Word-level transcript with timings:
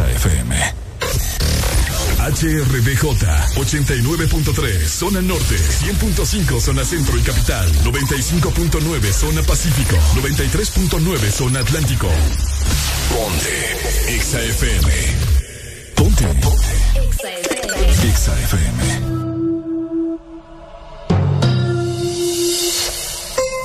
Exa 0.00 0.10
FM. 0.12 0.56
HRBJ 2.20 3.04
89.3 3.56 4.86
Zona 4.86 5.20
Norte 5.20 5.56
100.5 5.56 6.60
Zona 6.60 6.84
Centro 6.84 7.18
y 7.18 7.20
Capital 7.20 7.70
95.9 7.84 9.12
Zona 9.12 9.42
Pacífico 9.42 9.96
93.9 10.16 11.30
Zona 11.30 11.60
Atlántico. 11.60 12.08
Ponte 13.10 14.14
Exa 14.14 14.42
FM 14.42 14.92
Ponte. 15.96 16.24
Exa 18.08 18.40
FM 18.40 18.82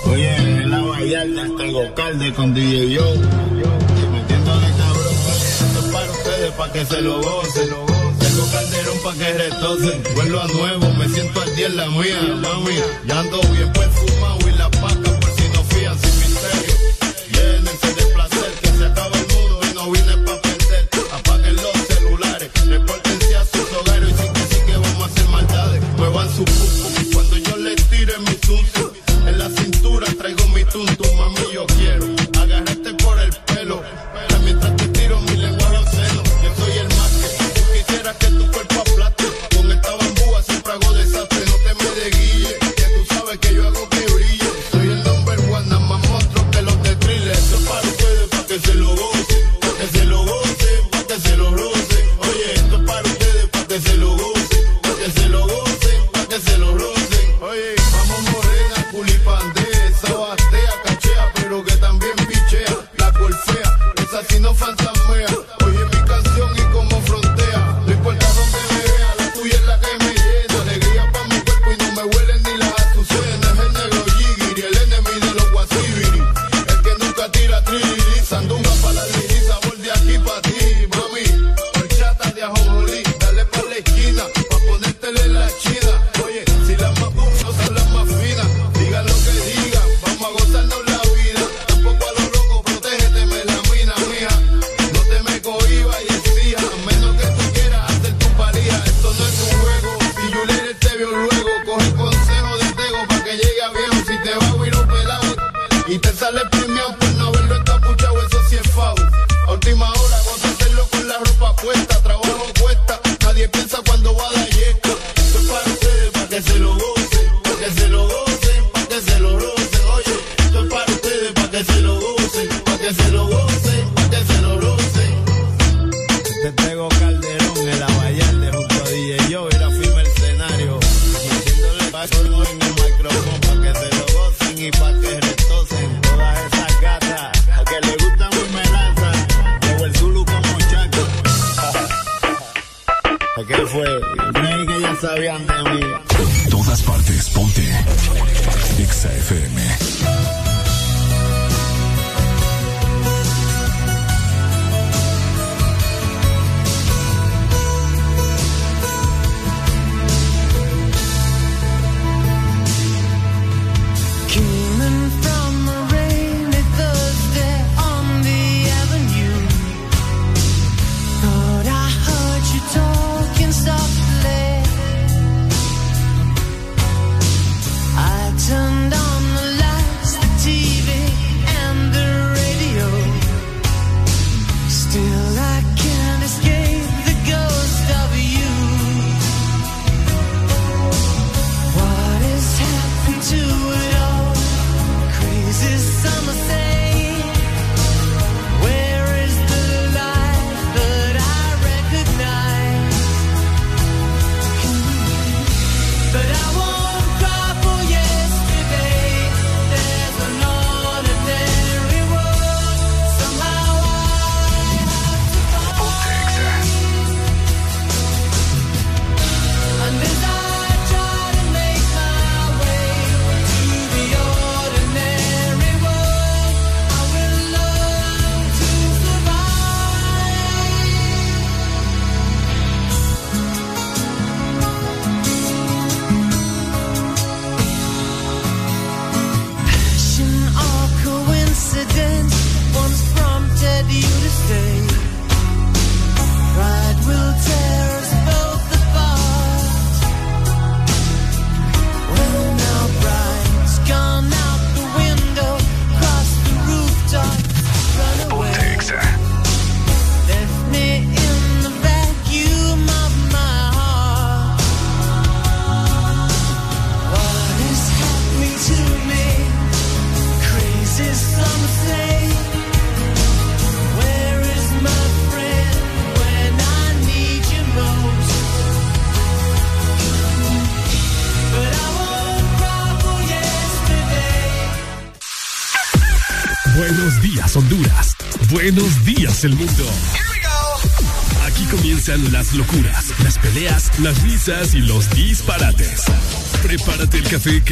Oye, 0.06 0.36
en 0.36 0.72
la 0.72 0.82
Vallarta 0.82 1.44
hasta 1.44 1.66
Gocalde 1.68 2.34
con 2.34 2.54
DJ 2.54 2.94
Yo 2.94 3.14
pa' 6.58 6.72
que 6.72 6.86
se 6.86 7.02
lo 7.02 7.22
goce. 7.22 7.62
Tengo 7.62 8.46
calderón 8.52 8.98
pa' 9.04 9.14
que 9.14 9.34
retocen. 9.34 10.04
Vuelvo 10.16 10.40
a 10.40 10.48
nuevo, 10.48 10.94
me 10.94 11.08
siento 11.10 11.42
al 11.42 11.56
día 11.56 11.68
en 11.68 11.78
la 11.78 11.90
mía, 11.90 12.22
mami. 12.42 12.76
Ya 13.08 13.20
ando 13.20 13.42
bien 13.54 13.72
perfumado 13.74 14.40
y 14.50 14.58
la 14.58 14.70
paca 14.72 15.20
por 15.20 15.32
si 15.36 15.48
no 15.54 15.64
fían 15.64 15.98
sin 16.00 16.20
misterio. 16.20 16.76
Llénense 17.34 17.88
de 17.94 18.06
placer 18.14 18.52
que 18.62 18.68
se 18.68 18.86
acaba 18.86 19.18
el 19.18 19.28
mundo 19.36 19.60
y 19.70 19.74
no 19.76 19.92
vine 19.92 20.15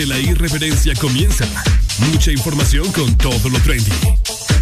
la 0.06 0.20
irreverencia 0.20 0.94
comienza. 0.96 1.46
Mucha 2.12 2.32
información 2.32 2.92
con 2.92 3.16
todo 3.18 3.50
lo 3.50 3.60
trendy. 3.60 3.92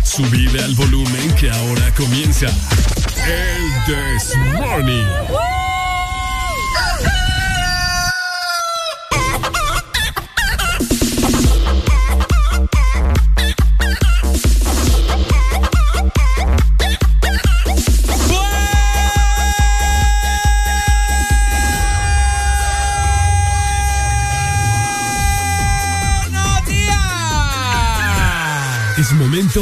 Subida 0.04 0.66
al 0.66 0.76
volumen 0.76 1.36
que 1.40 1.50
ahora 1.50 1.94
comienza. 1.96 2.48
El 2.48 3.86
This 3.86 4.36
Morning. 4.60 5.61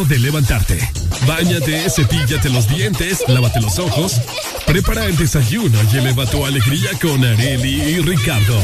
De 0.10 0.18
levantarte. 0.18 0.80
Báñate, 1.28 1.88
cepíllate 1.90 2.50
los 2.50 2.68
dientes, 2.68 3.20
lávate 3.28 3.62
los 3.62 3.78
ojos, 3.78 4.20
prepara 4.66 5.06
el 5.06 5.16
desayuno 5.16 5.80
y 5.94 5.98
eleva 5.98 6.26
tu 6.26 6.46
alegría 6.46 6.90
con 7.00 7.24
Areli 7.24 7.82
y 7.82 8.00
Ricardo. 8.00 8.60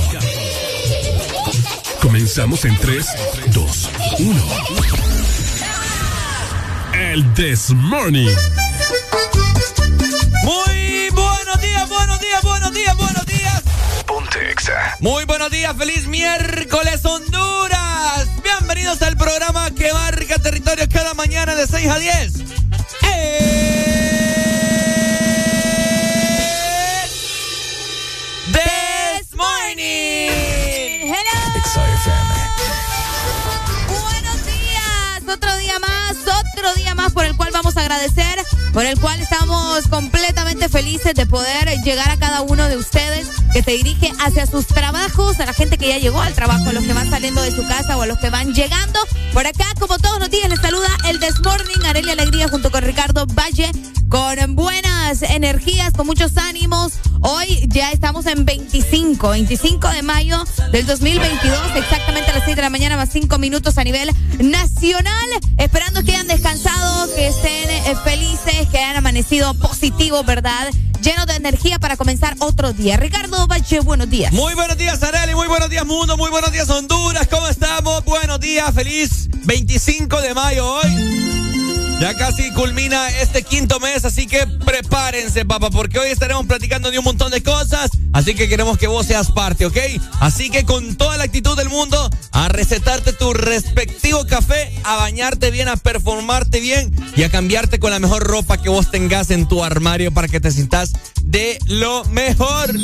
Comenzamos 2.02 2.66
en 2.66 2.76
3, 2.78 3.06
2, 3.54 3.90
1. 4.20 4.44
El 6.94 7.34
This 7.36 7.70
Morning. 7.70 8.28
Muy 10.44 11.10
buenos 11.12 11.62
días, 11.62 11.88
buenos 11.90 12.20
días, 12.20 12.42
buenos 12.42 12.74
días, 12.74 12.98
buenos 12.98 13.26
días. 13.28 13.62
Ponte 14.08 14.52
Exa. 14.52 14.98
Muy 15.00 15.26
buenos 15.26 15.52
días, 15.52 15.76
feliz 15.78 16.08
miércoles 16.08 17.06
Honduras. 17.06 17.55
Bienvenidos 18.86 19.08
al 19.08 19.18
programa 19.18 19.72
que 19.72 19.92
marca 19.92 20.38
territorio 20.38 20.86
cada 20.88 21.16
mañana 21.16 21.56
de 21.56 21.66
6 21.66 21.90
a 21.90 21.98
10. 21.98 22.34
El 22.36 22.46
This 28.54 29.34
Morning. 29.36 31.02
Hello. 31.02 31.34
Buenos 33.90 34.46
días. 34.46 35.24
Otro 35.34 35.58
día 35.58 35.80
más, 35.80 36.18
otro 36.54 36.76
día 36.76 36.94
más 36.94 37.12
por 37.12 37.26
el 37.26 37.36
cual 37.36 37.50
vamos 37.54 37.76
a 37.78 37.82
agradecer, 37.82 38.38
por 38.72 38.86
el 38.86 39.00
cual 39.00 39.20
estamos 39.20 39.88
completamente 39.88 40.15
felices 40.76 41.14
de 41.14 41.26
poder 41.26 41.70
llegar 41.86 42.12
a 42.12 42.18
cada 42.18 42.42
uno 42.42 42.68
de 42.68 42.76
ustedes 42.76 43.28
que 43.54 43.64
se 43.64 43.72
dirige 43.72 44.12
hacia 44.20 44.46
sus 44.46 44.68
trabajos, 44.68 45.40
a 45.40 45.46
la 45.46 45.54
gente 45.54 45.78
que 45.78 45.88
ya 45.88 46.00
llegó 46.00 46.20
al 46.20 46.34
trabajo, 46.34 46.70
a 46.70 46.74
los 46.74 46.84
que 46.84 46.92
van 46.92 47.10
saliendo 47.10 47.42
de 47.42 47.52
su 47.52 47.66
casa 47.66 47.96
o 47.96 48.02
a 48.02 48.06
los 48.06 48.20
que 48.20 48.30
van 48.30 48.54
llegando. 48.54 49.00
Por 49.32 49.48
acá, 49.48 49.64
como 49.80 49.98
todos 49.98 50.20
los 50.20 50.30
días, 50.30 50.50
les 50.50 50.60
saluda 50.60 50.90
el 51.08 51.22
Desmorning, 51.22 51.86
Arelia 51.86 52.12
Alegría 52.12 52.50
junto 52.50 52.72
con 52.72 52.84
Ricardo 52.84 53.26
Valle, 53.26 53.72
con 54.10 54.56
buenas 54.56 55.22
energías, 55.22 55.94
con 55.94 56.08
muchos 56.08 56.36
ánimos. 56.36 56.94
Hoy 57.22 57.68
ya 57.70 57.92
estamos 57.92 58.26
en 58.26 58.46
25, 58.46 59.30
25 59.30 59.90
de 59.90 60.02
mayo 60.02 60.44
del 60.72 60.86
2022, 60.86 61.58
exactamente 61.76 62.32
a 62.32 62.36
las 62.36 62.44
6 62.44 62.56
de 62.56 62.62
la 62.62 62.70
mañana, 62.70 62.98
más 62.98 63.10
5 63.12 63.38
minutos 63.40 63.78
a 63.78 63.84
nivel 63.84 64.12
nacional. 64.40 65.30
Esperando 65.58 66.04
que 66.04 66.12
hayan 66.12 66.28
descansado, 66.28 67.16
que 67.16 67.28
estén 67.28 67.70
eh, 67.70 67.96
felices, 68.04 68.68
que 68.70 68.78
hayan 68.78 68.98
amanecido 68.98 69.54
positivos, 69.86 70.26
¿verdad? 70.26 70.72
Llenos 71.04 71.28
de 71.28 71.36
energía 71.36 71.78
para 71.78 71.96
comenzar 71.96 72.36
otro 72.40 72.74
día. 72.74 72.98
Ricardo 72.98 73.46
Valle, 73.46 73.82
buenos 73.82 74.10
días. 74.10 74.34
Muy 74.34 74.56
buenos 74.56 74.78
días, 74.78 75.04
Areli. 75.04 75.36
Muy 75.36 75.48
buenos 75.48 75.70
días, 75.70 75.86
mundo. 75.86 76.18
Muy 76.18 76.32
buenos 76.32 76.52
días, 76.52 76.68
Honduras. 76.72 77.28
¿Cómo 77.30 77.48
estamos? 77.48 78.04
Buenos 78.04 78.40
días. 78.40 78.74
Feliz 78.74 79.30
25 79.46 80.22
de 80.22 80.34
mayo 80.34 80.66
hoy. 80.66 81.36
Ya 82.00 82.16
casi 82.16 82.52
culmina 82.52 83.10
este 83.22 83.44
quinto 83.44 83.80
mes, 83.80 84.04
así 84.04 84.26
que 84.26 84.48
prepárense, 84.48 85.46
papá, 85.46 85.70
porque 85.70 86.00
hoy 86.00 86.10
estaremos 86.10 86.46
platicando 86.48 86.90
de 86.90 86.98
un 86.98 87.06
montón 87.06 87.32
de 87.32 87.44
cosas. 87.44 87.92
Así 88.12 88.34
que 88.34 88.50
queremos 88.50 88.78
que 88.80 88.88
vos 88.88 89.06
seas 89.06 89.32
parte, 89.32 89.66
¿ok? 89.68 89.78
Así 90.20 90.50
que 90.50 90.66
con 90.66 90.96
toda 90.96 91.18
la 91.18 91.26
actitud 91.26 91.56
del 91.56 91.70
mundo, 91.70 92.10
a 92.36 92.50
recetarte 92.50 93.14
tu 93.14 93.34
respectivo 93.34 94.28
café, 94.28 94.78
a 94.84 94.98
bañarte 94.98 95.52
bien, 95.52 95.70
a 95.70 95.78
performarte 95.78 96.60
bien 96.60 96.94
y 97.16 97.24
a 97.24 97.32
cambiarte 97.32 97.80
con 97.80 97.92
la 97.92 98.00
mejor 98.00 98.24
ropa 98.24 98.58
que 98.58 98.68
vos 98.68 98.92
tengas 98.92 99.32
en 99.32 99.48
tu 99.48 99.64
armario 99.64 100.14
para 100.14 100.28
que 100.28 100.42
te 100.42 100.52
sientas 100.52 100.92
de 101.24 101.58
lo 101.66 102.04
mejor. 102.06 102.76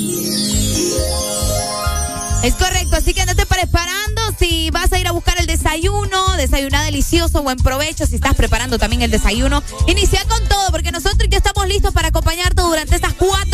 Es 2.44 2.56
correcto, 2.56 2.96
así 2.96 3.14
que 3.14 3.22
andate 3.22 3.46
preparando. 3.46 4.22
Si 4.40 4.72
vas 4.72 4.92
a 4.94 5.00
ir 5.00 5.08
a 5.08 5.12
buscar 5.12 5.40
el 5.40 5.46
desayuno, 5.46 6.38
desayunar 6.38 6.86
delicioso, 6.86 7.44
buen 7.44 7.58
provecho. 7.58 8.08
Si 8.08 8.16
estás 8.16 8.36
preparando 8.36 8.80
también 8.80 9.02
el 9.02 9.12
desayuno, 9.12 9.62
inicia 9.86 10.24
con 10.26 10.48
todo, 10.48 10.72
porque 10.72 10.92
nosotros 10.92 11.30
ya 11.30 11.38
estamos 11.38 11.68
listos 11.68 11.94
para 11.94 12.08
acompañarte 12.08 12.62
durante 12.62 12.96
estas 12.96 13.14
cuatro 13.14 13.51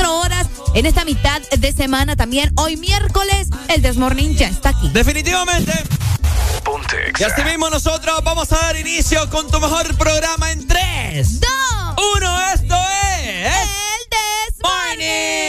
en 0.77 0.85
esta 0.85 1.03
mitad 1.05 1.41
de 1.41 1.73
semana. 1.73 2.15
También 2.15 2.51
hoy 2.55 2.77
miércoles, 2.77 3.47
el 3.67 3.81
Desmorning 3.81 4.35
ya 4.35 4.47
está 4.47 4.69
aquí. 4.69 4.89
Definitivamente. 4.89 5.73
Y 7.19 7.23
así 7.23 7.43
mismo 7.43 7.69
nosotros 7.69 8.19
vamos 8.23 8.51
a 8.51 8.57
dar 8.57 8.77
inicio 8.77 9.27
con 9.31 9.49
tu 9.49 9.59
mejor 9.59 9.95
programa 9.97 10.51
en 10.51 10.67
3, 10.67 11.39
¡Dos! 11.39 11.49
1. 12.17 12.41
Esto 12.53 12.75
es... 12.75 13.55
El 13.55 14.53
Desmorning. 14.53 15.46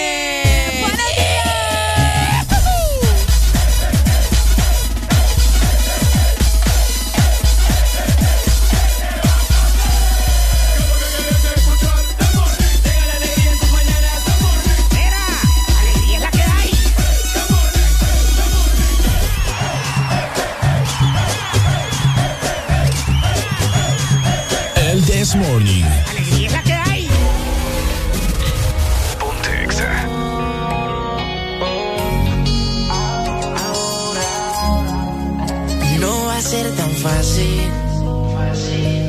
Fácil. 37.18 37.70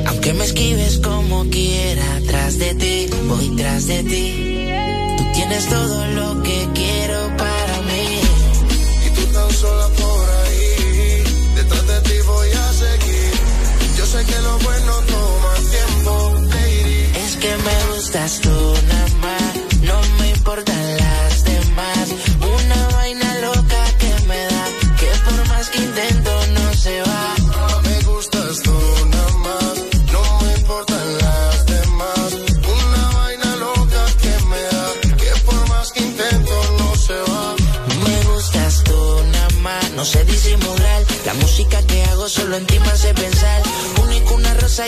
Aunque 0.06 0.32
me 0.34 0.44
esquives 0.44 0.98
como 0.98 1.44
quiera, 1.48 2.08
tras 2.26 2.58
de 2.58 2.74
ti, 2.74 3.06
voy 3.28 3.56
tras 3.56 3.86
de 3.86 4.02
ti. 4.02 4.68
Tú 5.18 5.24
tienes 5.34 5.68
todo 5.68 6.06
lo 6.18 6.42
que 6.42 6.68
quiero 6.74 7.18
para 7.36 7.76
mí. 7.88 8.06
y 9.06 9.08
tú 9.16 9.22
tan 9.34 9.50
sola 9.62 9.88
por 10.00 10.24
ahí. 10.40 11.22
Detrás 11.56 11.86
de 11.92 11.98
ti 12.08 12.16
voy 12.26 12.50
a 12.64 12.66
seguir. 12.84 13.32
Yo 13.98 14.04
sé 14.12 14.20
que 14.30 14.38
lo 14.46 14.54
bueno 14.66 14.92
toma 15.12 15.54
tiempo, 15.76 16.12
lady. 16.52 17.02
Es 17.24 17.32
que 17.42 17.52
me 17.66 17.76
gustas 17.94 18.40
tú 18.44 18.56
nada 18.88 19.08
más, 19.24 19.39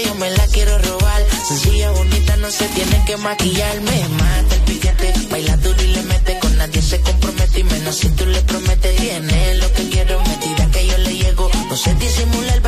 Yo 0.00 0.14
me 0.14 0.30
la 0.30 0.46
quiero 0.46 0.78
robar. 0.78 1.22
Sencilla, 1.46 1.90
bonita, 1.90 2.36
no 2.38 2.50
se 2.50 2.66
tiene 2.68 3.04
que 3.04 3.16
maquillar. 3.18 3.80
Me 3.82 4.08
mata 4.08 4.54
el 4.54 4.60
piquete, 4.62 5.12
baila 5.30 5.56
duro 5.58 5.82
y 5.82 5.88
le 5.88 6.02
mete. 6.04 6.38
Con 6.38 6.56
nadie 6.56 6.80
se 6.80 6.98
compromete 7.00 7.60
y 7.60 7.64
menos 7.64 7.96
si 7.96 8.08
tú 8.08 8.24
le 8.24 8.40
prometes. 8.42 8.96
Tiene 8.96 9.54
lo 9.56 9.72
que 9.74 9.88
quiero, 9.90 10.18
me 10.20 10.36
tira 10.36 10.66
que 10.70 10.86
yo 10.86 10.98
le 10.98 11.14
llego. 11.14 11.50
No 11.68 11.76
sé 11.76 11.94
disimular, 11.96 12.60
bailo 12.60 12.61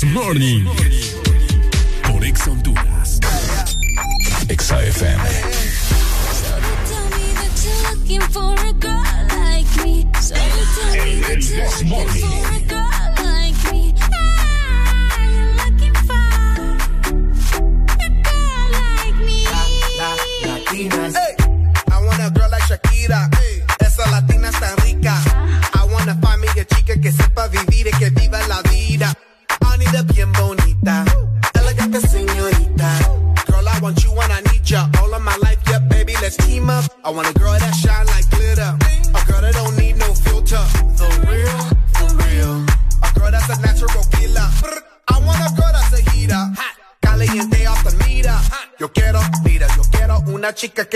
This 0.00 0.14
Morning. 0.14 1.07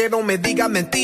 Que 0.03 0.11
no 0.11 0.21
me 0.25 0.37
diga 0.37 0.69
mentiras. 0.69 1.02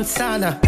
Of 0.00 0.59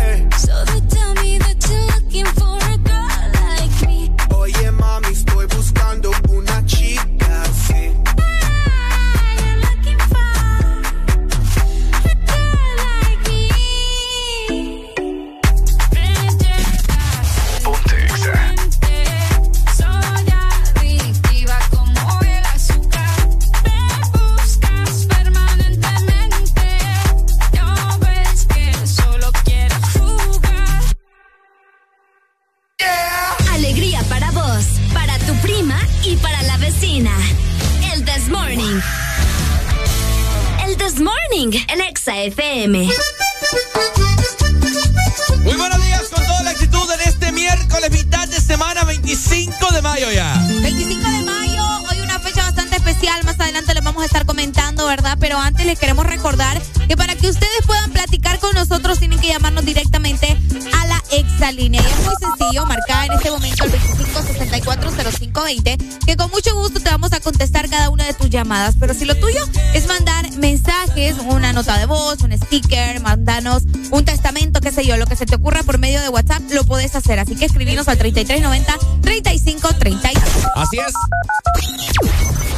se 75.22 75.26
te 75.26 75.36
ocurra 75.36 75.62
por 75.62 75.78
medio 75.78 76.00
de 76.00 76.08
WhatsApp, 76.08 76.42
lo 76.50 76.64
puedes 76.64 76.96
hacer. 76.96 77.20
Así 77.20 77.36
que 77.36 77.44
escribinos 77.44 77.86
al 77.86 77.96
3390-3532. 77.96 80.50
Así 80.56 80.78
es. 80.78 80.92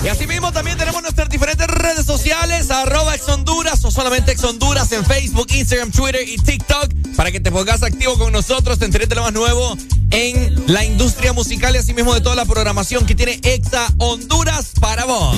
Y 0.03 0.09
asimismo 0.09 0.51
también 0.51 0.79
tenemos 0.79 1.03
nuestras 1.03 1.29
diferentes 1.29 1.67
redes 1.67 2.07
sociales, 2.07 2.71
arroba 2.71 3.15
exhonduras 3.15 3.85
o 3.85 3.91
solamente 3.91 4.33
exhonduras 4.33 4.91
en 4.93 5.05
Facebook, 5.05 5.49
Instagram, 5.51 5.93
Twitter 5.93 6.27
y 6.27 6.39
TikTok, 6.39 6.91
para 7.17 7.31
que 7.31 7.41
te 7.41 7.53
pongas 7.53 7.83
activo 7.83 8.17
con 8.17 8.33
nosotros, 8.33 8.79
te 8.79 8.87
enteres 8.87 9.11
de 9.11 9.17
lo 9.17 9.25
más 9.25 9.35
nuevo 9.35 9.77
en 10.11 10.73
la 10.73 10.87
industria 10.87 11.35
musical 11.35 11.75
y 11.75 11.79
asimismo 11.79 12.15
de 12.15 12.23
toda 12.23 12.35
la 12.35 12.47
programación 12.47 13.05
que 13.05 13.15
tiene 13.15 13.41
Exa 13.43 13.93
Honduras 13.99 14.71
para 14.81 15.05
vos. 15.05 15.37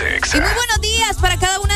Y 0.00 0.40
muy 0.40 0.54
buenos 0.54 0.80
días 0.80 1.16
para 1.20 1.36
cada 1.38 1.58
una 1.58 1.67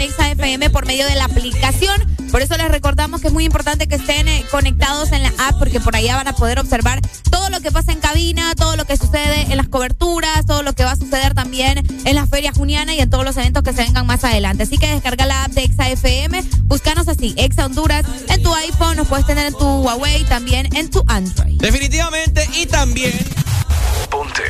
Exa 0.00 0.30
FM 0.30 0.70
por 0.70 0.86
medio 0.86 1.06
de 1.06 1.14
la 1.14 1.24
aplicación. 1.24 2.16
Por 2.30 2.42
eso 2.42 2.56
les 2.56 2.70
recordamos 2.70 3.20
que 3.20 3.26
es 3.28 3.32
muy 3.32 3.44
importante 3.44 3.88
que 3.88 3.96
estén 3.96 4.28
eh, 4.28 4.44
conectados 4.50 5.12
en 5.12 5.22
la 5.22 5.32
app 5.38 5.58
porque 5.58 5.80
por 5.80 5.96
allá 5.96 6.16
van 6.16 6.28
a 6.28 6.34
poder 6.34 6.58
observar 6.58 7.00
todo 7.30 7.50
lo 7.50 7.60
que 7.60 7.72
pasa 7.72 7.92
en 7.92 8.00
cabina, 8.00 8.54
todo 8.54 8.76
lo 8.76 8.84
que 8.84 8.96
sucede 8.96 9.42
en 9.50 9.56
las 9.56 9.68
coberturas, 9.68 10.46
todo 10.46 10.62
lo 10.62 10.72
que 10.74 10.84
va 10.84 10.92
a 10.92 10.96
suceder 10.96 11.34
también 11.34 11.84
en 12.04 12.14
la 12.14 12.26
feria 12.26 12.52
juniana 12.52 12.94
y 12.94 13.00
en 13.00 13.10
todos 13.10 13.24
los 13.24 13.36
eventos 13.36 13.62
que 13.62 13.72
se 13.72 13.82
vengan 13.82 14.06
más 14.06 14.22
adelante. 14.24 14.62
Así 14.62 14.78
que 14.78 14.86
descarga 14.86 15.26
la 15.26 15.44
app 15.44 15.52
de 15.52 15.64
Exa 15.64 15.88
FM, 15.88 16.42
búscanos 16.64 17.08
así, 17.08 17.34
Exa 17.36 17.66
Honduras, 17.66 18.04
en 18.28 18.42
tu 18.42 18.54
iPhone, 18.54 18.96
nos 18.96 19.08
puedes 19.08 19.26
tener 19.26 19.46
en 19.46 19.54
tu 19.54 19.66
Huawei, 19.66 20.24
también 20.24 20.74
en 20.76 20.90
tu 20.90 21.04
Android. 21.08 21.58
Definitivamente 21.60 22.48
y 22.54 22.66
también 22.66 23.12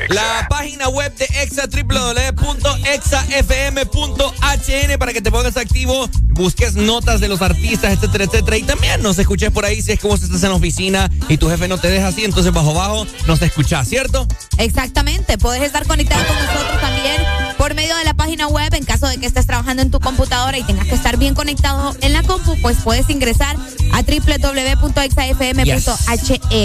la 0.09 0.47
página 0.49 0.89
web 0.89 1.15
de 1.17 1.27
Exa 1.43 1.69
www.exafm.hn 2.81 3.79
para 4.99 5.13
que 5.13 5.21
te 5.21 5.31
pongas 5.31 5.57
activo, 5.57 6.09
busques 6.31 6.75
notas 6.75 7.21
de 7.21 7.29
los 7.29 7.43
artistas, 7.43 7.93
etcétera, 7.93 8.25
etcétera. 8.25 8.57
Y 8.57 8.63
también 8.63 9.03
nos 9.03 9.19
escuches 9.19 9.51
por 9.51 9.65
ahí 9.65 9.83
si 9.83 9.93
es 9.93 10.01
que 10.01 10.07
vos 10.07 10.23
estás 10.23 10.43
en 10.43 10.51
la 10.51 10.57
oficina 10.57 11.11
y 11.29 11.37
tu 11.37 11.49
jefe 11.49 11.69
no 11.69 11.79
te 11.79 11.89
deja 11.89 12.09
así, 12.09 12.25
entonces 12.25 12.53
bajo 12.53 12.75
bajo 12.75 13.07
nos 13.27 13.41
escuchás, 13.43 13.89
¿cierto? 13.89 14.27
Exactamente, 14.59 15.39
puedes 15.39 15.63
estar 15.63 15.87
conectado 15.87 16.27
con 16.27 16.37
nosotros 16.37 16.81
también 16.81 17.23
por 17.57 17.75
medio 17.75 17.97
de 17.97 18.05
la 18.05 18.15
página 18.15 18.47
web 18.47 18.73
en 18.75 18.85
caso 18.85 19.07
de 19.07 19.19
que 19.19 19.27
estés 19.27 19.47
trabajando 19.47 19.83
en 19.83 19.91
tu 19.91 20.01
computadora 20.01 20.57
y 20.59 20.63
tengas 20.63 20.87
que 20.87 20.95
estar 20.95 21.17
bien 21.19 21.35
conectado 21.35 21.95
en 22.01 22.13
la 22.13 22.23
compu, 22.23 22.57
pues 22.63 22.79
puedes 22.83 23.09
ingresar 23.11 23.57
a 23.93 24.03
www.exafm.hn. 24.03 25.65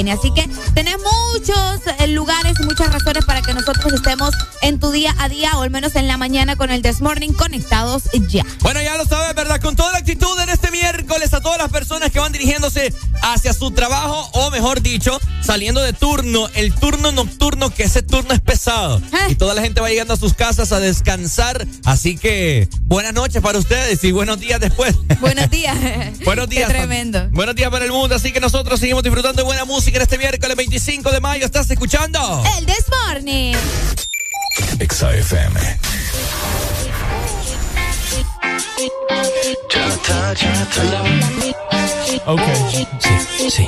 Así 0.10 0.32
que 0.34 0.50
tenés 0.74 0.98
muchos 1.34 1.82
eh, 2.00 2.08
lugares 2.08 2.56
muchas 2.66 2.92
razones 2.92 3.26
para 3.26 3.42
que 3.42 3.54
nosotros 3.54 3.94
estemos 3.94 4.34
en 4.62 4.80
tu 4.80 4.92
día 4.92 5.16
a 5.20 5.30
día 5.30 5.52
o 5.56 5.62
al 5.62 5.70
menos 5.70 5.96
en 5.96 6.08
la 6.08 6.18
mañana 6.18 6.56
con 6.56 6.72
el 6.72 6.82
This 6.82 7.02
Morning 7.02 7.32
conectados 7.34 8.04
ya. 8.30 8.44
Bueno, 8.62 8.82
ya 8.82 8.98
lo 8.98 9.06
sabes, 9.06 9.36
¿verdad? 9.36 9.62
Con 9.62 9.76
toda 9.76 9.92
la 9.92 10.00
actitud 10.00 10.40
en 10.40 10.50
este 10.50 10.72
miércoles 10.72 11.34
a 11.34 11.42
todas 11.42 11.58
las 11.58 11.70
personas 11.72 12.12
que 12.12 12.20
van 12.20 12.32
dirigiéndose 12.32 12.94
hacia 13.22 13.54
su 13.54 13.72
trabajo 13.72 14.30
o 14.34 14.52
mejor 14.52 14.82
dicho, 14.82 15.20
saliendo 15.46 15.82
de 15.82 15.94
turno, 15.94 16.50
el 16.56 16.74
turno 16.74 17.12
nocturno, 17.12 17.70
que 17.74 17.84
ese 17.84 18.02
turno 18.02 18.34
es 18.34 18.42
pesado. 18.42 19.02
Ah. 19.14 19.28
Y 19.30 19.36
toda 19.36 19.54
la 19.54 19.62
gente 19.62 19.80
va 19.80 19.90
llegando 19.90 20.14
a 20.14 20.18
sus 20.18 20.34
casas 20.34 20.72
a 20.72 20.80
descansar. 20.80 21.66
Así 21.86 22.18
que 22.18 22.68
buenas 22.82 23.14
noches 23.14 23.42
para 23.42 23.60
ustedes 23.60 24.04
y 24.04 24.12
buenos 24.12 24.40
días 24.40 24.60
después. 24.60 24.96
Buenos 25.20 25.50
días. 25.52 25.78
Buenos 26.24 26.50
días. 26.50 26.68
Qué 26.68 26.74
tremendo. 26.74 27.30
Buenos 27.32 27.56
días 27.56 27.70
para 27.70 27.86
el 27.86 27.92
mundo. 27.92 28.16
Así 28.16 28.32
que 28.32 28.40
nosotros 28.40 28.80
seguimos 28.80 29.04
disfrutando 29.04 29.38
de 29.42 29.46
buena 29.46 29.66
música 29.66 29.98
en 29.98 30.02
este 30.04 30.18
miércoles 30.18 30.58
25 30.58 31.12
de 31.12 31.20
mayo. 31.22 31.46
¿Estás 31.46 31.70
escuchando? 31.70 32.44
El 32.58 32.66
This 32.66 32.86
Morning. 33.08 33.56
Exa 34.80 35.14
FM. 35.16 35.60
Ok. 42.26 42.42
Sí, 43.38 43.50
sí. 43.52 43.68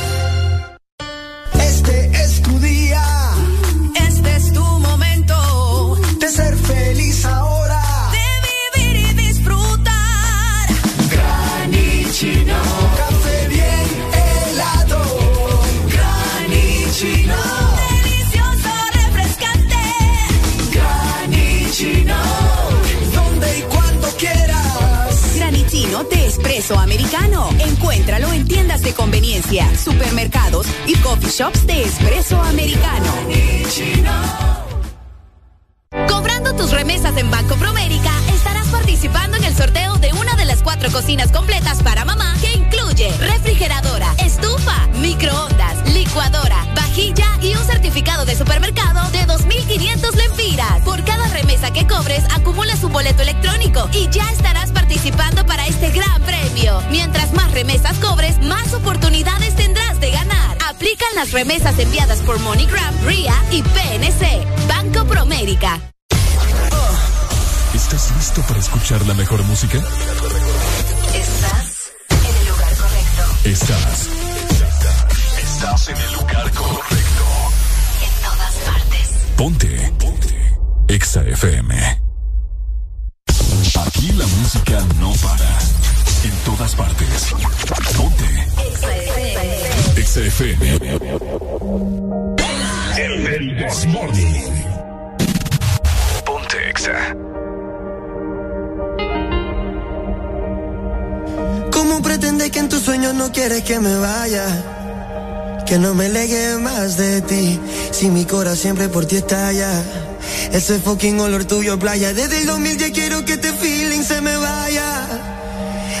Ese 110.71 110.79
fucking 110.79 111.19
olor 111.19 111.43
tuyo 111.43 111.77
playa. 111.77 112.13
Desde 112.13 112.39
el 112.39 112.45
2000 112.45 112.77
ya 112.77 112.91
quiero 112.93 113.25
que 113.25 113.33
este 113.33 113.51
feeling 113.51 114.03
se 114.03 114.21
me 114.21 114.37
vaya. 114.37 115.05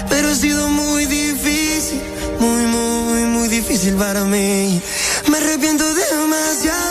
Pero 0.09 0.29
ha 0.29 0.35
sido 0.35 0.69
muy 0.69 1.05
difícil, 1.07 1.99
muy, 2.39 2.63
muy, 2.67 3.23
muy 3.25 3.49
difícil 3.49 3.95
para 3.95 4.23
mí. 4.23 4.81
Me 5.29 5.37
arrepiento 5.39 5.83
demasiado. 5.93 6.90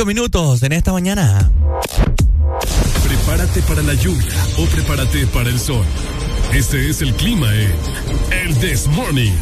Con 0.00 0.06
25 0.06 0.06
minutos 0.06 0.62
en 0.62 0.72
esta 0.72 0.92
mañana. 0.92 1.50
Prepárate 3.06 3.60
para 3.62 3.82
la 3.82 3.94
lluvia 3.94 4.32
o 4.58 4.64
prepárate 4.66 5.26
para 5.26 5.48
el 5.50 5.58
sol. 5.58 5.84
Este 6.52 6.88
es 6.88 7.02
el 7.02 7.14
clima 7.14 7.52
en 7.54 7.72
El 8.32 8.58
This 8.58 8.86
Morning. 8.86 9.32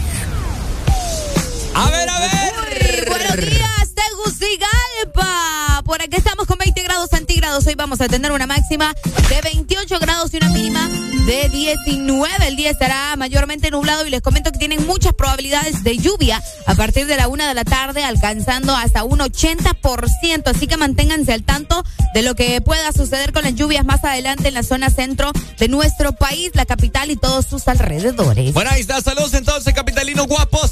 A 1.75 1.91
ver, 1.91 2.09
a 2.09 2.21
ver. 2.21 3.05
Buenos 3.09 3.37
días, 3.37 3.95
Tegucigalpa. 3.95 5.83
Por 5.85 6.03
aquí 6.03 6.17
estamos 6.17 6.47
con 6.47 6.59
20 6.59 6.83
grados 6.83 7.11
centígrados. 7.11 7.67
Hoy 7.67 7.75
vamos 7.75 8.01
a 8.01 8.09
tener 8.09 8.33
una 8.33 8.47
máxima 8.47 8.95
de 9.29 9.41
28 9.43 9.99
grados 10.01 10.35
y 10.35 10.39
una 10.39 10.49
mínima 10.51 10.89
de 11.27 11.49
19. 11.51 12.49
El 12.49 12.57
día 12.57 12.71
estará 12.71 13.15
mayormente 13.17 13.71
nublado 13.71 14.07
y 14.07 14.11
les 14.11 14.23
comento 14.23 14.51
que 14.51 14.59
tienen 14.59 14.87
muchas 14.87 15.13
probabilidades 15.13 15.85
de 15.85 15.99
lluvia 15.99 16.43
a 16.69 16.75
partir 16.75 17.07
de 17.07 17.17
la 17.17 17.29
una 17.29 17.49
de 17.49 17.55
la 17.55 17.65
tarde, 17.65 18.05
alcanzando 18.05 18.77
hasta 18.77 19.03
un 19.03 19.21
80%. 19.21 20.43
Así 20.45 20.67
que 20.67 20.77
manténganse 20.77 21.33
al 21.33 21.43
tanto 21.43 21.83
de 22.13 22.23
lo 22.23 22.35
que 22.35 22.61
pueda 22.61 22.93
suceder 22.93 23.33
con 23.33 23.43
las 23.43 23.55
lluvias 23.55 23.87
más 23.87 24.05
adelante 24.05 24.49
en 24.49 24.55
la 24.55 24.63
zona 24.63 24.91
centro 24.91 25.33
de 25.59 25.69
nuestro 25.69 26.13
país, 26.13 26.51
la 26.53 26.67
capital 26.67 27.11
y 27.11 27.17
todos 27.17 27.47
sus 27.47 27.67
alrededores. 27.69 28.53
Bueno, 28.53 28.71
ahí 28.71 28.83
está. 28.83 29.01
Saludos 29.01 29.33
entonces, 29.33 29.73
capitalinos 29.73 30.27
guapos. 30.27 30.71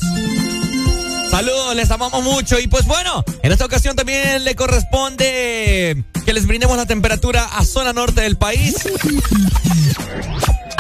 Saludos, 1.30 1.74
les 1.74 1.90
amamos 1.90 2.22
mucho. 2.22 2.58
Y 2.58 2.66
pues 2.66 2.84
bueno, 2.84 3.24
en 3.42 3.52
esta 3.52 3.64
ocasión 3.64 3.96
también 3.96 4.44
le 4.44 4.54
corresponde 4.54 6.04
que 6.26 6.32
les 6.34 6.46
brindemos 6.46 6.76
la 6.76 6.84
temperatura 6.84 7.44
a 7.44 7.64
zona 7.64 7.94
norte 7.94 8.20
del 8.20 8.36
país. 8.36 8.74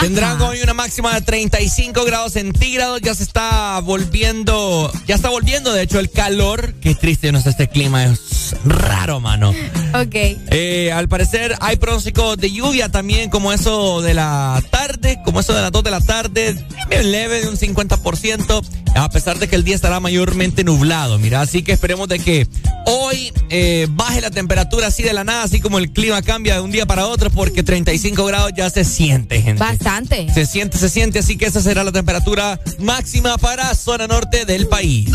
Tendrán 0.06 0.40
hoy 0.40 0.60
una 0.62 0.72
máxima 0.72 1.12
de 1.14 1.20
35 1.20 2.04
grados 2.04 2.34
centígrados. 2.34 3.00
Ya 3.00 3.12
se 3.12 3.24
está 3.24 3.80
volviendo, 3.80 4.88
ya 5.04 5.16
está 5.16 5.30
volviendo 5.30 5.72
de 5.72 5.82
hecho 5.82 5.98
el 5.98 6.12
calor. 6.12 6.74
Qué 6.74 6.94
triste 6.94 7.32
no 7.32 7.38
está 7.38 7.50
este 7.50 7.66
clima, 7.66 8.04
es 8.04 8.54
raro, 8.64 8.95
mano. 9.20 9.54
Ok. 9.94 10.14
Eh, 10.14 10.92
al 10.92 11.08
parecer 11.08 11.54
hay 11.60 11.76
pronóstico 11.76 12.36
de 12.36 12.50
lluvia 12.50 12.88
también, 12.88 13.30
como 13.30 13.52
eso 13.52 14.02
de 14.02 14.14
la 14.14 14.62
tarde, 14.70 15.18
como 15.24 15.40
eso 15.40 15.54
de 15.54 15.62
las 15.62 15.72
2 15.72 15.84
de 15.84 15.90
la 15.90 16.00
tarde, 16.00 16.66
bien 16.90 17.12
leve 17.12 17.40
de 17.40 17.48
un 17.48 17.56
50%, 17.56 18.62
a 18.94 19.08
pesar 19.08 19.38
de 19.38 19.48
que 19.48 19.56
el 19.56 19.64
día 19.64 19.74
estará 19.74 20.00
mayormente 20.00 20.64
nublado. 20.64 21.18
Mira, 21.18 21.40
así 21.40 21.62
que 21.62 21.72
esperemos 21.72 22.08
de 22.08 22.18
que 22.18 22.46
hoy 22.86 23.32
eh, 23.50 23.86
baje 23.90 24.20
la 24.20 24.30
temperatura 24.30 24.88
así 24.88 25.02
de 25.02 25.12
la 25.12 25.24
nada, 25.24 25.44
así 25.44 25.60
como 25.60 25.78
el 25.78 25.92
clima 25.92 26.20
cambia 26.22 26.54
de 26.54 26.60
un 26.60 26.70
día 26.70 26.86
para 26.86 27.06
otro, 27.06 27.30
porque 27.30 27.62
35 27.62 28.24
grados 28.26 28.52
ya 28.56 28.68
se 28.70 28.84
siente, 28.84 29.40
gente. 29.40 29.62
Bastante. 29.62 30.26
Se 30.32 30.46
siente, 30.46 30.78
se 30.78 30.88
siente, 30.88 31.20
así 31.20 31.36
que 31.36 31.46
esa 31.46 31.60
será 31.60 31.84
la 31.84 31.92
temperatura 31.92 32.60
máxima 32.78 33.38
para 33.38 33.74
zona 33.74 34.06
norte 34.06 34.44
del 34.44 34.68
país. 34.68 35.10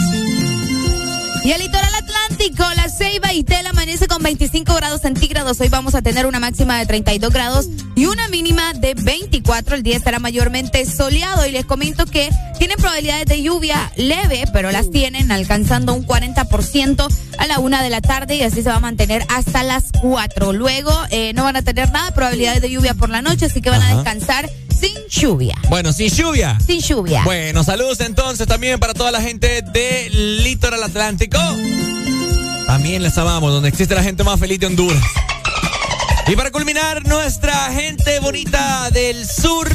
Y 1.44 1.52
el 1.52 1.60
litoral 1.60 1.90
atlántico, 1.96 2.64
la 2.76 2.88
Ceiba 2.88 3.34
y 3.34 3.44
Tel 3.44 3.66
amanece 3.66 4.06
con 4.06 4.22
25 4.22 4.76
grados 4.76 5.02
centígrados. 5.02 5.60
Hoy 5.60 5.70
vamos 5.70 5.96
a 5.96 6.04
tener 6.04 6.28
una 6.28 6.40
máxima 6.40 6.78
de 6.78 6.86
32 6.86 7.34
grados 7.34 7.68
y 7.96 8.06
una 8.06 8.28
mínima 8.28 8.74
de 8.74 8.94
24. 8.94 9.76
El 9.76 9.82
día 9.82 9.98
estará 9.98 10.20
mayormente 10.20 10.86
soleado 10.86 11.48
y 11.48 11.52
les 11.52 11.66
comento 11.66 12.06
que 12.06 12.30
tienen 12.60 12.78
probabilidades 12.78 13.26
de 13.26 13.42
lluvia 13.42 13.92
leve, 13.96 14.44
pero 14.54 14.72
las 14.72 14.92
tienen 14.92 15.32
alcanzando 15.32 15.96
un 15.96 16.06
40% 16.06 17.08
a 17.40 17.48
la 17.48 17.58
una 17.58 17.82
de 17.82 17.90
la 17.90 18.02
tarde 18.02 18.36
y 18.36 18.44
así 18.44 18.62
se 18.62 18.70
va 18.70 18.76
a 18.76 18.80
mantener 18.80 19.26
hasta 19.30 19.64
las 19.64 19.86
4. 20.00 20.54
Luego 20.54 20.94
eh, 21.10 21.34
no 21.34 21.44
van 21.44 21.56
a 21.56 21.64
tener 21.64 21.92
nada 21.92 22.06
de 22.06 22.12
probabilidades 22.12 22.62
de 22.62 22.70
lluvia 22.70 22.94
por 22.94 23.10
la 23.10 23.24
noche, 23.24 23.48
así 23.48 23.62
que 23.62 23.72
van 23.72 23.82
a 23.82 23.96
descansar 23.96 24.48
sin 24.72 24.96
lluvia. 25.10 25.56
Bueno, 25.70 25.94
sin 25.94 26.10
lluvia. 26.10 26.58
Sin 26.66 26.80
lluvia. 26.82 27.24
Bueno, 27.24 27.64
saludos 27.64 28.00
entonces 28.00 28.48
también 28.48 28.80
para 28.80 28.94
toda 28.94 29.12
la 29.12 29.22
gente 29.22 29.62
del 29.62 30.44
litoral 30.44 30.84
atlántico. 30.84 31.40
También 32.66 33.04
les 33.04 33.18
amamos, 33.18 33.52
donde 33.52 33.70
existe 33.70 33.94
la 33.96 34.04
gente 34.04 34.24
más 34.24 34.40
feliz 34.40 34.60
de 34.60 34.68
Honduras. 34.68 35.04
Y 36.28 36.36
para 36.36 36.52
culminar, 36.52 37.08
nuestra 37.08 37.72
gente 37.74 38.20
bonita 38.20 38.90
del 38.92 39.28
sur. 39.28 39.70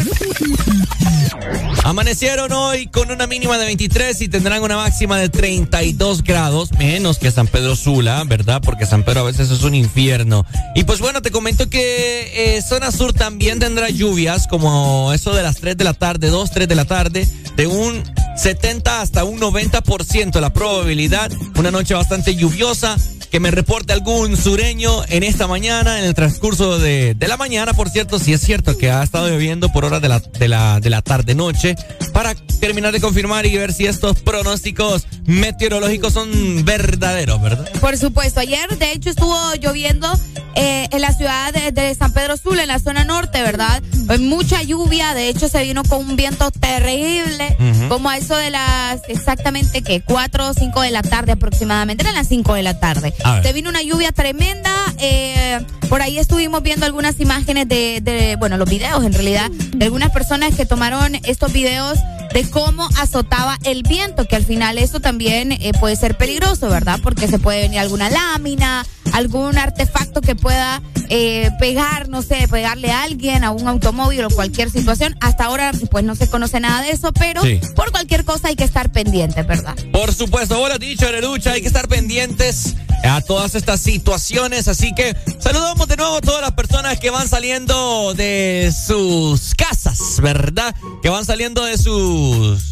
Amanecieron 1.85 2.52
hoy 2.52 2.88
con 2.88 3.11
una 3.11 3.26
mínima 3.26 3.59
de 3.59 3.64
23 3.66 4.20
y 4.22 4.28
tendrán 4.28 4.62
una 4.62 4.76
máxima 4.76 5.18
de 5.18 5.28
32 5.28 6.24
grados, 6.24 6.72
menos 6.72 7.18
que 7.18 7.30
San 7.30 7.46
Pedro 7.46 7.76
Sula, 7.76 8.24
¿verdad? 8.24 8.61
Porque 8.61 8.87
San 8.87 9.04
Pedro 9.04 9.20
a 9.20 9.24
veces 9.24 9.50
es 9.50 9.62
un 9.62 9.74
infierno. 9.74 10.44
Y 10.74 10.85
pues 10.85 10.98
bueno, 11.00 11.22
te 11.22 11.30
comento 11.30 11.70
que 11.70 12.56
eh, 12.56 12.62
zona 12.62 12.90
sur 12.90 13.12
también 13.12 13.61
tendrá 13.61 13.88
lluvias, 13.88 14.48
como 14.48 15.12
eso 15.12 15.35
de 15.35 15.42
las 15.42 15.56
3 15.56 15.76
de 15.76 15.85
la 15.85 15.94
tarde, 15.94 16.28
2, 16.28 16.50
3 16.50 16.68
de 16.68 16.74
la 16.74 16.87
tarde, 16.87 17.28
de 17.56 17.66
un 17.66 18.02
70 18.37 19.00
hasta 19.00 19.24
un 19.24 19.40
90% 19.40 20.40
la 20.40 20.52
probabilidad. 20.52 21.30
Una 21.56 21.70
noche 21.70 21.94
bastante 21.94 22.35
lluviosa. 22.35 22.96
Que 23.30 23.40
me 23.40 23.50
reporte 23.50 23.92
algún 23.92 24.37
sureño 24.37 25.04
en 25.09 25.24
esta 25.24 25.46
mañana, 25.48 25.98
en 25.98 26.04
el 26.04 26.14
transcurso 26.14 26.36
de, 26.40 27.14
de 27.14 27.29
la 27.29 27.37
mañana, 27.37 27.75
por 27.75 27.90
cierto, 27.90 28.18
si 28.18 28.33
es 28.33 28.40
cierto 28.40 28.79
que 28.79 28.90
ha 28.90 29.03
estado 29.03 29.29
lloviendo 29.29 29.72
por 29.72 29.85
horas 29.85 30.01
de 30.01 30.09
la, 30.09 30.20
de 30.20 30.49
la, 30.49 30.81
de 30.81 30.90
la 30.90 31.03
tarde-noche, 31.03 31.75
para 32.12 32.35
terminar 32.61 32.92
de 32.92 33.01
confirmar 33.01 33.46
y 33.46 33.57
ver 33.57 33.72
si 33.72 33.87
estos 33.87 34.20
pronósticos 34.20 35.07
meteorológicos 35.25 36.12
son 36.12 36.64
verdaderos, 36.64 37.42
¿verdad? 37.42 37.68
Por 37.81 37.96
supuesto, 37.96 38.40
ayer 38.40 38.79
de 38.79 38.92
hecho 38.92 39.11
estuvo 39.11 39.37
lloviendo 39.55 40.09
eh, 40.55 40.88
en 40.90 41.01
la 41.01 41.12
ciudad 41.12 41.53
de, 41.53 41.72
de 41.72 41.94
San 41.94 42.12
Pedro 42.12 42.37
Sula, 42.37 42.62
en 42.62 42.68
la 42.68 42.79
zona 42.79 43.05
norte, 43.05 43.42
¿verdad? 43.42 43.83
Hay 44.09 44.18
mucha 44.18 44.62
lluvia, 44.62 45.14
de 45.14 45.29
hecho 45.29 45.49
se 45.49 45.62
vino 45.64 45.83
con 45.85 45.99
un 45.99 46.16
viento 46.16 46.51
terrible, 46.51 47.57
como 47.88 48.09
a 48.09 48.16
eso 48.16 48.37
de 48.37 48.51
las 48.51 49.01
exactamente 49.09 49.83
que 49.83 50.01
4 50.01 50.49
o 50.49 50.55
5 50.55 50.81
de 50.81 50.90
la 50.90 51.03
tarde 51.03 51.33
aproximadamente, 51.33 52.05
eran 52.05 52.14
las 52.14 52.29
5 52.29 52.55
de 52.55 52.62
la 52.62 52.79
tarde. 52.79 53.12
Se 53.42 53.53
vino 53.53 53.68
una 53.68 53.83
lluvia 53.83 54.12
tremenda, 54.12 54.72
eh, 54.99 55.61
por 55.88 56.03
ahí 56.03 56.18
estuvimos 56.26 56.60
viendo 56.60 56.84
algunas 56.84 57.20
imágenes 57.20 57.68
de, 57.68 58.00
de, 58.02 58.34
bueno, 58.34 58.56
los 58.56 58.68
videos 58.68 59.04
en 59.04 59.12
realidad, 59.12 59.48
de 59.48 59.84
algunas 59.84 60.10
personas 60.10 60.56
que 60.56 60.66
tomaron 60.66 61.14
estos 61.22 61.52
videos 61.52 62.00
de 62.37 62.51
cómo 62.51 62.87
azotaba 62.99 63.59
el 63.64 63.83
viento, 63.83 64.27
que 64.27 64.37
al 64.37 64.44
final 64.44 64.77
eso 64.77 65.01
también 65.01 65.53
eh, 65.53 65.72
puede 65.81 65.96
ser 65.96 66.18
peligroso, 66.18 66.68
¿verdad? 66.68 67.01
Porque 67.03 67.29
se 67.29 67.38
puede 67.38 67.62
venir 67.62 67.79
alguna 67.79 68.11
lámina, 68.11 68.85
algún 69.14 69.57
artefacto 69.57 70.20
que 70.20 70.35
pueda 70.37 70.83
eh, 71.09 71.51
pegar, 71.59 72.11
no 72.11 72.20
sé, 72.20 72.46
pegarle 72.49 72.90
a 72.90 73.05
alguien, 73.05 73.42
a 73.42 73.53
un 73.53 73.66
automóvil 73.66 74.22
o 74.25 74.29
cualquier 74.29 74.70
situación. 74.70 75.16
Hasta 75.22 75.46
ahora, 75.46 75.72
pues 75.90 76.05
no 76.05 76.14
se 76.14 76.29
conoce 76.29 76.61
nada 76.61 76.83
de 76.83 76.90
eso, 76.90 77.11
pero 77.14 77.40
Sí. 77.40 77.59
por 77.75 77.90
cualquier 77.90 78.27
cosa 78.27 78.49
hay 78.49 78.57
que 78.57 78.64
estar 78.64 78.92
pendiente, 78.92 79.42
¿verdad? 79.42 79.75
Por 79.90 80.12
supuesto, 80.12 80.59
vos 80.59 80.68
lo 80.68 80.75
has 80.75 80.81
dicho, 80.81 81.09
Arelucha, 81.09 81.53
hay 81.53 81.62
que 81.62 81.68
estar 81.68 81.88
pendientes 81.88 82.75
a 83.05 83.20
todas 83.20 83.55
estas 83.55 83.81
situaciones. 83.81 84.68
Así 84.68 84.92
que 84.94 85.16
saludamos 85.38 85.87
de 85.88 85.96
nuevo 85.96 86.16
a 86.16 86.20
todas 86.20 86.40
las 86.40 86.53
personas 86.53 86.99
que 86.99 87.11
van 87.11 87.29
saliendo 87.29 88.14
de 88.14 88.72
sus 88.87 89.55
casas, 89.55 90.20
¿verdad? 90.20 90.75
Que 91.03 91.09
van 91.09 91.25
saliendo 91.25 91.64
de 91.64 91.79
sus, 91.79 92.25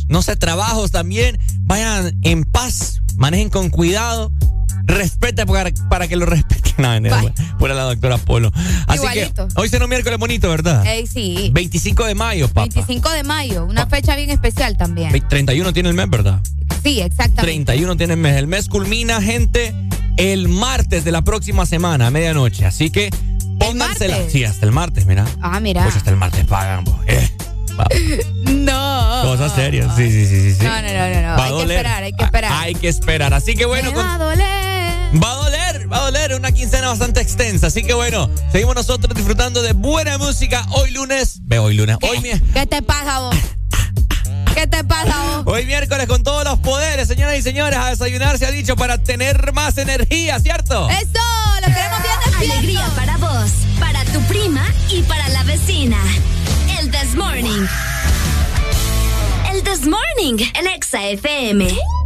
no 0.08 0.22
sé, 0.22 0.36
trabajos 0.36 0.90
también. 0.90 1.38
Vayan 1.60 2.16
en 2.22 2.44
paz, 2.44 3.02
manejen 3.16 3.50
con 3.50 3.70
cuidado. 3.70 4.30
Respete 4.86 5.46
para, 5.46 5.70
para 5.88 6.08
que 6.08 6.16
lo 6.16 6.26
respeten. 6.26 6.64
No, 6.76 6.88
fuera 7.60 7.72
la 7.72 7.84
doctora 7.84 8.18
Polo. 8.18 8.50
Así 8.88 8.98
Igualito. 8.98 9.46
que 9.46 9.60
hoy 9.60 9.68
será 9.68 9.84
un 9.84 9.90
miércoles 9.90 10.18
bonito, 10.18 10.48
¿verdad? 10.48 10.84
Ey, 10.84 11.06
sí. 11.06 11.50
25 11.54 12.04
de 12.04 12.16
mayo, 12.16 12.48
papá. 12.48 12.62
25 12.62 13.10
de 13.10 13.22
mayo, 13.22 13.64
una 13.64 13.86
fecha 13.86 14.16
bien 14.16 14.30
especial 14.30 14.76
también. 14.76 15.12
Ve- 15.12 15.20
31 15.20 15.72
tiene 15.72 15.90
el 15.90 15.94
mes, 15.94 16.10
¿verdad? 16.10 16.40
Sí, 16.82 17.00
exactamente. 17.00 17.42
31 17.42 17.96
tiene 17.96 18.14
el 18.14 18.18
mes. 18.18 18.36
El 18.36 18.48
mes 18.48 18.68
culmina, 18.68 19.22
gente, 19.22 19.72
el 20.16 20.48
martes 20.48 21.04
de 21.04 21.12
la 21.12 21.22
próxima 21.22 21.64
semana, 21.64 22.08
a 22.08 22.10
medianoche. 22.10 22.66
Así 22.66 22.90
que 22.90 23.08
póngansela. 23.60 24.18
Sí, 24.28 24.42
hasta 24.42 24.66
el 24.66 24.72
martes, 24.72 25.06
mira. 25.06 25.24
Ah, 25.40 25.60
mira. 25.60 25.84
Pues 25.84 25.94
hasta 25.94 26.10
el 26.10 26.16
martes 26.16 26.44
pagan. 26.44 26.84
Eh. 27.06 27.30
No. 28.44 29.22
Cosas 29.24 29.52
serias. 29.54 29.94
Sí, 29.96 30.10
sí, 30.10 30.26
sí, 30.26 30.40
sí. 30.52 30.54
sí. 30.58 30.64
No, 30.64 30.70
no, 30.82 30.88
no, 30.88 31.08
no, 31.14 31.22
no. 31.22 31.28
Va 31.28 31.34
a 31.36 31.44
Hay 31.44 31.50
que 31.52 31.58
doler. 31.58 31.76
esperar, 31.78 32.02
hay 32.02 32.12
que 32.12 32.24
esperar. 32.24 32.52
Ah, 32.52 32.60
Hay 32.60 32.74
que 32.74 32.88
esperar. 32.88 33.34
Así 33.34 33.54
que 33.54 33.64
bueno, 33.66 33.90
Me 33.90 33.94
con- 33.96 34.06
va 34.06 34.14
a 34.14 34.18
doler. 34.18 35.22
va 35.22 35.32
a 35.32 35.34
doler, 35.36 35.92
va 35.92 35.96
a 35.96 36.00
doler. 36.02 36.34
Una 36.34 36.52
quincena 36.52 36.88
bastante 36.88 37.20
extensa. 37.20 37.66
Así 37.68 37.82
que 37.82 37.94
bueno, 37.94 38.30
seguimos 38.52 38.74
nosotros 38.74 39.14
disfrutando 39.14 39.62
de 39.62 39.72
buena 39.72 40.18
música 40.18 40.64
hoy 40.70 40.90
lunes. 40.92 41.38
Ve, 41.42 41.58
hoy 41.58 41.74
lunes. 41.74 41.96
Hoy, 42.02 42.20
mi- 42.20 42.38
¿Qué 42.52 42.66
te 42.66 42.82
pasa 42.82 43.20
vos? 43.20 43.36
¿Qué 44.54 44.66
te 44.68 44.84
pasa 44.84 45.16
vos? 45.42 45.42
hoy 45.52 45.66
miércoles 45.66 46.06
con 46.06 46.22
todos 46.22 46.44
los 46.44 46.58
poderes, 46.60 47.08
señoras 47.08 47.36
y 47.36 47.42
señores. 47.42 47.76
A 47.78 47.90
desayunar 47.90 48.38
se 48.38 48.46
ha 48.46 48.50
dicho 48.52 48.76
para 48.76 48.98
tener 48.98 49.52
más 49.52 49.76
energía, 49.78 50.38
¿cierto? 50.38 50.88
¡Eso! 50.90 51.20
¡Lo 51.60 51.74
queremos 51.74 52.02
bien 52.02 52.14
despierto! 52.24 52.52
Alegría 52.54 52.86
para 52.94 53.16
vos, 53.16 53.50
para 53.80 54.04
tu 54.04 54.20
prima 54.22 54.64
y 54.90 55.02
para 55.02 55.28
la 55.30 55.42
vecina. 55.42 55.98
El 56.94 57.00
This 57.00 57.16
Morning. 57.16 57.66
El 59.50 59.62
This 59.64 59.84
Morning, 59.84 60.38
en 60.54 60.66
Exa 60.68 61.02
FM. 61.10 62.03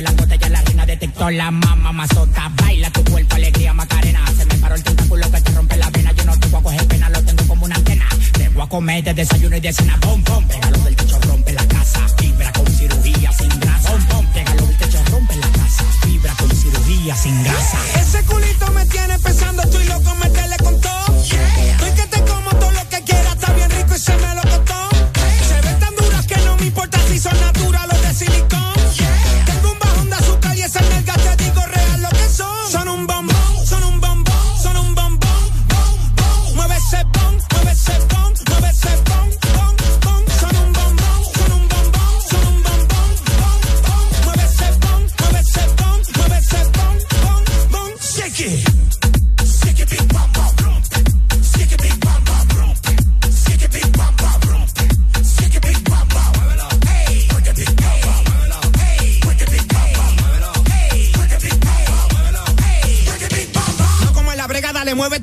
De 0.00 0.02
la 0.02 0.10
botella, 0.12 0.48
la 0.48 0.62
reina 0.62 0.86
de 0.86 0.96
TikTok, 0.96 1.30
la 1.32 1.50
mamá 1.50 1.92
mazota. 1.92 2.50
Baila 2.56 2.90
tu 2.90 3.04
cuerpo, 3.04 3.34
alegría, 3.36 3.74
macarena. 3.74 4.24
Se 4.36 4.44
me 4.46 4.54
paró 4.56 4.74
el 4.74 4.82
tentáculo 4.82 5.30
que 5.30 5.40
te 5.40 5.52
rompe 5.52 5.76
la 5.76 5.90
vena. 5.90 6.12
Yo 6.12 6.24
no 6.24 6.38
te 6.38 6.46
voy 6.48 6.60
a 6.60 6.62
coger 6.62 6.86
pena, 6.86 7.10
lo 7.10 7.22
tengo 7.22 7.44
como 7.46 7.64
una 7.66 7.76
antena. 7.76 8.08
Te 8.32 8.48
voy 8.48 8.62
a 8.62 8.66
comer 8.66 9.04
de 9.04 9.14
desayuno 9.14 9.56
y 9.56 9.60
de 9.60 9.72
cena. 9.72 9.98
Bom, 10.00 10.22
bom, 10.24 10.44
pégalo 10.46 10.78
del 10.78 10.96
techo, 10.96 11.18
rompe 11.20 11.52
la 11.52 11.66
casa. 11.66 12.00
Fibra 12.18 12.52
con 12.52 12.66
cirugía 12.66 13.32
sin 13.32 13.60
grasa. 13.60 13.90
Bom, 13.90 14.06
bom, 14.08 14.26
pégalo 14.32 14.66
del 14.66 14.76
techo, 14.78 14.98
rompe 15.10 15.36
la 15.36 15.48
casa. 15.48 15.84
Fibra 16.02 16.34
con 16.34 16.50
cirugía 16.50 17.16
sin 17.16 17.44
grasa. 17.44 17.78
Ese 18.00 18.22
culito 18.24 18.70
me 18.72 18.86
tiene 18.86 19.18
pensando, 19.18 19.62
estoy 19.62 19.84
loco 19.86 20.12
en 20.12 20.18
meterle 20.18 20.56
con 20.58 20.80
todo. 20.80 21.20
Estoy 21.20 21.92
que 21.92 22.06
te 22.06 22.20
como 22.24 22.50
todo 22.50 22.70
lo 22.70 22.88
que 22.88 23.02
quiera, 23.02 23.32
está 23.32 23.52
bien 23.52 23.70
rico 23.70 23.94
y 23.94 23.98
se 23.98 24.16
me 24.16 24.34
lo 24.34 24.39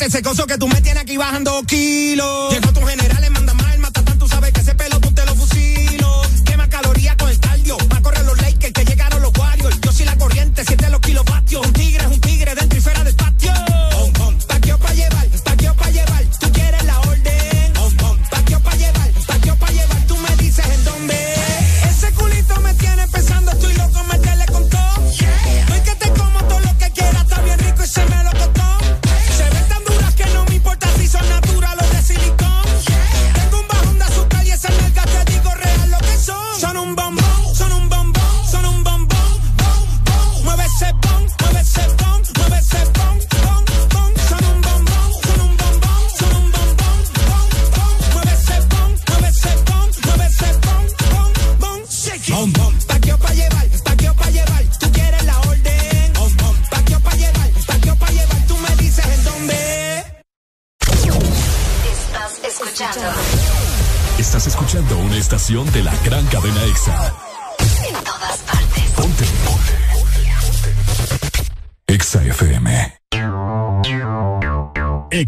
ese 0.07 0.21
coso 0.21 0.47
que 0.47 0.57
tú 0.57 0.69
me 0.69 0.79
tienes 0.79 1.03
aquí 1.03 1.17
bajando 1.17 1.63
kilos. 1.63 2.53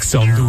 EXA 0.09 0.48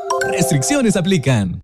Restricciones 0.29 0.95
aplican. 0.95 1.63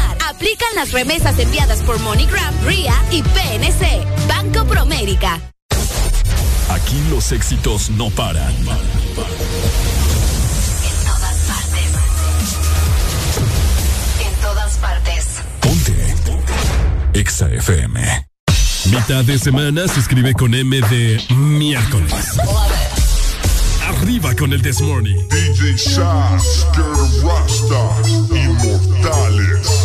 Aplican 0.41 0.75
las 0.75 0.91
remesas 0.91 1.37
enviadas 1.37 1.83
por 1.83 1.99
MoneyGram, 1.99 2.65
RIA 2.65 2.95
y 3.11 3.21
PNC. 3.21 4.27
Banco 4.27 4.65
Promérica. 4.65 5.39
Aquí 6.67 6.99
los 7.11 7.31
éxitos 7.31 7.91
no 7.91 8.09
paran. 8.09 8.51
En 8.55 8.65
todas 11.05 11.37
partes. 11.47 11.91
En 14.25 14.33
todas 14.41 14.77
partes. 14.77 15.27
Ponte. 15.59 16.15
Exa 17.13 17.47
FM. 17.47 18.27
Mitad 18.85 19.23
de 19.23 19.37
semana 19.37 19.87
se 19.87 19.99
escribe 19.99 20.33
con 20.33 20.55
M 20.55 20.81
de 20.81 21.23
miércoles. 21.35 22.39
Arriba 23.87 24.33
con 24.35 24.53
el 24.53 24.63
This 24.63 24.81
Morning. 24.81 25.19
DJ 25.29 25.75
Shaz, 25.75 26.65
Rasta, 27.21 27.91
Inmortales. 28.33 29.80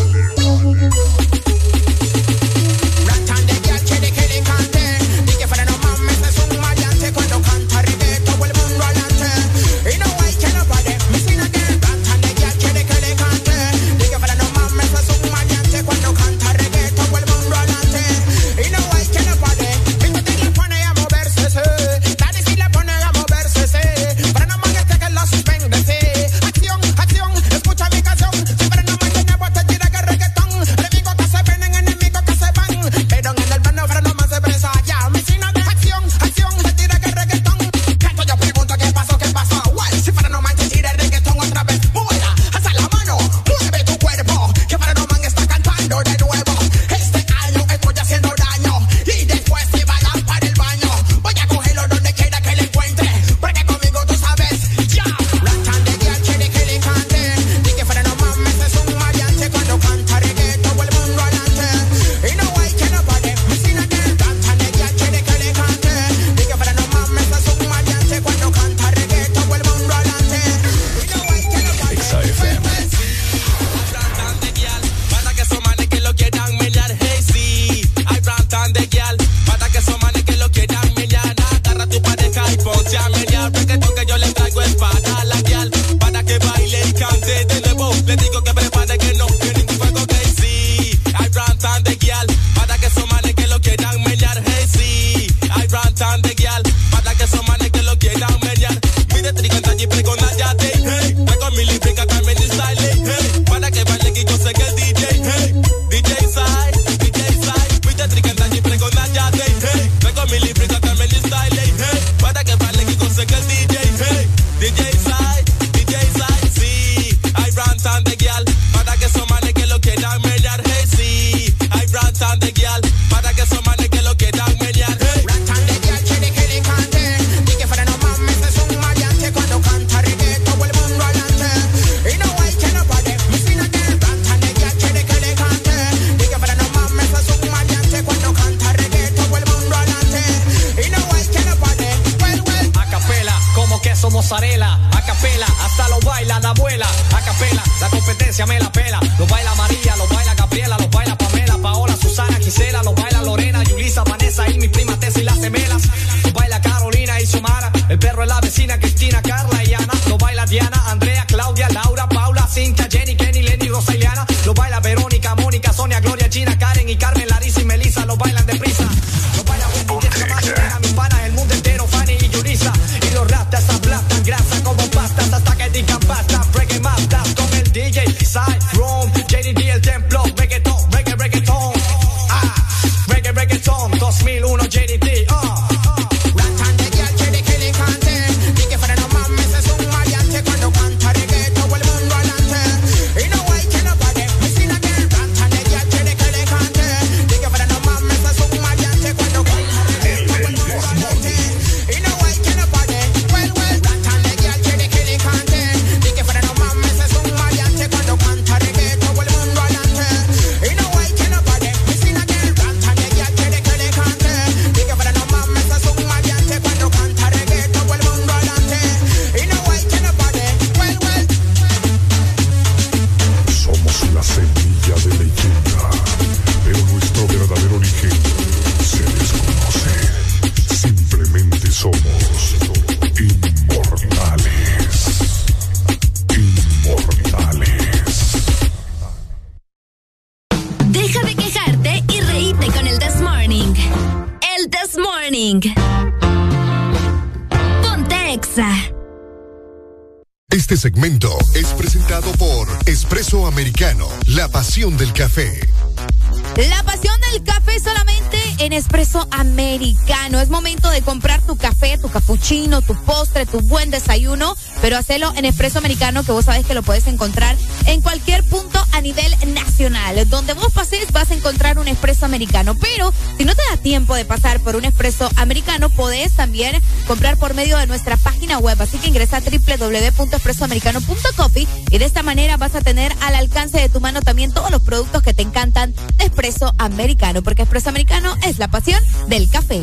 En 265.37 265.45
Espresso 265.45 265.78
Americano, 265.78 266.24
que 266.24 266.32
vos 266.32 266.45
sabés 266.45 266.66
que 266.66 266.74
lo 266.74 266.82
puedes 266.82 267.07
encontrar 267.07 267.57
en 267.87 268.01
cualquier 268.01 268.43
punto 268.45 268.84
a 268.93 269.01
nivel 269.01 269.32
nacional. 269.55 270.28
Donde 270.28 270.55
vos 270.55 270.72
pases 270.72 271.12
vas 271.12 271.30
a 271.30 271.34
encontrar 271.34 271.78
un 271.78 271.89
Espresso 271.89 272.24
Americano. 272.24 272.74
Pero 272.74 273.12
si 273.37 273.45
no 273.45 273.55
te 273.55 273.62
da 273.70 273.76
tiempo 273.76 274.14
de 274.14 274.24
pasar 274.24 274.61
por 274.61 274.76
un 274.76 274.84
Espresso 274.84 275.28
Americano, 275.37 275.91
podés 275.91 276.32
también 276.32 276.80
comprar 277.07 277.37
por 277.37 277.55
medio 277.55 277.78
de 277.78 277.87
nuestra 277.87 278.16
página 278.16 278.59
web. 278.59 278.80
Así 278.80 278.99
que 278.99 279.09
ingresa 279.09 279.39
a 279.39 279.41
www.espressoamericano.coffee 279.41 281.68
y 281.91 281.99
de 281.99 282.05
esta 282.05 282.22
manera 282.22 282.57
vas 282.57 282.74
a 282.74 282.80
tener 282.80 283.12
al 283.20 283.34
alcance 283.34 283.78
de 283.78 283.89
tu 283.89 284.01
mano 284.01 284.22
también 284.22 284.53
todos 284.53 284.70
los 284.70 284.82
productos 284.82 285.22
que 285.22 285.34
te 285.34 285.43
encantan 285.43 285.95
de 286.16 286.24
Espresso 286.24 286.74
Americano, 286.78 287.43
porque 287.43 287.62
Espresso 287.62 287.91
Americano 287.91 288.37
es 288.43 288.59
la 288.59 288.68
pasión 288.68 289.03
del 289.28 289.49
café. 289.51 289.82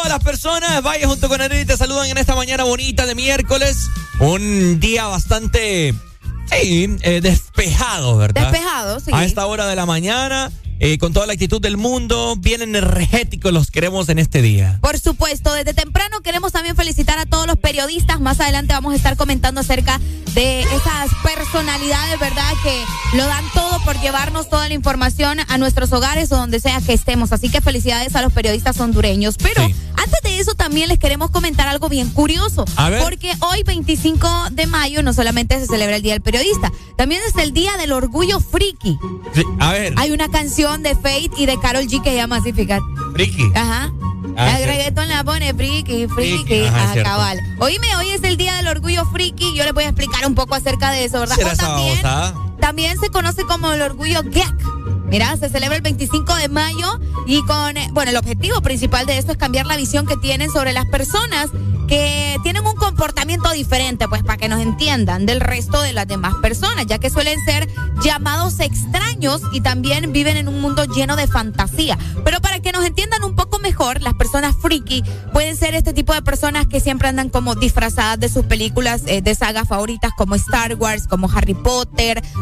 Todas 0.00 0.12
las 0.12 0.24
personas. 0.24 0.82
Vaya 0.82 1.06
junto 1.06 1.28
con 1.28 1.40
Arely 1.40 1.66
te 1.66 1.76
saludan 1.76 2.06
en 2.06 2.16
esta 2.16 2.34
mañana 2.34 2.64
bonita 2.64 3.04
de 3.04 3.14
miércoles. 3.14 3.90
Un 4.18 4.80
día 4.80 5.06
bastante, 5.06 5.94
sí, 6.50 6.96
eh, 7.02 7.20
despejado, 7.20 8.16
¿verdad? 8.16 8.50
Despejado, 8.50 9.00
sí. 9.00 9.10
A 9.12 9.24
esta 9.24 9.44
hora 9.44 9.66
de 9.66 9.76
la 9.76 9.84
mañana, 9.84 10.50
eh, 10.78 10.96
con 10.96 11.12
toda 11.12 11.26
la 11.26 11.34
actitud 11.34 11.60
del 11.60 11.76
mundo, 11.76 12.36
bien 12.38 12.62
energéticos 12.62 13.52
los 13.52 13.70
queremos 13.70 14.08
en 14.08 14.18
este 14.18 14.40
día. 14.40 14.78
Por 14.80 14.98
supuesto, 14.98 15.52
desde 15.52 15.74
temprano 15.74 16.20
queremos 16.22 16.52
también 16.52 16.76
felicitar 16.76 17.18
a 17.18 17.26
todos 17.26 17.46
los 17.46 17.58
periodistas. 17.58 18.20
Más 18.20 18.40
adelante 18.40 18.72
vamos 18.72 18.94
a 18.94 18.96
estar 18.96 19.18
comentando 19.18 19.60
acerca 19.60 20.00
de 20.32 20.62
esas 20.62 21.10
personalidades, 21.22 22.18
¿verdad? 22.18 22.52
Que 22.62 22.82
lo 23.18 23.26
dan 23.26 23.44
todo 23.52 23.84
por 23.84 24.00
llevarnos 24.00 24.48
toda 24.48 24.68
la 24.68 24.74
información 24.74 25.40
a 25.46 25.58
nuestros 25.58 25.92
hogares 25.92 26.32
o 26.32 26.36
donde 26.36 26.58
sea 26.58 26.80
que 26.80 26.94
estemos. 26.94 27.32
Así 27.32 27.50
que 27.50 27.60
felicidades 27.60 28.16
a 28.16 28.22
los 28.22 28.32
periodistas 28.32 28.80
hondureños. 28.80 29.36
Pero 29.36 29.68
también 30.70 30.88
les 30.88 31.00
queremos 31.00 31.32
comentar 31.32 31.66
algo 31.66 31.88
bien 31.88 32.10
curioso. 32.10 32.64
A 32.76 32.90
ver. 32.90 33.02
Porque 33.02 33.32
hoy, 33.40 33.64
25 33.64 34.28
de 34.52 34.68
mayo, 34.68 35.02
no 35.02 35.12
solamente 35.12 35.58
se 35.58 35.66
celebra 35.66 35.96
el 35.96 36.02
Día 36.02 36.12
del 36.12 36.22
Periodista, 36.22 36.70
también 36.96 37.20
es 37.26 37.34
el 37.42 37.52
Día 37.52 37.76
del 37.76 37.90
Orgullo 37.90 38.38
Friki. 38.38 38.96
Sí, 39.34 39.42
a 39.58 39.72
ver, 39.72 39.94
Hay 39.96 40.12
una 40.12 40.30
canción 40.30 40.84
de 40.84 40.94
Fate 40.94 41.32
y 41.36 41.46
de 41.46 41.58
Carol 41.58 41.88
G 41.88 42.00
que 42.04 42.10
se 42.10 42.16
llama 42.16 42.36
así, 42.36 42.52
fíjate. 42.52 42.84
Ricky. 43.14 43.50
Ajá. 43.52 43.92
Ah, 44.36 44.60
el 44.60 44.66
reggaetón 44.68 45.08
la 45.08 45.24
pone 45.24 45.52
friki, 45.54 46.06
friki, 46.06 46.44
Friki, 46.44 46.66
ajá, 46.66 46.92
cierto. 46.92 47.10
cabal. 47.10 47.40
Oíme, 47.58 47.88
hoy 47.96 48.10
es 48.10 48.22
el 48.22 48.36
día 48.36 48.54
del 48.54 48.68
orgullo 48.68 49.04
friki. 49.06 49.56
Yo 49.56 49.64
les 49.64 49.74
voy 49.74 49.82
a 49.82 49.88
explicar 49.88 50.24
un 50.24 50.36
poco 50.36 50.54
acerca 50.54 50.92
de 50.92 51.04
eso, 51.04 51.18
¿verdad? 51.18 51.34
¿Será 51.34 51.52
O 51.52 51.56
también, 51.56 51.98
también 52.60 53.00
se 53.00 53.08
conoce 53.08 53.42
como 53.42 53.72
el 53.72 53.82
orgullo 53.82 54.22
geek. 54.22 54.54
Mira, 55.08 55.36
se 55.36 55.48
celebra 55.48 55.74
el 55.74 55.82
25 55.82 56.32
de 56.36 56.48
mayo 56.48 57.00
y 57.30 57.44
con, 57.44 57.76
eh, 57.76 57.88
bueno, 57.92 58.10
el 58.10 58.16
objetivo 58.16 58.60
principal 58.60 59.06
de 59.06 59.16
esto 59.16 59.30
es 59.30 59.38
cambiar 59.38 59.64
la 59.64 59.76
visión 59.76 60.04
que 60.04 60.16
tienen 60.16 60.50
sobre 60.50 60.72
las 60.72 60.86
personas 60.86 61.50
que 61.90 62.36
tienen 62.44 62.64
un 62.64 62.76
comportamiento 62.76 63.50
diferente, 63.50 64.06
pues 64.08 64.22
para 64.22 64.36
que 64.36 64.48
nos 64.48 64.60
entiendan 64.60 65.26
del 65.26 65.40
resto 65.40 65.82
de 65.82 65.92
las 65.92 66.06
demás 66.06 66.34
personas, 66.40 66.86
ya 66.86 66.98
que 66.98 67.10
suelen 67.10 67.36
ser 67.44 67.68
llamados 68.02 68.60
extraños 68.60 69.42
y 69.52 69.60
también 69.60 70.12
viven 70.12 70.36
en 70.36 70.46
un 70.46 70.60
mundo 70.60 70.84
lleno 70.84 71.16
de 71.16 71.26
fantasía. 71.26 71.98
Pero 72.24 72.40
para 72.40 72.60
que 72.60 72.70
nos 72.70 72.84
entiendan 72.84 73.24
un 73.24 73.34
poco 73.34 73.58
mejor, 73.58 74.02
las 74.02 74.14
personas 74.14 74.54
friki 74.62 75.02
pueden 75.32 75.56
ser 75.56 75.74
este 75.74 75.92
tipo 75.92 76.14
de 76.14 76.22
personas 76.22 76.68
que 76.68 76.78
siempre 76.78 77.08
andan 77.08 77.28
como 77.28 77.56
disfrazadas 77.56 78.20
de 78.20 78.28
sus 78.28 78.44
películas 78.44 79.02
eh, 79.06 79.20
de 79.20 79.34
sagas 79.34 79.68
favoritas 79.68 80.12
como 80.16 80.36
Star 80.36 80.76
Wars, 80.76 81.08
como 81.08 81.28
Harry 81.28 81.54
Potter, 81.54 81.89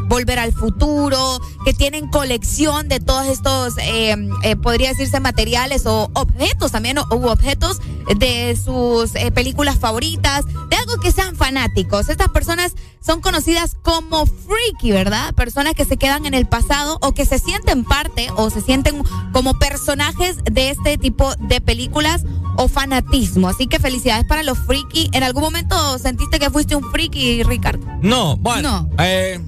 Volver 0.07 0.39
al 0.39 0.53
Futuro, 0.53 1.41
que 1.65 1.75
tienen 1.75 2.09
colección 2.09 2.89
de 2.89 3.01
todos 3.01 3.27
estos, 3.27 3.77
eh, 3.79 4.15
eh, 4.43 4.57
podría 4.57 4.91
decirse 4.91 5.21
materiales 5.21 5.85
o 5.87 6.11
objetos 6.15 6.73
también, 6.73 6.99
o, 6.99 7.07
u 7.11 7.29
objetos 7.29 7.79
de 8.17 8.57
sus 8.57 9.15
eh, 9.15 9.31
películas 9.33 9.79
favoritas, 9.79 10.45
de 10.71 10.77
algo 10.77 10.99
que 11.03 11.13
sean 11.13 11.37
fanáticos. 11.37 12.09
Estas 12.09 12.29
personas 12.29 12.73
son 13.01 13.21
conocidas 13.21 13.77
como 13.83 14.27
freaky, 14.27 14.93
¿verdad? 14.93 15.35
Personas 15.35 15.75
que 15.75 15.85
se 15.85 15.97
quedan 15.97 16.27
en 16.27 16.35
el 16.35 16.47
pasado 16.47 16.99
o 17.03 17.13
que 17.13 17.27
se 17.27 17.39
sienten 17.39 17.85
parte 17.85 18.29
o 18.37 18.51
se 18.51 18.61
sienten 18.61 19.03
como 19.33 19.59
personajes 19.59 20.37
de 20.45 20.71
este 20.71 20.99
tipo 20.99 21.35
de 21.37 21.61
películas 21.61 22.23
o 22.57 22.69
fanatismo. 22.69 23.49
Así 23.49 23.67
que 23.67 23.79
felicidades 23.79 24.25
para 24.27 24.43
los 24.43 24.59
freaky. 24.59 25.11
¿En 25.13 25.23
algún 25.23 25.43
momento 25.43 25.99
sentiste 25.99 26.39
que 26.39 26.51
fuiste 26.51 26.75
un 26.77 26.91
freaky, 26.91 27.45
Ricardo? 27.45 27.87
No, 28.03 28.37
bueno. 28.37 28.89
eh, 28.99 29.41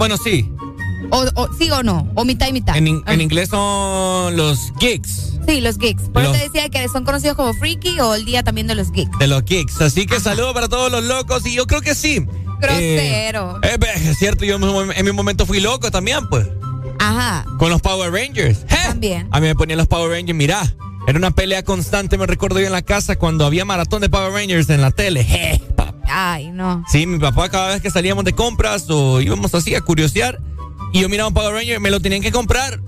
bueno, 0.00 0.16
sí. 0.16 0.50
O, 1.10 1.24
o- 1.34 1.48
¿Sí 1.58 1.70
o 1.70 1.82
no? 1.82 2.10
¿O 2.14 2.24
mitad 2.24 2.48
y 2.48 2.52
mitad? 2.52 2.74
En, 2.76 2.86
in- 2.88 3.02
en 3.06 3.20
inglés 3.20 3.50
son 3.50 4.36
los 4.36 4.72
geeks. 4.80 5.34
Sí, 5.46 5.60
los 5.60 5.76
geeks. 5.78 6.04
Por 6.10 6.22
eso 6.22 6.32
te 6.32 6.38
decía 6.38 6.68
que 6.70 6.88
son 6.88 7.04
conocidos 7.04 7.36
como 7.36 7.52
freaky 7.54 8.00
o 8.00 8.14
el 8.14 8.24
día 8.24 8.42
también 8.42 8.66
de 8.66 8.74
los 8.74 8.90
geeks. 8.92 9.18
De 9.18 9.26
los 9.26 9.44
geeks. 9.44 9.80
Así 9.80 10.06
que 10.06 10.18
saludo 10.20 10.54
para 10.54 10.68
todos 10.68 10.90
los 10.90 11.04
locos. 11.04 11.44
Y 11.46 11.54
yo 11.54 11.66
creo 11.66 11.80
que 11.82 11.94
sí. 11.94 12.24
Grosero. 12.60 13.58
Eh, 13.62 13.76
eh, 13.80 14.08
es 14.10 14.18
cierto, 14.18 14.44
yo 14.44 14.56
en 14.56 14.60
mi- 14.62 14.94
en 14.94 15.04
mi 15.04 15.12
momento 15.12 15.46
fui 15.46 15.60
loco 15.60 15.90
también, 15.90 16.28
pues. 16.28 16.46
Ajá. 16.98 17.44
Con 17.58 17.70
los 17.70 17.80
Power 17.80 18.12
Rangers. 18.12 18.60
¿Eh? 18.68 18.76
También. 18.86 19.28
A 19.32 19.40
mí 19.40 19.46
me 19.48 19.54
ponían 19.54 19.78
los 19.78 19.88
Power 19.88 20.10
Rangers, 20.10 20.36
mirá. 20.36 20.74
Era 21.06 21.18
una 21.18 21.30
pelea 21.30 21.64
constante, 21.64 22.18
me 22.18 22.26
recuerdo 22.26 22.60
yo 22.60 22.66
en 22.66 22.72
la 22.72 22.82
casa 22.82 23.16
cuando 23.16 23.46
había 23.46 23.64
maratón 23.64 24.02
de 24.02 24.10
Power 24.10 24.32
Rangers 24.32 24.68
en 24.68 24.82
la 24.82 24.90
tele. 24.90 25.26
Pa- 25.26 25.69
Ay, 26.10 26.50
no. 26.52 26.84
Sí, 26.90 27.06
mi 27.06 27.18
papá 27.18 27.48
cada 27.48 27.68
vez 27.68 27.80
que 27.82 27.90
salíamos 27.90 28.24
de 28.24 28.32
compras 28.32 28.86
o 28.90 29.20
íbamos 29.20 29.54
así 29.54 29.74
a 29.74 29.80
curiosear 29.80 30.40
y 30.92 31.00
yo 31.00 31.08
miraba 31.08 31.28
un 31.28 31.34
Power 31.34 31.54
Ranger, 31.54 31.80
me 31.80 31.90
lo 31.90 32.00
tenían 32.00 32.20
que 32.22 32.32
comprar. 32.32 32.80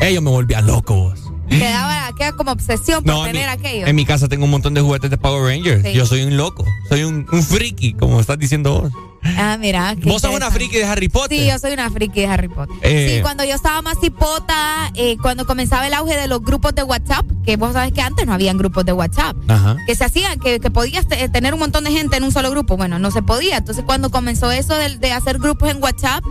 Ellos 0.00 0.22
me 0.22 0.30
volvían 0.30 0.66
loco. 0.66 0.94
vos. 0.94 1.20
Quedaba, 1.48 2.10
queda 2.16 2.32
como 2.32 2.50
obsesión 2.52 3.04
por 3.04 3.14
No, 3.14 3.20
en 3.24 3.32
mi, 3.32 3.38
tener 3.38 3.48
aquello. 3.48 3.86
en 3.86 3.96
mi 3.96 4.04
casa 4.04 4.28
tengo 4.28 4.44
un 4.44 4.50
montón 4.50 4.74
de 4.74 4.80
juguetes 4.80 5.10
de 5.10 5.16
Power 5.16 5.42
Rangers. 5.44 5.82
Sí. 5.84 5.92
Yo 5.92 6.04
soy 6.04 6.22
un 6.22 6.36
loco, 6.36 6.64
soy 6.88 7.04
un, 7.04 7.26
un 7.30 7.42
friki, 7.42 7.94
como 7.94 8.20
estás 8.20 8.38
diciendo 8.38 8.80
vos. 8.82 8.92
Ah, 9.38 9.56
mira. 9.58 9.94
Vos 10.04 10.22
sos 10.22 10.34
una 10.34 10.50
friki 10.50 10.76
de 10.78 10.84
Harry 10.84 11.08
Potter. 11.08 11.38
Sí, 11.38 11.46
yo 11.46 11.58
soy 11.58 11.72
una 11.72 11.90
friki 11.90 12.20
de 12.20 12.26
Harry 12.26 12.48
Potter. 12.48 12.76
Eh. 12.82 13.14
Sí, 13.16 13.22
cuando 13.22 13.44
yo 13.44 13.54
estaba 13.54 13.82
más 13.82 13.96
hipota, 14.02 14.90
eh, 14.94 15.16
cuando 15.20 15.46
comenzaba 15.46 15.86
el 15.86 15.94
auge 15.94 16.16
de 16.16 16.28
los 16.28 16.42
grupos 16.42 16.74
de 16.74 16.82
WhatsApp, 16.82 17.26
que 17.44 17.56
vos 17.56 17.72
sabés 17.72 17.92
que 17.92 18.00
antes 18.02 18.26
no 18.26 18.32
habían 18.32 18.58
grupos 18.58 18.84
de 18.84 18.92
WhatsApp, 18.92 19.36
Ajá. 19.48 19.76
que 19.86 19.94
se 19.94 20.04
hacían, 20.04 20.38
que, 20.40 20.60
que 20.60 20.70
podías 20.70 21.06
te- 21.06 21.28
tener 21.28 21.54
un 21.54 21.60
montón 21.60 21.84
de 21.84 21.90
gente 21.92 22.16
en 22.16 22.24
un 22.24 22.32
solo 22.32 22.50
grupo. 22.50 22.76
Bueno, 22.76 22.98
no 22.98 23.10
se 23.10 23.22
podía. 23.22 23.56
Entonces, 23.58 23.84
cuando 23.84 24.10
comenzó 24.10 24.50
eso 24.50 24.76
de, 24.76 24.96
de 24.98 25.12
hacer 25.12 25.38
grupos 25.38 25.70
en 25.70 25.82
WhatsApp, 25.82 26.24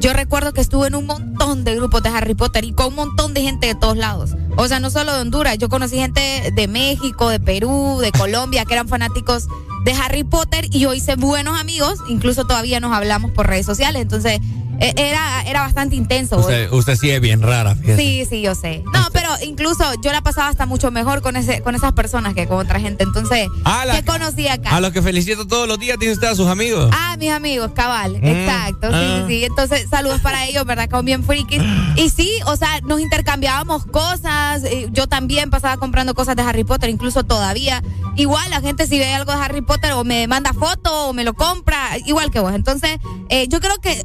yo 0.00 0.12
recuerdo 0.12 0.52
que 0.52 0.60
estuve 0.60 0.88
en 0.88 0.94
un 0.96 1.06
montón 1.06 1.64
de 1.64 1.76
grupos 1.76 2.02
de 2.02 2.08
Harry 2.08 2.34
Potter 2.34 2.64
y 2.64 2.72
con 2.72 2.88
un 2.88 2.94
montón 2.96 3.34
de 3.34 3.42
gente 3.42 3.66
de 3.68 3.74
todos 3.74 3.96
lados. 3.96 4.30
O 4.56 4.68
sea, 4.68 4.80
no 4.80 4.90
solo 4.90 5.14
de 5.14 5.20
Honduras, 5.20 5.58
yo 5.58 5.68
conocí 5.68 5.96
gente 5.96 6.52
de 6.54 6.68
México, 6.68 7.28
de 7.28 7.40
Perú, 7.40 7.98
de 8.00 8.12
Colombia, 8.12 8.64
que 8.64 8.74
eran 8.74 8.88
fanáticos 8.88 9.48
de 9.84 9.92
Harry 9.92 10.24
Potter 10.24 10.66
y 10.70 10.80
yo 10.80 10.94
hice 10.94 11.16
buenos 11.16 11.58
amigos, 11.58 11.98
incluso 12.08 12.44
todavía 12.44 12.78
nos 12.78 12.92
hablamos 12.92 13.30
por 13.32 13.46
redes 13.46 13.66
sociales. 13.66 14.02
Entonces, 14.02 14.40
era, 14.80 15.42
era 15.46 15.60
bastante 15.62 15.96
intenso. 15.96 16.38
Usted, 16.38 16.72
usted 16.72 16.96
sí 16.96 17.10
es 17.10 17.20
bien 17.20 17.42
rara, 17.42 17.74
fíjate. 17.74 17.96
Sí, 17.96 18.24
sí, 18.28 18.42
yo 18.42 18.54
sé. 18.54 18.82
No, 18.92 19.06
pero 19.12 19.28
incluso 19.44 19.84
yo 20.02 20.12
la 20.12 20.20
pasaba 20.22 20.48
hasta 20.48 20.66
mucho 20.66 20.90
mejor 20.90 21.22
con 21.22 21.36
ese, 21.36 21.60
con 21.62 21.74
esas 21.74 21.92
personas 21.92 22.34
que 22.34 22.46
con 22.46 22.58
otra 22.58 22.80
gente. 22.80 23.04
Entonces, 23.04 23.48
¿qué 23.92 24.04
conocí 24.04 24.48
acá? 24.48 24.70
A 24.76 24.80
los 24.80 24.92
que 24.92 25.02
felicito 25.02 25.46
todos 25.46 25.68
los 25.68 25.78
días, 25.78 25.98
dice 25.98 26.12
usted 26.12 26.28
a 26.28 26.34
sus 26.34 26.48
amigos. 26.48 26.90
Ah, 26.92 27.16
mis 27.18 27.30
amigos, 27.30 27.70
cabal, 27.74 28.12
Mm, 28.20 28.26
exacto, 28.26 28.88
sí, 28.90 28.96
ah. 28.98 29.24
sí. 29.28 29.44
Entonces, 29.44 29.86
saludos 29.90 30.20
para 30.20 30.46
ellos, 30.46 30.64
¿verdad? 30.64 30.88
Que 30.88 30.96
son 30.96 31.04
bien 31.04 31.22
frikis. 31.24 31.62
Y 31.96 32.10
sí, 32.10 32.30
o 32.46 32.56
sea, 32.56 32.80
nos 32.82 33.00
intercambiábamos 33.00 33.84
cosas. 33.86 34.64
eh, 34.64 34.88
Yo 34.92 35.06
también 35.06 35.50
pasaba 35.50 35.76
comprando 35.76 36.14
cosas 36.14 36.36
de 36.36 36.42
Harry 36.42 36.64
Potter, 36.64 36.90
incluso 36.90 37.24
todavía. 37.24 37.82
Igual 38.16 38.50
la 38.50 38.60
gente 38.60 38.86
si 38.86 38.98
ve 38.98 39.12
algo 39.14 39.32
de 39.32 39.38
Harry 39.38 39.62
Potter 39.62 39.92
o 39.92 40.04
me 40.04 40.26
manda 40.26 40.52
foto 40.52 41.08
o 41.08 41.12
me 41.12 41.24
lo 41.24 41.34
compra, 41.34 41.96
igual 42.06 42.30
que 42.30 42.40
vos. 42.40 42.52
Entonces, 42.54 42.98
eh, 43.28 43.46
yo 43.48 43.60
creo 43.60 43.76
que 43.80 44.04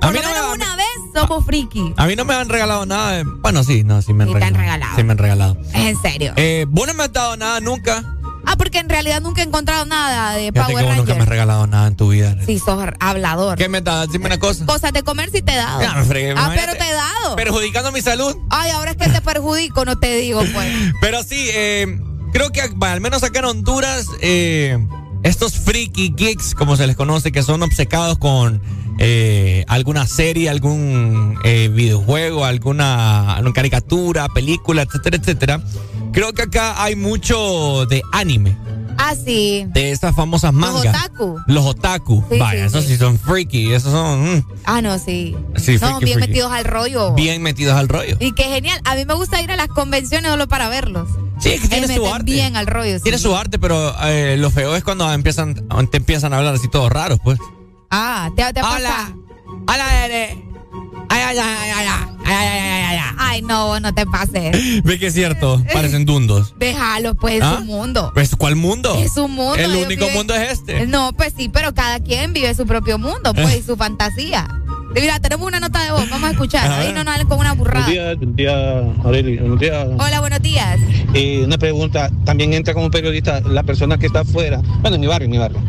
A 0.00 0.10
mí 0.10 0.18
lo 0.18 0.28
no 0.28 0.48
me- 0.48 0.54
una 0.64 0.76
vez 0.76 0.86
somos 1.14 1.44
friki. 1.44 1.94
A 1.96 2.06
mí 2.06 2.16
no 2.16 2.24
me 2.24 2.34
han 2.34 2.48
regalado 2.48 2.86
nada. 2.86 3.12
de- 3.12 3.24
bueno, 3.24 3.62
sí, 3.64 3.84
no, 3.84 4.02
sí 4.02 4.12
me 4.12 4.24
han 4.24 4.30
Sí 4.30 4.34
te 4.36 4.44
han 4.44 4.54
regalado. 4.54 4.62
regalado. 4.62 4.96
Sí 4.96 5.02
me 5.04 5.12
han 5.12 5.18
regalado. 5.18 5.56
En 5.74 6.00
serio. 6.02 6.32
Eh, 6.36 6.66
vos 6.68 6.86
no 6.86 6.94
me 6.94 7.04
has 7.04 7.12
dado 7.12 7.36
nada 7.36 7.60
nunca. 7.60 8.02
Ah, 8.44 8.56
porque 8.56 8.78
en 8.80 8.88
realidad 8.88 9.20
nunca 9.22 9.40
he 9.40 9.44
encontrado 9.44 9.84
nada 9.86 10.32
de 10.32 10.50
Fíjate 10.50 10.72
Power 10.72 10.76
que 10.84 10.88
vos 10.90 10.96
nunca 10.96 11.14
me 11.14 11.20
has 11.22 11.28
regalado 11.28 11.66
nada 11.68 11.86
en 11.86 11.94
tu 11.94 12.08
vida. 12.08 12.36
Sí, 12.44 12.58
sos 12.58 12.82
hablador. 12.98 13.56
¿Qué 13.56 13.68
me 13.68 13.78
has 13.78 13.84
dado? 13.84 14.06
Dime 14.08 14.26
una 14.26 14.38
cosa. 14.40 14.66
Cosas 14.66 14.92
de 14.92 15.04
comer 15.04 15.30
sí 15.30 15.42
te 15.42 15.52
he 15.52 15.56
dado. 15.56 15.80
Ya 15.80 15.94
me 15.94 16.04
fregué, 16.04 16.34
ah, 16.36 16.50
pero 16.54 16.72
te 16.72 16.88
he 16.88 16.92
dado. 16.92 17.36
Perjudicando 17.36 17.92
mi 17.92 18.00
salud. 18.02 18.34
Ay, 18.50 18.72
ahora 18.72 18.90
es 18.90 18.96
que 18.96 19.08
te 19.08 19.20
perjudico, 19.22 19.84
no 19.84 19.96
te 19.98 20.16
digo, 20.16 20.40
pues. 20.52 20.74
Pero 21.00 21.22
sí, 21.22 21.48
eh, 21.52 22.00
creo 22.32 22.50
que 22.50 22.62
al 22.62 23.00
menos 23.00 23.22
acá 23.22 23.38
en 23.38 23.44
Honduras, 23.44 24.06
eh, 24.22 24.76
estos 25.22 25.54
freaky 25.58 26.12
geeks, 26.16 26.56
como 26.56 26.76
se 26.76 26.88
les 26.88 26.96
conoce, 26.96 27.30
que 27.30 27.44
son 27.44 27.62
obcecados 27.62 28.18
con 28.18 28.60
eh, 29.04 29.64
alguna 29.68 30.06
serie, 30.06 30.48
algún 30.48 31.36
eh, 31.44 31.68
videojuego, 31.72 32.44
alguna, 32.44 33.34
alguna 33.34 33.52
caricatura, 33.52 34.28
película, 34.28 34.82
etcétera, 34.82 35.16
etcétera. 35.16 35.62
Creo 36.12 36.32
que 36.32 36.42
acá 36.42 36.82
hay 36.82 36.94
mucho 36.94 37.84
de 37.86 38.00
anime. 38.12 38.56
Ah, 38.98 39.14
sí. 39.16 39.64
De 39.68 39.90
estas 39.90 40.14
famosas 40.14 40.52
mangas. 40.52 40.84
Los 40.84 40.94
otaku. 40.94 41.40
Los 41.48 41.64
otaku. 41.66 42.24
Sí, 42.30 42.38
Vaya, 42.38 42.60
sí, 42.60 42.66
esos 42.66 42.84
sí. 42.84 42.96
son 42.98 43.18
freaky. 43.18 43.72
Esos 43.72 43.90
son 43.90 44.36
mm, 44.36 44.44
Ah, 44.64 44.82
no, 44.82 44.96
sí. 44.98 45.34
Sí, 45.56 45.78
Son 45.78 45.88
freaky, 45.88 46.04
bien 46.04 46.18
freaky. 46.18 46.30
metidos 46.30 46.52
al 46.52 46.64
rollo. 46.64 47.14
bien 47.14 47.42
metidos 47.42 47.74
al 47.74 47.88
rollo. 47.88 48.16
Y 48.20 48.32
qué 48.34 48.44
genial. 48.44 48.80
A 48.84 48.94
mí 48.94 49.04
me 49.06 49.14
gusta 49.14 49.40
ir 49.42 49.50
a 49.50 49.56
las 49.56 49.68
convenciones 49.68 50.30
solo 50.30 50.46
para 50.46 50.68
verlos. 50.68 51.08
Sí, 51.40 51.48
es 51.48 51.62
que 51.62 51.68
tiene 51.68 51.88
Me 51.88 51.96
su 51.96 52.06
arte. 52.06 52.30
bien 52.32 52.54
al 52.54 52.66
rollo. 52.68 52.98
sí. 52.98 53.02
Tiene 53.02 53.18
su 53.18 53.34
arte, 53.34 53.58
pero 53.58 53.92
eh, 54.04 54.36
lo 54.38 54.50
feo 54.50 54.76
es 54.76 54.84
cuando 54.84 55.10
empiezan, 55.10 55.54
te 55.90 55.96
empiezan 55.96 56.34
a 56.34 56.38
hablar 56.38 56.54
así 56.54 56.68
todos 56.70 56.92
raros, 56.92 57.18
pues. 57.24 57.38
Ah, 57.94 58.30
te, 58.34 58.42
te 58.54 58.60
pasa. 58.62 58.76
Hola. 58.76 59.16
Hola, 59.68 60.06
Ere. 60.06 60.42
Ay, 61.10 61.20
ay, 61.26 61.38
ay, 61.38 61.38
ay, 61.38 61.70
ay, 61.74 61.86
ay, 62.24 62.48
ay, 62.48 62.58
ay, 62.58 62.96
ay, 62.96 63.14
ay. 63.18 63.42
no, 63.42 63.78
no 63.80 63.92
te 63.92 64.06
pases. 64.06 64.82
Ve 64.84 64.98
que 64.98 65.08
es 65.08 65.14
cierto, 65.14 65.62
parecen 65.74 66.06
dundos. 66.06 66.54
Déjalo, 66.58 67.14
pues 67.14 67.34
es 67.34 67.42
¿Ah? 67.42 67.56
su 67.58 67.66
mundo. 67.66 68.10
¿Pues 68.14 68.34
cuál 68.34 68.56
mundo? 68.56 68.94
Es 68.98 69.12
su 69.12 69.28
mundo. 69.28 69.56
El 69.56 69.76
único 69.76 70.08
mundo 70.08 70.34
es 70.34 70.52
este. 70.52 70.86
No, 70.86 71.12
pues 71.12 71.34
sí, 71.36 71.50
pero 71.50 71.74
cada 71.74 72.00
quien 72.00 72.32
vive 72.32 72.54
su 72.54 72.66
propio 72.66 72.98
mundo, 72.98 73.34
pues, 73.34 73.58
y 73.58 73.62
su 73.62 73.76
fantasía. 73.76 74.48
Mira, 74.94 75.20
tenemos 75.20 75.46
una 75.46 75.60
nota 75.60 75.84
de 75.84 75.92
voz, 75.92 76.08
vamos 76.08 76.28
a 76.28 76.32
escuchar. 76.32 76.70
Ahí 76.70 76.92
no 76.94 77.04
nos 77.04 77.24
con 77.24 77.38
una 77.38 77.52
burrada. 77.52 77.86
Buenos 77.86 78.36
días, 78.36 78.84
Aurelio. 79.04 79.40
Buenos 79.40 79.60
días. 79.60 79.88
Hola, 79.98 80.20
buenos 80.20 80.40
días. 80.40 80.80
Eh, 81.12 81.42
una 81.44 81.58
pregunta, 81.58 82.10
también 82.24 82.54
entra 82.54 82.72
como 82.72 82.90
periodista 82.90 83.40
la 83.40 83.62
persona 83.62 83.98
que 83.98 84.06
está 84.06 84.20
afuera, 84.20 84.62
bueno, 84.80 84.94
en 84.94 85.00
mi 85.00 85.06
barrio, 85.06 85.26
en 85.26 85.30
mi 85.30 85.38
barrio, 85.38 85.60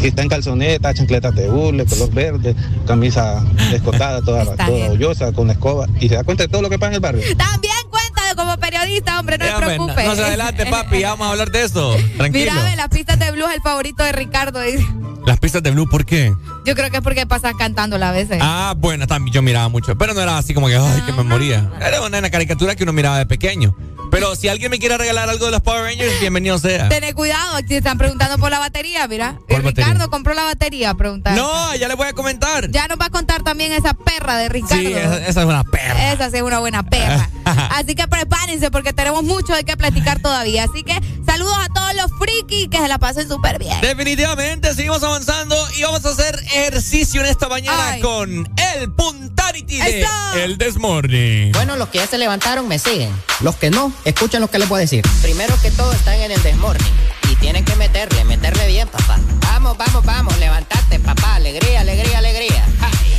que 0.00 0.08
está 0.08 0.22
en 0.22 0.28
calzoneta, 0.28 0.94
chancletas 0.94 1.34
de 1.34 1.48
hule, 1.48 1.84
color 1.86 2.10
verde, 2.12 2.54
camisa 2.86 3.44
escotada, 3.72 4.22
toda, 4.22 4.44
toda 4.56 4.90
hoyosa, 4.90 5.32
con 5.32 5.46
la 5.48 5.54
escoba, 5.54 5.86
y 6.00 6.08
se 6.08 6.14
da 6.14 6.24
cuenta 6.24 6.44
de 6.44 6.48
todo 6.48 6.62
lo 6.62 6.70
que 6.70 6.78
pasa 6.78 6.90
en 6.90 6.94
el 6.96 7.00
barrio. 7.00 7.22
También 7.36 7.74
cuenta 7.90 8.34
como 8.36 8.56
periodista, 8.58 9.18
hombre, 9.20 9.38
no 9.38 9.44
Ya, 9.44 9.50
se 9.50 9.56
hombre, 9.56 9.74
preocupe. 9.76 10.04
No 10.04 10.14
se 10.14 10.24
adelante, 10.24 10.66
papi, 10.70 11.00
ya 11.00 11.10
vamos 11.10 11.26
a 11.26 11.30
hablar 11.32 11.50
de 11.50 11.64
eso. 11.64 11.96
Tranquilo. 12.16 12.52
Mira, 12.52 12.64
ve, 12.64 12.76
las 12.76 12.88
pistas 12.88 13.18
de 13.18 13.30
blues 13.32 13.48
es 13.50 13.56
el 13.56 13.62
favorito 13.62 14.04
de 14.04 14.12
Ricardo. 14.12 14.60
dice. 14.60 14.86
Las 15.26 15.38
pistas 15.40 15.62
de 15.62 15.72
Blue, 15.72 15.86
¿por 15.86 16.06
qué? 16.06 16.32
Yo 16.64 16.74
creo 16.74 16.90
que 16.90 16.96
es 16.98 17.02
porque 17.02 17.26
pasas 17.26 17.52
cantándola 17.58 18.08
a 18.08 18.12
veces. 18.12 18.38
Ah, 18.40 18.72
bueno, 18.78 19.06
también 19.06 19.34
yo 19.34 19.42
miraba 19.42 19.68
mucho, 19.68 19.94
pero 19.98 20.14
no 20.14 20.22
era 20.22 20.38
así 20.38 20.54
como 20.54 20.68
que, 20.68 20.76
ay, 20.76 21.02
que 21.02 21.12
me 21.12 21.22
moría. 21.22 21.70
Era 21.86 22.00
una, 22.00 22.18
una 22.18 22.30
caricatura 22.30 22.74
que 22.74 22.84
uno 22.84 22.94
miraba 22.94 23.18
de 23.18 23.26
pequeño. 23.26 23.76
Pero 24.10 24.34
si 24.36 24.48
alguien 24.48 24.70
me 24.70 24.78
quiere 24.78 24.96
regalar 24.96 25.28
algo 25.28 25.46
de 25.46 25.50
los 25.52 25.60
Power 25.60 25.82
Rangers, 25.84 26.20
bienvenido 26.20 26.58
sea. 26.58 26.88
Tené 26.88 27.14
cuidado, 27.14 27.56
aquí 27.56 27.74
están 27.74 27.98
preguntando 27.98 28.38
por 28.38 28.50
la 28.50 28.58
batería, 28.58 29.06
mira. 29.06 29.38
¿Cuál 29.48 29.62
Ricardo 29.62 29.90
batería? 29.90 30.08
compró 30.08 30.34
la 30.34 30.44
batería, 30.44 30.94
preguntar. 30.94 31.34
No, 31.34 31.74
ya 31.76 31.88
le 31.88 31.94
voy 31.94 32.08
a 32.08 32.12
comentar. 32.12 32.70
Ya 32.70 32.88
nos 32.88 32.98
va 32.98 33.06
a 33.06 33.10
contar 33.10 33.42
también 33.42 33.72
esa 33.72 33.94
perra 33.94 34.36
de 34.36 34.48
Ricardo. 34.48 34.76
Sí, 34.76 34.92
esa, 34.92 35.26
esa 35.26 35.40
es 35.40 35.46
una 35.46 35.64
perra. 35.64 36.12
Esa 36.12 36.30
sí 36.30 36.36
es 36.36 36.42
una 36.42 36.58
buena 36.58 36.82
perra. 36.82 37.28
Así 37.70 37.94
que 37.94 38.06
prepárense 38.08 38.70
porque 38.70 38.92
tenemos 38.92 39.22
mucho 39.22 39.54
de 39.54 39.64
qué 39.64 39.76
platicar 39.76 40.20
todavía. 40.20 40.64
Así 40.64 40.82
que 40.82 40.98
saludos 41.26 41.56
a 41.58 41.68
todos 41.72 41.94
los 41.94 42.10
frikis 42.18 42.68
que 42.68 42.78
se 42.78 42.88
la 42.88 42.98
pasen 42.98 43.28
súper 43.28 43.58
bien. 43.58 43.80
Definitivamente, 43.80 44.74
seguimos 44.74 45.02
avanzando 45.02 45.56
y 45.76 45.82
vamos 45.82 46.04
a 46.04 46.10
hacer 46.10 46.38
ejercicio 46.54 47.20
en 47.20 47.26
esta 47.26 47.48
mañana 47.48 47.90
Ay. 47.92 48.00
con 48.00 48.48
el 48.74 48.92
Puntarity 48.92 49.78
de. 49.78 50.06
El 50.36 50.58
Desmorning. 50.58 51.52
Bueno, 51.52 51.76
los 51.76 51.88
que 51.88 51.98
ya 51.98 52.06
se 52.06 52.18
levantaron 52.18 52.68
me 52.68 52.78
siguen. 52.78 53.10
Los 53.40 53.56
que 53.56 53.70
no, 53.70 53.92
escuchen 54.04 54.40
lo 54.40 54.48
que 54.48 54.58
les 54.58 54.68
voy 54.68 54.78
a 54.78 54.80
decir. 54.80 55.04
Primero 55.22 55.54
que 55.60 55.70
todo 55.70 55.92
están 55.92 56.14
en 56.14 56.30
el 56.30 56.42
desmorning. 56.42 56.92
Y 57.30 57.36
tienen 57.36 57.64
que 57.64 57.76
meterle, 57.76 58.24
meterle 58.24 58.66
bien, 58.66 58.88
papá. 58.88 59.18
Vamos, 59.42 59.76
vamos, 59.76 60.04
vamos, 60.04 60.38
levantate, 60.38 60.98
papá. 61.00 61.36
Alegría, 61.36 61.80
alegría, 61.80 62.18
alegría. 62.18 62.66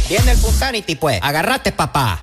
Viene 0.09 0.31
el 0.31 0.37
Punsanity, 0.39 0.95
pues. 0.95 1.19
Agarrate, 1.21 1.71
papá. 1.71 2.21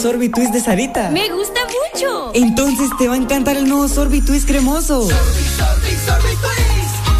Sorbitwist 0.00 0.52
de 0.52 0.60
Sarita? 0.60 1.10
Me 1.10 1.28
gusta 1.28 1.60
mucho. 1.92 2.30
Entonces 2.34 2.88
te 2.98 3.06
va 3.06 3.14
a 3.14 3.16
encantar 3.16 3.56
el 3.56 3.68
nuevo 3.68 3.86
sorbitwist 3.86 4.46
cremoso. 4.46 5.08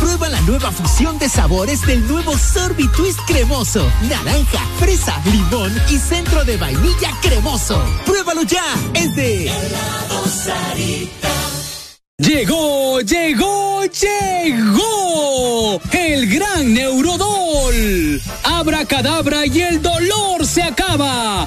Prueba 0.00 0.28
la 0.30 0.40
nueva 0.42 0.72
fusión 0.72 1.18
de 1.18 1.28
sabores 1.28 1.84
del 1.86 2.06
nuevo 2.08 2.36
Sorbitwist 2.38 3.18
cremoso. 3.26 3.86
Naranja, 4.08 4.60
fresa, 4.78 5.14
limón 5.26 5.70
y 5.90 5.98
centro 5.98 6.44
de 6.44 6.56
vainilla 6.56 7.10
cremoso. 7.20 7.84
¡Pruébalo 8.06 8.42
ya! 8.44 8.64
Es 8.94 9.14
de 9.14 9.52
Llegó, 12.16 13.00
llegó, 13.00 13.84
llegó 13.84 15.80
el 15.92 16.26
gran 16.34 16.74
Neurodol. 16.74 18.20
Abracadabra 18.42 19.46
y 19.46 19.62
el 19.62 19.82
dolor 19.82 20.46
se 20.46 20.62
acaba. 20.62 21.46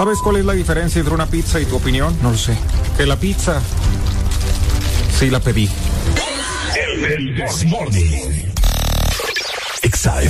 ¿Sabes 0.00 0.20
cuál 0.20 0.36
es 0.36 0.46
la 0.46 0.54
diferencia 0.54 0.98
entre 0.98 1.12
una 1.12 1.26
pizza 1.26 1.60
y 1.60 1.66
tu 1.66 1.76
opinión? 1.76 2.16
No 2.22 2.30
lo 2.30 2.38
sé. 2.38 2.56
Que 2.96 3.04
la 3.04 3.16
pizza 3.16 3.60
sí 5.18 5.28
la 5.28 5.40
pedí. 5.40 5.68
El 6.86 7.34
This 7.36 7.66
Morning. 7.66 8.46
EXA 9.82 10.22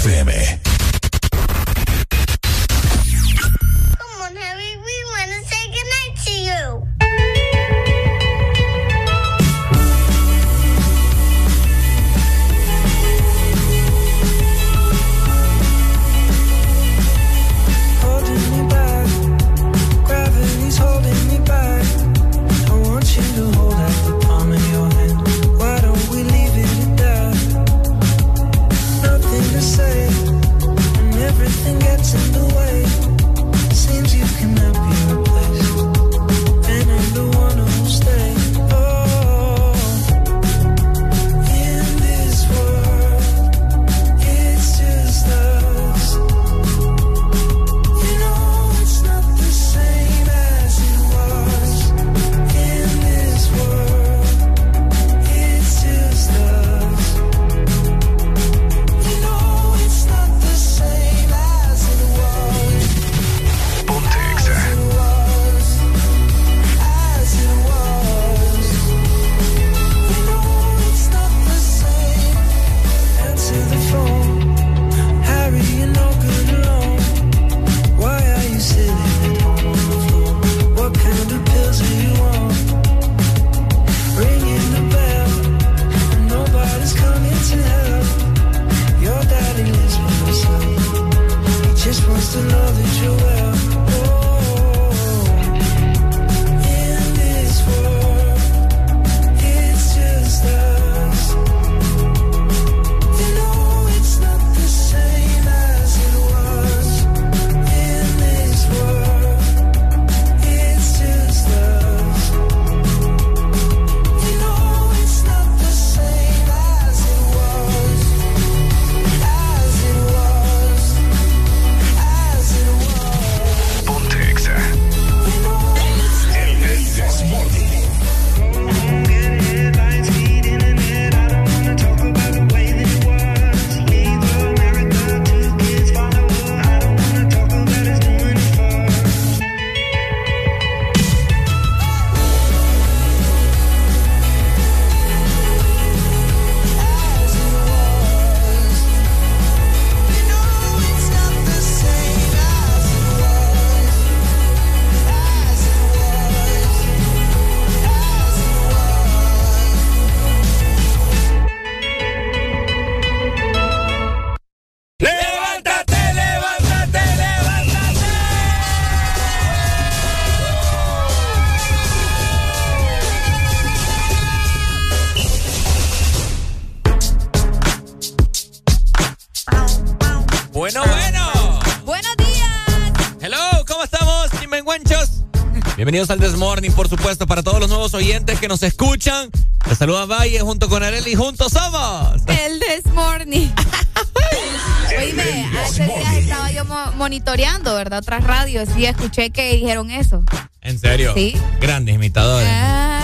Bienvenidos 185.80 186.10
al 186.10 186.18
Desmorning, 186.18 186.74
por 186.74 186.90
supuesto, 186.90 187.26
para 187.26 187.42
todos 187.42 187.58
los 187.58 187.70
nuevos 187.70 187.94
oyentes 187.94 188.38
que 188.38 188.48
nos 188.48 188.62
escuchan. 188.62 189.30
Les 189.66 189.78
saluda 189.78 190.04
Valle 190.04 190.38
junto 190.40 190.68
con 190.68 190.82
Areli, 190.82 191.14
juntos 191.14 191.52
somos. 191.54 192.20
El 192.26 192.60
This 192.60 192.92
Morning. 192.92 193.48
Oíme, 194.98 195.50
hace 195.64 195.86
días 195.86 196.16
estaba 196.18 196.50
yo 196.52 196.66
mo- 196.66 196.92
monitoreando, 196.96 197.74
¿verdad? 197.74 198.00
Otras 198.00 198.24
radios 198.24 198.68
y 198.76 198.84
escuché 198.84 199.30
que 199.30 199.54
dijeron 199.54 199.90
eso. 199.90 200.22
¿En 200.60 200.78
serio? 200.78 201.14
Sí. 201.14 201.34
Grandes 201.62 201.94
imitadores. 201.94 202.46
Ah, 202.52 202.99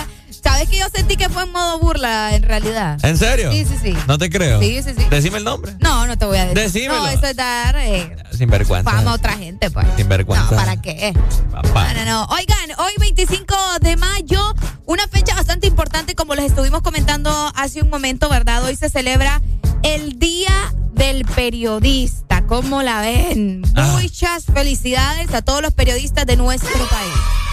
¿Sabes 0.47 0.69
que 0.69 0.77
yo 0.77 0.85
sentí 0.95 1.17
que 1.17 1.27
fue 1.27 1.43
en 1.43 1.51
modo 1.51 1.77
burla 1.77 2.33
en 2.33 2.41
realidad? 2.41 2.97
¿En 3.03 3.17
serio? 3.17 3.51
Sí, 3.51 3.65
sí, 3.65 3.75
sí. 3.81 3.97
No 4.07 4.17
te 4.17 4.29
creo. 4.29 4.61
Sí, 4.61 4.81
sí, 4.81 4.91
sí. 4.97 5.05
Decime 5.09 5.39
el 5.39 5.43
nombre. 5.43 5.75
No, 5.81 6.07
no 6.07 6.17
te 6.17 6.25
voy 6.25 6.37
a 6.37 6.45
decir. 6.45 6.57
Decímelo. 6.57 7.01
No, 7.01 7.07
eso 7.09 7.27
es 7.27 7.35
dar 7.35 7.75
eh, 7.75 8.15
Sinvergüenza. 8.31 8.89
fama 8.89 9.11
a 9.11 9.13
otra 9.15 9.33
gente, 9.33 9.69
pues. 9.69 9.85
Sinvergüenza. 9.97 10.51
No, 10.51 10.57
¿para 10.57 10.81
qué? 10.81 11.13
Papá. 11.51 11.93
No, 11.93 11.99
no, 11.99 12.05
no. 12.05 12.25
Oigan, 12.33 12.79
hoy 12.79 12.93
25 12.97 13.55
de 13.81 13.97
mayo, 13.97 14.55
una 14.85 15.05
fecha 15.09 15.35
bastante 15.35 15.67
importante, 15.67 16.15
como 16.15 16.33
les 16.33 16.45
estuvimos 16.45 16.81
comentando 16.81 17.29
hace 17.53 17.81
un 17.81 17.89
momento, 17.89 18.29
¿verdad? 18.29 18.63
Hoy 18.63 18.77
se 18.77 18.89
celebra 18.89 19.41
el 19.83 20.17
Día 20.17 20.73
del 20.93 21.25
Periodista. 21.25 22.45
¿Cómo 22.47 22.83
la 22.83 23.01
ven? 23.01 23.63
Ah. 23.75 23.97
Muchas 24.01 24.45
felicidades 24.45 25.33
a 25.33 25.41
todos 25.41 25.61
los 25.61 25.73
periodistas 25.73 26.25
de 26.25 26.37
nuestro 26.37 26.71
país. 26.87 27.46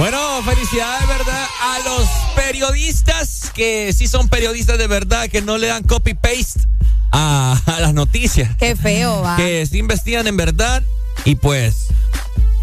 Bueno, 0.00 0.42
felicidades, 0.44 1.06
¿verdad? 1.06 1.46
A 1.60 1.78
los 1.80 2.08
periodistas 2.34 3.50
que 3.52 3.92
sí 3.92 4.08
son 4.08 4.30
periodistas 4.30 4.78
de 4.78 4.86
verdad, 4.86 5.28
que 5.28 5.42
no 5.42 5.58
le 5.58 5.66
dan 5.66 5.82
copy-paste 5.82 6.60
a, 7.12 7.60
a 7.66 7.80
las 7.80 7.92
noticias. 7.92 8.56
Qué 8.56 8.76
feo, 8.76 9.20
va. 9.20 9.36
Que 9.36 9.66
sí 9.66 9.76
investigan 9.76 10.26
en 10.26 10.38
verdad 10.38 10.82
y 11.26 11.34
pues, 11.34 11.88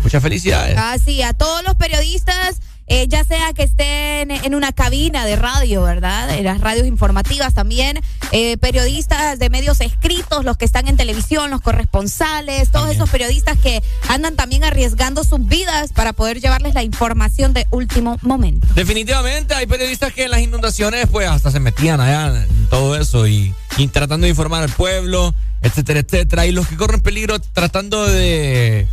muchas 0.01 0.23
felicidades. 0.23 0.79
Ah, 0.79 0.97
sí, 0.97 1.21
a 1.21 1.33
todos 1.33 1.63
los 1.63 1.75
periodistas, 1.75 2.57
eh, 2.88 3.07
ya 3.07 3.23
sea 3.23 3.53
que 3.53 3.63
estén 3.63 4.31
en 4.31 4.55
una 4.55 4.71
cabina 4.71 5.25
de 5.25 5.35
radio, 5.35 5.83
¿verdad? 5.83 6.29
En 6.38 6.45
las 6.45 6.61
radios 6.61 6.88
informativas 6.88 7.53
también, 7.53 7.99
eh, 8.31 8.57
periodistas 8.57 9.39
de 9.39 9.49
medios 9.49 9.81
escritos, 9.81 10.45
los 10.45 10.57
que 10.57 10.65
están 10.65 10.88
en 10.88 10.97
televisión, 10.97 11.51
los 11.51 11.61
corresponsales, 11.61 12.69
todos 12.71 12.89
esos 12.89 13.09
periodistas 13.09 13.57
que 13.57 13.83
andan 14.07 14.35
también 14.35 14.63
arriesgando 14.63 15.23
sus 15.23 15.45
vidas 15.45 15.91
para 15.93 16.13
poder 16.13 16.39
llevarles 16.39 16.73
la 16.73 16.83
información 16.83 17.53
de 17.53 17.67
último 17.71 18.17
momento. 18.21 18.67
Definitivamente 18.73 19.53
hay 19.53 19.67
periodistas 19.67 20.13
que 20.13 20.25
en 20.25 20.31
las 20.31 20.41
inundaciones 20.41 21.07
pues 21.11 21.27
hasta 21.27 21.51
se 21.51 21.59
metían 21.59 21.99
allá 21.99 22.43
en 22.43 22.67
todo 22.67 22.95
eso 22.95 23.27
y, 23.27 23.53
y 23.77 23.88
tratando 23.88 24.25
de 24.25 24.29
informar 24.29 24.63
al 24.63 24.69
pueblo, 24.69 25.33
etcétera, 25.61 25.99
etcétera. 25.99 26.45
Y 26.45 26.51
los 26.51 26.67
que 26.67 26.77
corren 26.77 27.01
peligro 27.01 27.39
tratando 27.39 28.05
de... 28.05 28.88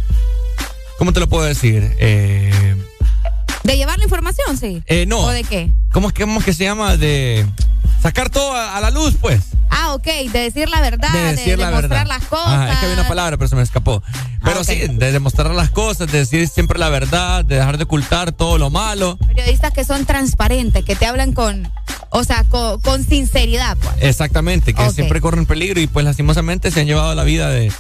¿Cómo 0.99 1.13
te 1.13 1.21
lo 1.21 1.29
puedo 1.29 1.45
decir? 1.45 1.95
Eh, 1.99 2.74
¿De 3.65 3.77
llevar 3.77 3.99
la 3.99 4.05
información, 4.05 4.57
sí? 4.59 4.83
Eh, 4.87 5.07
no. 5.07 5.19
¿O 5.21 5.31
de 5.31 5.43
qué? 5.45 5.71
¿cómo, 5.93 6.09
es 6.09 6.15
que- 6.15 6.23
¿Cómo 6.25 6.39
es 6.39 6.45
que 6.45 6.53
se 6.53 6.65
llama? 6.65 6.97
De 6.97 7.47
sacar 8.03 8.29
todo 8.31 8.53
a, 8.55 8.77
a 8.77 8.81
la 8.81 8.91
luz, 8.91 9.15
pues. 9.21 9.41
Ah, 9.71 9.95
ok, 9.95 10.05
de 10.05 10.39
decir 10.39 10.69
la 10.69 10.81
verdad, 10.81 11.11
De 11.13 11.19
de, 11.19 11.31
decir 11.37 11.59
la 11.59 11.67
demostrar 11.71 12.07
verdad. 12.07 12.07
las 12.21 12.29
cosas. 12.29 12.47
Ajá, 12.53 12.73
es 12.73 12.79
que 12.79 12.87
había 12.87 12.99
una 13.01 13.09
palabra, 13.09 13.37
pero 13.39 13.49
se 13.49 13.57
me 13.57 13.63
escapó. 13.63 14.03
Pero 14.45 14.61
ok. 14.61 14.67
sí, 14.67 14.75
de 14.87 15.13
demostrar 15.13 15.51
las 15.53 15.71
cosas, 15.71 16.13
de 16.13 16.19
decir 16.19 16.47
siempre 16.49 16.79
la 16.79 16.91
verdad, 16.91 17.45
de 17.45 17.57
dejar 17.57 17.79
de 17.79 17.85
ocultar 17.85 18.33
todo 18.33 18.59
lo 18.59 18.71
malo. 18.71 19.17
Periodistas 19.27 19.73
que 19.73 19.85
son 19.85 20.05
transparentes, 20.05 20.85
que 20.85 20.95
te 20.95 21.07
hablan 21.07 21.33
con, 21.33 21.69
o 22.11 22.23
sea, 22.23 22.45
con, 22.45 22.79
con 22.83 23.03
sinceridad, 23.05 23.77
pues. 23.79 23.95
Exactamente, 24.01 24.75
que 24.75 24.91
siempre 24.91 25.21
corren 25.23 25.47
peligro 25.47 25.81
y 25.81 25.87
pues 25.87 26.05
lastimosamente 26.05 26.71
se 26.71 26.81
han 26.83 26.87
llevado 26.87 27.15
la 27.15 27.25
vida 27.25 27.49
de, 27.49 27.73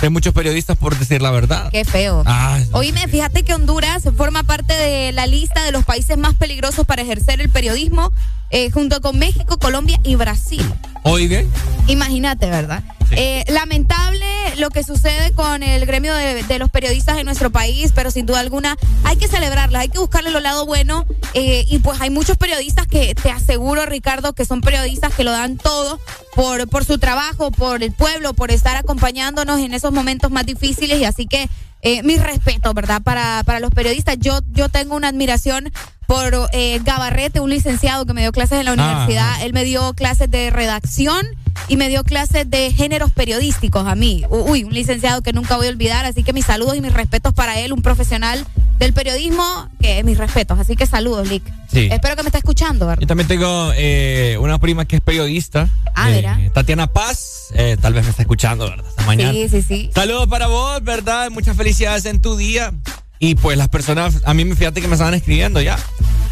de 0.00 0.10
muchos 0.10 0.34
periodistas 0.34 0.76
por 0.76 0.98
decir 0.98 1.22
la 1.22 1.30
verdad. 1.30 1.70
Qué 1.70 1.84
feo. 1.84 2.24
No, 2.24 2.78
Oíme, 2.78 3.06
fíjate 3.08 3.44
que 3.44 3.54
Honduras 3.54 4.02
forma 4.16 4.42
parte 4.42 4.74
de 4.74 5.12
la 5.12 5.26
lista 5.26 5.64
de 5.64 5.72
los 5.72 5.84
países 5.84 6.18
más 6.18 6.34
peligrosos 6.34 6.86
para 6.86 7.02
ejercer 7.02 7.40
el 7.40 7.48
periodismo, 7.48 8.12
eh, 8.50 8.70
junto 8.70 9.00
con 9.00 9.18
México, 9.18 9.58
Colombia 9.58 9.98
y 10.02 10.14
Brasil. 10.16 10.64
Oigan, 11.04 11.46
Imagínate, 11.86 12.48
¿verdad? 12.48 12.82
Eh, 13.10 13.44
lamentable 13.48 14.24
lo 14.56 14.70
que 14.70 14.82
sucede 14.84 15.32
con 15.32 15.62
el 15.62 15.84
gremio 15.86 16.14
de, 16.14 16.42
de 16.42 16.58
los 16.58 16.70
periodistas 16.70 17.18
en 17.18 17.24
nuestro 17.26 17.50
país, 17.50 17.92
pero 17.94 18.10
sin 18.10 18.26
duda 18.26 18.40
alguna 18.40 18.76
hay 19.04 19.16
que 19.16 19.28
celebrarlas, 19.28 19.82
hay 19.82 19.88
que 19.88 19.98
buscarle 19.98 20.30
lo 20.30 20.40
lado 20.40 20.66
bueno. 20.66 21.04
eh, 21.34 21.64
y 21.68 21.78
pues 21.80 22.00
hay 22.00 22.10
muchos 22.10 22.36
periodistas 22.36 22.86
que 22.86 23.14
te 23.14 23.30
aseguro, 23.30 23.84
Ricardo, 23.86 24.32
que 24.34 24.44
son 24.44 24.60
periodistas 24.60 25.14
que 25.14 25.24
lo 25.24 25.30
dan 25.32 25.56
todo 25.56 26.00
por, 26.34 26.68
por 26.68 26.84
su 26.84 26.98
trabajo, 26.98 27.50
por 27.50 27.82
el 27.82 27.92
pueblo, 27.92 28.34
por 28.34 28.50
estar 28.50 28.76
acompañándonos 28.76 29.60
en 29.60 29.74
esos 29.74 29.92
momentos 29.92 30.30
más 30.30 30.46
difíciles. 30.46 30.98
Y 31.00 31.04
así 31.04 31.26
que 31.26 31.48
eh, 31.82 32.02
mi 32.02 32.16
respeto, 32.16 32.72
¿verdad? 32.74 33.02
Para, 33.02 33.42
para 33.44 33.60
los 33.60 33.70
periodistas. 33.70 34.16
Yo, 34.18 34.38
yo 34.52 34.68
tengo 34.68 34.94
una 34.94 35.08
admiración 35.08 35.72
por 36.06 36.48
eh, 36.52 36.80
Gabarrete, 36.84 37.40
un 37.40 37.50
licenciado 37.50 38.04
que 38.06 38.12
me 38.12 38.20
dio 38.22 38.32
clases 38.32 38.58
en 38.60 38.66
la 38.66 38.70
Ah, 38.72 38.74
universidad. 38.74 39.42
Él 39.42 39.52
me 39.52 39.64
dio 39.64 39.92
clases 39.94 40.30
de 40.30 40.50
redacción 40.50 41.26
y 41.68 41.76
me 41.76 41.88
dio 41.88 42.04
clases 42.04 42.48
de 42.50 42.72
géneros 42.72 43.12
periodísticos 43.12 43.86
a 43.86 43.94
mí. 43.94 44.24
Uy, 44.28 44.64
un 44.64 44.72
licenciado 44.72 45.22
que 45.22 45.32
nunca 45.32 45.56
voy 45.56 45.66
a 45.66 45.70
olvidar. 45.70 46.04
Así 46.04 46.22
que 46.22 46.32
mis 46.32 46.44
saludos 46.44 46.76
y 46.76 46.80
mis 46.80 46.92
respetos 46.92 47.32
para 47.34 47.58
él, 47.58 47.72
un 47.72 47.82
profesional 47.82 48.46
del 48.78 48.92
periodismo, 48.92 49.68
que 49.80 50.02
mis 50.04 50.18
respetos. 50.18 50.58
Así 50.58 50.76
que 50.76 50.86
saludos, 50.86 51.28
Lick. 51.28 51.42
Sí. 51.72 51.88
Espero 51.90 52.16
que 52.16 52.22
me 52.22 52.28
esté 52.28 52.38
escuchando, 52.38 52.86
¿verdad? 52.86 53.00
yo 53.00 53.06
también 53.06 53.28
tengo 53.28 53.72
eh, 53.76 54.36
una 54.40 54.58
prima 54.58 54.84
que 54.84 54.96
es 54.96 55.02
periodista. 55.02 55.68
Ah, 55.94 56.10
eh. 56.10 56.50
Tatiana 56.52 56.86
Paz, 56.86 57.48
eh, 57.54 57.76
tal 57.80 57.94
vez 57.94 58.04
me 58.04 58.10
está 58.10 58.22
escuchando, 58.22 58.68
¿verdad? 58.68 58.84
Esta 58.88 59.06
mañana. 59.06 59.32
Sí, 59.32 59.48
sí, 59.48 59.62
sí. 59.62 59.90
Saludos 59.94 60.26
para 60.28 60.48
vos, 60.48 60.82
¿verdad? 60.82 61.30
Muchas 61.30 61.56
felicidades 61.56 62.04
en 62.06 62.20
tu 62.20 62.36
día. 62.36 62.72
Y 63.18 63.36
pues 63.36 63.56
las 63.56 63.68
personas, 63.68 64.20
a 64.24 64.34
mí 64.34 64.44
me 64.44 64.56
fíjate 64.56 64.80
que 64.80 64.88
me 64.88 64.94
estaban 64.94 65.14
escribiendo 65.14 65.60
ya. 65.60 65.78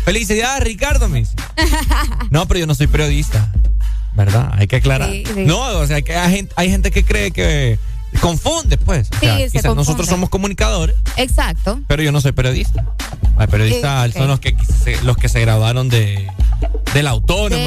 Felicidades, 0.05 0.65
Ricardo, 0.65 1.09
me 1.09 1.21
dice. 1.21 1.37
No, 2.31 2.47
pero 2.47 2.61
yo 2.61 2.67
no 2.67 2.75
soy 2.75 2.89
periodista. 2.89 3.53
¿Verdad? 4.15 4.51
Hay 4.55 4.67
que 4.67 4.77
aclarar. 4.77 5.11
Sí, 5.11 5.25
sí. 5.35 5.45
No, 5.45 5.61
o 5.79 5.87
sea, 5.87 6.03
que 6.03 6.15
hay 6.17 6.35
gente, 6.37 6.53
hay 6.57 6.69
gente 6.71 6.91
que 6.91 7.05
cree 7.05 7.31
que 7.31 7.79
confunde, 8.21 8.77
pues. 8.77 9.09
O 9.13 9.15
Sí, 9.21 9.27
sea, 9.27 9.37
se 9.39 9.43
quizás 9.45 9.53
confunde. 9.63 9.77
nosotros 9.77 10.09
somos 10.09 10.29
comunicadores, 10.31 10.97
Exacto. 11.17 11.81
pero 11.87 12.03
yo 12.03 12.11
no 12.13 12.21
soy 12.21 12.33
periodista. 12.33 12.85
Los 13.39 13.47
periodistas 13.49 14.13
son 14.13 14.29
los 14.29 14.41
que, 14.41 14.57
se- 14.85 15.01
los 15.03 15.17
que 15.17 15.29
se 15.29 15.41
graduaron 15.41 15.89
de, 15.89 16.27
de 16.95 17.03
la 17.03 17.11
autónoma. 17.11 17.63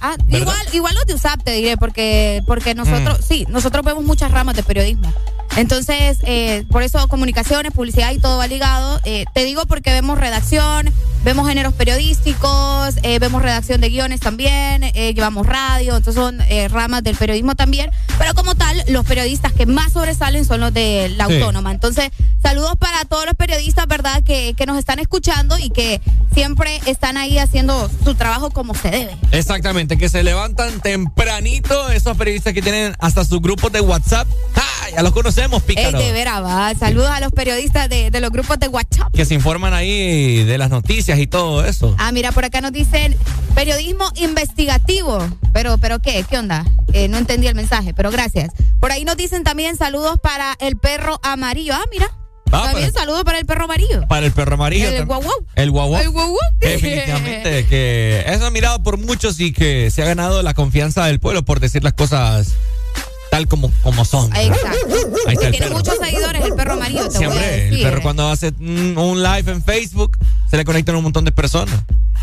Ah, 0.00 0.16
igual, 0.28 0.56
igual 0.72 0.94
los 0.94 1.06
de 1.06 1.14
USAP 1.14 1.42
te 1.42 1.52
diré, 1.52 1.76
porque, 1.76 2.42
porque 2.46 2.74
nosotros, 2.74 3.20
Mm. 3.20 3.22
sí, 3.26 3.46
nosotros 3.48 3.84
vemos 3.84 4.04
muchas 4.04 4.30
ramas 4.30 4.54
de 4.56 4.62
periodismo. 4.62 5.12
Entonces, 5.56 6.18
eh, 6.24 6.64
por 6.70 6.82
eso 6.82 7.08
comunicaciones, 7.08 7.72
publicidad 7.72 8.12
y 8.12 8.18
todo 8.18 8.36
va 8.36 8.46
ligado. 8.46 9.00
Eh, 9.04 9.24
te 9.32 9.44
digo 9.44 9.64
porque 9.64 9.90
vemos 9.90 10.18
redacción, 10.18 10.92
vemos 11.24 11.48
géneros 11.48 11.72
periodísticos, 11.72 12.96
eh, 13.02 13.18
vemos 13.18 13.40
redacción 13.42 13.80
de 13.80 13.88
guiones 13.88 14.20
también, 14.20 14.82
llevamos 14.92 15.46
radio, 15.46 15.96
entonces 15.96 16.22
son 16.22 16.40
ramas 16.70 17.02
del 17.04 17.16
periodismo 17.16 17.54
también. 17.54 17.90
Pero 18.18 18.34
como 18.34 18.54
tal, 18.54 18.82
los 18.88 19.06
periodistas 19.06 19.52
que 19.54 19.64
más 19.64 19.92
sobresalen 19.92 20.44
son 20.44 20.60
los 20.60 20.74
de 20.74 21.08
la 21.16 21.26
Sí. 21.26 21.34
autónoma. 21.34 21.70
Entonces, 21.72 22.10
saludos 22.42 22.74
para 22.78 23.04
todos 23.06 23.24
los 23.24 23.34
periodistas, 23.34 23.86
¿verdad? 23.86 24.22
Que, 24.24 24.52
que 24.54 24.66
nos 24.66 24.76
están 24.78 24.98
escuchando 24.98 25.58
y 25.58 25.70
que 25.70 26.00
siempre 26.34 26.80
están 26.84 27.16
ahí 27.16 27.38
haciendo 27.38 27.90
su 28.04 28.14
trabajo 28.14 28.35
como 28.52 28.74
se 28.74 28.90
debe. 28.90 29.16
Exactamente, 29.32 29.96
que 29.98 30.08
se 30.08 30.22
levantan 30.22 30.80
tempranito 30.80 31.90
esos 31.90 32.16
periodistas 32.16 32.52
que 32.52 32.62
tienen 32.62 32.94
hasta 33.00 33.24
sus 33.24 33.40
grupos 33.40 33.72
de 33.72 33.80
WhatsApp. 33.80 34.28
¡Ah! 34.54 34.62
Ya 34.94 35.02
los 35.02 35.12
conocemos, 35.12 35.62
Ey, 35.66 35.74
pícaro. 35.76 35.98
de 35.98 36.12
veras, 36.12 36.42
va. 36.44 36.72
Saludos 36.78 37.10
a 37.10 37.20
los 37.20 37.32
periodistas 37.32 37.88
de, 37.88 38.10
de 38.10 38.20
los 38.20 38.30
grupos 38.30 38.58
de 38.58 38.68
WhatsApp. 38.68 39.12
Que 39.12 39.24
se 39.24 39.34
informan 39.34 39.74
ahí 39.74 40.44
de 40.44 40.58
las 40.58 40.70
noticias 40.70 41.18
y 41.18 41.26
todo 41.26 41.64
eso. 41.64 41.94
Ah, 41.98 42.12
mira, 42.12 42.30
por 42.32 42.44
acá 42.44 42.60
nos 42.60 42.72
dicen 42.72 43.16
periodismo 43.54 44.08
investigativo. 44.14 45.18
Pero, 45.52 45.78
pero 45.78 45.98
¿qué? 45.98 46.24
¿Qué 46.28 46.38
onda? 46.38 46.64
Eh, 46.92 47.08
no 47.08 47.18
entendí 47.18 47.46
el 47.46 47.54
mensaje, 47.54 47.94
pero 47.94 48.10
gracias. 48.10 48.52
Por 48.80 48.92
ahí 48.92 49.04
nos 49.04 49.16
dicen 49.16 49.42
también 49.44 49.76
saludos 49.76 50.18
para 50.22 50.54
el 50.60 50.76
perro 50.76 51.18
amarillo. 51.22 51.74
Ah, 51.74 51.84
mira. 51.90 52.10
Ah, 52.52 52.62
también 52.66 52.90
para- 52.92 53.00
saludos 53.04 53.24
para 53.24 53.38
el 53.38 53.46
perro 53.46 53.64
amarillo. 53.64 54.06
Para 54.08 54.26
el 54.26 54.32
perro 54.32 54.54
amarillo. 54.54 54.88
El 54.88 55.04
guau 55.04 55.20
guau. 55.22 55.34
El 55.56 55.70
guau 55.70 55.88
guau. 55.88 56.00
El 56.02 56.10
guau 56.10 56.28
guau. 56.28 56.40
Definitivamente, 56.60 57.66
que 57.68 58.24
es 58.26 58.40
admirado 58.40 58.82
por 58.82 58.98
muchos 58.98 59.40
y 59.40 59.52
que 59.52 59.90
se 59.90 60.02
ha 60.02 60.06
ganado 60.06 60.42
la 60.42 60.54
confianza 60.54 61.04
del 61.06 61.18
pueblo 61.20 61.44
por 61.44 61.60
decir 61.60 61.82
las 61.84 61.92
cosas 61.94 62.54
tal 63.30 63.48
como, 63.48 63.70
como 63.82 64.04
son. 64.04 64.34
Exacto. 64.36 64.68
Ahí 65.26 65.34
está 65.34 65.40
Tiene 65.50 65.58
perro. 65.58 65.76
muchos 65.76 65.98
seguidores 65.98 66.44
el 66.44 66.54
perro 66.54 66.74
amarillo, 66.74 67.08
te 67.08 67.18
voy 67.18 67.26
a 67.26 67.30
Siempre, 67.32 67.68
el 67.68 67.82
perro 67.82 68.02
cuando 68.02 68.28
hace 68.30 68.52
un, 68.60 69.22
live 69.22 69.50
en 69.52 69.62
Facebook 69.64 70.16
se 70.48 70.56
le 70.56 70.64
conectan 70.64 70.94
un 70.96 71.02
montón 71.02 71.24
de 71.24 71.32
personas. 71.32 71.74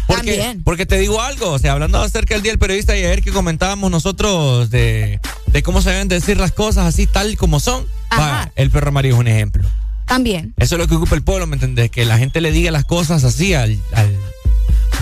Porque, 0.07 0.35
También. 0.37 0.63
porque 0.63 0.85
te 0.85 0.97
digo 0.97 1.21
algo, 1.21 1.51
o 1.51 1.59
sea, 1.59 1.73
hablando 1.73 2.01
acerca 2.01 2.33
del 2.35 2.41
Día 2.43 2.51
del 2.51 2.59
Periodista 2.59 2.95
y 2.95 2.99
ayer 3.03 3.21
que 3.21 3.31
comentábamos 3.31 3.89
nosotros 3.91 4.69
de, 4.69 5.19
de 5.47 5.63
cómo 5.63 5.81
se 5.81 5.91
deben 5.91 6.07
decir 6.09 6.37
las 6.37 6.51
cosas 6.51 6.85
así 6.85 7.05
tal 7.07 7.37
como 7.37 7.59
son, 7.59 7.85
va, 8.11 8.51
el 8.55 8.69
perro 8.71 8.89
amarillo 8.89 9.15
es 9.15 9.19
un 9.19 9.27
ejemplo. 9.27 9.67
También. 10.05 10.53
Eso 10.57 10.75
es 10.75 10.79
lo 10.81 10.87
que 10.87 10.95
ocupa 10.95 11.15
el 11.15 11.23
pueblo, 11.23 11.47
¿me 11.47 11.55
entendés? 11.55 11.89
Que 11.91 12.05
la 12.05 12.17
gente 12.17 12.41
le 12.41 12.51
diga 12.51 12.71
las 12.71 12.85
cosas 12.85 13.23
así, 13.23 13.53
al, 13.53 13.79
al- 13.93 14.15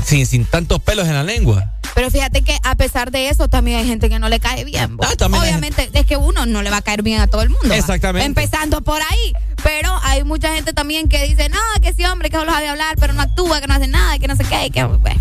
sin, 0.05 0.25
sin 0.25 0.45
tantos 0.45 0.81
pelos 0.81 1.07
en 1.07 1.13
la 1.13 1.23
lengua. 1.23 1.73
Pero 1.93 2.09
fíjate 2.09 2.41
que 2.41 2.57
a 2.63 2.75
pesar 2.75 3.11
de 3.11 3.27
eso, 3.29 3.49
también 3.49 3.79
hay 3.79 3.85
gente 3.85 4.09
que 4.09 4.17
no 4.17 4.29
le 4.29 4.39
cae 4.39 4.63
bien. 4.63 4.97
Ah, 5.01 5.25
Obviamente, 5.25 5.89
es 5.93 6.05
que 6.05 6.15
uno 6.15 6.45
no 6.45 6.61
le 6.61 6.69
va 6.69 6.77
a 6.77 6.81
caer 6.81 7.01
bien 7.03 7.19
a 7.19 7.27
todo 7.27 7.41
el 7.41 7.49
mundo. 7.49 7.67
va. 7.69 7.75
Exactamente. 7.75 8.25
Empezando 8.25 8.81
por 8.81 9.01
ahí. 9.01 9.33
Pero 9.61 9.91
hay 10.03 10.23
mucha 10.23 10.55
gente 10.55 10.71
también 10.73 11.09
que 11.09 11.27
dice, 11.27 11.49
no, 11.49 11.59
que 11.81 11.93
sí, 11.93 12.05
hombre, 12.05 12.29
que 12.29 12.37
solo 12.37 12.51
sabe 12.51 12.69
hablar, 12.69 12.95
pero 12.97 13.11
no 13.13 13.21
actúa, 13.21 13.59
que 13.59 13.67
no 13.67 13.73
hace 13.73 13.87
nada, 13.87 14.17
que 14.19 14.27
no 14.27 14.35
sé 14.37 14.45
qué. 14.45 14.71
Que, 14.71 14.83
bueno, 14.85 15.19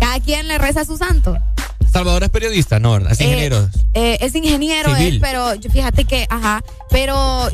cada 0.00 0.18
quien 0.20 0.48
le 0.48 0.56
reza 0.58 0.80
a 0.80 0.84
su 0.86 0.96
santo. 0.96 1.36
Salvador 1.98 2.22
es 2.24 2.30
periodista, 2.30 2.78
no, 2.78 2.92
¿verdad? 2.92 3.12
Es 3.12 3.20
Eh, 3.20 3.24
ingeniero. 3.24 3.70
Eh, 3.94 4.18
es 4.20 4.34
ingeniero 4.34 4.94
Civil. 4.96 5.14
él, 5.14 5.20
pero 5.20 5.54
yo- 5.54 5.70
fíjate 5.70 6.04
que, 6.04 6.26
ajá, 6.30 6.62
pero 6.90 7.48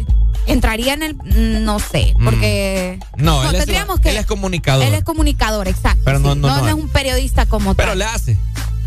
entraría 0.47 0.95
en 0.95 1.03
el, 1.05 1.15
mm, 1.15 1.65
no 1.65 1.79
sé, 1.79 2.15
porque 2.25 2.99
No, 3.17 3.43
él, 3.49 3.55
es, 3.55 3.61
tendríamos 3.65 4.01
que 4.01 4.11
él 4.11 4.17
es 4.17 4.27
comunicador. 4.27 4.85
él 4.85 4.95
es 4.95 5.05
comunicador, 5.05 5.69
exacto. 5.69 6.03
Pero 6.05 6.19
no, 6.19 6.35
sí. 6.35 6.41
no, 6.41 6.49
no, 6.61 6.69
es 6.69 6.75
un 6.75 6.89
periodista 6.89 7.47
como 7.47 7.75
Pero 7.75 7.91
tal. 7.91 7.99
le 8.01 8.05
hace. 8.07 8.33
Eh, 8.33 8.39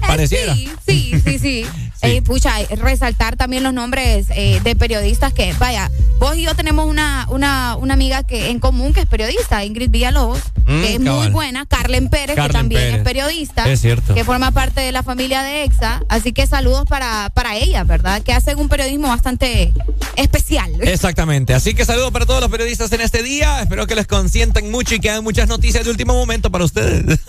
Pareciera. 0.08 0.54
Sí, 0.56 0.70
sí, 0.86 1.14
sí, 1.24 1.40
sí. 1.40 1.66
Eh, 2.02 2.22
pucha, 2.22 2.62
eh, 2.62 2.68
resaltar 2.76 3.36
también 3.36 3.64
los 3.64 3.74
nombres 3.74 4.28
eh, 4.30 4.60
de 4.64 4.76
periodistas 4.76 5.34
que, 5.34 5.54
vaya, 5.54 5.90
vos 6.20 6.36
y 6.36 6.44
yo 6.44 6.56
tenemos 6.56 6.88
una, 6.88 7.28
una, 7.30 7.76
una 7.78 7.94
amiga 7.94 8.24
que 8.24 8.50
en 8.50 8.60
común 8.60 8.94
que 8.94 9.02
es 9.02 9.08
periodista, 9.08 9.64
Ingrid 9.66 9.90
Villalobos, 9.90 10.42
Mm, 10.66 10.82
que 10.82 10.94
es 10.96 11.00
muy 11.00 11.30
buena, 11.30 11.66
Carlen 11.68 12.10
Pérez, 12.10 12.36
Carlen 12.36 12.48
que 12.48 12.54
también 12.58 12.82
Pérez. 12.82 12.98
es 12.98 13.04
periodista, 13.04 13.70
Es 13.72 13.82
cierto. 13.82 14.16
que 14.16 14.24
forma 14.24 14.50
parte 14.50 14.82
de 14.82 14.92
la 14.92 15.04
familia 15.04 15.44
de 15.44 15.64
EXA, 15.64 16.02
así 16.10 16.34
que 16.34 16.48
saludos 16.48 16.86
para, 16.86 17.30
para 17.36 17.56
ella, 17.56 17.84
¿verdad? 17.84 18.24
Que 18.24 18.34
hacen 18.34 18.58
un 18.58 18.68
periodismo 18.68 19.08
bastante 19.10 19.72
especial. 20.16 20.72
Exactamente. 20.82 21.54
Así 21.54 21.76
que 21.76 21.86
saludos 21.86 22.12
para 22.12 22.26
todos 22.26 22.42
los 22.42 22.50
periodistas 22.50 22.92
en 22.94 23.02
este 23.02 23.22
día. 23.22 23.62
Espero 23.62 23.86
que 23.86 23.94
les 23.94 24.08
consientan 24.08 24.72
mucho 24.72 24.96
y 24.96 25.00
que 25.00 25.12
hagan 25.12 25.24
muchas 25.24 25.48
noticias 25.48 25.86
de 25.86 25.92
último 25.92 26.14
momento 26.14 26.50
para 26.50 26.66
ustedes. 26.66 27.20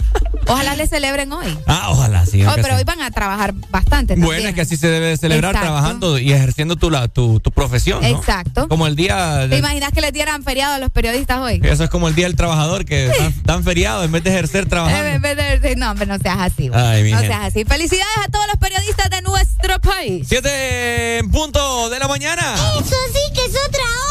Ojalá 0.46 0.74
le 0.74 0.86
celebren 0.86 1.30
hoy. 1.32 1.58
Ah, 1.66 1.88
ojalá, 1.90 2.24
sí. 2.24 2.42
Oh, 2.42 2.52
pero 2.54 2.76
hoy 2.76 2.84
van 2.84 3.02
a 3.02 3.10
trabajar 3.10 3.52
bastante 3.70 4.14
también. 4.14 4.24
Bueno, 4.24 4.48
es 4.48 4.54
que 4.56 4.62
así 4.62 4.76
se 4.76 4.88
debe 4.88 5.06
de 5.06 5.16
celebrar 5.16 5.52
Exacto. 5.52 5.72
trabajando 5.72 6.18
y 6.18 6.32
ejerciendo 6.32 6.74
tu, 6.74 6.90
la, 6.90 7.06
tu, 7.06 7.38
tu 7.38 7.52
profesión. 7.52 8.02
¿no? 8.02 8.08
Exacto. 8.08 8.66
Como 8.68 8.88
el 8.88 8.96
día. 8.96 9.42
¿Te 9.42 9.48
del- 9.48 9.58
imaginas 9.60 9.92
que 9.92 10.00
les 10.00 10.12
dieran 10.12 10.42
feriado 10.42 10.74
a 10.74 10.78
los 10.78 10.90
periodistas 10.90 11.38
hoy? 11.38 11.60
Eso 11.62 11.84
es 11.84 11.90
como 11.90 12.08
el 12.08 12.16
día 12.16 12.26
del 12.26 12.34
trabajador 12.34 12.84
que 12.84 13.06
dan, 13.06 13.34
dan 13.44 13.62
feriado 13.62 14.02
en 14.02 14.10
vez 14.10 14.24
de 14.24 14.30
ejercer 14.30 14.66
trabajando. 14.66 15.06
en 15.14 15.22
vez 15.22 15.36
de- 15.36 15.60
de- 15.60 15.76
no, 15.76 15.92
hombre, 15.92 16.06
no 16.06 16.18
seas 16.18 16.38
así. 16.40 16.68
Ay, 16.74 17.04
no 17.12 17.18
gente. 17.18 17.26
seas 17.28 17.44
así. 17.44 17.64
Felicidades 17.64 18.16
a 18.26 18.30
todos 18.30 18.46
los 18.48 18.56
periodistas 18.56 19.08
de 19.10 19.22
nuestro 19.22 19.78
país. 19.80 20.26
Siete 20.28 21.18
en 21.18 21.30
punto 21.30 21.88
de 21.90 21.98
la 22.00 22.08
mañana. 22.08 22.54
Eso 22.54 22.96
sí 23.12 23.32
que 23.34 23.44
es 23.44 23.52
otra 23.68 23.82
onda. 23.82 24.05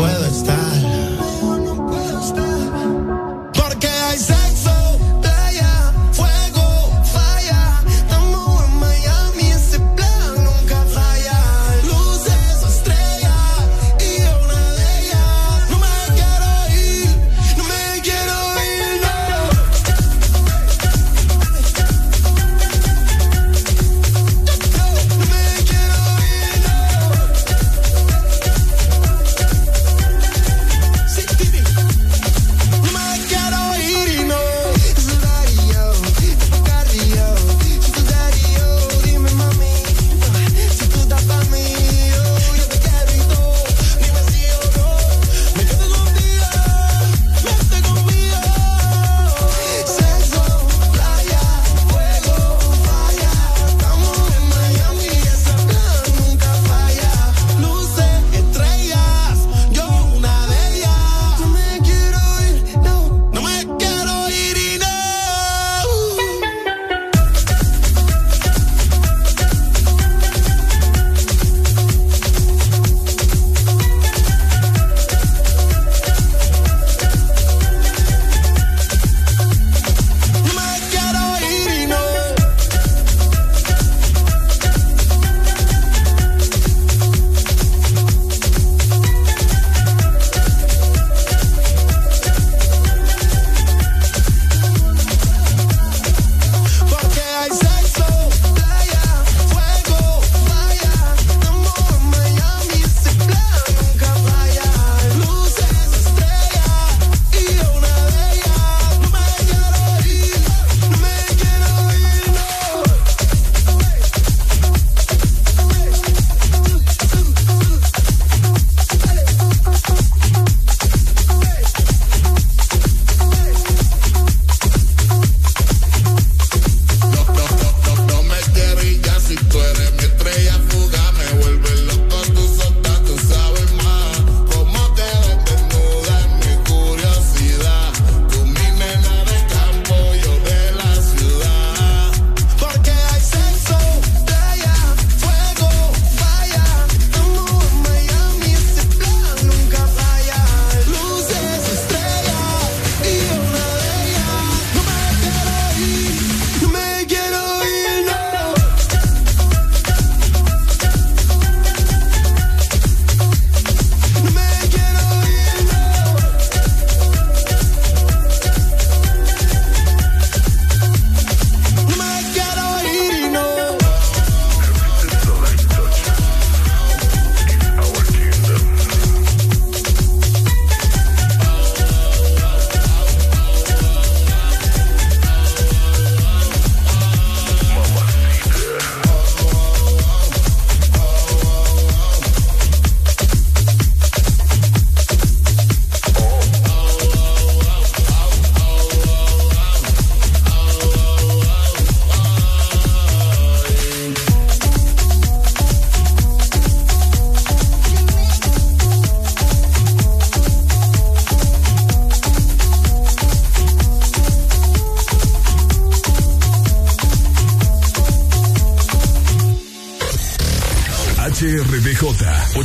Puedo 0.00 0.24
estar. 0.24 0.59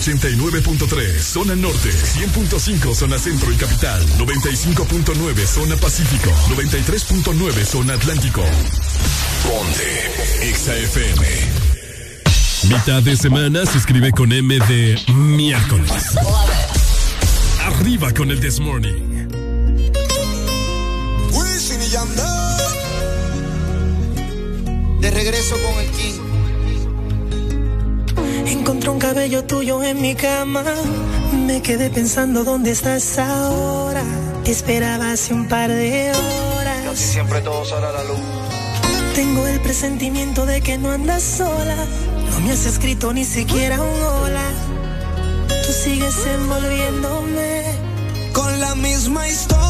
89.3 0.06 1.20
zona 1.20 1.56
norte, 1.56 1.90
100.5 1.90 2.94
zona 2.94 3.18
centro 3.18 3.52
y 3.52 3.56
capital, 3.56 4.06
95.9 4.20 5.48
zona 5.48 5.76
pacífico, 5.78 6.30
93.9 6.50 7.66
zona 7.66 7.94
atlántico. 7.96 8.44
Ponte 9.42 10.54
XAFM. 10.54 11.26
Mitad 12.70 13.02
de 13.02 13.18
semana 13.18 13.66
se 13.66 13.80
escribe 13.80 14.12
con 14.12 14.32
M 14.32 14.60
de 14.68 15.02
miércoles. 15.12 16.16
Arriba 17.64 18.14
con 18.14 18.30
el 18.30 18.40
This 18.40 18.60
Morning. 18.60 19.28
De 25.00 25.10
regreso 25.10 25.56
con 25.64 25.80
el 25.80 25.90
King 25.90 26.15
encuentro 28.86 28.94
un 28.94 29.00
cabello 29.00 29.44
tuyo 29.46 29.84
en 29.84 30.02
mi 30.02 30.16
cama. 30.16 30.64
Me 31.48 31.62
quedé 31.62 31.90
pensando 31.90 32.44
dónde 32.44 32.72
estás 32.72 33.18
ahora. 33.18 34.04
Te 34.44 34.52
esperaba 34.52 35.12
hace 35.12 35.34
un 35.34 35.48
par 35.48 35.72
de 35.72 36.12
horas. 36.12 36.84
Casi 36.86 37.04
siempre 37.04 37.42
todo 37.42 37.66
sale 37.66 37.88
a 37.88 37.92
la 37.92 38.04
luz. 38.04 38.20
Tengo 39.16 39.48
el 39.48 39.60
presentimiento 39.62 40.46
de 40.46 40.62
que 40.62 40.78
no 40.78 40.92
andas 40.92 41.24
sola. 41.24 41.76
No 42.30 42.40
me 42.42 42.52
has 42.52 42.66
escrito 42.66 43.12
ni 43.12 43.26
siquiera 43.26 43.82
un 43.82 44.04
hola. 44.04 44.48
Tú 45.66 45.72
sigues 45.72 46.16
envolviéndome 46.28 47.64
con 48.34 48.60
la 48.60 48.76
misma 48.76 49.28
historia 49.28 49.65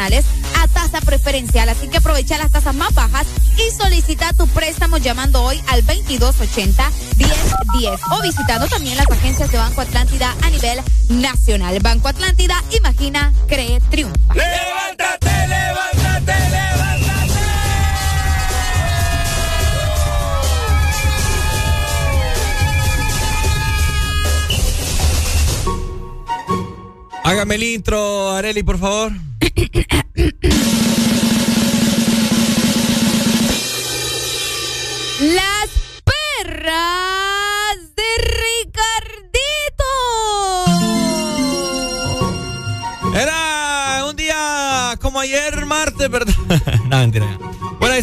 a 0.00 0.68
tasa 0.68 1.00
preferencial. 1.02 1.68
Así 1.68 1.88
que 1.88 1.98
aprovecha 1.98 2.38
las 2.38 2.50
tasas 2.50 2.74
más 2.74 2.94
bajas 2.94 3.26
y 3.56 3.70
solicita 3.76 4.32
tu 4.32 4.48
préstamo 4.48 4.96
llamando 4.98 5.42
hoy 5.42 5.60
al 5.68 5.84
2280-1010 5.86 8.00
o 8.10 8.22
visitando 8.22 8.66
también 8.68 8.96
las 8.96 9.10
agencias 9.10 9.52
de 9.52 9.58
Banco 9.58 9.82
Atlántida 9.82 10.34
a 10.42 10.50
nivel 10.50 10.80
nacional. 11.10 11.78
Banco 11.80 12.08
Atlántida, 12.08 12.62
imagina, 12.76 13.32
cree, 13.46 13.80
triunfa. 13.90 14.34
¡Levántate, 14.34 15.48
levántate, 15.48 16.50
levántate! 16.50 17.02
Hágame 27.24 27.54
el 27.56 27.62
intro, 27.62 28.30
Areli, 28.30 28.62
por 28.62 28.78
favor. 28.78 29.12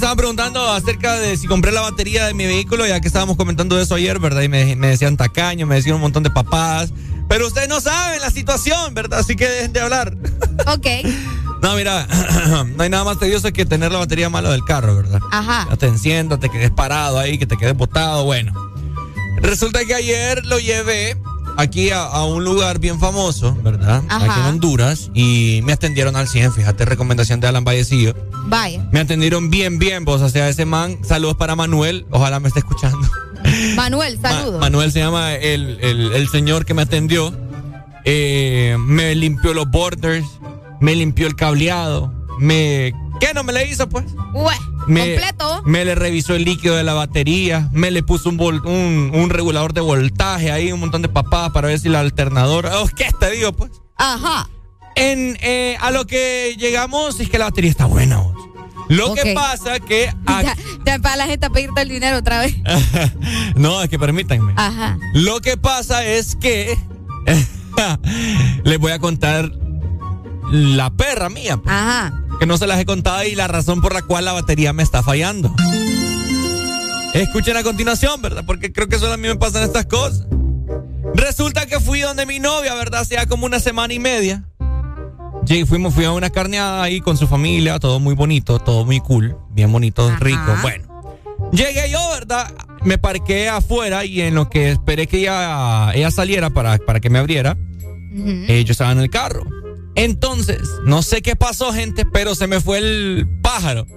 Estaban 0.09 0.17
preguntando 0.17 0.67
acerca 0.71 1.19
de 1.19 1.37
si 1.37 1.45
compré 1.45 1.71
la 1.71 1.81
batería 1.81 2.25
de 2.25 2.33
mi 2.33 2.47
vehículo, 2.47 2.87
ya 2.87 2.99
que 2.99 3.07
estábamos 3.07 3.37
comentando 3.37 3.79
eso 3.79 3.93
ayer, 3.93 4.17
¿verdad? 4.17 4.41
Y 4.41 4.49
me, 4.49 4.75
me 4.75 4.87
decían 4.87 5.17
tacaño, 5.17 5.67
me 5.67 5.75
decían 5.75 5.97
un 5.97 6.01
montón 6.01 6.23
de 6.23 6.31
papás. 6.31 6.91
Pero 7.27 7.45
ustedes 7.45 7.69
no 7.69 7.79
saben 7.79 8.19
la 8.19 8.31
situación, 8.31 8.95
¿verdad? 8.95 9.19
Así 9.19 9.35
que 9.35 9.47
dejen 9.47 9.71
de 9.71 9.81
hablar. 9.81 10.17
Ok. 10.65 10.87
No, 11.61 11.75
mira, 11.75 12.07
no 12.77 12.83
hay 12.83 12.89
nada 12.89 13.03
más 13.03 13.19
tedioso 13.19 13.51
que 13.51 13.65
tener 13.65 13.91
la 13.91 13.99
batería 13.99 14.29
mala 14.29 14.49
del 14.49 14.63
carro, 14.63 14.95
¿verdad? 14.95 15.19
Ajá. 15.29 15.67
Ya 15.69 15.75
te 15.75 15.87
enciendas, 15.87 16.39
te 16.39 16.49
quedes 16.49 16.71
parado 16.71 17.19
ahí, 17.19 17.37
que 17.37 17.45
te 17.45 17.57
quedes 17.57 17.75
botado, 17.75 18.23
bueno. 18.23 18.53
Resulta 19.41 19.83
que 19.83 19.93
ayer 19.93 20.45
lo 20.45 20.57
llevé 20.57 21.17
aquí 21.57 21.89
a, 21.89 22.03
a 22.03 22.23
un 22.23 22.45
lugar 22.45 22.79
bien 22.79 22.97
famoso, 22.97 23.57
¿verdad? 23.61 24.01
Ajá. 24.07 24.31
Aquí 24.31 24.39
en 24.39 24.45
Honduras 24.45 25.11
y 25.13 25.59
me 25.65 25.73
atendieron 25.73 26.15
al 26.15 26.29
100, 26.29 26.53
fíjate, 26.53 26.85
recomendación 26.85 27.41
de 27.41 27.47
Alan 27.47 27.65
Vallecillo. 27.65 28.15
Vaya. 28.49 28.85
Me 28.91 28.99
atendieron 28.99 29.49
bien, 29.49 29.79
bien, 29.79 30.03
vos, 30.05 30.21
o 30.21 30.29
sea, 30.29 30.49
ese 30.49 30.65
man, 30.65 30.97
saludos 31.03 31.37
para 31.37 31.55
Manuel, 31.55 32.05
ojalá 32.11 32.39
me 32.39 32.47
esté 32.47 32.59
escuchando. 32.59 32.99
Manuel, 33.75 34.19
Ma- 34.21 34.29
saludos. 34.31 34.59
Manuel 34.59 34.91
se 34.91 34.99
llama 34.99 35.33
el, 35.35 35.77
el- 35.81 36.11
el 36.13 36.27
señor 36.29 36.65
que 36.65 36.73
me 36.73 36.81
atendió. 36.81 37.33
Eh, 38.05 38.75
me 38.79 39.13
limpió 39.15 39.53
los 39.53 39.69
borders, 39.69 40.25
me 40.79 40.95
limpió 40.95 41.27
el 41.27 41.35
cableado, 41.35 42.11
me... 42.39 42.93
¿Qué 43.19 43.33
no 43.35 43.43
me 43.43 43.51
le 43.51 43.67
hizo, 43.69 43.89
pues? 43.89 44.05
Ue, 44.33 44.53
Me, 44.87 45.15
completo. 45.15 45.61
me 45.65 45.83
le 45.83 45.93
revisó 45.93 46.33
el 46.35 46.45
líquido 46.45 46.75
de 46.77 46.83
la 46.83 46.93
batería, 46.93 47.67
me 47.73 47.91
le 47.91 48.01
puso 48.01 48.29
un, 48.29 48.39
vol- 48.39 48.65
un, 48.65 49.11
un 49.13 49.29
regulador 49.29 49.73
de 49.73 49.81
voltaje 49.81 50.49
ahí, 50.51 50.71
un 50.71 50.79
montón 50.79 51.01
de 51.01 51.09
papadas 51.09 51.51
para 51.51 51.67
ver 51.67 51.79
si 51.79 51.89
la 51.89 51.99
alternadora... 51.99 52.79
Oh, 52.79 52.87
¿Qué 52.87 53.07
te 53.19 53.29
digo, 53.31 53.51
pues? 53.51 53.71
Ajá. 53.97 54.49
En, 54.95 55.37
eh, 55.41 55.75
a 55.81 55.91
lo 55.91 56.05
que 56.07 56.55
llegamos 56.57 57.19
es 57.19 57.29
que 57.29 57.37
la 57.37 57.45
batería 57.45 57.69
está 57.71 57.85
buena, 57.85 58.21
Lo 58.89 59.13
que 59.13 59.33
pasa 59.33 59.79
que... 59.79 60.13
Ya, 60.27 60.55
ya 60.85 60.99
para 60.99 61.17
la 61.17 61.25
gente 61.25 61.47
a 61.47 61.49
pedirte 61.49 61.81
el 61.81 61.89
dinero 61.89 62.17
otra 62.17 62.39
vez. 62.39 62.55
no, 63.55 63.81
es 63.81 63.89
que 63.89 63.99
permítanme. 63.99 64.53
Ajá. 64.55 64.97
Lo 65.13 65.41
que 65.41 65.57
pasa 65.57 66.05
es 66.05 66.35
que 66.35 66.77
les 68.63 68.79
voy 68.79 68.91
a 68.91 68.99
contar 68.99 69.51
la 70.51 70.89
perra 70.91 71.29
mía, 71.29 71.57
pues, 71.57 71.75
Ajá. 71.75 72.23
que 72.39 72.45
no 72.45 72.57
se 72.57 72.67
las 72.67 72.79
he 72.79 72.85
contado 72.85 73.23
y 73.23 73.35
la 73.35 73.47
razón 73.47 73.81
por 73.81 73.93
la 73.93 74.01
cual 74.01 74.25
la 74.25 74.33
batería 74.33 74.71
me 74.73 74.83
está 74.83 75.03
fallando. 75.03 75.53
Escuchen 77.13 77.57
a 77.57 77.63
continuación, 77.63 78.21
¿verdad? 78.21 78.43
Porque 78.45 78.71
creo 78.71 78.87
que 78.87 78.97
solo 78.97 79.13
a 79.13 79.17
mí 79.17 79.27
me 79.27 79.35
pasan 79.35 79.63
estas 79.63 79.85
cosas. 79.85 80.25
Resulta 81.15 81.65
que 81.65 81.79
fui 81.79 82.01
donde 82.01 82.25
mi 82.25 82.39
novia, 82.39 82.73
¿verdad? 82.75 83.01
Hacía 83.01 83.25
como 83.25 83.45
una 83.45 83.59
semana 83.59 83.93
y 83.93 83.99
media. 83.99 84.43
Llegué, 85.49 85.65
fuimos, 85.65 85.95
fui 85.95 86.05
a 86.05 86.11
una 86.11 86.29
carneada 86.29 86.83
ahí 86.83 87.01
con 87.01 87.17
su 87.17 87.27
familia, 87.27 87.79
todo 87.79 87.99
muy 87.99 88.13
bonito, 88.13 88.59
todo 88.59 88.85
muy 88.85 88.99
cool, 88.99 89.35
bien 89.49 89.71
bonito, 89.71 90.15
rico. 90.19 90.55
Bueno, 90.61 90.89
Llegué 91.51 91.89
yo, 91.89 91.99
¿verdad? 92.13 92.53
Me 92.83 92.99
parqué 92.99 93.49
afuera 93.49 94.05
y 94.05 94.21
en 94.21 94.35
lo 94.35 94.47
que 94.47 94.69
esperé 94.69 95.07
que 95.07 95.21
ella, 95.21 95.91
ella 95.93 96.11
saliera 96.11 96.51
para, 96.51 96.77
para 96.77 96.99
que 96.99 97.09
me 97.09 97.17
abriera, 97.17 97.57
eh, 98.13 98.63
yo 98.63 98.73
estaba 98.73 98.91
en 98.91 98.99
el 98.99 99.09
carro. 99.09 99.43
Entonces, 99.95 100.61
no 100.85 101.01
sé 101.01 101.23
qué 101.23 101.35
pasó, 101.35 101.73
gente, 101.73 102.05
pero 102.05 102.35
se 102.35 102.45
me 102.45 102.61
fue 102.61 102.77
el 102.77 103.27
pájaro. 103.41 103.87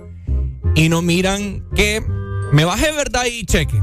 Y 0.74 0.88
no 0.88 1.02
miran 1.02 1.62
que 1.74 2.02
me 2.50 2.64
bajé, 2.64 2.92
¿verdad? 2.92 3.26
Y 3.26 3.44
cheque. 3.44 3.82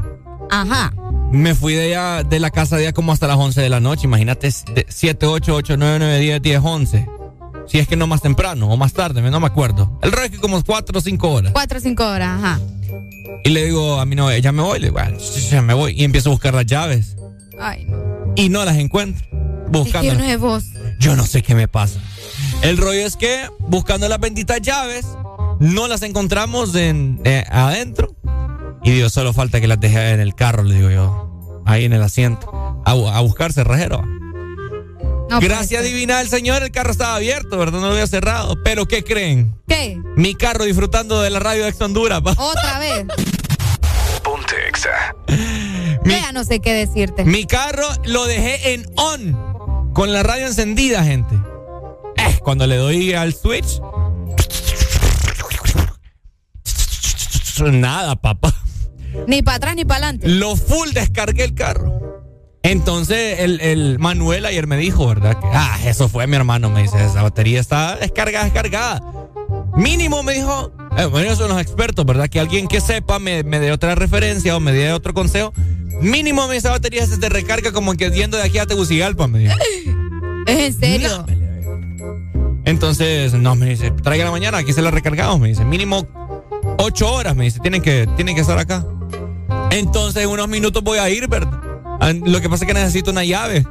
Ajá. 0.50 0.92
Me 1.30 1.54
fui 1.54 1.74
de, 1.74 1.90
ella, 1.90 2.24
de 2.24 2.40
la 2.40 2.50
casa 2.50 2.76
de 2.76 2.82
ella 2.82 2.92
como 2.92 3.12
hasta 3.12 3.28
las 3.28 3.36
11 3.36 3.60
de 3.60 3.68
la 3.68 3.78
noche. 3.78 4.06
Imagínate, 4.06 4.50
7, 4.50 5.26
8, 5.26 5.54
8, 5.54 5.76
9, 5.76 5.98
9, 6.00 6.18
10, 6.18 6.42
10, 6.42 6.60
11. 6.60 7.19
Si 7.70 7.78
es 7.78 7.86
que 7.86 7.94
no 7.96 8.06
más 8.06 8.20
temprano 8.20 8.68
o 8.68 8.76
más 8.76 8.92
tarde, 8.92 9.22
no 9.22 9.40
me 9.40 9.46
acuerdo. 9.46 9.98
El 10.02 10.10
rollo 10.10 10.24
es 10.24 10.30
que 10.32 10.38
como 10.38 10.62
4 10.62 10.98
o 10.98 11.00
5 11.00 11.28
horas. 11.30 11.52
Cuatro 11.52 11.78
o 11.78 11.80
cinco 11.80 12.04
horas, 12.06 12.42
ajá. 12.42 12.60
Y 13.44 13.50
le 13.50 13.64
digo 13.66 14.00
a 14.00 14.06
mi 14.06 14.16
novia, 14.16 14.38
ya 14.38 14.50
me 14.52 14.62
voy. 14.62 14.80
Le 14.80 14.88
digo, 14.88 14.98
"Bueno, 15.00 15.18
ya 15.50 15.62
me 15.62 15.72
voy. 15.74 15.92
Y 15.96 16.04
empiezo 16.04 16.30
a 16.30 16.32
buscar 16.32 16.52
las 16.52 16.66
llaves. 16.66 17.16
Ay, 17.60 17.84
no. 17.88 18.32
Y 18.36 18.48
no 18.48 18.64
las 18.64 18.76
encuentro. 18.76 19.24
Es 19.66 19.70
Buscando. 19.70 20.16
que 20.18 20.32
es 20.32 20.40
vos. 20.40 20.64
Yo 20.98 21.14
no 21.14 21.24
sé 21.24 21.42
qué 21.42 21.54
me 21.54 21.68
pasa. 21.68 22.00
El 22.62 22.76
rollo 22.76 23.06
es 23.06 23.16
que 23.16 23.44
buscando 23.60 24.08
las 24.08 24.18
benditas 24.18 24.60
llaves, 24.60 25.06
no 25.60 25.86
las 25.86 26.02
encontramos 26.02 26.74
en, 26.74 27.20
eh, 27.24 27.44
adentro. 27.50 28.16
Y 28.82 28.90
digo, 28.90 29.08
solo 29.10 29.32
falta 29.32 29.60
que 29.60 29.68
las 29.68 29.78
deje 29.78 30.10
en 30.10 30.20
el 30.20 30.34
carro, 30.34 30.64
le 30.64 30.74
digo 30.74 30.90
yo. 30.90 31.62
Ahí 31.66 31.84
en 31.84 31.92
el 31.92 32.02
asiento. 32.02 32.50
A, 32.84 32.90
a 32.92 33.20
buscar 33.20 33.52
cerrajero. 33.52 34.02
No 35.30 35.36
puede 35.38 35.48
Gracias 35.48 35.82
ser. 35.82 35.92
divina 35.92 36.18
del 36.18 36.28
Señor, 36.28 36.62
el 36.62 36.70
carro 36.72 36.90
estaba 36.90 37.14
abierto, 37.14 37.56
¿verdad? 37.56 37.80
No 37.80 37.86
lo 37.86 37.92
había 37.92 38.06
cerrado. 38.06 38.56
Pero 38.64 38.86
¿qué 38.86 39.04
creen? 39.04 39.54
¿Qué? 39.68 39.96
Mi 40.16 40.34
carro 40.34 40.64
disfrutando 40.64 41.20
de 41.22 41.30
la 41.30 41.38
radio 41.38 41.62
de 41.62 41.70
Ex 41.70 41.80
Honduras. 41.80 42.20
pa. 42.20 42.32
Otra 42.36 42.78
vez. 42.80 43.04
Ponte 44.24 44.54
Exa. 44.68 45.14
Ya 46.04 46.32
no 46.32 46.42
sé 46.44 46.58
qué 46.60 46.72
decirte. 46.74 47.24
Mi 47.24 47.44
carro 47.46 47.86
lo 48.04 48.26
dejé 48.26 48.74
en 48.74 48.84
on. 48.96 49.92
Con 49.94 50.12
la 50.12 50.22
radio 50.22 50.46
encendida, 50.46 51.04
gente. 51.04 51.34
Eh, 52.16 52.38
cuando 52.42 52.66
le 52.66 52.76
doy 52.76 53.12
al 53.14 53.32
switch. 53.32 53.80
Nada, 57.60 58.16
papá. 58.16 58.54
Ni 59.26 59.42
para 59.42 59.56
atrás 59.58 59.76
ni 59.76 59.84
para 59.84 60.06
adelante. 60.06 60.28
Lo 60.28 60.56
full 60.56 60.90
descargué 60.92 61.44
el 61.44 61.54
carro. 61.54 62.00
Entonces 62.62 63.40
el, 63.40 63.60
el 63.60 63.98
Manuel 63.98 64.44
ayer 64.44 64.66
me 64.66 64.76
dijo, 64.76 65.06
¿verdad? 65.06 65.38
Que, 65.40 65.46
ah, 65.52 65.78
eso 65.84 66.08
fue 66.08 66.26
mi 66.26 66.36
hermano, 66.36 66.70
me 66.70 66.82
dice, 66.82 67.02
esa 67.04 67.22
batería 67.22 67.60
está 67.60 67.96
descargada, 67.96 68.44
descargada. 68.44 69.02
Mínimo 69.76 70.22
me 70.22 70.34
dijo, 70.34 70.72
eh, 70.98 71.06
bueno, 71.06 71.26
ellos 71.26 71.38
son 71.38 71.48
los 71.48 71.60
expertos, 71.60 72.04
¿verdad? 72.04 72.28
Que 72.28 72.38
alguien 72.38 72.68
que 72.68 72.80
sepa 72.80 73.18
me, 73.18 73.42
me 73.44 73.60
dé 73.60 73.72
otra 73.72 73.94
referencia 73.94 74.56
o 74.56 74.60
me 74.60 74.72
dé 74.72 74.92
otro 74.92 75.14
consejo. 75.14 75.52
Mínimo 76.00 76.46
me 76.48 76.54
dice, 76.54 76.68
esa 76.68 76.70
batería 76.70 77.06
se 77.06 77.18
te 77.18 77.28
recarga 77.28 77.72
como 77.72 77.94
que 77.94 78.10
yendo 78.10 78.36
de 78.36 78.42
aquí 78.42 78.58
a 78.58 78.66
Tegucigalpa, 78.66 79.26
me 79.26 79.40
dijo. 79.40 79.54
¿Es 80.46 80.58
en 80.58 80.80
serio? 80.80 81.26
Entonces, 82.64 83.32
no, 83.32 83.54
me 83.54 83.70
dice, 83.70 83.90
traiga 83.90 84.24
la 84.24 84.30
mañana, 84.30 84.58
aquí 84.58 84.72
se 84.72 84.82
la 84.82 84.90
recargamos, 84.90 85.40
me 85.40 85.48
dice, 85.48 85.64
mínimo 85.64 86.06
ocho 86.78 87.12
horas, 87.12 87.34
me 87.34 87.44
dice, 87.44 87.60
tienen 87.60 87.82
que, 87.82 88.06
tienen 88.16 88.34
que 88.34 88.42
estar 88.42 88.58
acá. 88.58 88.84
Entonces, 89.70 90.24
en 90.24 90.30
unos 90.30 90.48
minutos 90.48 90.82
voy 90.82 90.98
a 90.98 91.08
ir, 91.10 91.28
¿verdad? 91.28 91.49
Lo 92.24 92.40
que 92.40 92.48
pasa 92.48 92.64
es 92.64 92.68
que 92.68 92.74
necesito 92.74 93.10
una 93.10 93.24
llave 93.24 93.66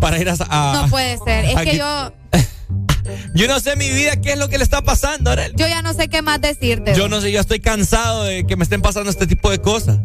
para 0.00 0.18
ir 0.18 0.28
a... 0.28 0.34
a- 0.48 0.72
No 0.82 0.88
puede 0.88 1.18
ser. 1.24 1.44
Es 1.46 1.56
que 1.56 1.76
yo, 1.78 2.12
Yo 3.34 3.48
no 3.48 3.58
sé 3.60 3.76
mi 3.76 3.88
vida 3.90 4.16
qué 4.20 4.32
es 4.32 4.38
lo 4.38 4.48
que 4.48 4.58
le 4.58 4.64
está 4.64 4.82
pasando, 4.82 5.34
yo 5.56 5.66
ya 5.66 5.82
no 5.82 5.94
sé 5.94 6.08
qué 6.08 6.22
más 6.22 6.40
decirte. 6.40 6.94
Yo 6.94 7.08
no 7.08 7.20
sé, 7.20 7.32
yo 7.32 7.40
estoy 7.40 7.58
cansado 7.60 8.24
de 8.24 8.44
que 8.46 8.56
me 8.56 8.62
estén 8.64 8.82
pasando 8.82 9.10
este 9.10 9.26
tipo 9.26 9.50
de 9.50 9.58
cosas. 9.60 9.98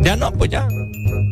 Ya 0.00 0.16
no, 0.16 0.32
pues 0.32 0.50
ya. 0.50 0.66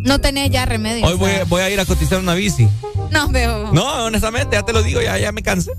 No 0.04 0.20
tenés 0.20 0.50
ya 0.50 0.64
remedio. 0.66 1.04
Hoy 1.06 1.14
voy, 1.14 1.30
voy 1.48 1.62
a 1.62 1.70
ir 1.70 1.80
a 1.80 1.84
cotizar 1.86 2.18
una 2.20 2.34
bici. 2.34 2.68
No 3.10 3.28
veo. 3.28 3.72
No, 3.72 4.04
honestamente, 4.04 4.54
ya 4.56 4.62
te 4.64 4.72
lo 4.72 4.82
digo, 4.82 5.00
ya, 5.00 5.18
ya 5.18 5.32
me 5.32 5.42
cansé. 5.42 5.72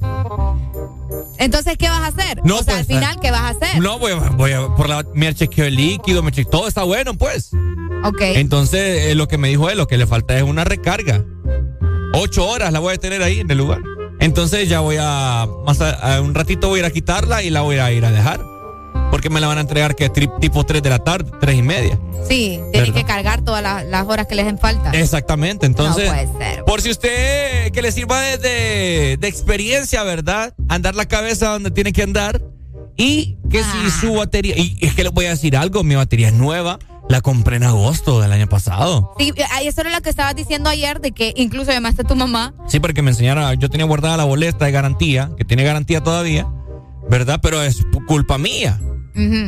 Entonces, 1.37 1.77
¿qué 1.77 1.87
vas 1.89 2.01
a 2.01 2.07
hacer? 2.07 2.41
No, 2.43 2.55
o 2.55 2.63
sea, 2.63 2.65
pues, 2.65 2.77
al 2.79 2.85
final, 2.85 3.19
¿qué 3.21 3.31
vas 3.31 3.41
a 3.41 3.49
hacer? 3.49 3.79
No, 3.81 3.99
voy, 3.99 4.11
a- 4.13 4.15
voy 4.15 4.51
a, 4.53 4.67
por 4.75 4.89
la, 4.89 5.05
me 5.13 5.33
chequeo 5.33 5.65
el 5.65 5.75
líquido, 5.75 6.23
me 6.23 6.31
chequeo, 6.31 6.49
todo 6.49 6.67
está 6.67 6.83
bueno, 6.83 7.13
pues. 7.15 7.51
Ok. 8.03 8.21
Entonces, 8.21 9.07
eh, 9.07 9.15
lo 9.15 9.27
que 9.27 9.37
me 9.37 9.49
dijo 9.49 9.69
él, 9.69 9.77
lo 9.77 9.87
que 9.87 9.97
le 9.97 10.07
falta 10.07 10.35
es 10.37 10.43
una 10.43 10.63
recarga. 10.63 11.23
Ocho 12.13 12.47
horas 12.47 12.71
la 12.71 12.79
voy 12.79 12.93
a 12.93 12.97
tener 12.97 13.21
ahí 13.21 13.39
en 13.41 13.51
el 13.51 13.57
lugar. 13.57 13.79
Entonces 14.19 14.67
ya 14.69 14.79
voy 14.79 14.97
a, 14.99 15.47
más 15.65 15.79
a, 15.81 16.15
a 16.17 16.21
un 16.21 16.33
ratito 16.33 16.69
voy 16.69 16.77
a 16.79 16.83
ir 16.83 16.85
a 16.85 16.91
quitarla 16.91 17.43
y 17.43 17.49
la 17.49 17.61
voy 17.61 17.77
a 17.77 17.91
ir 17.91 18.05
a 18.05 18.11
dejar. 18.11 18.39
Porque 19.11 19.29
me 19.29 19.39
la 19.39 19.47
van 19.47 19.57
a 19.57 19.61
entregar 19.61 19.95
que 19.95 20.11
tri- 20.11 20.31
tipo 20.39 20.65
3 20.65 20.81
de 20.83 20.89
la 20.89 20.99
tarde, 20.99 21.31
tres 21.39 21.55
y 21.55 21.61
media. 21.61 21.97
Sí, 22.27 22.59
tienen 22.73 22.93
que 22.93 23.03
cargar 23.05 23.41
todas 23.43 23.61
las, 23.63 23.85
las 23.85 24.05
horas 24.07 24.27
que 24.27 24.35
les 24.35 24.45
den 24.45 24.57
falta. 24.59 24.91
Exactamente, 24.91 25.65
entonces. 25.65 26.05
No 26.07 26.11
puede 26.13 26.27
ser. 26.55 26.63
Por 26.65 26.81
si 26.81 26.89
usted 26.89 27.71
que 27.71 27.81
le 27.81 27.91
sirva 27.91 28.19
de, 28.21 28.37
de- 28.37 29.17
de 29.17 29.27
experiencia, 29.27 30.03
¿verdad? 30.03 30.53
Andar 30.67 30.95
la 30.95 31.05
cabeza 31.07 31.49
donde 31.49 31.71
tiene 31.71 31.93
que 31.93 32.03
andar. 32.03 32.41
Y 32.97 33.37
que 33.49 33.59
Ah. 33.59 33.73
si 33.85 33.91
su 34.07 34.13
batería. 34.15 34.55
Y 34.57 34.75
es 34.81 34.93
que 34.95 35.03
les 35.03 35.13
voy 35.13 35.25
a 35.25 35.29
decir 35.29 35.55
algo, 35.55 35.83
mi 35.83 35.95
batería 35.95 36.27
es 36.29 36.33
nueva. 36.33 36.79
La 37.09 37.21
compré 37.21 37.55
en 37.55 37.63
agosto 37.63 38.19
del 38.19 38.31
año 38.31 38.47
pasado. 38.47 39.13
Sí, 39.17 39.33
eso 39.63 39.81
era 39.81 39.89
lo 39.91 40.01
que 40.01 40.09
estabas 40.09 40.35
diciendo 40.35 40.69
ayer, 40.69 40.99
de 40.99 41.11
que 41.11 41.33
incluso 41.37 41.71
llamaste 41.71 42.01
a 42.01 42.05
tu 42.05 42.15
mamá. 42.15 42.53
Sí, 42.67 42.79
porque 42.79 43.01
me 43.01 43.11
enseñaron, 43.11 43.57
yo 43.59 43.69
tenía 43.69 43.85
guardada 43.85 44.17
la 44.17 44.25
boleta 44.25 44.65
de 44.65 44.71
garantía, 44.71 45.31
que 45.37 45.45
tiene 45.45 45.63
garantía 45.63 46.03
todavía, 46.03 46.47
¿verdad? 47.09 47.39
Pero 47.41 47.61
es 47.61 47.85
culpa 48.07 48.37
mía. 48.37 48.79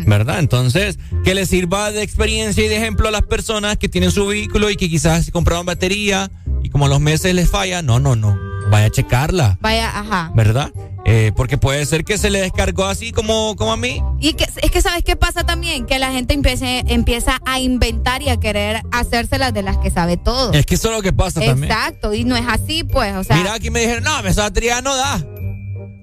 ¿verdad? 0.07 0.39
Entonces, 0.39 0.97
que 1.23 1.35
le 1.35 1.45
sirva 1.45 1.91
de 1.91 2.01
experiencia 2.01 2.65
y 2.65 2.67
de 2.67 2.77
ejemplo 2.77 3.07
a 3.07 3.11
las 3.11 3.21
personas 3.21 3.77
que 3.77 3.87
tienen 3.87 4.11
su 4.11 4.25
vehículo 4.25 4.69
y 4.69 4.75
que 4.75 4.89
quizás 4.89 5.29
compraron 5.31 5.65
batería 5.65 6.31
y 6.63 6.69
como 6.69 6.87
a 6.87 6.89
los 6.89 6.99
meses 6.99 7.35
les 7.35 7.49
falla, 7.49 7.81
no, 7.83 7.99
no, 7.99 8.15
no. 8.15 8.35
vaya 8.71 8.87
a 8.87 8.89
checarla. 8.89 9.59
Vaya, 9.61 9.89
ajá. 9.97 10.31
¿Verdad? 10.35 10.71
Eh, 11.11 11.31
porque 11.35 11.57
puede 11.57 11.83
ser 11.87 12.05
que 12.05 12.19
se 12.19 12.29
le 12.29 12.39
descargó 12.39 12.85
así 12.85 13.11
como, 13.11 13.55
como 13.55 13.73
a 13.73 13.77
mí. 13.77 13.99
Y 14.19 14.33
que, 14.33 14.43
es 14.43 14.69
que 14.69 14.79
sabes 14.79 15.03
qué 15.03 15.15
pasa 15.15 15.43
también, 15.43 15.87
que 15.87 15.97
la 15.97 16.11
gente 16.11 16.35
empiece, 16.35 16.83
empieza 16.85 17.41
a 17.45 17.59
inventar 17.59 18.21
y 18.21 18.29
a 18.29 18.37
querer 18.37 18.83
hacérselas 18.91 19.51
de 19.51 19.63
las 19.63 19.79
que 19.79 19.89
sabe 19.89 20.17
todo. 20.17 20.53
Es 20.53 20.67
que 20.67 20.75
eso 20.75 20.89
es 20.89 20.95
lo 20.95 21.01
que 21.01 21.11
pasa 21.11 21.41
también. 21.41 21.71
Exacto, 21.71 22.13
y 22.13 22.25
no 22.25 22.35
es 22.35 22.45
así, 22.47 22.83
pues, 22.83 23.15
o 23.15 23.23
sea. 23.23 23.37
Mira, 23.37 23.55
aquí 23.55 23.71
me 23.71 23.79
dijeron, 23.79 24.03
no, 24.03 24.19
esa 24.27 24.43
batería 24.43 24.81
no 24.81 24.95
da. 24.95 25.25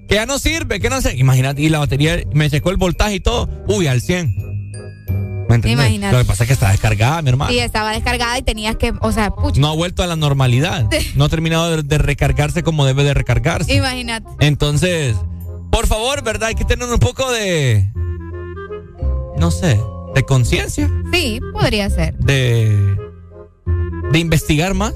Que 0.09 0.15
ya 0.15 0.25
no 0.25 0.39
sirve, 0.39 0.81
que 0.81 0.89
no 0.89 0.99
sé. 1.01 1.15
Imagínate, 1.15 1.61
y 1.61 1.69
la 1.69 1.79
batería 1.79 2.21
me 2.33 2.49
checó 2.49 2.71
el 2.71 2.77
voltaje 2.77 3.15
y 3.15 3.19
todo. 3.21 3.49
Uy, 3.69 3.87
al 3.87 4.01
100. 4.01 4.56
¿Me 5.49 5.55
entiendes? 5.55 5.85
Imagínate. 5.85 6.13
Lo 6.15 6.21
que 6.23 6.27
pasa 6.27 6.43
es 6.43 6.47
que 6.47 6.53
está 6.53 6.71
descargada, 6.71 7.21
mi 7.21 7.29
hermano. 7.29 7.51
Sí, 7.51 7.59
estaba 7.59 7.91
descargada 7.91 8.37
y 8.37 8.41
tenías 8.41 8.75
que, 8.75 8.93
o 9.01 9.11
sea, 9.11 9.31
pucha. 9.31 9.59
No 9.59 9.69
ha 9.69 9.75
vuelto 9.75 10.03
a 10.03 10.07
la 10.07 10.15
normalidad. 10.15 10.89
No 11.15 11.25
ha 11.25 11.29
terminado 11.29 11.77
de, 11.77 11.83
de 11.83 11.97
recargarse 11.97 12.63
como 12.63 12.85
debe 12.85 13.03
de 13.03 13.13
recargarse. 13.13 13.73
Imagínate. 13.73 14.27
Entonces, 14.39 15.15
por 15.71 15.87
favor, 15.87 16.23
¿verdad? 16.23 16.49
Hay 16.49 16.55
que 16.55 16.65
tener 16.65 16.87
un 16.89 16.99
poco 16.99 17.31
de. 17.31 17.91
No 19.37 19.51
sé, 19.51 19.79
de 20.15 20.23
conciencia. 20.23 20.89
Sí, 21.13 21.39
podría 21.53 21.89
ser. 21.89 22.17
De. 22.17 22.97
De 24.11 24.19
investigar 24.19 24.73
más. 24.73 24.93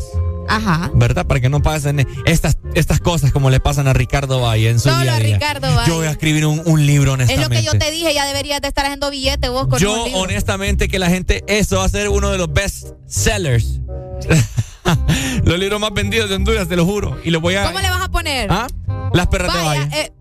Ajá. 0.47 0.91
¿Verdad? 0.93 1.25
Para 1.25 1.39
que 1.39 1.49
no 1.49 1.61
pasen 1.61 2.05
estas, 2.25 2.57
estas 2.75 2.99
cosas 2.99 3.31
como 3.31 3.49
le 3.49 3.59
pasan 3.59 3.87
a 3.87 3.93
Ricardo 3.93 4.41
Valle 4.41 4.69
en 4.69 4.79
su 4.79 4.89
Solo 4.89 5.01
día 5.01 5.15
a 5.15 5.19
día. 5.19 5.35
Ricardo 5.35 5.73
Valle. 5.75 5.87
Yo 5.89 5.95
voy 5.97 6.07
a 6.07 6.11
escribir 6.11 6.45
un, 6.45 6.61
un 6.65 6.85
libro, 6.85 7.11
Es 7.11 7.15
honestamente. 7.15 7.55
lo 7.55 7.61
que 7.61 7.65
yo 7.65 7.79
te 7.79 7.91
dije, 7.91 8.13
ya 8.13 8.25
deberías 8.25 8.61
de 8.61 8.67
estar 8.67 8.85
haciendo 8.85 9.09
billete 9.09 9.49
vos 9.49 9.67
con 9.67 9.79
Yo, 9.79 10.03
honestamente, 10.13 10.87
que 10.87 10.99
la 10.99 11.09
gente, 11.09 11.43
eso 11.47 11.77
va 11.77 11.85
a 11.85 11.89
ser 11.89 12.09
uno 12.09 12.29
de 12.31 12.37
los 12.37 12.51
best 12.51 12.87
sellers. 13.07 13.79
los 15.43 15.59
libros 15.59 15.79
más 15.79 15.93
vendidos 15.93 16.29
de 16.29 16.35
Honduras, 16.35 16.67
te 16.67 16.75
lo 16.75 16.85
juro. 16.85 17.17
Y 17.23 17.31
lo 17.31 17.39
voy 17.41 17.55
a. 17.55 17.63
¿Cómo 17.65 17.79
le 17.79 17.89
vas 17.89 18.01
a 18.01 18.09
poner? 18.09 18.47
¿Ah? 18.51 18.67
Las 19.13 19.27
perras 19.27 19.53
de 19.53 19.61
Valle. 19.61 19.89
eh, 19.99 20.11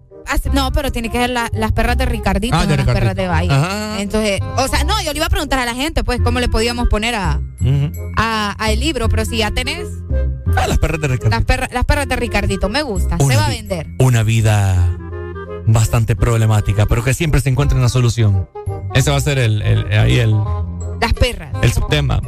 no, 0.53 0.73
pero 0.73 0.91
tiene 0.93 1.11
que 1.11 1.19
ser 1.19 1.31
la- 1.31 1.51
las 1.53 1.73
perras 1.73 1.97
de 1.99 2.07
Ricardito, 2.07 2.57
Ah, 2.57 2.65
no 2.65 2.71
las 2.71 2.79
Ricardito. 2.79 3.01
perras 3.01 3.17
de 3.17 3.29
Valle. 3.29 4.03
Entonces, 4.03 4.41
o 4.57 4.69
sea, 4.69 4.85
no, 4.85 5.01
yo 5.03 5.13
le 5.13 5.19
iba 5.19 5.27
a 5.27 5.31
preguntar 5.31 5.59
a 5.59 5.65
la 5.65 5.75
gente, 5.75 6.05
pues, 6.05 6.21
cómo 6.23 6.41
le 6.41 6.49
podíamos 6.49 6.89
poner 6.89 7.15
a, 7.15 7.41
a, 8.17 8.55
a 8.59 8.71
el 8.71 8.81
libro, 8.81 9.09
pero 9.09 9.25
si 9.25 9.39
ya 9.39 9.51
tenés 9.51 9.87
Ah, 10.57 10.67
las 10.67 10.79
perras 10.79 11.01
de 11.01 11.09
Ricardo. 11.09 11.31
las, 11.37 11.45
perra- 11.47 11.69
las 11.73 11.85
perras 11.85 12.09
de 12.09 12.17
Ricardito, 12.17 12.69
me 12.69 12.83
gusta, 12.83 13.17
se 13.19 13.37
va 13.37 13.47
a 13.47 13.49
vender. 13.51 13.87
Una 13.99 14.23
vida 14.23 14.97
bastante 15.67 16.17
problemática, 16.17 16.87
pero 16.87 17.05
que 17.05 17.15
siempre 17.15 17.41
se 17.41 17.49
encuentra 17.51 17.79
una 17.79 17.89
solución. 17.89 18.49
Ese 18.95 19.11
va 19.11 19.17
a 19.19 19.21
ser 19.21 19.39
el, 19.39 19.63
el- 19.63 19.93
ahí 19.99 20.19
el, 20.19 20.35
Las 21.01 21.13
perras 21.15 21.53
el 21.63 21.73
subtema. 21.73 22.21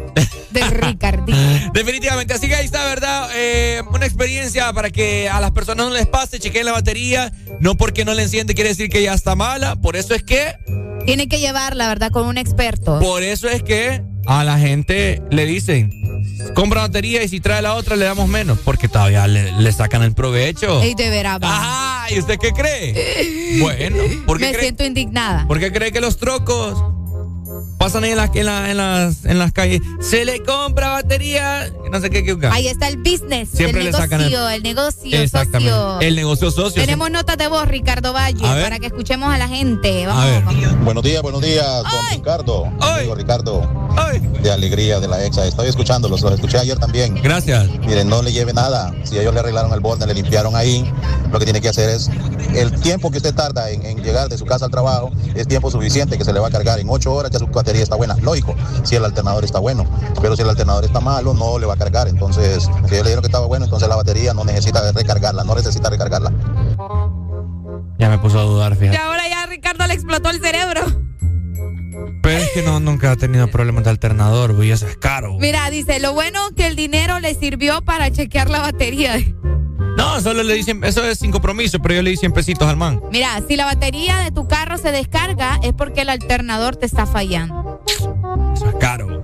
De 0.52 0.62
Ricardito. 0.68 1.38
Definitivamente, 1.74 2.34
así 2.34 2.48
que 2.48 2.54
ahí 2.54 2.64
está, 2.66 2.84
¿verdad? 2.86 3.28
Eh, 3.34 3.82
una 3.92 4.06
experiencia 4.06 4.72
para 4.72 4.90
que 4.90 5.28
a 5.28 5.40
las 5.40 5.50
personas 5.52 5.86
no 5.86 5.92
les 5.92 6.06
pase, 6.06 6.38
chequeen 6.38 6.66
la 6.66 6.72
batería. 6.72 7.32
No 7.60 7.76
porque 7.76 8.04
no 8.04 8.14
le 8.14 8.22
enciende 8.22 8.54
quiere 8.54 8.70
decir 8.70 8.88
que 8.88 9.02
ya 9.02 9.14
está 9.14 9.34
mala. 9.34 9.76
Por 9.76 9.96
eso 9.96 10.14
es 10.14 10.22
que, 10.22 10.54
Tiene 11.06 11.28
que 11.28 11.38
llevarla, 11.40 11.88
¿verdad? 11.88 12.10
Con 12.10 12.26
un 12.26 12.38
experto. 12.38 12.98
por 13.00 13.22
eso 13.22 13.48
es 13.48 13.62
que 13.62 14.02
a 14.26 14.44
la 14.44 14.58
gente 14.58 15.20
le 15.30 15.46
dicen, 15.46 15.90
compra 16.54 16.82
batería 16.82 17.22
y 17.24 17.28
si 17.28 17.40
trae 17.40 17.60
la 17.62 17.74
otra 17.74 17.96
le 17.96 18.04
damos 18.04 18.28
menos. 18.28 18.58
Porque 18.64 18.88
todavía 18.88 19.26
le, 19.26 19.52
le 19.52 19.72
sacan 19.72 20.02
el 20.02 20.14
provecho. 20.14 20.80
Ey, 20.82 20.94
de 20.94 21.10
veras. 21.10 21.38
Ajá, 21.42 22.12
¿y 22.12 22.18
usted 22.18 22.38
qué 22.38 22.52
cree? 22.52 23.58
bueno, 23.60 23.96
¿por 24.26 24.38
qué 24.38 24.46
Me 24.46 24.50
cree? 24.52 24.62
siento 24.62 24.84
indignada. 24.84 25.46
¿Por 25.48 25.58
qué 25.58 25.72
cree 25.72 25.90
que 25.92 26.00
los 26.00 26.18
trocos 26.18 26.82
pasan 27.82 28.04
ahí 28.04 28.10
en, 28.12 28.16
las 28.16 28.30
en, 28.36 28.46
la- 28.46 28.70
en 28.70 28.76
las, 28.76 29.24
en 29.24 29.38
las 29.40 29.52
calles? 29.52 29.80
Se 30.00 30.24
le 30.24 30.40
compra 30.44 30.90
batería, 30.90 31.68
no 31.90 32.00
sé 32.00 32.10
qué, 32.10 32.22
qué. 32.22 32.38
qué. 32.38 32.46
Ahí 32.46 32.68
está 32.68 32.86
el 32.86 32.98
business, 32.98 33.48
Siempre 33.52 33.80
el 33.80 33.86
le 33.86 33.92
sacan 33.92 34.20
el- 34.20 34.30
negocio, 34.30 34.48
el, 34.50 34.62
negocio, 34.62 35.20
Exactamente. 35.20 35.72
socio. 35.74 36.00
El 36.00 36.14
negocio 36.14 36.50
socio. 36.52 36.80
Tenemos 36.80 37.10
notas 37.10 37.36
de 37.38 37.48
voz, 37.48 37.66
Ricardo 37.66 38.12
Valle, 38.12 38.40
para 38.40 38.78
que 38.78 38.86
escuchemos 38.86 39.32
a 39.34 39.38
la 39.38 39.48
gente. 39.48 40.06
Vamos, 40.06 40.22
A 40.22 40.26
ver. 40.26 40.44
vamos. 40.44 40.84
Buenos 40.84 41.02
días, 41.02 41.22
buenos 41.22 41.42
días, 41.42 41.66
don 41.66 42.08
Ricardo. 42.18 42.66
Amigo 42.80 43.14
Ricardo, 43.16 43.88
de 44.42 44.50
Alegría 44.52 45.00
de 45.00 45.08
la 45.08 45.24
Exa. 45.24 45.44
Estoy 45.46 45.68
escuchándolos, 45.68 46.20
los 46.22 46.34
escuché 46.34 46.58
ayer 46.58 46.78
también. 46.78 47.20
Gracias. 47.20 47.68
Miren, 47.80 48.08
no 48.08 48.22
le 48.22 48.32
lleve 48.32 48.52
nada. 48.52 48.94
Si 49.02 49.18
ellos 49.18 49.34
le 49.34 49.40
arreglaron 49.40 49.72
el 49.72 49.80
borde, 49.80 50.06
le 50.06 50.14
limpiaron 50.14 50.54
ahí, 50.54 50.88
lo 51.32 51.38
que 51.40 51.44
tiene 51.46 51.60
que 51.60 51.68
hacer 51.68 51.88
es 51.90 52.08
el 52.54 52.70
tiempo 52.80 53.10
que 53.10 53.16
usted 53.16 53.34
tarda 53.34 53.70
en, 53.70 53.84
en 53.86 54.02
llegar 54.02 54.28
de 54.28 54.36
su 54.36 54.44
casa 54.44 54.66
al 54.66 54.70
trabajo 54.70 55.10
es 55.34 55.48
tiempo 55.48 55.70
suficiente 55.70 56.18
que 56.18 56.24
se 56.24 56.32
le 56.32 56.38
va 56.40 56.48
a 56.48 56.50
cargar. 56.50 56.78
En 56.78 56.88
ocho 56.90 57.12
horas 57.14 57.30
ya 57.30 57.38
su 57.38 57.46
batería 57.46 57.71
está 57.80 57.96
buena. 57.96 58.14
Lógico, 58.20 58.54
si 58.82 58.96
el 58.96 59.04
alternador 59.04 59.44
está 59.44 59.58
bueno. 59.58 59.86
Pero 60.20 60.36
si 60.36 60.42
el 60.42 60.48
alternador 60.50 60.84
está 60.84 61.00
malo, 61.00 61.32
no 61.32 61.58
le 61.58 61.66
va 61.66 61.74
a 61.74 61.76
cargar. 61.78 62.08
Entonces, 62.08 62.64
si 62.64 62.70
ellos 62.70 62.90
le 62.90 62.96
dijeron 63.02 63.22
que 63.22 63.28
estaba 63.28 63.46
bueno, 63.46 63.64
entonces 63.64 63.88
la 63.88 63.96
batería 63.96 64.34
no 64.34 64.44
necesita 64.44 64.92
recargarla, 64.92 65.44
no 65.44 65.54
necesita 65.54 65.88
recargarla. 65.90 66.32
Ya 67.98 68.08
me 68.10 68.18
puso 68.18 68.38
a 68.38 68.42
dudar, 68.42 68.72
Y 68.72 68.76
fíjate. 68.76 68.98
ahora 68.98 69.22
ya 69.28 69.42
a 69.44 69.46
Ricardo 69.46 69.86
le 69.86 69.94
explotó 69.94 70.30
el 70.30 70.40
cerebro. 70.40 70.80
Pero 72.22 72.38
es 72.38 72.50
que 72.52 72.62
no, 72.62 72.78
nunca 72.80 73.10
ha 73.12 73.16
tenido 73.16 73.48
problemas 73.48 73.84
de 73.84 73.90
alternador, 73.90 74.54
güey, 74.54 74.70
eso 74.70 74.86
es 74.86 74.96
caro. 74.96 75.30
güey. 75.34 75.40
Mira, 75.40 75.68
dice, 75.70 75.98
lo 76.00 76.12
bueno 76.12 76.40
que 76.56 76.66
el 76.66 76.76
dinero 76.76 77.18
le 77.20 77.34
sirvió 77.34 77.82
para 77.82 78.10
chequear 78.10 78.48
la 78.48 78.60
batería. 78.60 79.14
No, 80.02 80.20
solo 80.20 80.42
le 80.42 80.54
dicen, 80.54 80.82
eso 80.82 81.04
es 81.04 81.18
sin 81.20 81.30
compromiso, 81.30 81.78
pero 81.80 81.94
yo 81.94 82.02
le 82.02 82.10
di 82.10 82.16
100 82.16 82.32
pesitos 82.32 82.68
al 82.68 82.76
man. 82.76 83.00
Mira, 83.12 83.40
si 83.46 83.54
la 83.56 83.64
batería 83.66 84.18
de 84.18 84.32
tu 84.32 84.48
carro 84.48 84.76
se 84.76 84.90
descarga 84.90 85.60
es 85.62 85.72
porque 85.72 86.00
el 86.02 86.08
alternador 86.08 86.74
te 86.74 86.86
está 86.86 87.06
fallando. 87.06 87.80
Eso 88.54 88.68
es 88.68 88.74
caro. 88.80 89.22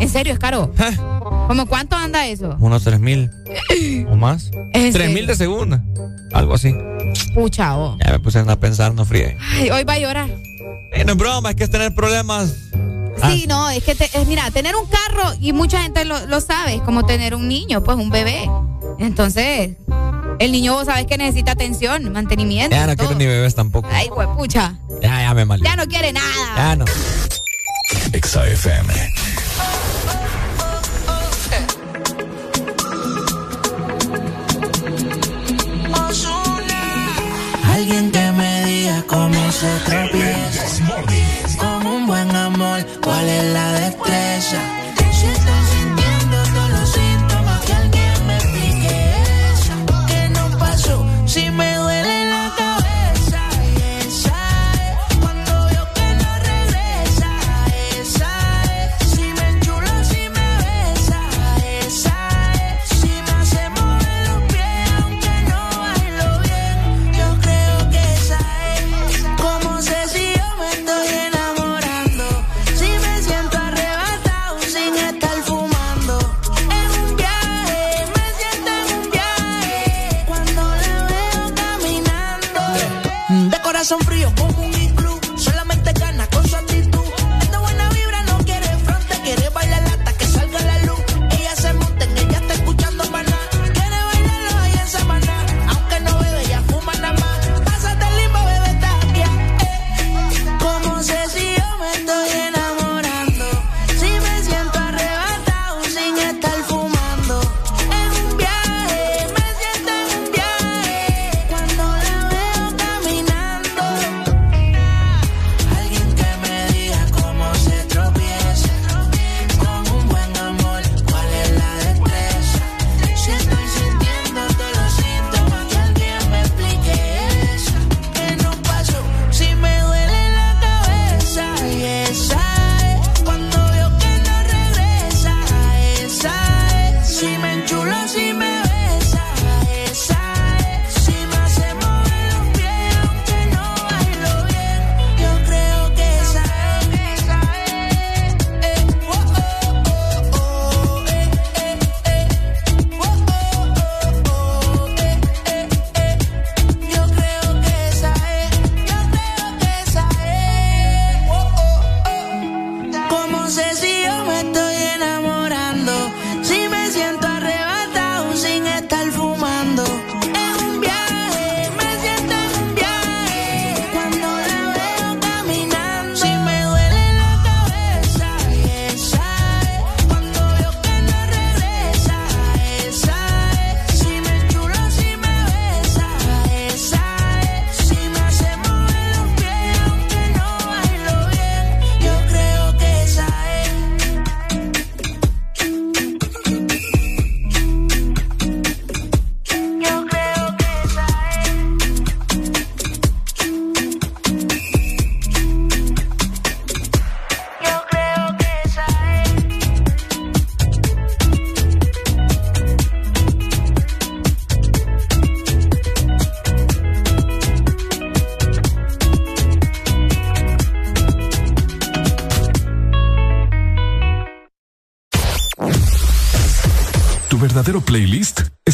¿En 0.00 0.08
serio 0.10 0.34
es 0.34 0.38
caro? 0.38 0.70
¿Cómo 1.48 1.64
cuánto 1.66 1.96
anda 1.96 2.26
eso? 2.26 2.54
Unos 2.60 2.84
3 2.84 3.00
mil 3.00 3.30
o 4.10 4.16
más. 4.16 4.50
¿En 4.74 4.92
3 4.92 5.10
mil 5.12 5.26
de 5.26 5.34
segunda. 5.34 5.82
Algo 6.34 6.54
así. 6.54 6.74
Pucha, 7.34 7.78
oh. 7.78 7.96
Ya 8.04 8.12
me 8.12 8.18
puse 8.18 8.38
a 8.38 8.60
pensar, 8.60 8.94
no 8.94 9.06
fríe. 9.06 9.36
Ay, 9.54 9.70
hoy 9.70 9.84
va 9.84 9.94
a 9.94 9.98
llorar. 9.98 10.28
Eh, 10.92 11.04
no 11.06 11.12
es 11.12 11.18
broma, 11.18 11.50
es 11.50 11.56
que 11.56 11.64
es 11.64 11.70
tener 11.70 11.94
problemas. 11.94 12.54
Sí, 13.30 13.46
no, 13.48 13.70
es 13.70 13.82
que, 13.82 13.94
te- 13.94 14.10
es, 14.12 14.26
mira, 14.26 14.50
tener 14.50 14.74
un 14.76 14.86
carro, 14.86 15.32
y 15.40 15.52
mucha 15.52 15.82
gente 15.82 16.04
lo, 16.04 16.26
lo 16.26 16.40
sabe, 16.40 16.74
es 16.76 16.82
como 16.82 17.04
tener 17.06 17.34
un 17.34 17.48
niño, 17.48 17.82
pues 17.84 17.96
un 17.96 18.10
bebé. 18.10 18.48
Entonces, 18.98 19.72
el 20.38 20.52
niño 20.52 20.74
vos 20.74 20.86
sabes 20.86 21.06
que 21.06 21.16
necesita 21.18 21.52
atención, 21.52 22.12
mantenimiento. 22.12 22.74
Ya 22.76 22.86
no 22.86 22.96
todo. 22.96 23.08
quiero 23.08 23.18
ni 23.18 23.26
bebés 23.26 23.54
tampoco. 23.54 23.88
Ay, 23.92 24.08
pucha, 24.36 24.78
Ya, 25.00 25.22
ya 25.22 25.34
me 25.34 25.44
mal. 25.44 25.60
ya 25.62 25.76
no 25.76 25.86
quiere 25.86 26.12
nada. 26.12 26.26
Ya 26.56 26.76
no. 26.76 26.84
Exa 28.12 28.46
FM. 28.46 28.92
Alguien 37.74 38.10
que 38.10 38.32
me 38.32 38.64
diga 38.66 39.02
cómo 39.08 39.52
se 39.52 39.70
tropieza. 39.86 40.84
Con 41.58 41.86
un 41.86 42.06
buen 42.06 42.34
amor, 42.34 42.84
cuál 43.02 43.28
es 43.28 43.44
la 43.52 43.72
destreza. 43.72 44.58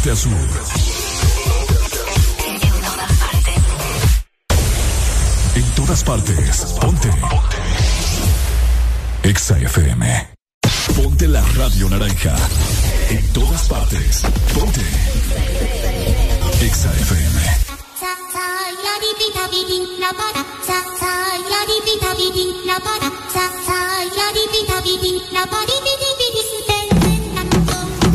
Norte 0.00 0.10
a 0.10 0.16
sur. 0.16 0.30
En 5.54 5.74
todas 5.74 6.02
partes. 6.04 6.66
Ponte. 6.80 7.10
Exa 9.22 9.58
FM. 9.58 10.28
Ponte 10.96 11.28
la 11.28 11.42
radio 11.42 11.88
naranja. 11.88 12.34
En 13.10 13.32
todas 13.32 13.68
partes. 13.68 14.22
Ponte. 14.54 14.80
Exa 16.60 16.92
FM. 16.92 17.40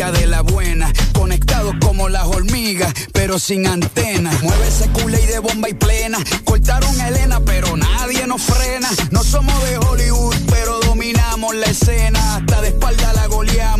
De 0.00 0.26
la 0.26 0.40
buena, 0.40 0.90
conectados 1.12 1.74
como 1.78 2.08
las 2.08 2.24
hormigas, 2.24 2.90
pero 3.12 3.38
sin 3.38 3.66
antena. 3.66 4.32
Mueve 4.42 4.66
ese 4.66 4.88
culé 4.88 5.26
de 5.26 5.38
bomba 5.40 5.68
y 5.68 5.74
plena. 5.74 6.18
Cortaron 6.44 6.98
Elena, 7.02 7.38
pero 7.44 7.76
nadie 7.76 8.26
nos 8.26 8.40
frena. 8.40 8.88
No 9.10 9.22
somos 9.22 9.62
de 9.62 9.76
Hollywood, 9.76 10.34
pero 10.48 10.80
dominamos 10.80 11.54
la 11.54 11.66
escena 11.66 12.36
hasta 12.36 12.62
después 12.62 12.96
espalda 12.96 13.12
la 13.12 13.26
goleamos, 13.26 13.79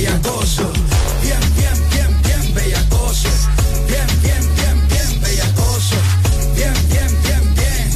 Bellacoso. 0.00 0.72
Bien, 1.22 1.40
bien, 1.56 1.76
bien, 1.90 2.22
bien 2.22 2.54
bellacoso. 2.54 3.28
Bien, 3.86 4.06
bien, 4.22 4.42
bien, 4.56 4.88
bien 4.88 5.20
bellacoso. 5.20 5.96
Bien, 6.54 6.74
bien, 6.88 7.10
bien, 7.22 7.54
bien. 7.54 7.88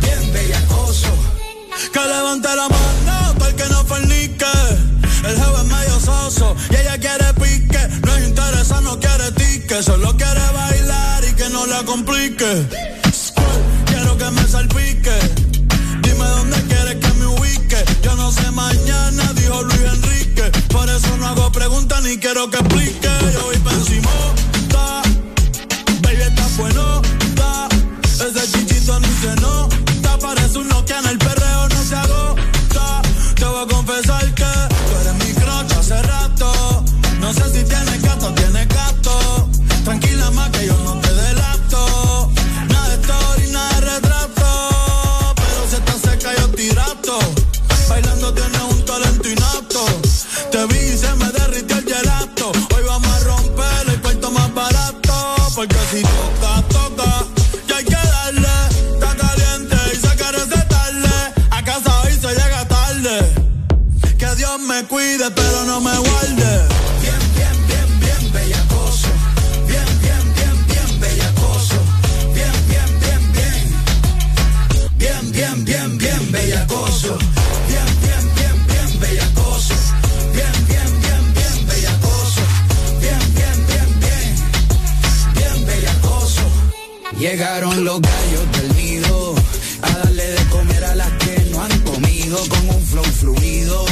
Bien 0.00 0.32
bellacoso. 0.32 1.12
Que 1.92 2.00
levante 2.00 2.48
la 2.48 2.68
mano 2.68 3.38
para 3.38 3.52
que 3.54 3.68
no 3.68 3.84
fornique. 3.84 4.54
El 5.28 5.36
jefe 5.36 5.60
es 5.60 5.64
medio 5.64 6.00
soso 6.00 6.56
y 6.70 6.76
ella 6.76 6.96
quiere 6.98 7.28
pique. 7.34 7.82
No 8.06 8.16
es 8.16 8.28
interesa, 8.28 8.80
no 8.80 8.98
quiere 8.98 9.32
tique. 9.32 9.82
Solo 9.82 10.16
quiere 10.16 10.46
bailar 10.54 11.24
y 11.28 11.34
que 11.34 11.48
no 11.50 11.66
la 11.66 11.82
complique. 11.84 12.66
Quiero 13.86 14.16
que 14.16 14.30
me 14.30 14.48
salpique. 14.48 15.16
Dime 16.00 16.24
dónde 16.36 16.56
quieres 16.68 16.96
que 16.96 17.12
me 17.18 17.26
ubique. 17.26 17.84
Yo 18.02 18.14
no 18.16 18.32
sé 18.32 18.50
mañana, 18.50 19.32
dijo 19.34 19.62
Luis 19.62 19.80
Enrique. 19.80 20.11
Por 20.72 20.88
eso 20.88 21.16
no 21.18 21.28
hago 21.28 21.52
preguntas 21.52 22.02
ni 22.02 22.18
quiero 22.18 22.50
que 22.50 22.56
explique. 22.58 23.08
Yo 23.34 23.44
voy 23.44 23.58
pa'. 23.58 23.72
Baby, 26.02 26.22
está 26.22 26.46
bueno, 26.56 26.91
Llegaron 87.52 87.84
los 87.84 88.00
gallos 88.00 88.52
del 88.52 88.76
nido 88.76 89.34
a 89.82 89.90
darle 89.98 90.36
conmigo 91.84 92.38
con 92.48 92.70
un 92.70 92.82
flow 92.82 93.04
fluido. 93.04 93.84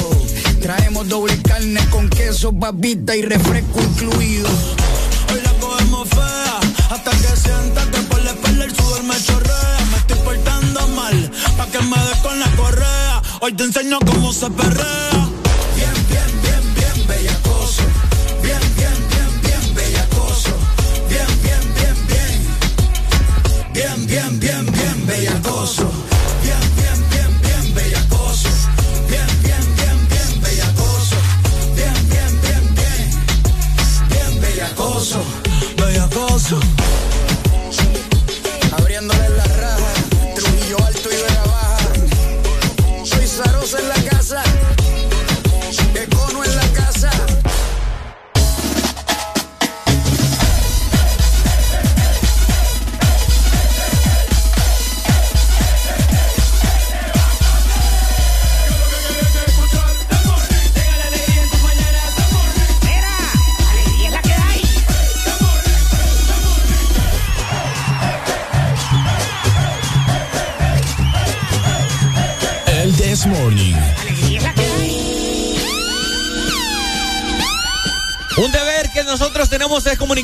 Traemos 0.63 1.07
doble 1.11 1.37
carne 1.43 1.87
con 1.91 2.09
queso, 2.09 2.53
babita 2.53 3.15
y 3.15 3.21
refresco 3.21 3.83
incluido. 3.83 4.49
Hoy 5.31 5.43
la 5.45 5.53
cogemos 5.61 6.09
fea, 6.09 6.61
hasta 6.89 7.11
que 7.11 7.37
sienta 7.37 7.85
que 7.91 7.99
por 8.09 8.25
la 8.25 8.31
espalda 8.31 8.65
el 8.65 8.75
sudor 8.75 9.03
me 9.03 9.23
chorrea. 9.23 9.79
Me 9.91 9.97
estoy 9.99 10.19
portando 10.21 10.89
mal, 10.89 11.31
pa' 11.59 11.67
que 11.67 11.83
me 11.83 11.99
des 11.99 12.19
con 12.23 12.41
la 12.41 12.51
correa. 12.57 13.23
Hoy 13.43 13.53
te 13.53 13.65
enseño 13.65 13.99
cómo 14.07 14.33
se 14.33 14.49
perrea. 14.49 15.30
Bien. 24.11 24.41
Bien, 24.41 24.67
bien, 24.67 25.07
bellacoso. 25.07 25.90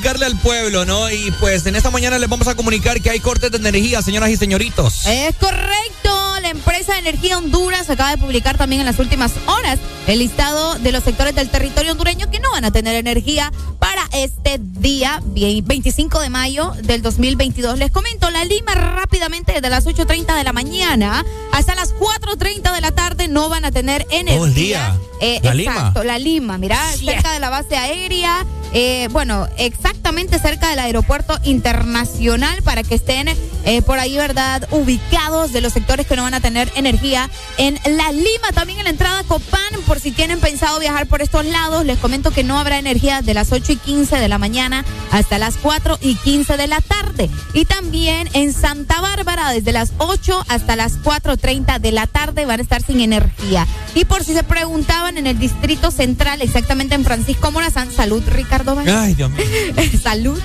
Comunicarle 0.06 0.26
al 0.26 0.40
pueblo, 0.40 0.84
¿no? 0.84 1.10
Y 1.10 1.32
pues 1.40 1.66
en 1.66 1.74
esta 1.74 1.90
mañana 1.90 2.16
les 2.20 2.28
vamos 2.28 2.46
a 2.46 2.54
comunicar 2.54 3.00
que 3.00 3.10
hay 3.10 3.18
cortes 3.18 3.50
de 3.50 3.58
energía, 3.58 4.02
señoras 4.02 4.30
y 4.30 4.36
señoritos. 4.36 5.04
Es 5.04 5.34
correcto. 5.34 6.12
La 6.42 6.50
empresa 6.50 6.92
de 6.92 7.00
energía 7.00 7.38
Honduras 7.38 7.90
acaba 7.90 8.10
de 8.10 8.18
publicar 8.18 8.56
también 8.56 8.80
en 8.80 8.86
las 8.86 9.00
últimas 9.00 9.32
horas 9.46 9.80
el 10.06 10.20
listado 10.20 10.76
de 10.78 10.92
los 10.92 11.02
sectores 11.02 11.34
del 11.34 11.48
territorio 11.48 11.90
hondureño 11.90 12.30
que 12.30 12.38
no 12.38 12.52
van 12.52 12.64
a 12.64 12.70
tener 12.70 12.94
energía 12.94 13.52
para 13.80 14.02
este 14.12 14.60
día, 14.60 15.20
bien, 15.24 15.66
25 15.66 16.20
de 16.20 16.30
mayo 16.30 16.72
del 16.84 17.02
2022. 17.02 17.76
Les 17.78 17.90
comento, 17.90 18.30
la 18.30 18.44
Lima 18.44 18.74
rápidamente 18.74 19.54
desde 19.54 19.68
las 19.70 19.86
8.30 19.86 20.36
de 20.36 20.44
la 20.44 20.52
mañana 20.52 21.24
hasta 21.52 21.74
las 21.74 21.92
4.30 21.94 22.72
de 22.72 22.80
la 22.80 22.92
tarde 22.92 23.26
no 23.26 23.48
van 23.48 23.64
a 23.64 23.72
tener 23.72 24.06
energía. 24.10 24.36
Todo 24.36 24.46
el 24.46 24.54
día. 24.54 24.96
Eh, 25.20 25.40
La 25.42 25.54
Lima. 25.54 25.92
la 26.04 26.18
Lima, 26.18 26.58
mira, 26.58 26.78
cerca 26.92 27.32
de 27.32 27.40
la 27.40 27.50
base 27.50 27.76
aérea, 27.76 28.44
eh, 28.72 29.08
bueno, 29.10 29.48
exactamente 29.56 30.38
cerca 30.38 30.70
del 30.70 30.78
aeropuerto 30.78 31.38
internacional 31.44 32.62
para 32.62 32.82
que 32.82 32.94
estén 32.96 33.28
eh, 33.64 33.82
por 33.82 33.98
ahí, 33.98 34.16
¿verdad? 34.16 34.66
Ubicados 34.70 35.52
de 35.52 35.60
los 35.60 35.72
sectores 35.72 36.06
que 36.06 36.16
no 36.16 36.22
van 36.22 36.34
a 36.34 36.40
tener 36.40 36.70
energía 36.76 37.30
en 37.58 37.78
la 37.96 38.12
Lima, 38.12 38.52
también 38.54 38.78
en 38.78 38.84
la 38.84 38.90
entrada 38.90 39.22
Copán, 39.24 39.60
por 39.86 40.00
si 40.00 40.12
tienen 40.12 40.40
pensado 40.40 40.78
viajar 40.78 41.06
por 41.06 41.22
estos 41.22 41.44
lados, 41.46 41.84
les 41.84 41.98
comento 41.98 42.30
que 42.30 42.44
no 42.44 42.58
habrá 42.58 42.78
energía 42.78 43.22
de 43.22 43.34
las 43.34 43.52
8 43.52 43.72
y 43.72 43.76
15 43.76 44.16
de 44.16 44.28
la 44.28 44.38
mañana 44.38 44.84
hasta 45.10 45.38
las 45.38 45.56
4 45.56 45.98
y 46.00 46.16
15 46.16 46.56
de 46.56 46.66
la 46.66 46.80
tarde. 46.80 47.30
Y 47.54 47.64
también 47.64 48.28
en 48.32 48.52
Santa 48.52 49.00
Bárbara, 49.00 49.50
desde 49.50 49.72
las 49.72 49.92
8 49.98 50.44
hasta 50.48 50.76
las 50.76 51.00
4.30 51.02 51.78
de 51.78 51.92
la 51.92 52.06
tarde 52.06 52.46
van 52.46 52.60
a 52.60 52.62
estar 52.62 52.82
sin 52.82 53.00
energía. 53.00 53.66
Y 53.94 54.04
por 54.04 54.24
si 54.24 54.34
se 54.34 54.42
preguntaban, 54.42 55.18
en 55.18 55.26
el 55.26 55.38
Distrito 55.38 55.90
Central, 55.90 56.42
exactamente 56.42 56.94
en 56.94 57.04
Francisco 57.04 57.50
Morazán, 57.52 57.90
salud 57.92 58.22
Ricardo 58.26 58.55
Ay, 58.86 59.14
Dios 59.14 59.30
mío. 59.30 59.44
Salud. 60.02 60.40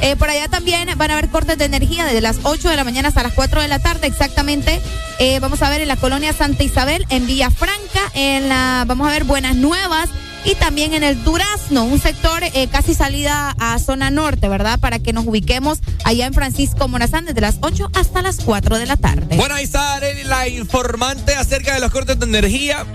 Eh, 0.00 0.16
por 0.16 0.30
allá 0.30 0.48
también 0.48 0.88
van 0.96 1.10
a 1.10 1.14
haber 1.14 1.28
cortes 1.28 1.58
de 1.58 1.64
energía 1.64 2.04
desde 2.04 2.20
las 2.20 2.38
8 2.42 2.68
de 2.68 2.76
la 2.76 2.84
mañana 2.84 3.08
hasta 3.08 3.22
las 3.22 3.32
4 3.32 3.62
de 3.62 3.68
la 3.68 3.78
tarde, 3.78 4.06
exactamente. 4.06 4.80
Eh, 5.18 5.40
vamos 5.40 5.62
a 5.62 5.70
ver 5.70 5.80
en 5.80 5.88
la 5.88 5.96
colonia 5.96 6.32
Santa 6.32 6.62
Isabel, 6.62 7.04
en 7.10 7.26
Villafranca, 7.26 8.00
en 8.14 8.48
la, 8.48 8.84
vamos 8.86 9.08
a 9.08 9.10
ver 9.10 9.24
Buenas 9.24 9.56
Nuevas. 9.56 10.08
Y 10.44 10.54
también 10.54 10.94
en 10.94 11.02
el 11.02 11.24
Durazno, 11.24 11.84
un 11.84 12.00
sector 12.00 12.42
eh, 12.42 12.68
casi 12.70 12.94
salida 12.94 13.54
a 13.58 13.78
zona 13.78 14.10
norte, 14.10 14.48
¿verdad? 14.48 14.78
Para 14.78 14.98
que 15.00 15.12
nos 15.12 15.26
ubiquemos 15.26 15.80
allá 16.04 16.26
en 16.26 16.32
Francisco 16.32 16.86
Morazán 16.86 17.24
desde 17.24 17.40
las 17.40 17.56
8 17.60 17.90
hasta 17.94 18.22
las 18.22 18.36
4 18.44 18.78
de 18.78 18.86
la 18.86 18.96
tarde. 18.96 19.36
Bueno, 19.36 19.56
ahí 19.56 19.64
está 19.64 20.00
la 20.26 20.48
informante 20.48 21.34
acerca 21.34 21.74
de 21.74 21.80
los 21.80 21.90
cortes 21.90 22.18
de 22.18 22.24
energía. 22.24 22.86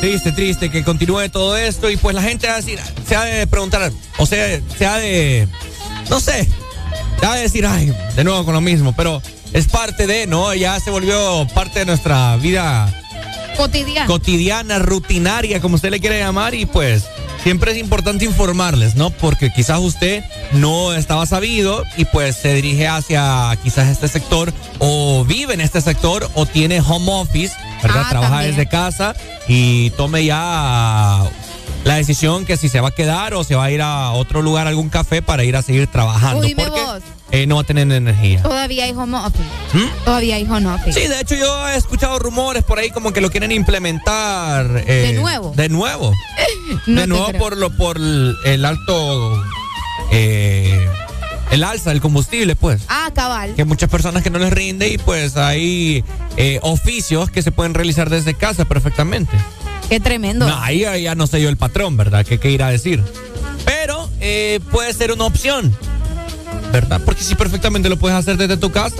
Triste, 0.00 0.30
triste 0.32 0.70
que 0.70 0.84
continúe 0.84 1.28
todo 1.28 1.56
esto 1.56 1.90
y 1.90 1.96
pues 1.96 2.14
la 2.14 2.22
gente 2.22 2.46
va 2.46 2.54
a 2.54 2.56
decir, 2.56 2.78
se 3.06 3.16
ha 3.16 3.24
de 3.24 3.46
preguntar, 3.48 3.90
o 4.18 4.26
sea, 4.26 4.60
se 4.78 4.86
ha 4.86 4.96
de, 4.96 5.48
no 6.08 6.20
sé, 6.20 6.48
se 7.18 7.26
ha 7.26 7.34
de 7.34 7.42
decir, 7.42 7.66
ay, 7.66 7.92
de 8.14 8.24
nuevo 8.24 8.44
con 8.44 8.54
lo 8.54 8.60
mismo, 8.60 8.94
pero 8.96 9.20
es 9.52 9.66
parte 9.66 10.06
de, 10.06 10.26
¿no? 10.28 10.54
Ya 10.54 10.78
se 10.78 10.90
volvió 10.90 11.46
parte 11.52 11.80
de 11.80 11.86
nuestra 11.86 12.36
vida 12.36 12.94
Cotidiano. 13.56 14.06
cotidiana, 14.06 14.78
rutinaria, 14.78 15.60
como 15.60 15.74
usted 15.74 15.90
le 15.90 15.98
quiere 15.98 16.20
llamar, 16.20 16.54
y 16.54 16.64
pues 16.64 17.04
siempre 17.42 17.72
es 17.72 17.78
importante 17.78 18.24
informarles, 18.24 18.94
¿no? 18.94 19.10
Porque 19.10 19.50
quizás 19.50 19.78
usted 19.80 20.24
no 20.52 20.92
estaba 20.94 21.26
sabido 21.26 21.84
y 21.96 22.04
pues 22.06 22.36
se 22.36 22.54
dirige 22.54 22.88
hacia 22.88 23.56
quizás 23.62 23.88
este 23.88 24.08
sector 24.08 24.52
o 24.78 25.24
vive 25.24 25.54
en 25.54 25.60
este 25.60 25.80
sector 25.80 26.28
o 26.34 26.46
tiene 26.46 26.80
home 26.80 27.10
office, 27.12 27.54
¿verdad? 27.82 28.02
Ah, 28.06 28.10
Trabaja 28.10 28.32
también. 28.32 28.56
desde 28.56 28.68
casa 28.68 29.14
y 29.46 29.90
tome 29.90 30.24
ya 30.24 31.24
la 31.84 31.94
decisión 31.94 32.44
que 32.44 32.56
si 32.56 32.68
se 32.68 32.80
va 32.80 32.88
a 32.88 32.94
quedar 32.94 33.34
o 33.34 33.44
se 33.44 33.54
va 33.54 33.64
a 33.64 33.70
ir 33.70 33.82
a 33.82 34.10
otro 34.10 34.42
lugar, 34.42 34.66
a 34.66 34.70
algún 34.70 34.88
café 34.88 35.22
para 35.22 35.44
ir 35.44 35.56
a 35.56 35.62
seguir 35.62 35.86
trabajando. 35.86 36.46
Uy, 36.46 36.54
porque 36.54 36.80
vos. 36.80 37.02
Eh, 37.30 37.46
no 37.46 37.56
va 37.56 37.60
a 37.62 37.64
tener 37.64 37.90
energía. 37.92 38.42
Todavía 38.42 38.84
hay 38.84 38.92
home 38.92 39.16
office. 39.18 39.44
¿Mm? 39.74 40.04
Todavía 40.04 40.36
hay 40.36 40.44
home 40.44 40.66
office. 40.66 41.00
Sí, 41.00 41.08
de 41.08 41.20
hecho 41.20 41.34
yo 41.34 41.68
he 41.68 41.76
escuchado 41.76 42.18
rumores 42.18 42.64
por 42.64 42.78
ahí 42.78 42.90
como 42.90 43.12
que 43.12 43.20
lo 43.20 43.30
quieren 43.30 43.52
implementar. 43.52 44.84
eh, 44.86 45.12
¿De 45.12 45.12
nuevo? 45.14 45.52
De 45.56 45.68
nuevo. 45.68 46.12
No 46.86 47.00
de 47.00 47.06
nuevo 47.06 47.32
por 47.38 47.56
lo 47.56 47.70
por 47.70 47.96
el 47.98 48.64
alto 48.64 49.42
eh, 50.10 50.86
el 51.50 51.64
alza 51.64 51.90
del 51.90 52.00
combustible, 52.00 52.56
pues. 52.56 52.82
Ah, 52.88 53.10
cabal. 53.14 53.54
Que 53.54 53.64
muchas 53.64 53.88
personas 53.88 54.22
que 54.22 54.28
no 54.30 54.38
les 54.38 54.52
rinde 54.52 54.88
y 54.88 54.98
pues 54.98 55.36
hay 55.38 56.04
eh, 56.36 56.58
oficios 56.62 57.30
que 57.30 57.42
se 57.42 57.52
pueden 57.52 57.72
realizar 57.74 58.10
desde 58.10 58.34
casa 58.34 58.66
perfectamente. 58.66 59.36
Qué 59.88 59.98
tremendo. 60.00 60.46
No, 60.46 60.56
ahí 60.58 60.84
ahí 60.84 61.04
ya 61.04 61.14
no 61.14 61.26
sé 61.26 61.40
yo 61.40 61.48
el 61.48 61.56
patrón, 61.56 61.96
¿verdad? 61.96 62.26
¿Qué, 62.26 62.38
qué 62.38 62.50
irá 62.50 62.66
a 62.66 62.70
decir? 62.70 63.02
Pero 63.64 64.08
eh, 64.20 64.60
puede 64.70 64.92
ser 64.92 65.12
una 65.12 65.24
opción, 65.24 65.74
¿verdad? 66.72 67.00
Porque 67.04 67.22
si 67.22 67.34
perfectamente 67.34 67.88
lo 67.88 67.96
puedes 67.98 68.16
hacer 68.16 68.36
desde 68.36 68.56
tu 68.56 68.70
casa. 68.70 68.96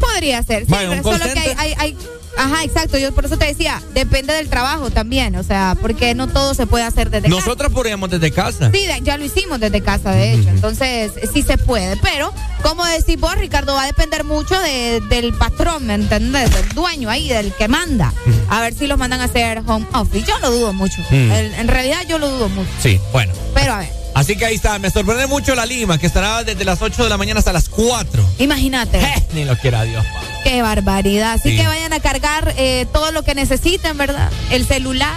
Podría 0.00 0.42
ser. 0.42 0.66
Sí, 0.66 0.72
Vaya, 0.72 1.02
call 1.02 1.18
solo 1.18 1.32
que 1.32 1.38
hay, 1.40 1.54
hay, 1.58 1.74
hay- 1.78 1.96
Ajá, 2.38 2.64
exacto. 2.64 2.98
Yo 2.98 3.14
por 3.14 3.24
eso 3.24 3.38
te 3.38 3.46
decía, 3.46 3.80
depende 3.94 4.34
del 4.34 4.50
trabajo 4.50 4.90
también. 4.90 5.36
O 5.36 5.42
sea, 5.42 5.74
porque 5.80 6.14
no 6.14 6.26
todo 6.26 6.52
se 6.52 6.66
puede 6.66 6.84
hacer 6.84 7.08
desde 7.08 7.30
casa. 7.30 7.34
Nosotros 7.40 7.72
podríamos 7.72 8.10
desde 8.10 8.30
casa. 8.30 8.70
Sí, 8.74 8.80
ya 9.02 9.16
lo 9.16 9.24
hicimos 9.24 9.58
desde 9.58 9.80
casa, 9.80 10.10
de 10.10 10.34
hecho. 10.34 10.50
Entonces, 10.50 11.12
sí 11.32 11.42
se 11.42 11.56
puede. 11.56 11.96
Pero, 12.02 12.30
como 12.62 12.84
decís 12.84 13.18
vos, 13.18 13.34
Ricardo, 13.36 13.72
va 13.74 13.84
a 13.84 13.86
depender 13.86 14.22
mucho 14.24 14.54
de- 14.60 15.00
del 15.08 15.32
patrón, 15.32 15.86
¿me 15.86 15.94
entendés? 15.94 16.50
Del 16.52 16.68
dueño 16.74 17.08
ahí, 17.08 17.26
del 17.30 17.54
que 17.54 17.68
manda. 17.68 18.12
A 18.50 18.60
ver 18.60 18.74
si 18.74 18.86
los 18.86 18.98
mandan 18.98 19.22
a 19.22 19.24
hacer 19.24 19.62
home 19.66 19.86
office. 19.94 20.26
Yo 20.28 20.38
lo 20.40 20.50
dudo 20.50 20.72
mucho. 20.74 21.00
Mm. 21.10 21.30
En 21.32 21.68
realidad, 21.68 22.00
yo 22.06 22.18
lo 22.18 22.28
dudo 22.28 22.50
mucho. 22.50 22.68
Sí, 22.82 23.00
bueno. 23.12 23.32
Pero, 23.54 23.72
a 23.72 23.78
ver, 23.78 23.88
Así 24.16 24.34
que 24.34 24.46
ahí 24.46 24.54
está, 24.54 24.78
me 24.78 24.88
sorprende 24.88 25.26
mucho 25.26 25.54
la 25.54 25.66
Lima, 25.66 25.98
que 25.98 26.06
estará 26.06 26.42
desde 26.42 26.64
las 26.64 26.80
8 26.80 27.04
de 27.04 27.10
la 27.10 27.18
mañana 27.18 27.38
hasta 27.40 27.52
las 27.52 27.68
4. 27.68 28.24
imagínate. 28.38 28.98
Ni 29.34 29.44
lo 29.44 29.56
quiera 29.58 29.82
Dios. 29.82 30.06
Qué 30.42 30.62
barbaridad. 30.62 31.32
Así 31.34 31.50
Sí. 31.50 31.56
que 31.58 31.66
vayan 31.66 31.92
a 31.92 32.00
cargar 32.00 32.54
eh, 32.56 32.86
todo 32.94 33.12
lo 33.12 33.22
que 33.24 33.34
necesiten, 33.34 33.98
¿verdad? 33.98 34.30
El 34.50 34.66
celular, 34.66 35.14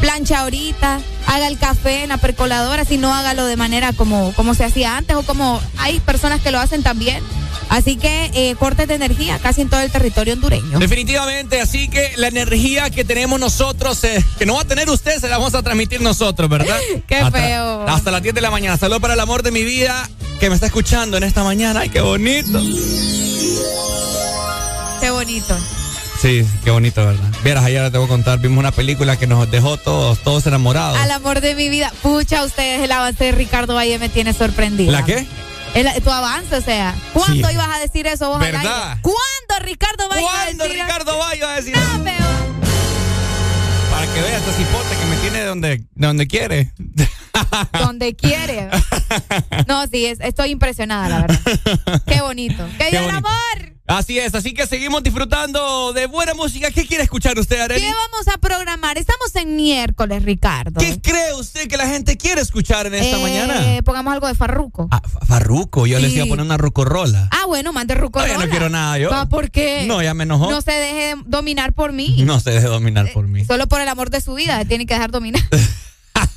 plancha 0.00 0.40
ahorita, 0.40 1.00
haga 1.26 1.48
el 1.48 1.58
café 1.58 2.02
en 2.04 2.10
la 2.10 2.18
percoladora, 2.18 2.84
si 2.84 2.96
no 2.98 3.12
hágalo 3.14 3.46
de 3.46 3.56
manera 3.56 3.92
como, 3.92 4.32
como 4.34 4.54
se 4.54 4.64
hacía 4.64 4.96
antes 4.96 5.16
o 5.16 5.22
como 5.22 5.60
hay 5.78 6.00
personas 6.00 6.40
que 6.40 6.50
lo 6.50 6.58
hacen 6.60 6.82
también. 6.82 7.22
Así 7.70 7.96
que 7.96 8.30
eh, 8.32 8.54
cortes 8.58 8.88
de 8.88 8.94
energía 8.94 9.38
casi 9.38 9.60
en 9.60 9.68
todo 9.68 9.80
el 9.80 9.90
territorio 9.90 10.32
hondureño. 10.32 10.78
Definitivamente, 10.78 11.60
así 11.60 11.88
que 11.88 12.12
la 12.16 12.28
energía 12.28 12.88
que 12.88 13.04
tenemos 13.04 13.38
nosotros, 13.38 14.02
eh, 14.04 14.24
que 14.38 14.46
no 14.46 14.54
va 14.54 14.62
a 14.62 14.64
tener 14.64 14.88
usted, 14.88 15.18
se 15.20 15.28
la 15.28 15.36
vamos 15.36 15.54
a 15.54 15.62
transmitir 15.62 16.00
nosotros, 16.00 16.48
¿verdad? 16.48 16.78
Qué 17.06 17.16
Hasta- 17.16 17.38
feo. 17.38 17.86
Hasta 17.86 18.10
las 18.10 18.22
10 18.22 18.34
de 18.34 18.40
la 18.40 18.50
mañana. 18.50 18.78
Saludos 18.78 19.02
para 19.02 19.14
el 19.14 19.20
amor 19.20 19.42
de 19.42 19.50
mi 19.50 19.64
vida 19.64 20.08
que 20.40 20.48
me 20.48 20.54
está 20.54 20.66
escuchando 20.66 21.18
en 21.18 21.24
esta 21.24 21.44
mañana. 21.44 21.80
¡Ay, 21.80 21.90
qué 21.90 22.00
bonito! 22.00 22.58
Qué 25.00 25.10
bonito. 25.10 25.56
Sí, 26.20 26.44
qué 26.64 26.70
bonito, 26.72 27.04
¿verdad? 27.06 27.30
Vieras, 27.44 27.64
ayer 27.64 27.90
te 27.92 27.98
voy 27.98 28.06
a 28.06 28.08
contar, 28.08 28.40
vimos 28.40 28.58
una 28.58 28.72
película 28.72 29.16
que 29.16 29.28
nos 29.28 29.48
dejó 29.50 29.76
todos, 29.76 30.18
todos 30.20 30.46
enamorados. 30.46 30.98
Al 30.98 31.10
amor 31.12 31.40
de 31.40 31.54
mi 31.54 31.68
vida. 31.68 31.92
Pucha, 32.02 32.44
ustedes, 32.44 32.82
el 32.82 32.90
avance 32.90 33.24
de 33.24 33.32
Ricardo 33.32 33.74
Valle 33.74 33.98
me 34.00 34.08
tiene 34.08 34.32
sorprendida. 34.32 34.90
¿La 34.90 35.04
qué? 35.04 35.26
El- 35.74 36.02
tu 36.02 36.10
avance, 36.10 36.56
o 36.56 36.60
sea. 36.60 36.94
¿Cuándo 37.12 37.48
ibas 37.50 37.68
a 37.68 37.78
decir 37.78 38.06
eso 38.08 38.30
vos 38.30 38.40
¿Verdad? 38.40 38.98
¿Cuándo 39.00 39.64
Ricardo 39.64 40.08
Valle 40.08 40.22
iba 40.22 40.30
a 40.30 40.44
¿Cuándo 40.46 40.64
decir 40.64 40.82
Ricardo 40.82 41.18
Valle 41.18 41.42
va 41.44 41.52
a 41.52 41.56
decir 41.56 41.74
pero- 42.04 42.16
Para 43.92 44.06
que 44.12 44.20
veas 44.20 44.42
este 44.42 44.52
cipote 44.64 44.96
que 45.00 45.06
me 45.06 45.16
tiene 45.18 45.38
de 45.38 45.44
donde, 45.46 45.68
de 45.76 46.06
donde 46.06 46.26
quiere. 46.26 46.72
Donde 47.80 48.14
quiere. 48.16 48.68
No, 49.66 49.86
sí, 49.86 50.06
es- 50.06 50.20
estoy 50.20 50.50
impresionada, 50.50 51.08
la 51.08 51.20
verdad. 51.22 51.40
Qué 52.06 52.20
bonito. 52.20 52.64
¡Que 52.78 52.84
Qué 52.86 52.90
viva 52.98 53.04
el 53.04 53.10
amor! 53.16 53.78
Así 53.86 54.18
es, 54.18 54.34
así 54.34 54.52
que 54.52 54.66
seguimos 54.66 55.02
disfrutando 55.02 55.94
de 55.94 56.04
buena 56.04 56.34
música. 56.34 56.70
¿Qué 56.70 56.86
quiere 56.86 57.04
escuchar 57.04 57.38
usted, 57.38 57.58
Arely? 57.58 57.80
¿Qué 57.80 57.90
vamos 57.90 58.28
a 58.28 58.36
programar? 58.36 58.98
Estamos 58.98 59.34
en 59.36 59.56
miércoles, 59.56 60.22
Ricardo. 60.24 60.78
¿Qué 60.78 61.00
cree 61.00 61.32
usted 61.32 61.68
que 61.68 61.78
la 61.78 61.86
gente 61.88 62.18
quiere 62.18 62.42
escuchar 62.42 62.86
en 62.86 62.96
esta 62.96 63.16
Eh, 63.16 63.22
mañana? 63.22 63.82
Pongamos 63.82 64.12
algo 64.12 64.26
de 64.26 64.34
Farruco. 64.34 64.88
Ah, 64.90 65.00
Fa- 65.10 65.20
Farruco, 65.24 65.86
yo 65.86 65.98
les 66.00 66.10
sí. 66.10 66.16
iba 66.16 66.26
a 66.26 66.28
poner 66.28 66.44
una 66.44 66.58
rucorola. 66.58 67.30
Ah, 67.32 67.46
bueno, 67.46 67.72
mande 67.72 67.94
Ruco. 67.94 68.20
No, 68.20 68.38
no 68.38 68.50
quiero 68.50 68.68
nada 68.68 68.98
yo. 68.98 69.08
¿por 69.30 69.50
qué? 69.50 69.84
No, 69.86 70.02
ya 70.02 70.12
me 70.12 70.24
enojó. 70.24 70.50
No 70.50 70.60
se 70.60 70.72
deje 70.72 71.14
dominar 71.24 71.72
por 71.72 71.92
mí. 71.92 72.22
No 72.24 72.40
se 72.40 72.50
deje 72.50 72.66
dominar 72.66 73.10
por 73.14 73.26
mí. 73.26 73.46
Solo 73.46 73.68
por 73.68 73.80
el 73.80 73.88
amor 73.88 74.10
de 74.10 74.20
su 74.20 74.34
vida, 74.34 74.62
tiene 74.66 74.84
que 74.84 74.92
dejar 74.92 75.10
dominar. 75.10 75.42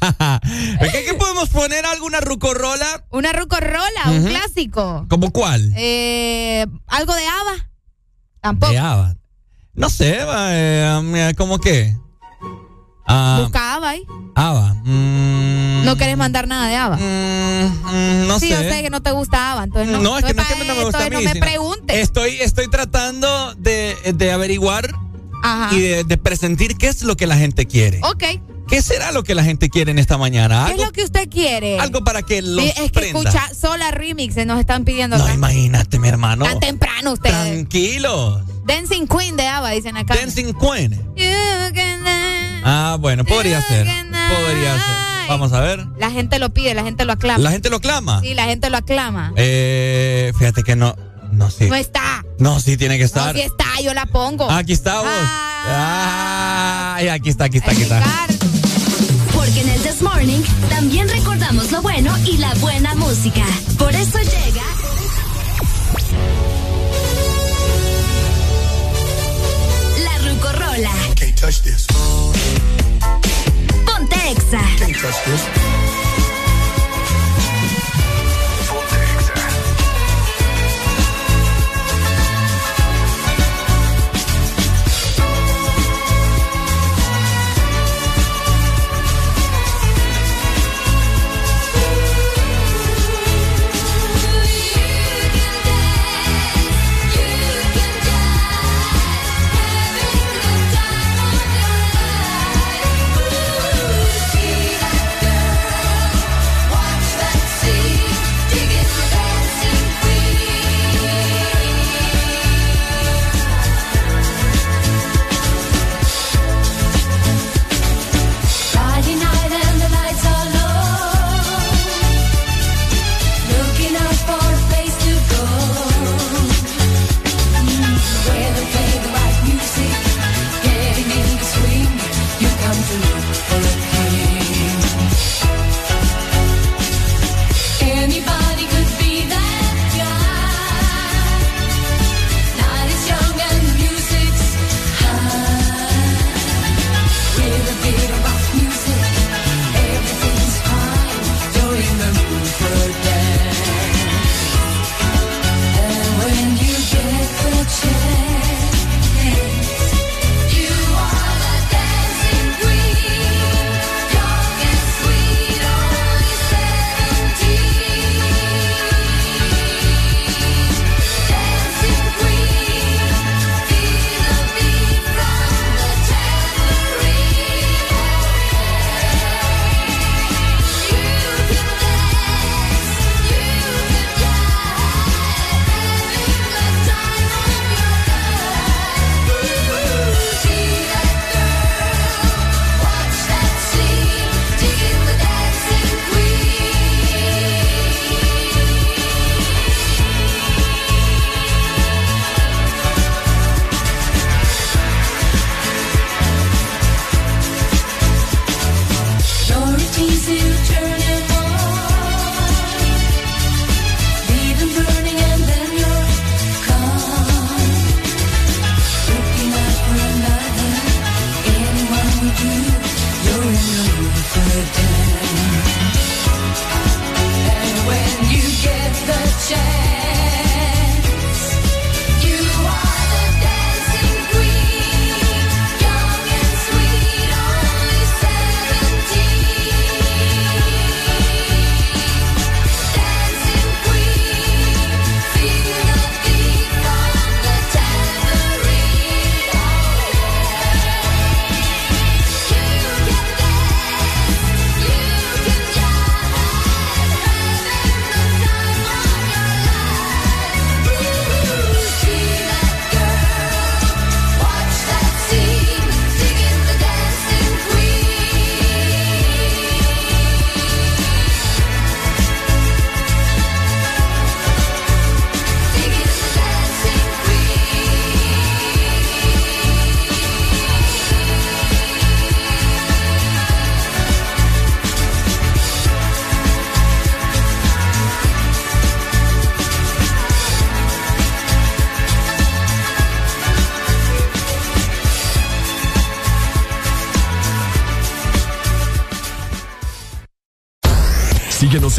¿Qué, 0.91 1.03
qué 1.06 1.14
podemos 1.14 1.49
poner 1.49 1.86
alguna 1.86 2.19
rucorola? 2.22 3.06
Una 3.11 3.32
rucorola, 3.34 3.82
un 4.07 4.19
Ujú. 4.19 4.28
clásico. 4.30 5.06
¿Como 5.10 5.32
cuál? 5.32 5.72
Eh, 5.78 6.65
¿Algo 6.88 7.14
de 7.14 7.26
Ava? 7.28 7.69
Tampoco. 8.41 8.72
De 8.72 8.80
Ava. 8.80 9.15
No 9.73 9.90
sé, 9.90 10.18
eh, 10.19 10.99
mira, 11.03 11.34
¿cómo 11.34 11.60
qué? 11.60 11.95
Ah, 13.07 13.40
Busca 13.44 13.76
Ava 13.76 13.90
ahí. 13.91 14.03
Ava. 14.36 14.73
mm, 14.84 15.84
No 15.86 15.95
querés 15.98 16.18
mandar 16.18 16.48
nada 16.48 16.68
de 16.68 16.76
Ava. 16.76 16.98
mm, 16.98 18.28
no 18.28 18.40
sí, 18.40 18.48
sé. 18.49 18.53
yo 18.53 18.60
sé 18.69 18.82
que 18.82 18.90
no 18.90 19.02
te 19.02 19.11
gusta 19.11 19.52
Ava, 19.53 19.64
entonces 19.65 19.90
no. 19.91 19.99
No, 20.02 20.18
es 20.18 20.26
que 20.26 20.34
no 20.34 20.41
es 20.41 20.48
que 20.48 20.56
no 20.65 20.76
me 20.76 20.84
gusta 20.84 21.06
a 21.06 21.10
mí. 21.10 21.15
no 21.15 21.22
me 21.22 21.36
preguntes. 21.36 21.98
Estoy, 21.98 22.41
estoy 22.41 22.69
tratando 22.69 23.53
de, 23.56 23.95
de 24.15 24.32
averiguar 24.32 24.90
Ajá. 25.41 25.76
y 25.76 25.80
de, 25.81 26.03
de 26.03 26.18
presentir 26.18 26.77
qué 26.77 26.88
es 26.88 27.03
lo 27.03 27.15
que 27.18 27.27
la 27.27 27.38
gente 27.38 27.65
quiere. 27.65 27.99
Ok. 28.03 28.23
¿Qué 28.68 28.81
será 28.81 29.11
lo 29.11 29.23
que 29.23 29.35
la 29.35 29.43
gente 29.43 29.69
quiere 29.69 29.91
en 29.91 29.99
esta 29.99 30.18
mañana? 30.18 30.63
¿Qué 30.68 30.72
es 30.72 30.80
Algo, 30.80 30.85
lo 30.85 30.91
que 30.93 31.03
usted 31.03 31.27
quiere? 31.30 31.77
algo 31.80 32.05
para 32.05 32.22
que 32.22 32.41
los 32.41 32.63
Sí, 32.63 32.69
es 32.69 32.76
que 32.84 32.89
prenda. 32.89 33.19
escucha 33.19 33.53
Sola 33.53 33.91
Remix, 33.91 34.34
se 34.35 34.45
nos 34.45 34.59
están 34.61 34.85
pidiendo 34.85 35.18
No, 35.18 35.26
acá. 35.26 35.34
imagínate, 35.34 35.99
mi 35.99 36.07
hermano. 36.07 36.45
Tan 36.45 36.59
temprano 36.61 37.11
ustedes. 37.11 37.35
Tranquilo. 37.35 38.41
Dancing 38.65 39.07
Queen 39.07 39.35
de 39.35 39.45
Ava, 39.47 39.72
dicen 39.72 39.97
acá. 39.97 40.15
Dancing 40.15 40.53
Queen. 40.53 40.91
You 41.18 41.73
can 41.76 42.03
dance. 42.03 42.61
Ah, 42.63 42.95
bueno, 42.99 43.26
podría 43.26 43.61
ser. 43.61 43.85
Podría 43.88 44.73
ser. 44.76 45.27
Vamos 45.27 45.51
a 45.51 45.59
ver. 45.61 45.85
La 45.97 46.09
gente 46.11 46.39
lo 46.39 46.53
pide, 46.53 46.73
la 46.73 46.84
gente 46.84 47.03
lo 47.03 47.11
aclama. 47.13 47.39
La 47.43 47.51
gente 47.51 47.69
lo 47.69 47.81
clama. 47.81 48.22
Sí, 48.22 48.34
la 48.34 48.45
gente 48.45 48.69
lo 48.69 48.77
aclama. 48.77 49.34
Eh, 49.35 50.31
fíjate 50.38 50.63
que 50.63 50.76
no. 50.77 50.95
No, 51.32 51.49
sí. 51.49 51.68
No 51.70 51.76
está. 51.76 52.24
No, 52.40 52.60
sí 52.60 52.78
tiene 52.78 52.95
que 52.98 53.03
No, 53.03 53.06
estar. 53.06 53.36
si 53.36 53.41
está, 53.41 53.66
yo 53.84 53.94
la 53.94 54.06
pongo. 54.06 54.49
Ah, 54.49 54.58
aquí 54.60 54.74
está 54.74 54.99
vos. 54.99 55.08
Ay, 55.68 57.08
aquí 57.08 57.30
está, 57.30 57.45
aquí 57.45 57.58
está, 57.58 57.72
aquí 57.72 57.84
está. 57.84 58.02
Porque 59.34 59.62
en 59.62 59.70
el 59.70 59.82
This 59.82 60.02
Morning 60.02 60.41
también 60.70 61.08
recordamos 61.10 61.72
lo 61.72 61.82
bueno 61.82 62.16
y 62.26 62.38
la 62.38 62.53
buena 62.56 62.94
música. 62.95 63.44
Por 63.78 63.94
eso 63.95 64.20
llega. 64.20 64.62
La 70.03 70.18
Rucorola. 70.30 70.91
Can't 71.16 71.36
touch 71.40 71.62
this. 71.62 71.86
Ponte 73.86 74.16
Exa. 74.32 74.62
Can't 74.80 74.98
touch 75.02 75.24
this. 75.26 76.01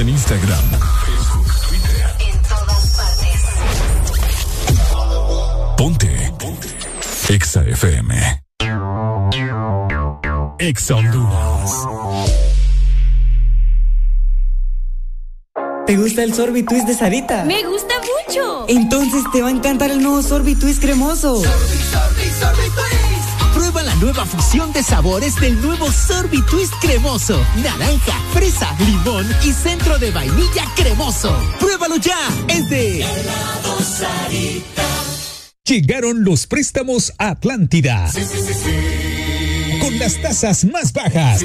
En 0.02 0.08
Instagram, 0.08 0.64
Facebook, 1.06 1.46
Twitter. 1.68 2.10
En 2.18 2.42
todas 2.42 2.96
partes. 2.96 3.40
Ponte. 5.76 6.32
Ponte. 6.40 6.68
Exa 7.28 7.62
FM. 7.62 8.42
Exa 10.58 10.96
Honduras. 10.96 11.70
¿Te 15.86 15.96
gusta 15.96 16.24
el 16.24 16.34
sorbitwist 16.34 16.88
de 16.88 16.94
Sarita? 16.94 17.44
Me 17.44 17.62
gusta 17.62 17.94
mucho. 18.00 18.64
Entonces 18.68 19.22
te 19.32 19.40
va 19.40 19.48
a 19.48 19.52
encantar 19.52 19.92
el 19.92 20.02
nuevo 20.02 20.20
sorbitwist 20.22 20.82
cremoso. 20.82 21.42
Prueba 21.42 21.54
la 22.40 23.01
nueva 24.02 24.26
fusión 24.26 24.72
de 24.72 24.82
sabores 24.82 25.36
del 25.40 25.60
nuevo 25.62 25.90
Sorbitwist 25.90 26.74
cremoso. 26.80 27.40
Naranja, 27.62 28.18
fresa, 28.32 28.76
limón 28.80 29.24
y 29.44 29.52
centro 29.52 29.96
de 29.96 30.10
vainilla 30.10 30.64
cremoso. 30.74 31.32
¡Pruébalo 31.60 31.96
ya! 31.96 32.18
Es 32.48 32.68
de 32.68 33.06
Llegaron 35.64 36.24
los 36.24 36.48
préstamos 36.48 37.12
a 37.16 37.28
Atlántida. 37.28 38.10
Con 39.80 39.98
las 40.00 40.20
tasas 40.20 40.64
más 40.64 40.92
bajas. 40.92 41.44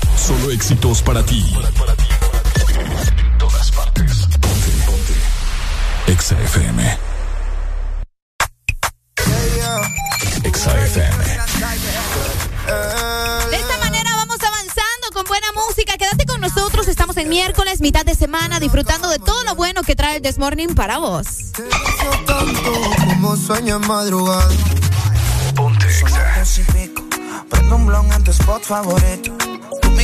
Solo 0.21 0.51
éxitos 0.51 1.01
para 1.01 1.25
ti. 1.25 1.43
En 3.17 3.37
todas 3.39 3.71
partes. 3.71 4.27
Ponte, 4.39 4.71
ponte. 4.85 6.11
Exa 6.11 6.39
FM. 6.39 6.97
Exa 10.43 10.79
FM. 10.85 11.23
De 13.49 13.55
esta 13.57 13.77
manera 13.79 14.15
vamos 14.15 14.37
avanzando 14.43 15.09
con 15.11 15.25
buena 15.25 15.47
música. 15.55 15.97
Quédate 15.97 16.27
con 16.27 16.39
nosotros. 16.39 16.87
Estamos 16.87 17.17
en 17.17 17.27
miércoles, 17.27 17.81
mitad 17.81 18.05
de 18.05 18.13
semana, 18.13 18.59
disfrutando 18.59 19.09
de 19.09 19.17
todo 19.17 19.43
lo 19.43 19.55
bueno 19.55 19.81
que 19.81 19.95
trae 19.95 20.17
el 20.17 20.21
This 20.21 20.37
Morning 20.37 20.75
para 20.75 20.99
vos. 20.99 21.27
Como 23.07 23.35
sueño 23.37 23.77
en 23.77 23.87
madrugada. 23.87 24.49
Ponte 25.55 25.87
pico. 26.71 27.03
Prendo 27.49 27.75
un 27.75 27.87
blon 27.87 28.13
en 28.13 28.23
tu 28.23 28.29
spot 28.29 28.63
favorito. 28.63 29.35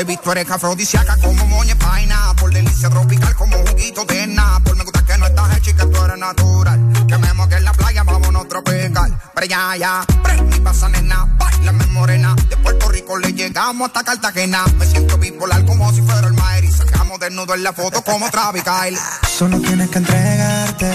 Baby, 0.00 0.18
tú 0.24 0.32
eres 0.32 0.50
afrodisíaca 0.50 1.14
como 1.18 1.44
moña 1.44 1.74
paina. 1.74 2.32
Por 2.38 2.50
delicia 2.50 2.88
tropical 2.88 3.34
como 3.34 3.54
juguito 3.58 4.02
de 4.06 4.34
Por 4.64 4.74
me 4.74 4.84
gusta 4.84 5.04
que 5.04 5.18
no 5.18 5.26
estás 5.26 5.58
hecha 5.58 5.70
y 5.72 5.74
que 5.74 5.84
tú 5.84 6.02
eres 6.02 6.16
natural. 6.16 7.06
Que 7.06 7.18
me 7.18 7.34
moque 7.34 7.56
en 7.56 7.64
la 7.64 7.72
playa, 7.74 8.02
vámonos 8.02 8.48
tropical. 8.48 9.20
Allá, 9.34 9.76
ya. 9.76 10.06
Prende 10.22 10.56
y 10.56 10.60
pasa 10.60 10.88
nena, 10.88 11.28
bailame 11.36 11.84
morena. 11.88 12.34
De 12.48 12.56
Puerto 12.56 12.88
Rico 12.88 13.18
le 13.18 13.34
llegamos 13.34 13.88
hasta 13.88 14.02
Cartagena. 14.02 14.64
Me 14.78 14.86
siento 14.86 15.18
bipolar 15.18 15.66
como 15.66 15.92
si 15.92 16.00
fuera 16.00 16.28
el 16.28 16.32
Maer. 16.32 16.64
Y 16.64 16.72
sacamos 16.72 17.20
desnudo 17.20 17.54
en 17.54 17.62
la 17.62 17.74
foto 17.74 18.02
como 18.02 18.30
Travis 18.30 18.62
Kyle. 18.62 18.98
Solo 19.28 19.60
tienes 19.60 19.90
que 19.90 19.98
entregarte. 19.98 20.94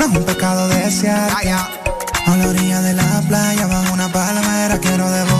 No 0.00 0.06
es 0.06 0.10
un 0.10 0.24
pecado 0.24 0.66
desearte. 0.66 1.52
A 1.52 2.36
la 2.36 2.48
orilla 2.48 2.80
de 2.80 2.94
la 2.94 3.22
playa, 3.28 3.66
bajo 3.68 3.92
una 3.92 4.10
palmera, 4.10 4.80
quiero 4.80 5.08
devorarte. 5.08 5.33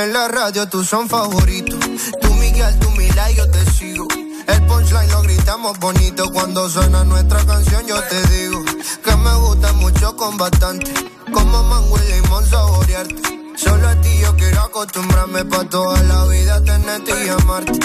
En 0.00 0.12
la 0.12 0.28
radio 0.28 0.68
tú 0.68 0.84
son 0.84 1.08
favoritos. 1.08 1.80
Tú 2.20 2.32
Miguel, 2.34 2.78
tú 2.78 2.88
Mila 2.92 3.32
yo 3.32 3.50
te 3.50 3.68
sigo. 3.72 4.06
El 4.46 4.64
punchline 4.66 5.10
lo 5.10 5.22
gritamos 5.22 5.76
bonito 5.80 6.30
cuando 6.32 6.68
suena 6.68 7.02
nuestra 7.02 7.44
canción. 7.44 7.84
Yo 7.84 8.00
te 8.04 8.22
digo 8.28 8.62
que 9.04 9.16
me 9.16 9.34
gusta 9.34 9.72
mucho 9.72 10.16
con 10.16 10.36
bastante. 10.36 10.92
Como 11.32 11.64
mango 11.64 11.98
y 11.98 12.12
limón 12.12 12.46
saborearte. 12.46 13.22
Solo 13.56 13.88
a 13.88 14.00
ti 14.00 14.10
yo 14.20 14.36
quiero 14.36 14.60
acostumbrarme 14.60 15.44
pa' 15.46 15.64
toda 15.64 16.00
la 16.04 16.24
vida 16.26 16.62
tenerte 16.62 17.12
y 17.24 17.28
amarte. 17.30 17.80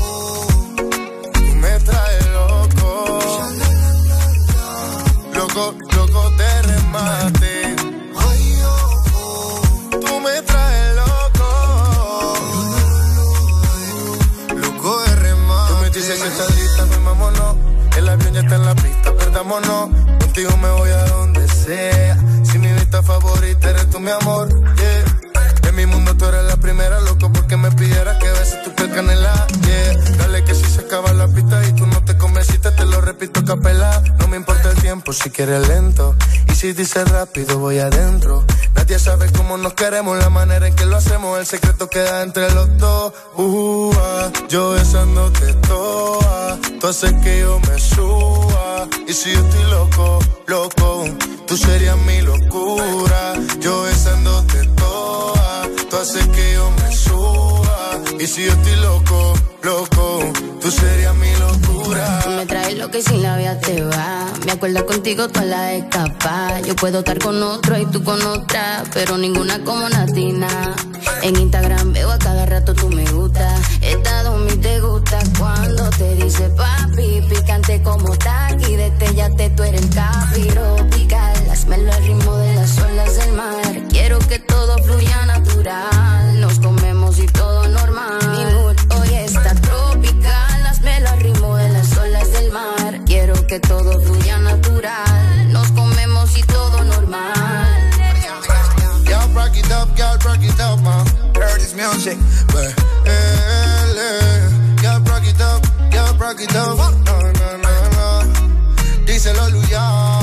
Oh, 0.00 0.46
me 1.56 1.78
traes 1.80 2.26
loco. 2.28 3.18
Loco, 5.34 5.74
loco 5.94 6.30
de 6.30 6.62
remate. 6.62 7.59
Dices 16.12 16.22
que 16.22 16.28
estás 16.28 16.58
lista, 16.58 16.84
pues 16.86 17.04
vámonos. 17.04 17.56
El 17.96 18.08
avión 18.08 18.32
ya 18.34 18.40
está 18.40 18.56
en 18.56 18.64
la 18.64 18.74
pista, 18.74 19.14
perdámonos. 19.14 19.90
Contigo 20.20 20.56
me 20.56 20.70
voy 20.70 20.90
a 20.90 21.04
donde 21.06 21.48
sea. 21.48 22.18
Si 22.42 22.58
mi 22.58 22.72
vista 22.72 23.02
favorita 23.02 23.70
eres 23.70 23.90
tú, 23.90 24.00
mi 24.00 24.10
amor. 24.10 24.48
Yeah. 24.76 25.68
En 25.68 25.74
mi 25.76 25.86
mundo 25.86 26.16
tú 26.16 26.24
eres 26.26 26.44
la 26.44 26.56
primera, 26.56 27.00
loco, 27.00 27.32
porque 27.32 27.56
me 27.56 27.70
pidieras 27.72 28.18
que 28.18 28.28
beses 28.30 28.62
tu 28.64 28.74
piel 28.74 28.90
canela. 28.90 29.46
Yeah. 29.62 30.16
Dale 30.18 30.44
que 30.44 30.54
si 30.54 30.64
se 30.64 30.80
acaba 30.80 31.12
la 31.12 31.28
pista 31.28 31.62
y 31.66 31.72
tú 31.72 31.86
no 32.40 32.72
te 32.72 32.84
lo 32.86 33.00
repito 33.00 33.44
capela. 33.44 34.02
No 34.18 34.28
me 34.28 34.36
importa 34.36 34.70
el 34.70 34.76
tiempo 34.80 35.12
si 35.12 35.30
quieres 35.30 35.68
lento. 35.68 36.14
Y 36.48 36.54
si 36.54 36.72
dices 36.72 37.08
rápido, 37.10 37.58
voy 37.58 37.78
adentro. 37.78 38.44
Nadie 38.74 38.98
sabe 38.98 39.30
cómo 39.32 39.56
nos 39.56 39.74
queremos, 39.74 40.18
la 40.18 40.30
manera 40.30 40.66
en 40.66 40.74
que 40.74 40.86
lo 40.86 40.96
hacemos. 40.96 41.38
El 41.38 41.46
secreto 41.46 41.88
queda 41.88 42.22
entre 42.22 42.50
los 42.52 42.78
dos. 42.78 43.12
Uh, 43.36 43.92
yo 44.48 44.70
besándote 44.70 45.54
toa. 45.68 46.58
Tú 46.80 46.86
haces 46.86 47.12
que 47.22 47.40
yo 47.40 47.60
me 47.60 47.78
suba. 47.78 48.88
Y 49.06 49.12
si 49.12 49.32
yo 49.32 49.40
estoy 49.40 49.64
loco, 49.70 50.18
loco, 50.46 51.04
tú 51.46 51.56
serías 51.56 51.98
mi 51.98 52.22
locura. 52.22 53.34
Yo 53.60 53.82
besándote 53.82 54.66
toa. 54.76 55.68
Tú 55.90 55.96
haces 55.96 56.26
que 56.28 56.54
yo 56.54 56.70
me 56.70 56.96
suba. 56.96 58.00
Y 58.18 58.26
si 58.26 58.44
yo 58.44 58.52
estoy 58.52 58.76
loco, 58.76 59.34
loco, 59.62 60.32
tú 60.60 60.70
serías 60.70 61.14
mi 61.16 61.30
locura. 61.36 61.69
Lo 62.80 62.90
que 62.90 63.02
sin 63.02 63.22
la 63.22 63.36
vida 63.36 63.60
te 63.60 63.82
va. 63.82 64.24
Me 64.46 64.52
acuerdo 64.52 64.86
contigo 64.86 65.28
toda 65.28 65.44
la 65.44 65.74
escapa. 65.74 66.60
Yo 66.60 66.74
puedo 66.76 67.00
estar 67.00 67.18
con 67.18 67.42
otro 67.42 67.76
y 67.76 67.84
tú 67.84 68.02
con 68.02 68.22
otra, 68.22 68.84
pero 68.94 69.18
ninguna 69.18 69.62
como 69.64 69.86
Natina. 69.86 70.74
En 71.20 71.36
Instagram 71.36 71.92
veo 71.92 72.10
a 72.10 72.18
cada 72.18 72.46
rato 72.46 72.72
tú 72.72 72.88
me 72.88 73.04
gusta. 73.12 73.54
Estado 73.82 74.38
mi 74.38 74.52
te 74.52 74.80
gusta 74.80 75.18
cuando 75.38 75.90
te 75.90 76.14
dice 76.14 76.48
papi, 76.56 77.20
picante 77.28 77.82
como 77.82 78.16
taqui. 78.16 78.76
Detellate, 78.76 79.50
tú 79.50 79.62
eres 79.62 79.82
el 79.82 79.90
capiropical. 79.90 81.50
Hazmelo 81.50 81.92
al 81.92 82.02
ritmo 82.02 82.34
de 82.38 82.54
las 82.54 82.78
olas 82.78 83.16
del 83.18 83.32
mar. 83.34 83.69
que 93.50 93.58
todo 93.58 94.00
fluya 94.02 94.38
natural. 94.38 95.52
Nos 95.52 95.72
comemos 95.72 96.38
y 96.38 96.42
todo 96.42 96.84
normal. 96.84 97.90
Y'all 99.08 99.28
rock 99.34 99.56
it 99.56 99.68
up, 99.72 99.88
y'all 99.98 100.16
rock 100.18 100.40
it 100.40 100.60
up, 100.60 100.80
ma. 100.82 101.04
Heard 101.34 101.60
this 101.60 101.74
music, 101.74 102.16
but 102.52 102.72
eh, 103.06 103.94
eh. 103.96 104.82
Y'all 104.84 105.00
rock 105.00 105.26
it 105.26 105.40
up, 105.40 105.66
y'all 105.92 106.14
rock 106.16 106.40
it 106.40 106.54
up. 106.54 106.76
No, 106.76 107.20
no, 107.32 107.56
no, 107.58 107.88
no. 107.96 109.04
Díselo, 109.04 109.48
Luya. 109.50 110.19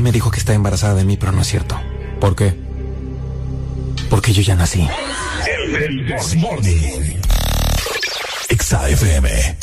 Novia 0.00 0.10
me 0.10 0.12
dijo 0.12 0.30
que 0.30 0.38
está 0.38 0.54
embarazada 0.54 0.94
de 0.94 1.04
mí, 1.04 1.16
pero 1.16 1.32
no 1.32 1.42
es 1.42 1.46
cierto. 1.46 1.78
¿Por 2.20 2.34
qué? 2.34 2.56
Porque 4.08 4.32
yo 4.32 4.42
ya 4.42 4.54
nací. 4.54 4.88
El 5.46 6.06
Desmorning. 6.06 7.20
Exa 8.48 8.88
FM. 8.88 9.56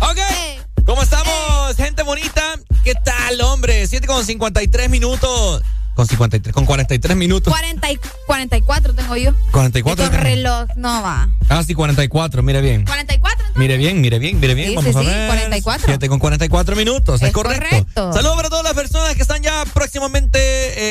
Ok. 0.00 0.18
¿Cómo 0.84 1.02
estamos, 1.02 1.76
gente 1.76 2.02
bonita? 2.02 2.56
¿Qué 2.84 2.94
tal, 2.94 3.40
hombre? 3.40 3.86
7 3.86 4.06
con 4.06 4.24
53 4.24 4.90
minutos. 4.90 5.62
Con 6.00 6.06
53, 6.06 6.54
con 6.54 6.64
43 6.64 7.14
minutos. 7.14 7.52
40 7.52 7.92
y 7.92 7.98
44 8.26 8.94
tengo 8.94 9.16
yo. 9.16 9.32
44. 9.52 10.02
Estos 10.06 10.18
reloj, 10.18 10.66
no 10.76 11.02
va. 11.02 11.28
Ah, 11.50 11.62
sí, 11.62 11.74
44, 11.74 12.42
mire 12.42 12.62
bien. 12.62 12.86
44. 12.86 13.48
Mire 13.56 13.76
bien, 13.76 14.00
mire 14.00 14.18
bien, 14.18 14.40
mire 14.40 14.54
bien. 14.54 14.70
Sí, 14.70 14.76
Vamos 14.76 14.92
sí, 14.92 14.98
a 14.98 15.02
sí, 15.02 15.06
ver. 15.06 15.26
44. 15.28 15.82
7 15.84 16.08
con 16.08 16.18
44 16.18 16.74
minutos, 16.74 17.20
es, 17.20 17.28
Es 17.28 17.34
correcto. 17.34 17.66
correcto. 17.68 18.12
Saludos 18.14 18.36
para 18.36 18.48
todas 18.48 18.64
las 18.64 18.72
personas 18.72 19.14
que 19.14 19.20
están 19.20 19.42
ya 19.42 19.62
próximamente, 19.74 20.38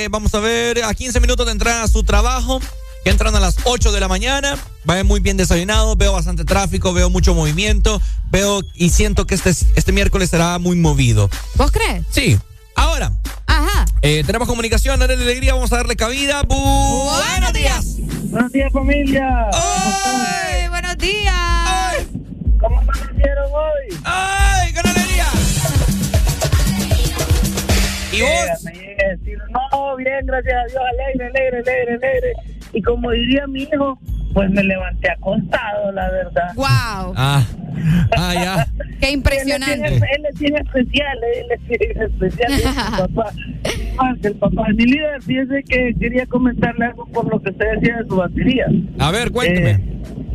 eh, 0.03 0.09
vamos 0.11 0.31
a 0.35 0.39
ver, 0.41 0.83
a 0.83 0.93
15 0.93 1.19
minutos 1.21 1.43
de 1.47 1.53
entrar 1.53 1.81
a 1.81 1.87
su 1.87 2.03
trabajo, 2.03 2.61
que 3.03 3.09
entran 3.09 3.35
a 3.35 3.39
las 3.39 3.55
8 3.63 3.91
de 3.91 3.99
la 3.99 4.07
mañana. 4.09 4.59
Vayan 4.85 5.07
muy 5.07 5.21
bien 5.21 5.37
desayunados, 5.37 5.97
veo 5.97 6.13
bastante 6.13 6.45
tráfico, 6.45 6.93
veo 6.93 7.09
mucho 7.09 7.33
movimiento, 7.33 7.99
veo 8.29 8.61
y 8.75 8.89
siento 8.91 9.25
que 9.25 9.33
este, 9.33 9.49
este 9.49 9.91
miércoles 9.91 10.29
será 10.29 10.59
muy 10.59 10.75
movido. 10.75 11.31
¿Vos 11.55 11.71
crees? 11.71 12.05
Sí. 12.11 12.37
Ahora, 12.79 13.11
Ajá. 13.45 13.85
eh, 14.01 14.23
tenemos 14.25 14.47
comunicación, 14.47 15.01
Arely 15.01 15.21
Alegría, 15.23 15.53
vamos 15.53 15.71
a 15.73 15.77
darle 15.77 15.97
cabida. 15.97 16.43
Bu- 16.43 17.09
Buenos 17.31 17.51
días. 17.53 17.97
Buenos 18.31 18.51
días, 18.53 18.71
familia. 18.71 19.27
¡Ay, 19.53 20.69
buenos 20.69 20.97
días! 20.97 21.33
¿Cómo 22.57 22.79
amanecieron 22.79 23.51
hoy? 23.51 23.97
¡Ay, 24.05 24.73
con 24.73 24.87
alegría! 24.87 25.25
¿Y 28.13 28.21
vos? 28.21 28.63
No, 29.51 29.95
bien, 29.97 30.25
gracias 30.25 30.53
a 30.55 30.65
Dios, 30.67 30.81
alegre, 30.93 31.27
alegre, 31.27 31.59
alegre, 31.59 31.95
alegre. 31.95 32.33
Y 32.71 32.81
como 32.81 33.11
diría 33.11 33.45
mi 33.47 33.63
hijo, 33.63 33.99
pues 34.33 34.49
me 34.51 34.63
levanté 34.63 35.11
acostado, 35.11 35.91
la 35.91 36.09
verdad. 36.11 36.53
¡Wow! 36.55 37.13
Ah, 37.15 37.45
ah, 38.17 38.33
ya. 38.33 38.67
¡Qué 38.99 39.11
impresionante! 39.11 39.87
Él 39.87 40.25
es 40.31 40.39
bien 40.39 40.55
especial, 40.57 41.17
él 41.35 41.45
es 41.51 41.67
bien 41.67 42.01
especial. 42.01 42.51
es 42.53 42.65
mi 42.65 42.97
papá. 42.97 43.31
Más 43.97 44.17
el 44.23 44.35
papá. 44.35 44.67
Mi 44.69 44.85
líder, 44.85 45.21
fíjese 45.21 45.63
que 45.63 45.93
quería 45.99 46.25
comentarle 46.25 46.85
algo 46.85 47.05
por 47.07 47.31
lo 47.31 47.41
que 47.41 47.51
usted 47.51 47.65
decía 47.75 47.97
de 47.97 48.07
su 48.07 48.15
batería. 48.15 48.65
A 48.99 49.11
ver, 49.11 49.31
cuénteme. 49.31 49.71
Eh, 49.71 49.83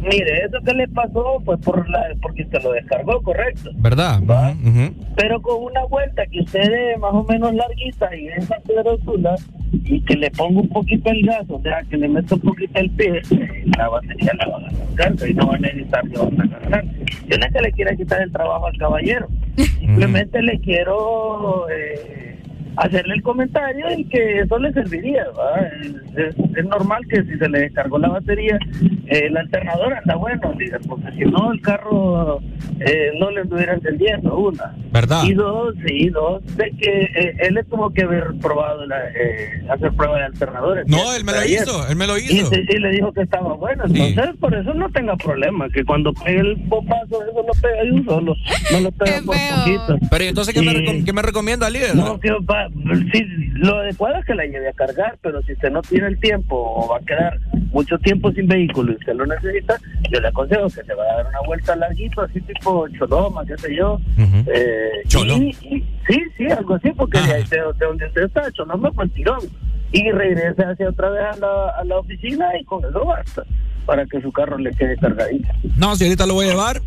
mire, 0.02 0.44
eso 0.44 0.58
que 0.64 0.74
le 0.74 0.88
pasó 0.88 1.40
fue 1.44 1.56
por 1.58 1.88
la, 1.88 2.00
porque 2.20 2.46
se 2.46 2.60
lo 2.60 2.72
descargó, 2.72 3.22
correcto. 3.22 3.70
¿Verdad? 3.76 4.20
Ujú, 4.22 4.68
ujú. 4.68 4.94
Pero 5.16 5.40
con 5.42 5.62
una 5.64 5.84
vuelta 5.84 6.26
que 6.26 6.40
usted 6.40 6.62
dé 6.70 6.96
más 6.98 7.12
o 7.14 7.24
menos 7.24 7.54
larguita 7.54 8.14
y 8.16 8.28
en 8.28 8.42
San 8.42 8.60
Pedro 8.66 8.98
Sula 9.04 9.34
y 9.84 10.00
que 10.00 10.16
le 10.16 10.30
ponga 10.30 10.60
un 10.60 10.68
poquito 10.68 11.10
el 11.10 11.24
gas, 11.24 11.44
o 11.48 11.60
sea, 11.60 11.82
que 11.88 11.96
le 11.96 12.08
meta 12.08 12.34
un 12.34 12.40
poquito 12.40 12.78
el 12.78 12.90
pie, 12.90 13.22
la 13.76 13.88
batería 13.88 14.32
la 14.38 14.46
va 14.46 14.58
a 14.58 14.94
cargar 14.94 15.28
y 15.28 15.34
no 15.34 15.46
va 15.46 15.54
a 15.54 15.58
necesitar 15.58 16.08
que 16.08 16.18
otra 16.18 16.48
cargar. 16.48 16.84
Yo 17.28 17.38
no 17.38 17.46
es 17.46 17.52
que 17.52 17.60
le 17.60 17.72
quiera 17.72 17.96
quitar 17.96 18.22
el 18.22 18.32
trabajo 18.32 18.66
al 18.66 18.78
caballero, 18.78 19.28
simplemente 19.56 20.42
le 20.42 20.58
quiero 20.60 21.66
eh, 21.70 22.33
hacerle 22.76 23.14
el 23.14 23.22
comentario 23.22 23.86
y 23.96 24.04
que 24.04 24.40
eso 24.40 24.58
le 24.58 24.72
serviría. 24.72 25.24
¿va? 25.38 25.60
Es, 25.82 26.36
es- 26.36 26.56
es 26.56 26.64
normal 26.66 27.02
que 27.08 27.22
si 27.24 27.36
se 27.38 27.48
le 27.48 27.60
descargó 27.60 27.98
la 27.98 28.08
batería, 28.08 28.56
eh, 29.06 29.26
el 29.26 29.36
alternador 29.36 29.92
anda 29.94 30.14
bueno, 30.14 30.52
líder, 30.58 30.80
porque 30.88 31.10
si 31.12 31.20
no 31.24 31.52
el 31.52 31.60
carro 31.60 32.40
eh, 32.80 33.10
no 33.18 33.30
le 33.30 33.40
estuviera 33.42 33.74
entendiendo, 33.74 34.36
una. 34.38 34.72
¿Verdad? 34.92 35.24
Y 35.24 35.34
dos, 35.34 35.74
sí, 35.86 36.08
dos, 36.10 36.42
de 36.56 36.70
que 36.80 37.02
eh, 37.02 37.36
él 37.40 37.54
le 37.54 37.64
tuvo 37.64 37.90
que 37.90 38.02
haber 38.04 38.34
probado 38.40 38.86
la, 38.86 38.96
eh, 39.10 39.64
hacer 39.68 39.92
prueba 39.94 40.18
de 40.18 40.24
alternadores. 40.26 40.86
No, 40.86 41.12
él 41.14 41.24
me 41.24 41.32
lo 41.32 41.38
Ayer. 41.38 41.62
hizo, 41.62 41.88
él 41.88 41.96
me 41.96 42.06
lo 42.06 42.16
Y, 42.18 42.22
hizo. 42.22 42.46
se- 42.50 42.64
y 42.68 42.78
le 42.78 42.90
dijo 42.90 43.12
que 43.12 43.22
estaba 43.22 43.54
bueno, 43.54 43.82
entonces 43.86 44.36
por 44.38 44.54
eso 44.54 44.72
no 44.74 44.88
tenga 44.90 45.16
problema, 45.16 45.68
que 45.70 45.84
cuando 45.84 46.12
pegue 46.12 46.38
el 46.40 46.54
bombazo 46.66 47.22
eso 47.24 47.44
lo 47.46 47.52
pega 47.60 47.82
de 47.82 47.90
un 47.92 48.04
solo, 48.04 48.34
no 48.72 48.80
lo 48.80 48.92
pega 48.92 49.16
por 49.26 49.36
poquito. 49.36 49.98
Pero 50.10 50.24
¿y 50.24 50.28
entonces, 50.28 50.54
¿qué, 50.54 50.62
me, 50.62 50.72
Y- 50.72 50.76
recom- 50.86 51.04
qué 51.04 51.12
me 51.12 51.22
recomienda, 51.22 51.68
líder? 51.68 51.96
no, 51.96 52.18
que 52.20 52.30
va, 52.48 52.63
sí, 53.12 53.24
lo 53.54 53.78
adecuado 53.78 54.16
es 54.18 54.24
que 54.24 54.34
la 54.34 54.44
lleve 54.44 54.68
a 54.68 54.72
cargar, 54.72 55.16
pero 55.22 55.42
si 55.42 55.52
usted 55.52 55.70
no 55.70 55.82
tiene 55.82 56.08
el 56.08 56.18
tiempo 56.20 56.56
o 56.56 56.88
va 56.88 56.98
a 56.98 57.00
quedar 57.00 57.38
mucho 57.72 57.98
tiempo 57.98 58.30
sin 58.32 58.46
vehículo 58.46 58.92
y 58.92 58.96
usted 58.96 59.14
lo 59.14 59.26
necesita, 59.26 59.76
yo 60.10 60.20
le 60.20 60.28
aconsejo 60.28 60.66
que 60.66 60.84
se 60.84 60.94
vaya 60.94 61.12
a 61.12 61.16
dar 61.16 61.26
una 61.26 61.40
vuelta 61.46 61.76
larguito, 61.76 62.22
así 62.22 62.40
tipo 62.42 62.86
Choloma, 62.90 63.44
qué 63.46 63.56
sé 63.58 63.74
yo. 63.76 63.98
eh, 64.46 64.90
Cholo. 65.08 65.36
y- 65.36 65.56
y- 65.62 65.84
sí, 66.08 66.22
sí, 66.36 66.46
algo 66.50 66.74
así, 66.74 66.90
porque 66.96 67.18
de, 67.20 67.32
ahí, 67.34 67.42
de- 67.44 67.56
de 67.78 67.86
donde 67.86 68.06
usted 68.06 68.22
está, 68.24 68.50
Choloma 68.52 68.90
fue 68.92 69.04
el 69.04 69.10
tirón. 69.10 69.40
Y 69.92 70.10
regrese 70.10 70.62
hacia 70.64 70.88
otra 70.88 71.08
vez 71.10 71.22
a 71.22 71.36
la, 71.36 71.68
a 71.78 71.84
la 71.84 71.98
oficina 71.98 72.46
y 72.60 72.64
con 72.64 72.84
eso 72.84 73.04
basta, 73.04 73.44
para 73.86 74.04
que 74.06 74.20
su 74.20 74.32
carro 74.32 74.58
le 74.58 74.70
quede 74.72 74.96
cargadito. 74.96 75.48
No, 75.78 75.94
si 75.94 76.04
ahorita 76.04 76.26
lo 76.26 76.34
voy 76.34 76.46
a 76.46 76.50
llevar 76.50 76.80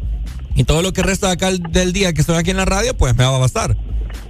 y 0.58 0.64
todo 0.66 0.82
lo 0.82 0.92
que 0.92 1.02
resta 1.04 1.32
acá 1.32 1.48
el- 1.48 1.62
del 1.64 1.94
día 1.94 2.12
que 2.12 2.20
estoy 2.22 2.36
aquí 2.36 2.52
en 2.52 2.58
la 2.58 2.66
radio, 2.66 2.98
pues 2.98 3.16
me 3.16 3.24
va 3.24 3.36
a 3.36 3.40
bastar. 3.40 3.78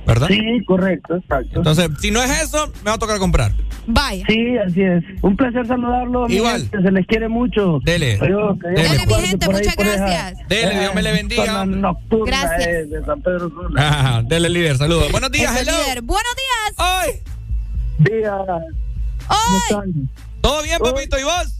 ¿Verdad? 0.05 0.27
Sí, 0.29 0.41
correcto, 0.65 1.17
exacto. 1.17 1.57
Entonces, 1.57 1.89
si 1.99 2.11
no 2.11 2.23
es 2.23 2.29
eso, 2.43 2.71
me 2.83 2.91
va 2.91 2.93
a 2.93 2.97
tocar 2.97 3.19
comprar. 3.19 3.51
Vaya. 3.87 4.25
Sí, 4.27 4.57
así 4.57 4.81
es. 4.81 5.03
Un 5.21 5.35
placer 5.35 5.67
saludarlo. 5.67 6.27
mi 6.27 6.35
Igual. 6.35 6.61
gente, 6.61 6.81
se 6.81 6.91
les 6.91 7.05
quiere 7.07 7.27
mucho. 7.27 7.79
Dele. 7.83 8.17
Adiós, 8.21 8.57
Dele, 8.59 8.83
los 8.95 9.07
mi 9.07 9.13
gente, 9.27 9.47
muchas 9.49 9.75
gracias. 9.75 10.47
Dele, 10.47 10.79
Dios 10.79 10.95
me 10.95 11.01
le 11.01 11.09
eh, 11.09 11.13
bendiga. 11.13 11.65
nocturna, 11.65 12.41
Gracias. 12.41 12.67
eh, 12.67 12.85
de 12.85 13.05
San 13.05 13.21
Pedro 13.21 13.49
Sula. 13.49 13.81
Ajá, 13.89 14.21
dele, 14.23 14.49
líder, 14.49 14.77
saludos. 14.77 15.11
Buenos 15.11 15.31
días, 15.31 15.53
hello. 15.59 15.71
líder. 15.85 16.01
Buenos 16.03 16.33
días. 16.35 16.75
¡Ay! 16.77 17.11
Diga, 17.99 18.37
¡Ay! 19.27 19.91
¿Todo 20.41 20.63
bien, 20.63 20.79
papito? 20.79 21.19
¿Y 21.19 21.23
vos? 21.23 21.56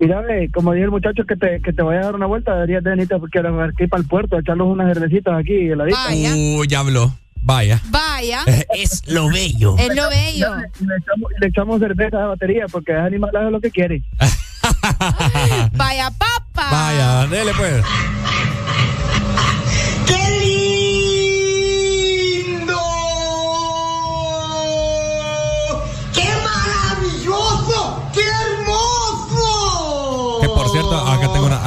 Mira, 0.00 0.20
ve, 0.20 0.48
como 0.52 0.72
dijo 0.72 0.84
el 0.84 0.90
muchacho 0.92 1.24
que 1.24 1.34
te, 1.36 1.60
que 1.60 1.72
te 1.72 1.82
vaya 1.82 2.00
a 2.00 2.04
dar 2.04 2.14
una 2.14 2.26
vuelta, 2.26 2.54
deberías 2.54 2.84
de 2.84 2.90
venirte 2.90 3.18
porque 3.18 3.38
ahora 3.38 3.64
aquí 3.64 3.86
para 3.88 4.00
el 4.00 4.08
puerto, 4.08 4.36
a 4.36 4.40
echarlos 4.40 4.68
unas 4.68 4.92
cervecitas 4.94 5.34
aquí, 5.36 5.70
heladitas. 5.70 6.06
Vaya. 6.06 6.34
Uy, 6.34 6.68
ya 6.68 6.80
habló. 6.80 7.12
Vaya. 7.42 7.80
Vaya. 7.90 8.44
Es 8.74 9.02
lo 9.08 9.28
bello. 9.28 9.76
Es 9.78 9.94
lo 9.94 10.08
bello. 10.08 10.48
Y 10.80 10.86
le 10.86 10.96
echamos, 10.96 11.32
le 11.40 11.46
echamos 11.48 11.80
cerveza 11.80 12.16
a 12.16 12.20
la 12.20 12.26
batería 12.26 12.66
porque 12.70 12.92
es 12.92 12.98
animal 12.98 13.30
hace 13.34 13.50
lo 13.50 13.60
que 13.60 13.70
quiere. 13.70 14.02
Vaya, 15.72 16.10
papa. 16.10 16.68
Vaya, 16.70 17.26
dele 17.26 17.52
pues. 17.56 17.84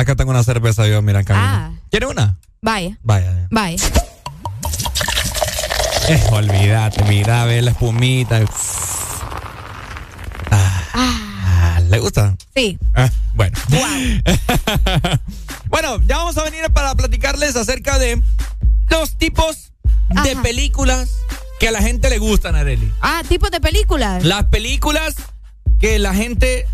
Acá 0.02 0.15
tengo 0.15 0.32
una, 0.32 0.44
cerveza 0.44 0.88
yo, 0.88 1.02
mira, 1.02 1.19
en 1.19 1.26
camino. 1.26 1.45
Ah. 1.48 1.72
¿Quiere 1.90 2.07
una? 2.07 2.38
Vaya. 2.61 2.98
Vaya. 3.03 3.48
Vaya. 3.49 3.78
Eh, 6.10 6.23
olvídate, 6.32 7.03
mira, 7.03 7.45
ve 7.45 7.61
la 7.61 7.72
espumita. 7.72 8.41
Ah, 10.49 10.84
ah, 10.94 11.80
¿Le 11.90 11.99
gusta? 11.99 12.36
Sí. 12.56 12.78
Ah, 12.94 13.10
bueno. 13.34 13.57
bueno, 15.68 16.02
ya 16.06 16.18
vamos 16.18 16.38
a 16.38 16.44
venir 16.44 16.69
para 16.73 16.95
platicarles 16.95 17.56
acerca 17.56 17.98
de 17.99 18.22
los 18.90 19.18
tipos 19.18 19.72
de 20.23 20.36
películas 20.38 21.10
que 21.60 21.68
a 21.68 21.72
la 21.72 21.82
gente 21.82 22.10
le 22.10 22.18
gustan, 22.18 22.56
Areli. 22.56 22.91
Ah, 23.02 23.22
tipos 23.28 23.52
de 23.52 23.61
películas. 23.61 24.26
Las 24.26 24.45
películas 24.45 25.15
que 25.80 25.99
la 25.99 26.14
gente 26.14 26.65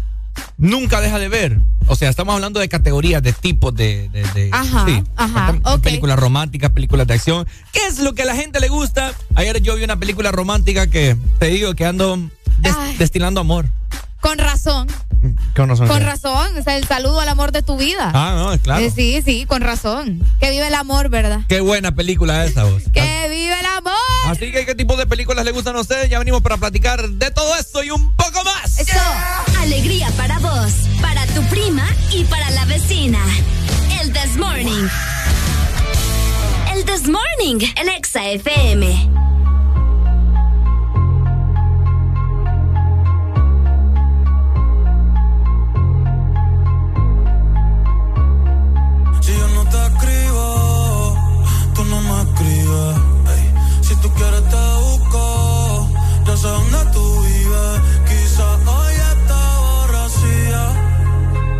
nunca 0.57 1.01
deja 1.01 1.19
de 1.19 1.29
ver. 1.29 1.59
O 1.87 1.95
sea, 1.95 2.09
estamos 2.09 2.33
hablando 2.35 2.59
de 2.59 2.67
categorías, 2.67 3.23
de 3.23 3.31
tipos 3.33 3.73
de... 3.73 4.09
de- 4.09 4.23
de- 4.33 4.49
Ajá, 4.51 4.85
ajá, 5.15 5.51
Estamos- 5.55 5.75
ok. 5.77 5.81
Películas 5.83 6.19
románticas, 6.19 6.71
películas 6.71 7.07
de 7.07 7.13
acción. 7.13 7.47
¿Qué 7.71 7.79
es 7.87 7.99
lo 7.99 8.13
que 8.13 8.23
a 8.23 8.25
la 8.25 8.35
gente 8.35 8.59
le 8.59 8.67
gusta? 8.67 9.13
Ayer 9.35 9.61
yo 9.61 9.75
vi 9.75 9.83
una 9.83 9.97
película 9.97 10.31
romántica 10.31 10.87
que 10.87 11.15
te 11.39 11.47
digo 11.47 11.73
que 11.75 11.85
ando 11.85 12.17
des- 12.57 12.75
Ay. 12.77 12.97
destilando 12.97 13.39
amor. 13.41 13.65
Con 14.27 14.39
razón. 14.39 14.87
Con 15.55 15.69
razón. 15.69 15.87
Con 15.87 16.01
razón. 16.01 16.49
O 16.57 16.69
el 16.69 16.85
saludo 16.85 17.21
al 17.21 17.29
amor 17.29 17.53
de 17.53 17.61
tu 17.61 17.77
vida. 17.77 18.11
Ah, 18.13 18.33
no, 18.35 18.59
claro. 18.61 18.83
Eh, 18.83 18.91
sí, 18.93 19.21
sí, 19.23 19.45
con 19.45 19.61
razón. 19.61 20.21
Que 20.41 20.51
vive 20.51 20.67
el 20.67 20.73
amor, 20.73 21.07
¿verdad? 21.07 21.39
Qué 21.47 21.61
buena 21.61 21.95
película 21.95 22.43
esa, 22.43 22.65
vos. 22.65 22.83
que 22.91 23.27
vive 23.29 23.57
el 23.57 23.65
amor. 23.65 23.93
Así 24.25 24.51
que, 24.51 24.65
¿qué 24.65 24.75
tipo 24.75 24.97
de 24.97 25.07
películas 25.07 25.45
le 25.45 25.51
gustan 25.53 25.77
a 25.77 25.79
ustedes? 25.79 26.09
Ya 26.09 26.19
venimos 26.19 26.41
para 26.41 26.57
platicar 26.57 27.07
de 27.07 27.31
todo 27.31 27.55
esto 27.55 27.81
y 27.85 27.89
un 27.89 28.13
poco 28.17 28.43
más. 28.43 28.77
Eso. 28.77 28.99
Alegría 29.61 30.11
para 30.17 30.39
vos, 30.39 30.73
para 31.01 31.25
tu 31.27 31.41
prima 31.43 31.87
y 32.11 32.25
para 32.25 32.51
la 32.51 32.65
vecina. 32.65 33.19
El 34.01 34.11
This 34.11 34.35
Morning. 34.35 34.89
El 36.75 36.83
This 36.83 37.07
Morning, 37.07 37.65
el 37.77 37.87
Exa 37.87 38.27
FM. 38.27 39.09
donde 56.47 56.79
tú 56.93 57.05
vives. 57.23 57.75
Quizás 58.09 58.55
hoy 58.75 58.95
está 59.13 59.41
borracía, 59.65 60.63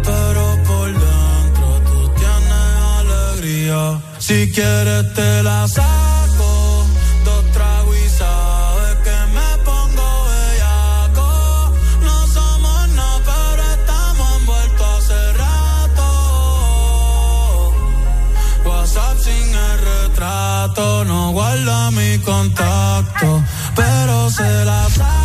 pero 0.09 0.43
por 0.67 0.87
dentro 1.05 1.67
tú 1.87 1.99
tienes 2.19 2.67
alegría. 2.99 3.81
Si 4.19 4.37
quieres 4.55 5.13
te 5.13 5.43
la 5.43 5.67
saco, 5.67 6.51
dos 7.25 7.43
tragos 7.55 7.97
y 8.05 8.09
sabes 8.21 8.95
que 9.05 9.17
me 9.35 9.49
pongo 9.67 10.07
bellaco. 10.29 11.29
No 12.07 12.17
somos 12.35 12.79
nada, 12.99 13.19
pero 13.29 13.63
estamos 13.77 14.27
envueltos 14.39 14.87
hace 14.97 15.21
rato. 15.43 16.07
WhatsApp 18.65 19.17
sin 19.25 19.47
el 19.67 19.77
retrato, 19.91 20.83
no 21.05 21.31
guarda 21.31 21.91
mi 21.91 22.11
contacto 22.19 23.29
pero 23.77 24.29
se 24.31 24.65
la 24.65 24.89
sabe. 24.89 25.16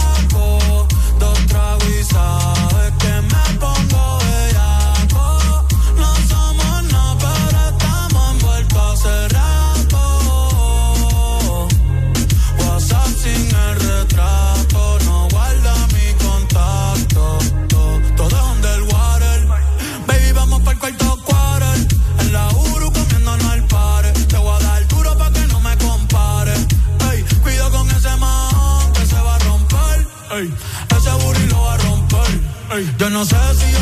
Yo 32.99 33.11
no 33.11 33.25
sé 33.25 33.37
si 33.55 33.82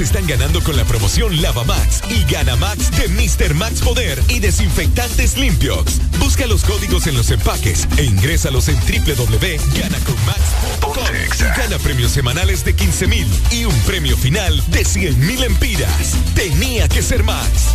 Están 0.00 0.26
ganando 0.26 0.62
con 0.62 0.78
la 0.78 0.84
promoción 0.84 1.42
Lava 1.42 1.64
Max 1.64 2.00
y 2.08 2.24
Gana 2.24 2.56
Max 2.56 2.90
de 2.92 3.08
Mr. 3.08 3.52
Max 3.54 3.82
Poder 3.82 4.18
y 4.28 4.40
Desinfectantes 4.40 5.36
Limpios. 5.36 6.00
Busca 6.18 6.46
los 6.46 6.64
códigos 6.64 7.06
en 7.06 7.16
los 7.16 7.30
empaques 7.30 7.86
e 7.98 8.04
ingrésalos 8.04 8.68
en 8.68 8.76
www.ganaconmax.com 8.76 11.04
y 11.38 11.42
gana 11.58 11.76
premios 11.78 12.12
semanales 12.12 12.64
de 12.64 12.74
15 12.74 13.06
mil 13.08 13.26
y 13.50 13.66
un 13.66 13.78
premio 13.80 14.16
final 14.16 14.64
de 14.70 14.86
100 14.86 15.26
mil 15.26 15.42
empiras. 15.42 16.14
Tenía 16.34 16.88
que 16.88 17.02
ser 17.02 17.22
Max. 17.22 17.74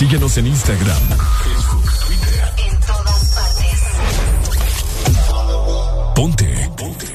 Síguenos 0.00 0.38
en 0.38 0.46
Instagram, 0.46 1.02
Facebook, 1.44 1.84
Twitter. 2.06 2.54
En 2.56 2.80
todas 2.80 3.34
partes. 3.34 3.80
Ponte. 6.14 6.70
Ponte. 6.74 7.06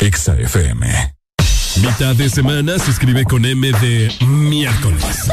Exa 0.00 0.34
FM. 0.34 1.14
Mitad 1.76 2.16
de 2.16 2.28
semana 2.28 2.76
se 2.80 2.90
escribe 2.90 3.22
con 3.24 3.44
M 3.44 3.70
de 3.70 4.12
miércoles. 4.26 5.30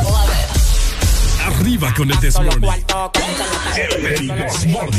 Arriba 1.61 1.93
con 1.95 2.09
el 2.09 2.19
Desmorning. 2.19 2.71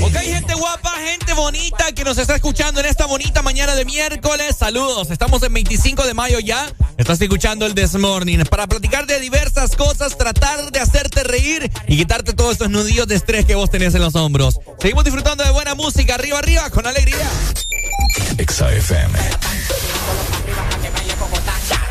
Ok, 0.01 0.17
gente 0.17 0.55
guapa, 0.55 0.93
gente 1.05 1.33
bonita 1.33 1.91
que 1.91 2.05
nos 2.05 2.19
está 2.19 2.37
escuchando 2.37 2.79
en 2.79 2.87
esta 2.87 3.07
bonita 3.07 3.43
mañana 3.43 3.75
de 3.75 3.85
miércoles. 3.85 4.55
Saludos, 4.57 5.11
estamos 5.11 5.43
en 5.43 5.53
25 5.53 6.07
de 6.07 6.15
mayo 6.15 6.39
ya. 6.39 6.73
Estás 6.99 7.21
escuchando 7.21 7.67
el 7.67 7.75
Desmorning 7.75 8.45
para 8.45 8.69
platicar 8.69 9.07
de 9.09 9.19
diversas 9.19 9.75
cosas, 9.75 10.17
tratar 10.17 10.71
de 10.71 10.79
hacerte 10.79 11.25
reír 11.25 11.69
y 11.89 11.97
quitarte 11.97 12.33
todos 12.33 12.53
estos 12.53 12.71
nudillos 12.71 13.09
de 13.09 13.17
estrés 13.17 13.45
que 13.45 13.57
vos 13.57 13.69
tenés 13.69 13.97
en 13.97 14.03
los 14.03 14.15
hombros. 14.15 14.61
Seguimos 14.79 15.03
disfrutando 15.03 15.43
de 15.43 15.51
buena 15.51 15.75
música, 15.75 16.15
arriba, 16.15 16.39
arriba, 16.39 16.71
con 16.71 16.87
alegría. 16.87 17.29
Exa 18.39 18.73
FM. 18.73 19.19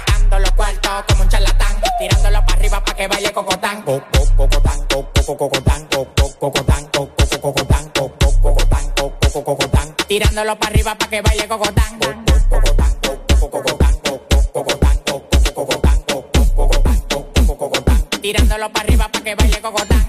Dando 0.07 0.39
los 0.39 0.51
cuartos 0.51 1.03
como 1.09 1.23
un 1.23 1.29
charlatán, 1.29 1.70
tirándolo 2.01 2.41
para 2.45 2.53
arriba 2.59 2.83
para 2.83 2.97
que 2.97 3.07
baile 3.07 3.31
cocotán. 3.31 3.83
Co- 3.83 4.01
co- 4.11 4.35
Cocotán, 4.37 4.79
co- 4.89 5.05
co- 5.25 5.37
cocotán, 5.37 5.87
co- 5.91 6.07
co- 6.17 6.33
cocotán, 6.39 6.85
co- 6.91 7.09
co- 7.15 7.41
cocotán, 7.41 7.89
co- 7.93 8.11
co- 8.19 8.41
cocotán, 8.41 8.85
co- 8.97 9.11
co- 9.33 9.43
cocotán. 9.43 9.95
Tirándolo 10.07 10.55
para 10.57 10.71
arriba 10.71 10.95
para 10.95 11.09
que 11.11 11.21
baile 11.21 11.47
cocotán. 11.47 11.99
Co- 11.99 12.07
co- 12.25 12.49
cocotán, 12.49 12.93
co- 13.03 13.17
co- 13.39 13.49
cocotán, 13.51 13.93
co- 14.03 14.19
co- 14.29 14.51
cocotán, 14.51 14.97
co- 15.05 15.21
co- 15.29 15.53
cocotán, 15.53 16.01
co- 16.07 16.25
co- 16.33 16.55
cocotán, 16.55 16.99
co- 17.09 17.25
co- 17.45 17.57
cocotán. 17.57 18.05
Tirándolo 18.21 18.69
para 18.71 18.83
arriba 18.85 19.07
para 19.11 19.23
que 19.23 19.35
baile 19.35 19.61
cocotán. 19.61 20.01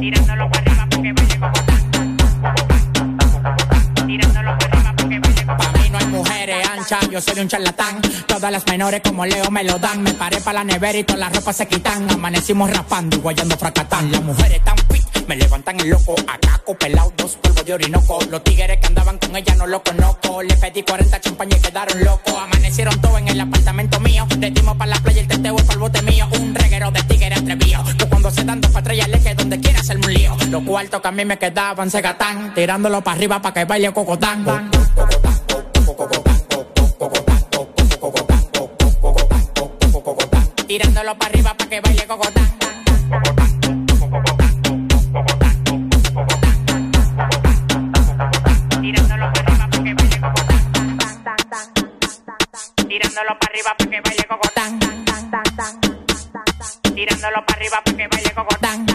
Tirándolo 0.00 0.50
para 0.50 0.60
arriba 0.60 0.81
yo 7.10 7.20
soy 7.20 7.40
un 7.40 7.48
charlatán. 7.48 8.00
Todas 8.26 8.52
las 8.52 8.66
menores 8.66 9.00
como 9.02 9.24
Leo 9.24 9.50
me 9.50 9.64
lo 9.64 9.78
dan. 9.78 10.02
Me 10.02 10.12
paré 10.12 10.40
para 10.40 10.58
la 10.58 10.64
nevera 10.64 10.98
y 10.98 11.04
todas 11.04 11.20
las 11.20 11.34
ropas 11.34 11.56
se 11.56 11.66
quitan. 11.66 12.10
Amanecimos 12.10 12.70
raspando 12.70 13.16
y 13.16 13.20
guayando 13.20 13.56
fracatán. 13.56 14.10
Las 14.12 14.22
mujeres 14.22 14.62
tan 14.64 14.76
fit, 14.90 15.26
me 15.26 15.36
levantan 15.36 15.80
el 15.80 15.88
loco. 15.88 16.14
Acá 16.28 16.60
pelado, 16.78 17.12
dos 17.16 17.36
polvos 17.36 17.64
de 17.64 17.74
orinoco. 17.74 18.18
Los 18.30 18.44
tigres 18.44 18.78
que 18.78 18.86
andaban 18.86 19.18
con 19.18 19.36
ella 19.36 19.54
no 19.54 19.66
lo 19.66 19.82
conozco. 19.82 20.42
Le 20.42 20.54
pedí 20.56 20.82
40 20.82 21.20
champañas 21.20 21.58
y 21.58 21.62
quedaron 21.62 22.04
locos. 22.04 22.34
Amanecieron 22.36 23.00
todos 23.00 23.18
en 23.18 23.28
el 23.28 23.40
apartamento 23.40 24.00
mío. 24.00 24.26
Le 24.38 24.50
dimos 24.50 24.76
para 24.76 24.90
la 24.90 25.00
playa 25.00 25.20
el 25.20 25.28
teteo 25.28 25.56
para 25.56 25.72
el 25.72 25.78
bote 25.78 26.02
mío. 26.02 26.28
Un 26.40 26.54
reguero 26.54 26.90
de 26.90 27.02
tigres 27.04 27.38
atrevido. 27.38 27.84
Que 27.98 28.06
cuando 28.06 28.30
se 28.30 28.44
dan 28.44 28.60
dos 28.60 28.70
patrullas 28.70 29.08
le 29.08 29.20
que 29.20 29.34
donde 29.34 29.60
quiera 29.60 29.80
hacerme 29.80 30.06
un 30.06 30.14
lío. 30.14 30.36
Los 30.48 30.62
cuartos 30.64 31.00
que 31.00 31.08
a 31.08 31.12
mí 31.12 31.24
me 31.24 31.38
quedaban 31.38 31.90
se 31.90 32.00
gatán. 32.00 32.54
Tirándolo 32.54 33.02
para 33.02 33.16
arriba 33.16 33.40
para 33.40 33.54
que 33.54 33.64
baile 33.64 33.92
cocotán. 33.92 34.44
Tirándolo 40.72 41.18
para 41.18 41.30
arriba 41.30 41.52
para 41.52 41.68
que 41.68 41.80
baile 41.82 42.06
cocotán. 42.06 42.50
Tirándolo 48.80 49.32
para 49.34 49.52
arriba 49.52 49.68
para 49.68 49.84
que 49.84 49.92
baile 49.92 50.20
cocotán. 50.22 50.62
Tirándolo 52.88 53.38
para 53.38 53.52
arriba 53.52 53.74
para 53.76 53.90
que 53.90 54.00
baile 54.00 54.24
cocotán. 54.24 54.80
Tirándolo 56.94 57.44
para 57.44 57.58
arriba 57.58 57.82
para 57.84 57.96
que 57.98 58.08
baile 58.08 58.32
cocotán. 58.34 58.86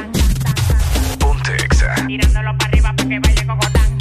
Ponte 1.19 1.55
Exa. 1.63 2.07
Tirándolo 2.07 2.57
para 2.57 2.69
arriba 2.71 2.93
para 2.97 3.07
que 3.07 3.19
baile 3.19 3.45
cocotán. 3.45 3.97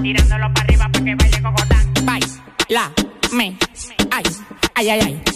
Tirándolo 0.00 0.54
para 0.54 0.62
arriba 0.62 0.88
para 0.92 1.04
que 1.04 1.14
baile 1.16 1.42
cocotán. 1.42 1.92
Baila, 2.04 2.92
me, 3.32 3.58
ay, 4.12 4.22
ay, 4.76 4.90
ay, 4.90 4.90
ay, 4.90 5.00
ay. 5.00 5.35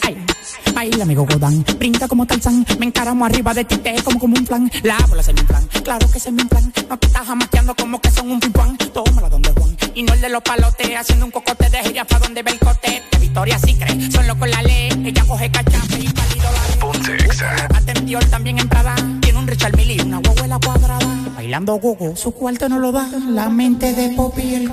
Baila 0.81 1.05
mi 1.05 1.15
cocotán, 1.15 1.63
brinda 1.79 2.09
como 2.09 2.25
Tarzán, 2.25 2.65
me 2.79 2.87
encaramo 2.87 3.27
arriba 3.27 3.53
de 3.53 3.67
ti, 3.67 3.77
te 3.77 4.03
como 4.03 4.19
como 4.19 4.35
un 4.35 4.47
plan, 4.47 4.71
la 4.83 4.97
bola 5.11 5.23
se 5.23 5.35
me 5.35 5.45
plan, 5.45 5.69
claro 5.85 6.11
que 6.11 6.19
se 6.19 6.33
me 6.33 6.43
plan, 6.47 6.73
no 6.89 6.99
te 6.99 7.07
estás 7.07 7.27
jamaqueando 7.27 7.75
como 7.75 8.01
que 8.01 8.11
son 8.11 8.31
un 8.31 8.41
pimpán, 8.41 8.79
tómala 8.79 9.29
donde 9.29 9.51
Juan, 9.51 9.77
y 9.95 10.03
no 10.03 10.15
el 10.15 10.23
de 10.23 10.31
los 10.31 10.41
palotes, 10.41 10.97
haciendo 10.97 11.27
un 11.27 11.33
cocote 11.33 11.69
de 11.69 11.83
gira 11.85 12.07
pa' 12.07 12.19
donde 12.21 12.43
ve 12.43 12.53
el 12.53 12.59
cote, 12.59 13.03
de 13.13 13.19
Victoria 13.19 13.59
sí 13.59 13.75
cree, 13.75 14.11
son 14.11 14.27
locos 14.27 14.49
la 14.49 14.63
ley, 14.63 14.89
ella 15.05 15.23
coge 15.29 15.51
cachape 15.51 15.99
y 15.99 16.09
pálido 16.09 16.51
la 16.51 16.81
Ponte 16.81 17.15
Exa. 17.27 17.69
Atendió 17.75 18.19
también 18.31 18.59
en 18.59 18.67
Prada. 18.67 18.95
Tiene 19.21 19.39
un 19.39 19.47
Richard 19.47 19.77
Mille 19.77 20.03
una 20.03 20.21
huevuela 20.21 20.59
cuadrada. 20.65 21.07
Bailando 21.37 21.75
gogo, 21.75 22.17
su 22.17 22.33
cuarto 22.33 22.71
no 22.71 22.79
lo 22.79 22.91
da. 22.91 23.07
La 23.29 23.51
mente 23.51 23.93
de 23.93 24.17
Poppy 24.17 24.43
y 24.43 24.55
el. 24.55 24.73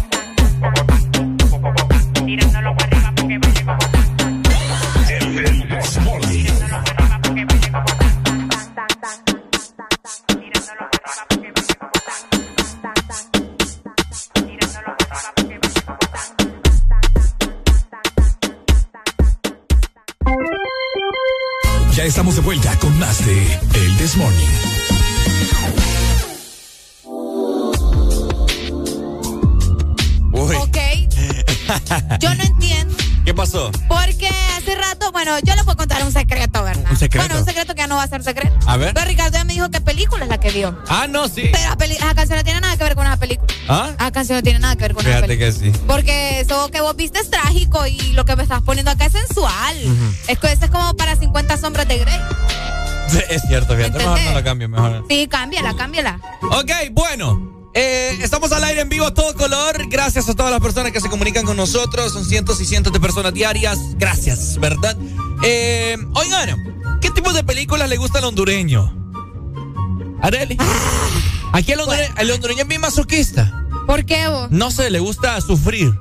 Ya 22.01 22.07
estamos 22.07 22.33
de 22.33 22.41
vuelta 22.41 22.75
con 22.79 22.97
más 22.97 23.23
de 23.23 23.59
El 23.75 23.97
This 23.97 24.17
Morning. 24.17 24.47
Uy. 30.31 30.55
Ok. 30.55 30.77
Yo 32.19 32.33
no 32.33 32.43
entiendo. 32.43 32.95
¿Qué 33.23 33.35
pasó? 33.35 33.69
Rato, 33.87 34.00
bueno, 35.23 35.39
yo 35.45 35.55
le 35.55 35.63
puedo 35.63 35.77
contar 35.77 36.03
un 36.03 36.11
secreto, 36.11 36.63
¿verdad? 36.63 36.83
¿Un 36.89 36.97
secreto? 36.97 37.25
Bueno, 37.27 37.39
un 37.41 37.45
secreto 37.45 37.75
que 37.75 37.81
ya 37.81 37.87
no 37.87 37.95
va 37.97 38.03
a 38.03 38.07
ser 38.07 38.23
secreto. 38.23 38.55
A 38.65 38.77
ver. 38.77 38.93
Pero 38.93 39.05
Ricardo 39.05 39.37
ya 39.37 39.43
me 39.43 39.53
dijo 39.53 39.69
qué 39.69 39.79
película 39.81 40.23
es 40.23 40.29
la 40.29 40.39
que 40.39 40.49
vio. 40.51 40.77
Ah, 40.87 41.07
no, 41.07 41.27
sí. 41.27 41.49
Pero 41.51 41.93
esa 41.93 42.15
canción 42.15 42.37
no 42.39 42.43
tiene 42.43 42.59
nada 42.61 42.75
que 42.77 42.83
ver 42.83 42.95
con 42.95 43.05
esa 43.05 43.17
película. 43.17 43.53
¿Ah? 43.67 43.91
Esa 43.99 44.11
canción 44.11 44.37
no 44.39 44.43
tiene 44.43 44.59
nada 44.59 44.75
que 44.75 44.81
ver 44.83 44.93
con 44.93 45.05
esa 45.05 45.15
Fíjate 45.17 45.37
película. 45.37 45.71
que 45.71 45.77
sí. 45.77 45.83
Porque 45.87 46.39
eso 46.39 46.69
que 46.71 46.81
vos 46.81 46.95
viste 46.95 47.19
es 47.19 47.29
trágico 47.29 47.85
y 47.85 47.99
lo 48.13 48.25
que 48.25 48.35
me 48.35 48.43
estás 48.43 48.61
poniendo 48.63 48.91
acá 48.91 49.05
es 49.05 49.11
sensual. 49.13 49.75
Es 50.27 50.39
que 50.39 50.51
eso 50.51 50.65
es 50.65 50.71
como 50.71 50.95
para 50.95 51.15
50 51.15 51.57
sombras 51.57 51.87
de 51.87 51.99
Grey. 51.99 52.19
Es 53.29 53.41
cierto, 53.47 53.75
fíjate. 53.75 53.97
Mejor 53.97 54.17
¿Entendés? 54.17 54.25
no 54.25 54.33
la 54.39 54.43
cambio, 54.43 54.69
mejor. 54.69 55.05
Sí, 55.09 55.27
cámbiala, 55.27 55.75
cámbiala. 55.75 56.19
Ok, 56.41 56.71
bueno. 56.93 57.59
eh, 57.73 58.17
estamos 58.21 58.51
al 58.53 58.63
aire 58.63 58.81
en 58.81 58.89
vivo 58.89 59.05
a 59.05 59.13
todo 59.13 59.33
color. 59.35 59.87
Gracias 59.89 60.29
a 60.29 60.33
todas 60.33 60.51
las 60.51 60.61
personas 60.61 60.91
que 60.93 61.01
se 61.01 61.09
comunican 61.09 61.45
con 61.45 61.57
nosotros. 61.57 62.13
Son 62.13 62.23
cientos 62.25 62.59
y 62.61 62.65
cientos 62.65 62.91
de 62.93 62.99
personas 63.01 63.33
diarias. 63.33 63.77
Gracias, 63.97 64.57
¿verdad? 64.59 64.95
Eh, 65.43 65.97
oigan, 66.13 66.99
¿qué 67.01 67.09
tipo 67.11 67.33
de 67.33 67.43
películas 67.43 67.89
le 67.89 67.97
gusta 67.97 68.19
al 68.19 68.25
hondureño? 68.25 68.93
Areli. 70.21 70.57
Aquí 71.53 71.71
el 71.71 71.79
hondureño, 71.79 72.13
el 72.17 72.31
hondureño 72.31 72.61
es 72.61 72.67
bien 72.67 72.81
masoquista. 72.81 73.51
¿Por 73.87 74.05
qué 74.05 74.27
vos? 74.27 74.51
No 74.51 74.71
sé, 74.71 74.89
le 74.89 74.99
gusta 74.99 75.39
sufrir. 75.41 75.93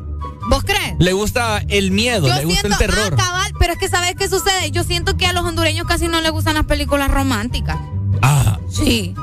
¿Vos 0.49 0.63
crees? 0.65 0.95
Le 0.99 1.13
gusta 1.13 1.63
el 1.69 1.91
miedo, 1.91 2.29
Yo 2.29 2.35
le 2.35 2.45
gusta 2.45 2.61
siento, 2.69 2.85
el 2.85 2.91
terror. 2.91 3.13
ah, 3.15 3.17
cabal, 3.17 3.53
pero 3.59 3.73
es 3.75 3.79
que 3.79 3.89
¿sabes 3.89 4.15
qué 4.17 4.29
sucede? 4.29 4.71
Yo 4.71 4.85
siento 4.85 5.17
que 5.17 5.27
a 5.27 5.33
los 5.33 5.45
hondureños 5.45 5.87
casi 5.87 6.09
no 6.09 6.21
les 6.21 6.31
gustan 6.33 6.55
las 6.55 6.65
películas 6.67 7.11
románticas. 7.11 7.79
Ah, 8.23 8.59
Sí. 8.69 9.15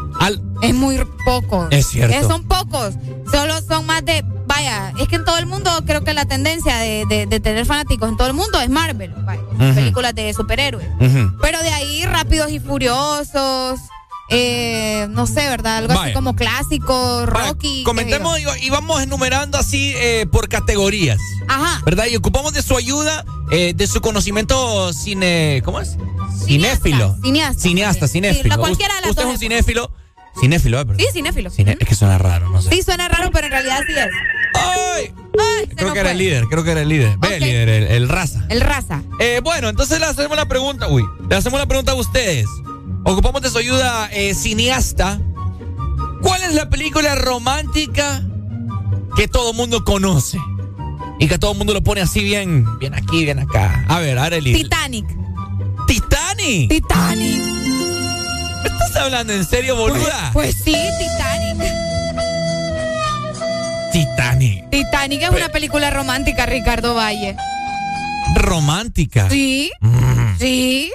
Es 0.62 0.74
muy 0.74 1.00
poco. 1.26 1.68
Es 1.72 1.88
cierto. 1.88 2.28
Son 2.28 2.44
pocos. 2.48 2.96
Solo 3.32 3.62
son 3.62 3.86
más 3.86 4.04
de. 4.06 4.24
Vaya, 4.48 4.94
es 5.00 5.08
que 5.08 5.18
en 5.18 5.26
todo 5.26 5.38
el 5.38 5.46
mundo 5.46 5.70
creo 5.86 6.04
que 6.04 6.14
la 6.14 6.26
tendencia 6.26 6.78
de, 6.78 7.06
de- 7.08 7.26
de 7.26 7.40
tener 7.40 7.66
fanáticos 7.66 8.08
en 8.10 8.18
todo 8.18 8.28
el 8.28 8.34
mundo 8.34 8.60
es 8.62 8.70
Marvel. 8.70 9.14
vaya. 9.26 9.42
Películas 9.76 10.16
de 10.16 10.34
superhéroes. 10.34 10.88
Pero 11.42 11.62
de 11.62 11.70
ahí, 11.70 12.06
Rápidos 12.06 12.50
y 12.52 12.60
Furiosos. 12.60 13.80
eh, 14.30 15.08
no 15.10 15.26
sé, 15.28 15.48
¿verdad? 15.50 15.78
Algo 15.78 16.00
así 16.00 16.14
como 16.14 16.36
clásico, 16.36 17.26
Rocky. 17.26 17.84
Comentemos 17.84 18.38
y, 18.62 18.70
vamos 18.70 19.02
enumerando 19.02 19.58
así 19.58 19.94
eh, 19.96 20.26
por 20.32 20.50
categorías. 20.50 21.20
Ajá. 21.48 21.82
¿Verdad? 21.86 22.06
Y 22.12 22.16
ocupamos 22.16 22.54
de 22.54 22.62
su 22.62 22.76
ayuda, 22.76 23.24
eh, 23.52 23.74
de 23.76 23.88
su 23.88 24.02
conocimiento 24.02 24.92
cine. 24.94 25.62
¿Cómo 25.64 25.80
es? 25.82 25.98
Cinéfilo. 26.46 27.18
Cineasta. 27.22 27.62
Cineasta, 27.62 28.08
cinéfilo. 28.08 28.58
cualquiera 28.58 28.96
de 28.96 29.02
las 29.02 29.10
Usted 29.12 29.24
dos 29.24 29.32
es 29.34 29.36
un 29.36 29.40
cinéfilo. 29.40 29.92
Cinéfilo, 30.40 30.80
¿eh? 30.80 30.86
Perdón. 30.86 31.00
Sí, 31.06 31.12
cinéfilo. 31.14 31.50
Cine- 31.50 31.78
es 31.80 31.88
que 31.88 31.96
suena 31.96 32.18
raro, 32.18 32.50
no 32.50 32.62
sé. 32.62 32.70
Sí, 32.70 32.82
suena 32.84 33.08
raro, 33.08 33.32
pero 33.32 33.48
en 33.48 33.52
realidad 33.52 33.80
sí 33.88 33.94
es. 33.94 34.08
¡Ay! 34.54 35.14
Creo 35.76 35.94
que 35.94 36.00
era 36.00 36.12
el 36.12 36.18
líder, 36.18 36.46
creo 36.46 36.64
que 36.64 36.72
era 36.72 36.82
el 36.82 36.90
líder. 36.90 37.18
Ve, 37.20 37.36
el 37.38 37.44
líder, 37.44 37.70
el, 37.70 37.84
el 37.88 38.10
raza. 38.10 38.46
El 38.50 38.62
raza. 38.62 39.04
Eh, 39.20 39.42
bueno, 39.44 39.70
entonces 39.70 40.00
le 40.00 40.06
hacemos 40.08 40.36
la 40.36 40.48
pregunta, 40.48 40.88
uy, 40.88 41.06
le 41.30 41.36
hacemos 41.36 41.60
la 41.60 41.66
pregunta 41.68 41.92
a 41.92 41.96
ustedes. 41.96 42.48
Ocupamos 43.04 43.42
de 43.42 43.50
su 43.50 43.58
ayuda 43.60 44.10
eh, 44.12 44.34
cineasta. 44.34 45.20
¿Cuál 46.22 46.42
es 46.44 46.54
la 46.56 46.70
película 46.70 47.16
romántica 47.16 48.24
que 49.16 49.28
todo 49.28 49.54
mundo 49.54 49.84
conoce? 49.84 50.40
Y 51.20 51.28
que 51.28 51.38
todo 51.38 51.52
el 51.54 51.58
mundo 51.58 51.74
lo 51.74 51.84
pone 51.84 52.02
así 52.02 52.24
bien, 52.24 52.66
bien 52.80 52.94
aquí, 52.96 53.24
bien 53.26 53.40
acá. 53.40 53.86
A 53.88 54.00
ver, 54.00 54.18
Arely. 54.20 54.54
Titanic. 54.54 55.06
¿Titanic? 55.88 56.70
Titanic. 56.70 57.42
¿Me 58.70 58.86
estás 58.86 58.96
hablando 58.96 59.34
en 59.34 59.46
serio, 59.46 59.76
boluda? 59.76 60.32
Pues 60.34 60.56
sí, 60.64 60.76
Titanic. 61.00 61.74
Titanic. 63.92 64.70
Titanic 64.70 65.22
es 65.24 65.30
una 65.30 65.50
película 65.50 65.90
romántica, 65.90 66.46
Ricardo 66.46 66.96
Valle. 66.96 67.36
Romántica. 68.36 69.30
Sí. 69.30 69.72
Mm. 69.82 70.38
Sí. 70.38 70.92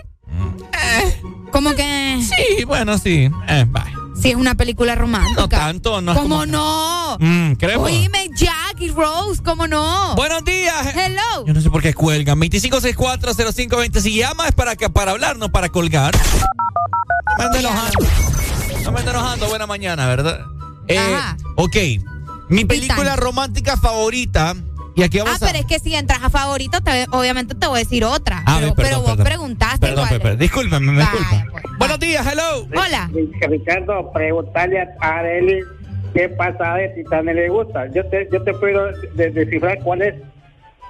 Eh, 0.73 1.23
¿Cómo 1.51 1.75
que? 1.75 2.21
Sí, 2.23 2.65
bueno, 2.65 2.99
sí. 2.99 3.31
Eh, 3.49 3.65
bye. 3.69 4.02
Sí, 4.23 4.31
es 4.31 4.37
una 4.37 4.55
película 4.55 4.95
romántica. 4.95 5.41
No 5.41 5.49
tanto, 5.49 6.01
no 6.01 6.15
¿Cómo 6.15 6.29
como- 6.41 6.47
no? 6.47 7.17
Mm, 7.19 7.53
creo. 7.55 7.83
Oíme, 7.83 8.29
Jack 8.37 8.77
y 8.81 8.89
Rose, 8.91 9.43
¿cómo 9.43 9.67
no? 9.67 10.15
Buenos 10.15 10.45
días. 10.45 10.95
Hello. 10.95 11.45
Yo 11.45 11.53
no 11.53 11.61
sé 11.61 11.69
por 11.71 11.83
qué 11.83 11.93
cuelgan. 11.93 12.39
25640520. 12.39 14.01
Si 14.01 14.15
llama 14.17 14.47
es 14.47 14.55
para 14.55 14.77
que 14.77 14.89
para 14.89 15.11
hablar, 15.11 15.37
no 15.39 15.51
para 15.51 15.69
colgar. 15.71 16.15
No 17.39 17.51
me 17.51 17.59
enojando. 17.59 18.07
No 18.85 18.93
me 18.93 19.01
enojando. 19.01 19.49
Buena 19.49 19.67
mañana, 19.67 20.07
¿verdad? 20.07 20.47
Eh, 20.87 20.99
Ajá. 20.99 21.37
ok. 21.57 21.77
Mi 22.49 22.65
película 22.65 23.17
romántica 23.17 23.77
favorita. 23.77 24.55
Y 24.95 25.03
aquí 25.03 25.19
Ah, 25.19 25.25
a. 25.25 25.47
pero 25.47 25.59
es 25.59 25.65
que 25.67 25.79
si 25.79 25.95
entras 25.95 26.23
a 26.23 26.29
favorito, 26.31 26.81
te- 26.83 27.07
obviamente 27.13 27.55
te 27.55 27.67
voy 27.67 27.77
a 27.77 27.85
decir 27.85 28.05
otra. 28.05 28.43
Ah, 28.47 28.57
pero, 28.61 28.69
ve, 28.71 28.75
perdón, 28.75 28.77
pero 28.77 28.97
vos 29.01 29.07
perdón. 29.11 29.25
preguntaste 29.25 29.79
Perdón, 29.87 30.07
cuál 30.09 30.21
perdón, 30.21 30.39
me 30.39 30.45
disculpa. 30.45 30.79
pues, 30.81 31.79
Buenos 31.79 31.99
días, 32.01 32.27
hello. 32.27 32.67
Hola. 32.77 33.11
Ricardo, 33.49 34.13
preguntarle 34.13 34.81
a 35.01 35.09
Areli 35.19 35.61
qué 36.15 36.29
pasada 36.29 36.77
de 36.77 36.89
Titanic 36.91 37.35
le 37.35 37.49
gusta. 37.49 37.87
Yo 37.95 38.05
te, 38.09 38.29
yo 38.31 38.43
te 38.43 38.53
puedo 38.55 38.87
de- 39.15 39.31
descifrar 39.31 39.79
cuál 39.83 40.03
es. 40.03 40.15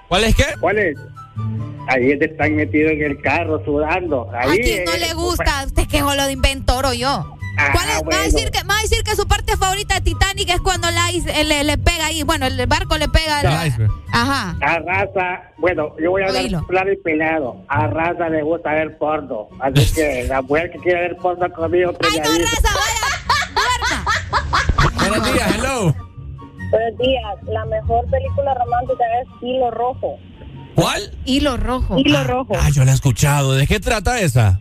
¿Cuál 0.08 0.24
es 0.24 0.34
qué? 0.34 0.44
¿Cuál 0.60 0.78
es? 0.78 0.98
Ahí 1.88 2.12
es 2.12 2.18
de 2.18 2.26
están 2.26 2.54
metidos 2.56 2.92
en 2.92 3.02
el 3.02 3.20
carro 3.22 3.64
sudando. 3.64 4.28
Ahí 4.34 4.58
¿A 4.58 4.62
quién 4.62 4.84
no 4.84 4.92
eh, 4.92 4.98
le 5.00 5.14
gusta? 5.14 5.64
Usted 5.66 5.86
que 5.88 5.98
es 5.98 6.02
lo 6.04 6.12
de 6.26 6.32
inventor 6.32 6.86
o 6.86 6.92
yo. 6.92 7.36
¿Cuál 7.72 7.88
es? 7.90 8.02
va, 8.02 8.20
a 8.20 8.24
decir 8.24 8.50
que, 8.50 8.62
va 8.64 8.78
a 8.78 8.82
decir 8.82 9.02
que 9.04 9.14
su 9.14 9.26
parte 9.28 9.56
favorita 9.56 9.94
de 9.96 10.00
Titanic 10.00 10.48
es 10.50 10.60
cuando 10.60 10.90
la 10.90 11.12
is- 11.12 11.26
eh, 11.26 11.44
le, 11.44 11.62
le 11.64 11.78
pega 11.78 12.06
ahí. 12.06 12.22
Bueno, 12.22 12.46
el 12.46 12.66
barco 12.66 12.96
le 12.98 13.08
pega. 13.08 13.42
la- 13.42 13.62
Ajá. 14.12 14.56
A 14.60 14.78
raza, 14.80 15.42
bueno, 15.58 15.94
yo 16.02 16.10
voy 16.10 16.22
a 16.22 16.26
hablar 16.26 16.44
claro 16.66 16.92
y 16.92 16.96
pelado. 16.98 17.56
A 17.68 17.86
raza 17.86 18.28
le 18.28 18.42
gusta 18.42 18.72
ver 18.72 18.98
porno. 18.98 19.48
Así 19.60 19.92
que 19.94 20.24
la 20.28 20.42
mujer 20.42 20.70
que 20.70 20.78
quiere 20.78 21.00
ver 21.02 21.16
porno 21.16 21.50
conmigo, 21.52 21.92
¡Ay, 22.10 22.18
no, 22.18 22.24
raza! 22.44 22.70
¡Vaya! 22.74 24.04
Buenos 25.08 25.32
días, 25.32 25.54
hello. 25.56 25.94
Buenos 26.70 26.98
días. 26.98 27.34
La 27.44 27.64
mejor 27.66 28.04
película 28.10 28.54
romántica 28.54 29.04
es 29.22 29.28
Hilo 29.42 29.70
Rojo. 29.70 30.18
¿Cuál? 30.74 31.12
Hilo 31.26 31.56
rojo. 31.58 31.98
Hilo 31.98 32.24
Rojo. 32.24 32.54
Ah, 32.58 32.70
yo 32.70 32.82
la 32.84 32.92
he 32.92 32.94
escuchado. 32.94 33.52
¿De 33.54 33.66
qué 33.66 33.78
trata 33.78 34.18
esa? 34.20 34.58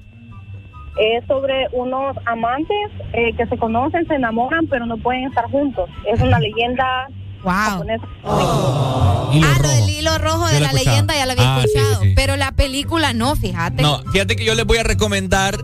Es 1.00 1.26
sobre 1.28 1.68
unos 1.72 2.16
amantes 2.26 2.76
eh, 3.14 3.34
que 3.38 3.46
se 3.48 3.58
conocen, 3.58 4.06
se 4.08 4.16
enamoran, 4.16 4.68
pero 4.68 4.86
no 4.86 4.98
pueden 4.98 5.24
estar 5.26 5.46
juntos. 5.50 5.90
Es 6.12 6.20
una 6.22 6.40
leyenda 6.40 7.08
Wow. 7.44 7.84
Hilo 9.34 9.48
ah, 9.48 9.60
lo 9.64 9.68
del 9.70 9.90
hilo 9.90 10.18
rojo 10.20 10.46
Yo 10.50 10.54
de 10.54 10.60
la 10.60 10.66
escuchado. 10.68 10.86
leyenda 10.92 11.16
ya 11.16 11.26
lo 11.26 11.32
había 11.32 11.56
Ah, 11.56 11.62
sí, 11.64 11.70
escuchado. 11.76 12.02
sí. 12.04 12.14
Pero 12.16 12.36
la 12.36 12.52
película 12.52 13.14
no, 13.14 13.36
fíjate. 13.36 13.82
No, 13.82 14.00
fíjate 14.12 14.36
que 14.36 14.46
yo 14.46 14.54
les 14.56 14.66
voy 14.66 14.78
a 14.78 14.84
recomendar. 14.84 15.58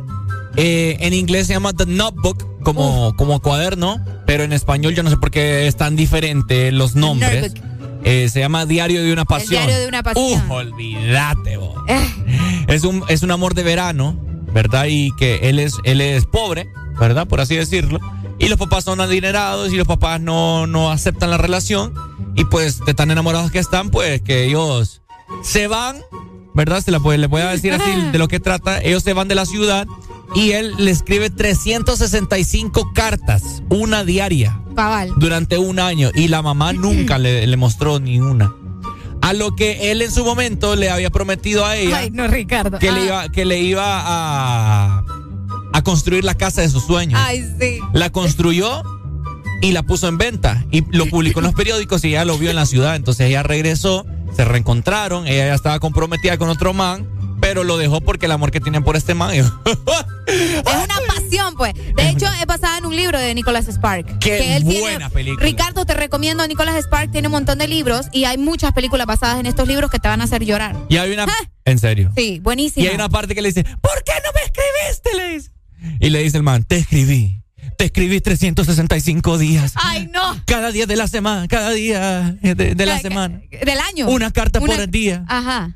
eh, 0.59 0.97
en 1.01 1.13
inglés 1.13 1.45
se 1.45 1.53
llama 1.53 1.73
The 1.73 1.85
Notebook, 1.85 2.63
como, 2.63 3.13
como 3.15 3.39
cuaderno, 3.41 3.97
pero 4.25 4.43
en 4.43 4.53
español 4.53 4.95
yo 4.95 5.03
no 5.03 5.11
sé 5.11 5.17
por 5.17 5.29
qué 5.29 5.67
es 5.67 5.75
tan 5.77 5.95
diferente 5.95 6.71
los 6.71 6.95
nombres. 6.95 7.53
Eh, 8.03 8.27
se 8.29 8.39
llama 8.39 8.65
Diario 8.65 9.03
de 9.03 9.13
una 9.13 9.25
Pasión. 9.25 9.49
Diario 9.51 9.77
de 9.79 9.87
una 9.87 10.01
Pasión. 10.01 10.49
Uh, 10.49 10.53
olvídate, 10.53 11.57
vos. 11.57 11.75
Eh, 11.87 12.09
Es 12.69 12.83
un, 12.85 13.03
es 13.07 13.21
un 13.21 13.29
amor 13.31 13.53
de 13.53 13.61
verano, 13.63 14.17
¿verdad? 14.53 14.85
Y 14.89 15.11
que 15.15 15.49
él 15.49 15.59
es, 15.59 15.73
él 15.83 16.01
es 16.01 16.25
pobre, 16.25 16.67
¿verdad? 16.99 17.27
Por 17.27 17.41
así 17.41 17.55
decirlo. 17.55 17.99
Y 18.39 18.49
los 18.49 18.59
papás 18.59 18.83
son 18.83 19.01
adinerados 19.01 19.73
y 19.73 19.77
los 19.77 19.87
papás 19.87 20.21
no, 20.21 20.67
no 20.67 20.91
aceptan 20.91 21.29
la 21.29 21.37
relación. 21.37 21.93
Y 22.35 22.45
pues 22.45 22.79
de 22.85 22.93
tan 22.93 23.09
enamorados 23.09 23.51
que 23.51 23.59
están, 23.59 23.89
pues 23.89 24.21
que 24.21 24.45
ellos 24.45 25.01
se 25.41 25.67
van, 25.67 25.97
¿verdad? 26.53 26.81
Se 26.81 26.91
la 26.91 26.99
puede, 26.99 27.17
le 27.17 27.27
voy 27.27 27.41
a 27.41 27.49
decir 27.49 27.73
así 27.73 27.91
de 28.11 28.17
lo 28.17 28.27
que 28.27 28.39
trata. 28.39 28.81
Ellos 28.81 29.03
se 29.03 29.13
van 29.13 29.27
de 29.27 29.35
la 29.35 29.45
ciudad 29.45 29.87
y 30.35 30.51
él 30.51 30.73
le 30.77 30.91
escribe 30.91 31.29
365 31.29 32.91
cartas, 32.93 33.63
una 33.69 34.03
diaria 34.03 34.59
cabal. 34.75 35.13
durante 35.17 35.57
un 35.57 35.79
año 35.79 36.11
y 36.13 36.27
la 36.27 36.41
mamá 36.41 36.73
nunca 36.73 37.17
le, 37.17 37.47
le 37.47 37.57
mostró 37.57 37.99
ni 37.99 38.19
una. 38.19 38.53
A 39.21 39.33
lo 39.33 39.55
que 39.55 39.91
él 39.91 40.01
en 40.01 40.11
su 40.11 40.23
momento 40.23 40.75
le 40.75 40.89
había 40.89 41.09
prometido 41.09 41.65
a 41.65 41.75
ella 41.75 41.97
Ay, 41.97 42.11
no, 42.11 42.27
Ricardo. 42.27 42.79
que, 42.79 42.91
le 42.91 43.01
Ah. 43.01 43.05
iba, 43.05 43.29
que 43.29 43.45
le 43.45 43.59
iba 43.59 43.83
a, 43.85 45.03
a 45.73 45.81
construir 45.83 46.23
la 46.23 46.35
casa 46.35 46.61
de 46.61 46.69
sus 46.69 46.83
sueños. 46.85 47.19
Ay, 47.23 47.45
sí. 47.59 47.79
La 47.93 48.09
construyó 48.11 48.83
y 49.61 49.71
la 49.71 49.83
puso 49.83 50.07
en 50.07 50.17
venta 50.17 50.63
y 50.71 50.83
lo 50.95 51.07
publicó 51.07 51.39
en 51.39 51.45
los 51.47 51.55
periódicos 51.55 52.03
y 52.05 52.09
ella 52.09 52.25
lo 52.25 52.37
vio 52.37 52.49
en 52.51 52.55
la 52.55 52.65
ciudad. 52.65 52.95
Entonces 52.95 53.27
ella 53.27 53.43
regresó, 53.43 54.05
se 54.35 54.45
reencontraron, 54.45 55.27
ella 55.27 55.47
ya 55.47 55.55
estaba 55.55 55.79
comprometida 55.79 56.37
con 56.37 56.49
otro 56.49 56.73
man, 56.73 57.07
pero 57.47 57.63
lo 57.63 57.77
dejó 57.77 58.01
porque 58.01 58.25
el 58.25 58.33
amor 58.33 58.51
que 58.51 58.59
tienen 58.59 58.83
por 58.83 58.95
este 58.97 59.13
man. 59.13 59.31
Es 59.35 59.45
una 60.65 60.95
pasión, 61.07 61.55
pues. 61.55 61.73
De 61.73 62.09
hecho, 62.09 62.25
es 62.41 62.45
basada 62.45 62.77
en 62.79 62.85
un 62.85 62.93
libro 62.95 63.17
de 63.17 63.33
Nicholas 63.33 63.67
Spark. 63.67 64.19
Qué 64.19 64.37
que 64.37 64.57
él 64.57 64.65
tiene- 64.65 64.81
buena 64.81 65.09
película. 65.09 65.45
Ricardo, 65.45 65.85
te 65.85 65.93
recomiendo. 65.93 66.45
Nicholas 66.45 66.75
Spark 66.83 67.11
tiene 67.11 67.29
un 67.29 67.31
montón 67.31 67.57
de 67.57 67.67
libros 67.69 68.07
y 68.11 68.25
hay 68.25 68.37
muchas 68.37 68.73
películas 68.73 69.07
basadas 69.07 69.39
en 69.39 69.45
estos 69.45 69.67
libros 69.67 69.89
que 69.89 69.99
te 69.99 70.09
van 70.09 70.19
a 70.19 70.25
hacer 70.25 70.43
llorar. 70.43 70.75
Y 70.89 70.97
hay 70.97 71.13
una... 71.13 71.23
Ah. 71.23 71.49
En 71.63 71.79
serio. 71.79 72.11
Sí, 72.17 72.39
buenísimo. 72.41 72.85
Y 72.85 72.89
hay 72.89 72.95
una 72.95 73.07
parte 73.07 73.33
que 73.35 73.41
le 73.41 73.47
dice, 73.49 73.63
¿por 73.63 74.03
qué 74.03 74.13
no 74.25 74.31
me 74.35 74.41
escribiste? 74.41 75.15
Le 75.15 75.33
dice. 75.35 75.51
Y 76.01 76.09
le 76.09 76.23
dice 76.23 76.37
el 76.37 76.43
man, 76.43 76.63
te 76.65 76.77
escribí. 76.77 77.41
Te 77.77 77.85
escribí 77.85 78.19
365 78.19 79.37
días. 79.37 79.73
Ay, 79.75 80.09
no. 80.13 80.41
Cada 80.45 80.71
día 80.71 80.85
de 80.85 80.95
la 80.97 81.07
semana, 81.07 81.47
cada 81.47 81.71
día 81.71 82.35
de, 82.41 82.55
de 82.75 82.85
la 82.85 82.99
semana. 82.99 83.39
Del 83.49 83.79
año. 83.79 84.09
Una 84.09 84.31
carta 84.31 84.59
por 84.59 84.71
el 84.71 84.91
día. 84.91 85.23
Ajá. 85.27 85.75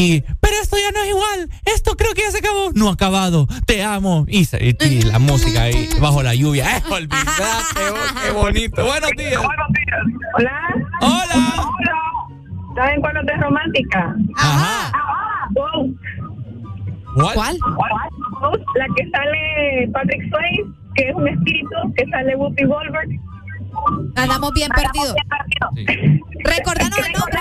Y, 0.00 0.20
pero 0.40 0.54
esto 0.62 0.76
ya 0.76 0.92
no 0.92 1.02
es 1.02 1.08
igual. 1.10 1.50
Esto 1.64 1.96
creo 1.96 2.14
que 2.14 2.22
ya 2.22 2.30
se 2.30 2.38
acabó. 2.38 2.70
No 2.74 2.88
ha 2.88 2.92
acabado. 2.92 3.48
Te 3.66 3.82
amo. 3.82 4.24
Y, 4.28 4.44
se- 4.44 4.64
y- 4.64 4.76
y 4.84 5.02
la 5.02 5.18
música 5.18 5.62
ahí 5.62 5.88
bajo 6.00 6.22
la 6.22 6.34
lluvia. 6.36 6.76
Eh, 6.76 6.82
olvídate, 6.88 7.90
oh, 7.90 8.20
qué 8.24 8.30
bonito. 8.30 8.84
Buenos 8.84 9.10
días. 9.16 9.42
Hola. 10.36 10.60
Hola. 11.00 11.64
¿Saben 12.76 13.00
cuál 13.00 13.16
es 13.16 13.40
romántica? 13.40 14.14
Ajá. 14.36 14.92
Ghost. 15.50 15.98
¿Cuál? 17.34 17.58
Ghost, 18.40 18.62
La 18.76 18.86
que 18.96 19.10
sale 19.10 19.88
Patrick 19.92 20.22
Swayze, 20.30 20.70
que 20.94 21.08
es 21.08 21.14
un 21.16 21.26
espíritu, 21.26 21.74
que 21.96 22.04
sale 22.10 22.36
Whoopi 22.36 22.64
Goldberg. 22.64 23.08
Andamos 24.14 24.52
bien 24.52 24.68
perdidos. 24.70 25.14
Recordanos 26.44 26.98
el 26.98 27.12
nombre. 27.12 27.40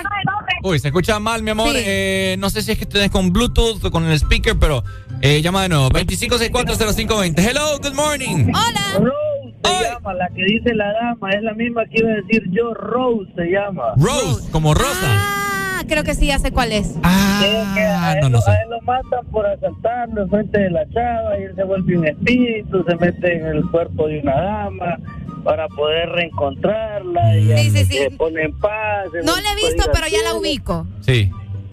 Uy, 0.63 0.79
se 0.79 0.87
escucha 0.87 1.19
mal, 1.19 1.43
mi 1.43 1.51
amor. 1.51 1.69
Sí. 1.69 1.83
Eh, 1.85 2.35
no 2.39 2.49
sé 2.49 2.61
si 2.61 2.71
es 2.71 2.79
que 2.79 2.85
tenés 2.85 3.11
con 3.11 3.31
Bluetooth 3.31 3.83
o 3.83 3.91
con 3.91 4.05
el 4.05 4.13
speaker, 4.19 4.57
pero 4.59 4.83
eh, 5.21 5.41
llama 5.41 5.63
de 5.63 5.69
nuevo. 5.69 5.89
25640520. 5.89 7.39
Hello, 7.39 7.77
good 7.81 7.93
morning. 7.93 8.51
Hola. 8.53 8.99
Rose 8.99 9.55
se 9.63 9.83
llama, 9.89 10.13
la 10.13 10.29
que 10.29 10.43
dice 10.45 10.73
la 10.73 10.91
dama, 10.93 11.31
es 11.31 11.43
la 11.43 11.53
misma 11.53 11.85
que 11.85 11.99
iba 11.99 12.09
a 12.09 12.15
decir 12.15 12.43
yo, 12.51 12.73
Rose 12.73 13.31
se 13.35 13.45
llama. 13.45 13.93
Rose, 13.97 14.49
como 14.51 14.73
Rosa. 14.73 14.95
Ah, 15.03 15.83
creo 15.87 16.03
que 16.03 16.15
sí, 16.15 16.27
ya 16.27 16.39
sé 16.39 16.51
cuál 16.51 16.71
es. 16.71 16.95
Ah, 17.03 17.41
a, 17.43 18.15
no, 18.21 18.27
él, 18.27 18.31
no 18.31 18.41
sé. 18.41 18.51
a 18.51 18.61
él 18.63 18.69
lo 18.69 18.81
matan 18.81 19.25
por 19.31 19.45
asaltarlo 19.45 20.23
en 20.23 20.29
frente 20.29 20.59
de 20.59 20.69
la 20.71 20.89
chava 20.89 21.39
y 21.39 21.43
él 21.43 21.55
se 21.55 21.63
vuelve 21.63 21.97
un 21.97 22.07
espíritu, 22.07 22.83
se 22.87 22.95
mete 22.95 23.37
en 23.37 23.45
el 23.45 23.69
cuerpo 23.69 24.07
de 24.07 24.19
una 24.19 24.41
dama 24.41 24.97
para 25.43 25.67
poder 25.69 26.09
reencontrarla 26.09 27.37
y 27.37 27.57
Sí, 27.57 27.69
sí, 27.71 27.85
sí. 27.85 27.97
se 27.97 28.11
pone 28.11 28.43
en 28.43 28.57
paz. 28.59 29.05
No 29.23 29.35
la 29.35 29.51
he 29.53 29.55
visto, 29.55 29.89
pero 29.93 30.07
ya 30.07 30.21
la 30.23 30.33
ubico. 30.35 30.87
Sí. 31.01 31.29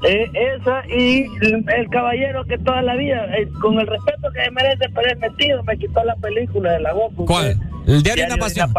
Eh, 0.06 0.30
esa 0.60 0.82
y 0.88 1.22
el, 1.40 1.64
el 1.74 1.88
caballero 1.88 2.44
que 2.44 2.58
toda 2.58 2.82
la 2.82 2.94
vida, 2.94 3.24
eh, 3.38 3.48
con 3.62 3.78
el 3.80 3.86
respeto 3.86 4.28
que 4.34 4.50
merece, 4.50 4.84
pero 4.94 5.08
es 5.10 5.18
metido, 5.18 5.62
me 5.64 5.78
quitó 5.78 6.04
la 6.04 6.14
película 6.16 6.72
de 6.72 6.80
la 6.80 6.92
boca. 6.92 7.14
¿Cuál? 7.26 7.58
El 7.86 8.02
diario 8.02 8.24
de 8.26 8.32
una 8.34 8.40
pasión. 8.40 8.70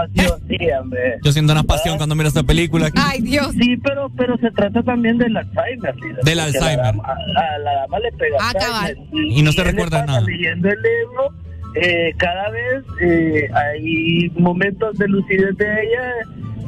sí, 0.47 0.57
hombre. 0.79 1.17
Yo 1.23 1.31
siento 1.31 1.53
una 1.53 1.63
pasión 1.63 1.97
cuando 1.97 2.15
miro 2.15 2.27
esta 2.27 2.43
película. 2.43 2.89
Ay, 2.95 3.21
Dios. 3.21 3.51
Sí, 3.59 3.75
pero, 3.77 4.11
pero 4.17 4.37
se 4.37 4.51
trata 4.51 4.81
también 4.83 5.17
del 5.17 5.35
Alzheimer. 5.37 5.93
¿sí? 5.95 6.01
Del 6.01 6.15
Porque 6.23 6.41
Alzheimer. 6.41 6.77
La 6.77 6.83
dama, 6.91 7.03
a, 7.05 7.55
a 7.55 7.57
la 7.59 7.73
dama 7.73 7.99
le 7.99 8.11
pega 8.13 8.37
Ah, 8.41 8.53
cabal. 8.59 8.97
Y 9.13 9.41
no 9.41 9.51
se 9.51 9.63
recuerda 9.63 10.05
nada. 10.05 10.21
Leyendo 10.21 10.69
el 10.69 10.75
libro, 10.81 11.33
eh, 11.75 12.13
cada 12.17 12.49
vez 12.49 12.83
eh, 13.01 13.49
hay 13.53 14.29
momentos 14.37 14.97
de 14.97 15.07
lucidez 15.07 15.55
de 15.57 15.83
ella 15.83 16.13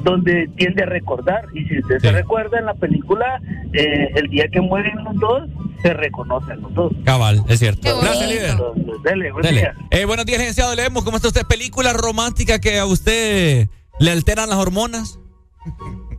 donde 0.04 0.50
tiende 0.56 0.84
a 0.84 0.86
recordar. 0.86 1.46
Y 1.54 1.66
si 1.66 1.80
usted 1.80 2.00
se 2.00 2.12
recuerda 2.12 2.60
en 2.60 2.66
la 2.66 2.74
película, 2.74 3.42
eh, 3.74 4.10
el 4.16 4.28
día 4.30 4.48
que 4.52 4.62
mueren 4.62 5.04
los 5.04 5.16
dos, 5.16 5.50
se 5.82 5.94
reconocen 5.94 6.62
los 6.62 6.74
dos. 6.74 6.94
Cabal, 7.04 7.44
es 7.48 7.60
cierto. 7.60 8.00
Gracias, 8.00 8.32
Entonces, 8.32 8.86
líder. 8.86 9.02
Dele, 9.04 9.32
buen 9.32 9.44
Dele. 9.44 9.60
día. 9.62 9.76
Eh, 9.92 10.06
buenos 10.06 10.26
días, 10.26 10.40
licenciado. 10.40 10.76
Leemos. 10.76 11.04
¿Cómo 11.04 11.18
está 11.18 11.28
usted? 11.28 11.46
¿Película 11.48 11.94
romántica 11.94 12.60
que 12.60 12.80
a 12.80 12.86
usted 12.86 13.68
le 14.00 14.12
alteran 14.12 14.50
las 14.50 14.58
hormonas? 14.58 15.20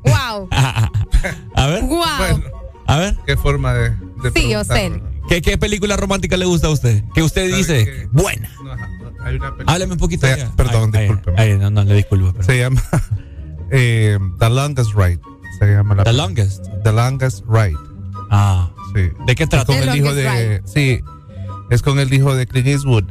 Wow. 0.05 0.49
A 1.55 1.67
ver. 1.67 1.83
Wow. 1.85 2.05
A 2.87 2.97
ver. 2.99 3.17
¿Qué 3.27 3.37
forma 3.37 3.75
de, 3.75 3.91
de 4.23 4.31
Sí, 4.35 4.51
yo 4.51 4.65
sé. 4.65 4.93
¿Qué, 5.29 5.43
¿Qué 5.43 5.59
película 5.59 5.97
romántica 5.97 6.37
le 6.37 6.45
gusta 6.47 6.69
a 6.69 6.71
usted? 6.71 7.03
Que 7.15 7.23
usted 7.23 7.55
dice, 7.55 8.09
buena. 8.13 8.51
No, 8.65 8.73
ajá, 8.73 8.89
hay 9.25 9.37
una 9.37 9.51
película- 9.53 9.73
Hábleme 9.73 9.93
un 9.93 9.99
poquito. 9.99 10.27
Se- 10.27 10.47
perdón, 10.57 10.91
Ay, 10.95 11.03
discúlpeme. 11.07 11.41
ay, 11.41 11.59
no, 11.59 11.71
no, 11.71 11.85
le 11.85 11.95
disculpo. 11.95 12.33
pero- 12.33 12.45
Se 12.45 12.59
llama 12.59 12.83
eh, 13.71 14.19
The 14.39 14.51
Longest 14.51 14.91
Ride. 14.95 15.21
Se 15.59 15.67
llama 15.67 15.95
la 15.97 16.05
The 16.05 16.11
película. 16.11 16.27
Longest. 16.29 16.65
The 16.85 16.93
Longest 16.93 17.45
Ride. 17.49 17.77
Ah. 18.31 18.71
Sí. 18.95 19.03
¿De 19.27 19.35
qué 19.35 19.43
Es 19.45 19.49
trata? 19.51 19.67
con 19.67 19.77
The 19.77 19.91
el 19.91 19.97
hijo 19.97 20.15
de. 20.15 20.63
Sí. 20.65 21.01
Es 21.71 21.83
con 21.83 21.99
el 21.99 22.13
hijo 22.15 22.35
de 22.35 22.47
Clint 22.47 22.69
Eastwood. 22.69 23.05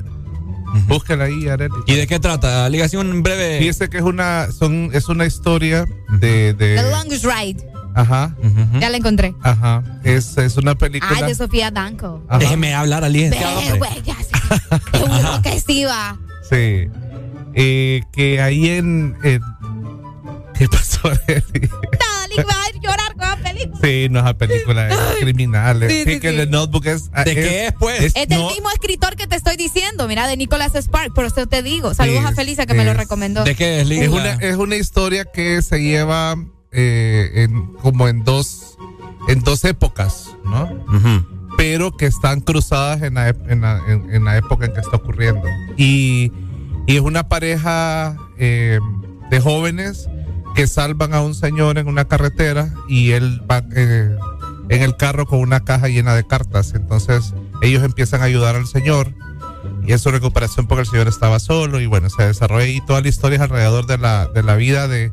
Búsquela 0.88 1.26
ahí, 1.26 1.48
Arely. 1.48 1.74
¿Y 1.86 1.96
de 1.96 2.08
qué 2.08 2.20
trata? 2.20 2.68
Ligación 2.70 3.10
un 3.10 3.24
breve. 3.24 3.58
Fíjese 3.60 3.90
que 3.90 3.98
es 3.98 4.04
una, 4.04 4.52
son, 4.52 4.90
es 4.94 5.08
una 5.08 5.26
historia 5.26 5.86
de. 6.20 6.54
de 6.54 6.76
The 6.76 6.90
Longest 6.92 7.26
Ride. 7.26 7.66
Ajá. 7.98 8.36
Ya 8.80 8.90
la 8.90 8.98
encontré. 8.98 9.34
Ajá. 9.44 9.84
Es, 10.04 10.38
es 10.38 10.58
una 10.58 10.76
película. 10.76 11.12
Ay, 11.16 11.24
de 11.28 11.36
Sofía 11.36 11.72
Danko. 11.72 12.24
Ajá. 12.30 12.40
Déjeme 12.40 12.74
hablar 12.74 13.04
al. 13.04 13.14
Ve, 13.14 13.30
güey, 13.78 14.02
ya 14.04 14.16
que 15.44 15.60
sí 15.60 15.84
va. 15.86 16.18
Sí. 16.50 16.88
Eh, 17.54 18.02
que 18.14 18.42
ahí 18.42 18.70
en. 18.70 19.16
en- 19.24 19.42
¿Qué 20.58 20.68
pasó, 20.68 21.08
Arely? 21.28 21.70
Llorar 22.82 23.14
con 23.16 23.28
la 23.28 23.38
película. 23.38 23.80
Sí, 23.82 24.08
no 24.10 24.20
es 24.20 24.26
la 24.26 24.38
película 24.38 24.88
es 24.90 24.98
criminal. 25.20 25.80
Sí, 25.90 26.04
Sí, 26.06 26.14
sí, 26.14 26.20
que 26.20 26.32
sí. 26.32 26.38
The 26.38 26.46
Notebook 26.48 26.86
es. 26.86 27.12
¿De 27.12 27.24
qué 27.36 27.66
es, 27.68 27.74
pues? 27.74 28.16
Es 28.16 28.28
del 28.28 28.40
no- 28.40 28.50
mismo 28.50 28.70
escritor 28.72 29.16
que 29.16 29.26
te 29.28 29.36
estoy 29.36 29.58
diciendo, 29.58 30.08
mira, 30.08 30.28
de 30.28 30.38
Nicholas 30.38 30.74
Spark, 30.76 31.14
por 31.14 31.26
eso 31.26 31.48
te 31.48 31.64
digo. 31.64 31.94
Saludos 31.94 32.24
a 32.26 32.34
Felisa 32.34 32.66
que 32.66 32.74
me 32.76 32.86
lo 32.86 32.92
es- 32.92 32.98
recomendó. 32.98 33.44
¿De 33.44 33.56
qué 33.56 33.78
es, 33.78 33.82
Es 33.84 33.88
Liga? 33.90 34.10
una, 34.12 34.34
es 34.36 34.56
una 34.58 34.76
historia 34.76 35.26
que 35.26 35.62
se 35.64 35.80
lleva 35.82 36.36
eh, 36.78 37.32
en, 37.44 37.74
como 37.82 38.08
en 38.08 38.24
dos, 38.24 38.78
en 39.28 39.42
dos 39.42 39.66
épocas, 39.66 40.36
¿no? 40.46 40.70
Pero 41.58 41.98
que 41.98 42.06
están 42.06 42.40
cruzadas 42.42 43.02
en 43.02 43.16
la, 43.16 43.30
en 43.30 43.62
la- 43.62 43.82
en- 43.88 44.14
en 44.14 44.24
la 44.24 44.38
época 44.38 44.66
en 44.68 44.74
que 44.74 44.80
está 44.80 44.98
ocurriendo. 44.98 45.42
Y, 45.76 46.32
y 46.86 46.96
es 46.96 47.02
una 47.02 47.28
pareja 47.28 48.16
eh, 48.38 48.80
de 49.32 49.40
jóvenes 49.42 50.08
que 50.56 50.68
salvan 50.68 51.14
a 51.16 51.22
un 51.22 51.34
señor 51.34 51.78
en 51.80 51.88
una 51.88 52.06
carretera 52.06 52.74
y 52.88 53.12
él 53.12 53.42
va 53.50 53.64
eh, 53.76 54.16
en 54.70 54.82
el 54.84 54.96
carro 54.98 55.26
con 55.26 55.40
una 55.40 55.62
caja 55.64 55.88
llena 55.88 56.14
de 56.14 56.26
cartas. 56.28 56.74
Entonces 56.76 57.34
ellos 57.64 57.84
empiezan 57.84 58.22
a 58.22 58.26
ayudar 58.26 58.56
al 58.56 58.68
señor 58.68 59.14
y 59.86 59.94
es 59.94 60.02
su 60.02 60.12
recuperación 60.12 60.68
porque 60.68 60.82
el 60.82 60.88
señor 60.88 61.08
estaba 61.08 61.40
solo 61.40 61.80
y 61.82 61.88
bueno, 61.88 62.10
se 62.12 62.22
desarrolla 62.24 62.68
y 62.68 62.82
toda 62.86 63.02
la 63.02 63.08
historia 63.08 63.38
es 63.38 63.42
alrededor 63.42 63.88
de 63.88 63.98
la, 63.98 64.28
de 64.28 64.44
la 64.44 64.56
vida 64.56 64.88
de, 64.88 65.12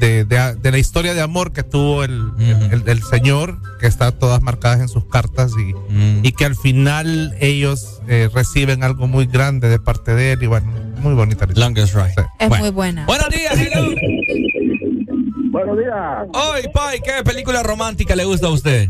de, 0.00 0.24
de- 0.24 0.54
de 0.56 0.70
la 0.72 0.78
historia 0.78 1.14
de 1.14 1.20
amor 1.20 1.52
que 1.52 1.62
tuvo 1.62 2.02
el, 2.02 2.30
el- 2.40 2.72
el- 2.72 2.82
el 2.88 3.02
señor, 3.04 3.58
que 3.78 3.86
está 3.86 4.10
todas 4.10 4.42
marcadas 4.42 4.80
en 4.80 4.88
sus 4.88 5.04
cartas 5.04 5.52
y, 5.56 5.74
Mm. 5.92 6.24
y 6.24 6.32
que 6.32 6.44
al 6.46 6.56
final 6.56 7.34
ellos 7.40 8.00
eh, 8.08 8.28
reciben 8.34 8.82
algo 8.82 9.06
muy 9.06 9.26
grande 9.26 9.68
de 9.68 9.78
parte 9.78 10.14
de 10.14 10.32
él 10.32 10.42
y 10.42 10.46
bueno, 10.46 10.66
muy 10.98 11.14
bonita 11.14 11.46
la 11.46 11.52
historia. 11.52 11.64
Longest 11.68 11.94
Ride. 11.94 12.14
Sí. 12.16 12.22
Es 12.40 12.48
Bueno. 12.48 12.64
muy 12.64 12.72
buena. 12.72 13.06
Buenos 13.06 13.28
días, 13.28 13.54
hello. 13.58 13.90
Buenos 15.52 15.78
días. 15.78 15.94
Hoy, 16.32 16.62
Pai, 16.72 17.00
¿qué 17.00 17.24
película 17.24 17.62
romántica 17.62 18.14
le 18.14 18.24
gusta 18.24 18.46
a 18.46 18.50
usted? 18.50 18.88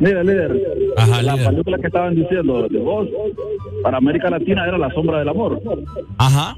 Mira, 0.00 0.22
líder. 0.22 0.52
Ajá, 0.96 1.20
la 1.22 1.34
líder. 1.34 1.48
película 1.50 1.78
que 1.78 1.86
estaban 1.88 2.14
diciendo 2.14 2.68
de 2.68 2.78
vos 2.78 3.08
para 3.82 3.98
América 3.98 4.30
Latina 4.30 4.64
era 4.66 4.78
La 4.78 4.88
Sombra 4.94 5.18
del 5.18 5.28
Amor. 5.28 5.60
Ajá. 6.18 6.54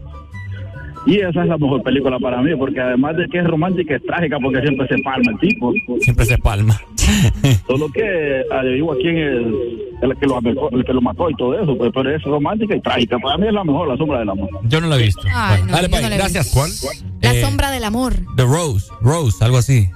Y 1.08 1.20
esa 1.20 1.42
es 1.42 1.48
la 1.48 1.56
mejor 1.56 1.82
película 1.82 2.18
para 2.18 2.42
mí, 2.42 2.54
porque 2.56 2.80
además 2.80 3.16
de 3.16 3.26
que 3.28 3.38
es 3.38 3.44
romántica, 3.46 3.96
es 3.96 4.02
trágica, 4.04 4.36
porque 4.42 4.60
siempre 4.60 4.86
se 4.88 4.98
palma 5.02 5.32
el 5.32 5.38
tipo. 5.38 5.72
Siempre 6.00 6.24
se 6.26 6.36
palma. 6.38 6.78
Solo 7.66 7.88
que 7.90 8.42
averigua 8.52 8.94
quién 9.00 9.16
es 9.16 9.46
el 10.02 10.16
que, 10.18 10.26
lo, 10.26 10.38
el 10.70 10.84
que 10.84 10.92
lo 10.92 11.00
mató 11.00 11.30
y 11.30 11.34
todo 11.36 11.58
eso, 11.58 11.76
pues, 11.78 11.90
pero 11.94 12.14
es 12.14 12.22
romántica 12.22 12.76
y 12.76 12.80
trágica. 12.82 13.18
Para 13.18 13.38
mí 13.38 13.46
es 13.48 13.54
la 13.54 13.64
mejor, 13.64 13.88
La 13.88 13.96
Sombra 13.96 14.18
del 14.18 14.28
Amor. 14.28 14.48
Yo 14.64 14.80
no 14.82 14.86
la 14.88 14.96
he 14.96 15.02
visto. 15.04 15.22
Ay, 15.34 15.60
Bueno, 15.62 15.66
no, 15.66 15.72
dale, 15.72 15.88
no 15.88 15.98
la 16.08 16.14
he 16.14 16.18
gracias. 16.18 16.44
visto. 16.54 16.60
¿Cuál? 16.60 16.70
La 17.22 17.34
Eh, 17.34 17.40
sombra 17.40 17.70
del 17.70 17.84
amor. 17.84 18.12
The 18.36 18.44
Rose. 18.44 18.86
Rose, 19.00 19.42
algo 19.44 19.56
así. 19.56 19.88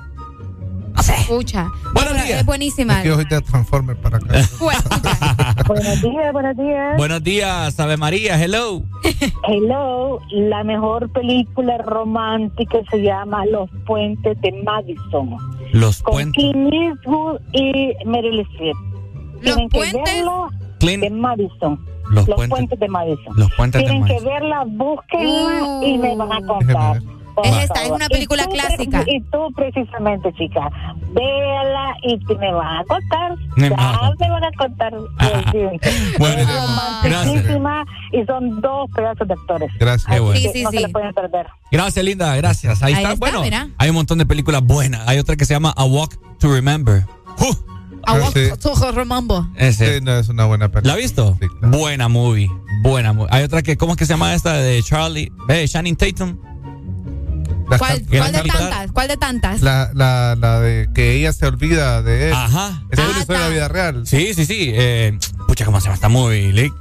Escucha. 0.98 1.68
Buenos 1.94 2.14
días. 2.14 2.40
Es 2.40 2.46
buenísima. 2.46 2.98
Es 2.98 3.02
que 3.02 3.12
hoy 3.12 3.24
de 3.24 3.40
Transformer 3.40 3.96
para 3.96 4.18
acá. 4.18 4.34
Bueno, 4.60 4.80
Buenos 5.66 6.02
días, 6.02 6.32
buenos 6.32 6.56
días. 6.56 6.96
Buenos 6.96 7.22
días, 7.24 7.80
Ave 7.80 7.96
María, 7.96 8.42
hello. 8.42 8.82
Hello, 9.48 10.18
la 10.30 10.62
mejor 10.64 11.10
película 11.12 11.78
romántica 11.78 12.78
se 12.90 13.02
llama 13.02 13.44
Los 13.46 13.68
Puentes 13.86 14.40
de 14.40 14.52
Madison. 14.64 15.36
Los 15.72 16.02
Con 16.02 16.12
puentes. 16.14 16.34
Clint 16.42 16.72
Eastwood 16.72 17.40
y 17.52 17.92
Meryl 18.06 18.40
Streep. 18.40 18.76
¿Los 19.34 19.40
Tienen 19.42 19.68
que 19.68 19.78
puentes? 19.78 20.02
verla 20.04 20.48
Clint- 20.78 21.00
de 21.00 21.10
Madison. 21.10 21.84
Los 22.10 22.28
Los, 22.28 22.36
puentes- 22.36 22.48
puentes, 22.50 22.78
de 22.80 22.88
Madison. 22.88 23.32
Los 23.36 23.52
puentes 23.54 23.80
de 23.80 23.86
Tienen 23.88 24.04
que 24.06 24.12
Madison. 24.14 24.32
verla, 24.32 24.64
búsquenla 24.66 25.80
y 25.86 25.98
me 25.98 26.16
van 26.16 26.32
a 26.32 26.46
contar. 26.46 26.58
Déjeme 26.66 26.92
ver. 26.94 27.02
por 27.02 27.21
Es 27.44 27.64
esta, 27.64 27.82
es 27.84 27.90
una 27.90 28.08
película 28.08 28.42
Y 28.42 28.46
tú, 28.46 28.52
clásica. 28.52 29.04
Y 29.06 29.20
tú 29.30 29.52
precisamente, 29.56 30.32
chica, 30.34 30.68
véala 31.12 31.94
y 32.02 32.18
te 32.26 32.34
me 32.36 32.52
van 32.52 32.78
a 32.78 32.84
contar. 32.84 33.36
Me 33.56 33.68
ya 33.70 33.76
van 33.76 33.94
a 33.94 33.98
contar. 33.98 34.18
me 34.20 34.30
van 34.30 34.44
a 34.44 34.50
contar. 34.56 34.94
Ah. 35.18 35.52
Sí. 35.52 35.58
Bueno, 36.18 36.38
es 36.38 36.46
gracias. 37.04 37.44
y 38.12 38.24
son 38.26 38.60
dos 38.60 38.90
pedazos 38.94 39.28
de 39.28 39.34
actores. 39.34 39.70
Gracias. 39.78 40.12
Qué 40.12 40.20
bueno. 40.20 40.38
Sí, 40.40 40.50
sí, 40.52 40.62
no 40.62 40.70
sí. 40.70 40.76
se 40.76 40.82
le 40.82 40.88
pueden 40.88 41.12
perder. 41.14 41.46
Gracias, 41.70 42.04
linda, 42.04 42.36
gracias. 42.36 42.82
Ahí, 42.82 42.94
Ahí 42.94 43.02
está. 43.02 43.12
está, 43.14 43.20
Bueno, 43.26 43.42
mira. 43.42 43.68
hay 43.78 43.88
un 43.90 43.96
montón 43.96 44.18
de 44.18 44.26
películas 44.26 44.62
buenas. 44.62 45.06
Hay 45.08 45.18
otra 45.18 45.36
que 45.36 45.44
se 45.44 45.54
llama 45.54 45.72
A 45.76 45.84
Walk 45.84 46.18
to 46.38 46.52
Remember. 46.52 47.04
¡Uh! 47.38 47.54
A 48.04 48.14
walk 48.14 48.32
Sí. 48.34 48.50
to 48.60 48.92
remember. 48.92 49.42
Ese. 49.56 49.98
Sí, 49.98 50.04
no, 50.04 50.18
es 50.18 50.28
una 50.28 50.44
buena 50.46 50.68
película. 50.68 50.94
¿La 50.94 50.98
ha 50.98 51.00
visto? 51.00 51.36
Sí, 51.40 51.46
claro. 51.60 51.78
Buena 51.78 52.08
movie. 52.08 52.48
Buena 52.82 53.12
movie. 53.12 53.28
Hay 53.32 53.44
otra 53.44 53.62
que, 53.62 53.76
¿cómo 53.76 53.92
es 53.92 53.98
que 53.98 54.06
se 54.06 54.12
llama 54.14 54.34
esta 54.34 54.54
de 54.54 54.82
Charlie? 54.82 55.30
Eh, 55.48 55.66
Shannon 55.68 55.94
Tatum. 55.96 56.36
¿Cuál, 57.78 58.32
de 58.32 58.42
tantas? 58.42 58.92
¿Cuál 58.92 59.08
de 59.08 59.16
tantas? 59.16 59.62
La, 59.62 59.90
la, 59.94 60.36
la 60.38 60.60
de 60.60 60.88
que 60.94 61.14
ella 61.14 61.32
se 61.32 61.46
olvida 61.46 62.02
de 62.02 62.28
él. 62.28 62.34
Ajá. 62.34 62.82
Esa 62.90 63.02
es 63.02 63.08
Ah, 63.08 63.12
la 63.14 63.20
está. 63.20 63.48
vida 63.48 63.68
real. 63.68 64.06
Sí, 64.06 64.34
sí, 64.34 64.46
sí. 64.46 64.70
Eh, 64.74 65.18
pucha, 65.48 65.64
¿cómo 65.64 65.80
se 65.80 65.84
llama 65.86 65.94
esta 65.94 66.08
movie? 66.08 66.52
Lick? 66.52 66.72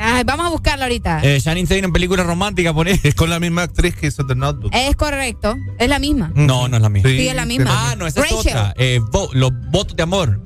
Ay, 0.00 0.22
vamos 0.24 0.46
a 0.46 0.50
buscarla 0.50 0.84
ahorita. 0.84 1.20
Eh, 1.24 1.40
Shannon 1.40 1.66
Tatum, 1.66 1.92
película 1.92 2.22
romántica, 2.22 2.72
pone. 2.72 3.00
Es 3.02 3.14
con 3.16 3.30
la 3.30 3.40
misma 3.40 3.62
actriz 3.62 3.96
que 3.96 4.06
hizo 4.06 4.24
The 4.24 4.36
Notebook. 4.36 4.70
Es 4.72 4.94
correcto. 4.94 5.56
Es 5.78 5.88
la 5.88 5.98
misma. 5.98 6.30
No, 6.36 6.68
no 6.68 6.76
es 6.76 6.82
la 6.82 6.88
misma. 6.88 7.10
Sí, 7.10 7.26
es 7.28 7.34
la 7.34 7.44
misma. 7.44 7.66
Ah, 7.90 7.96
no, 7.96 8.06
esa 8.06 8.20
es 8.20 8.30
Rachel. 8.30 8.52
otra. 8.56 8.74
Eh, 8.78 9.00
vo- 9.00 9.30
los 9.32 9.50
votos 9.72 9.96
de 9.96 10.02
amor. 10.04 10.40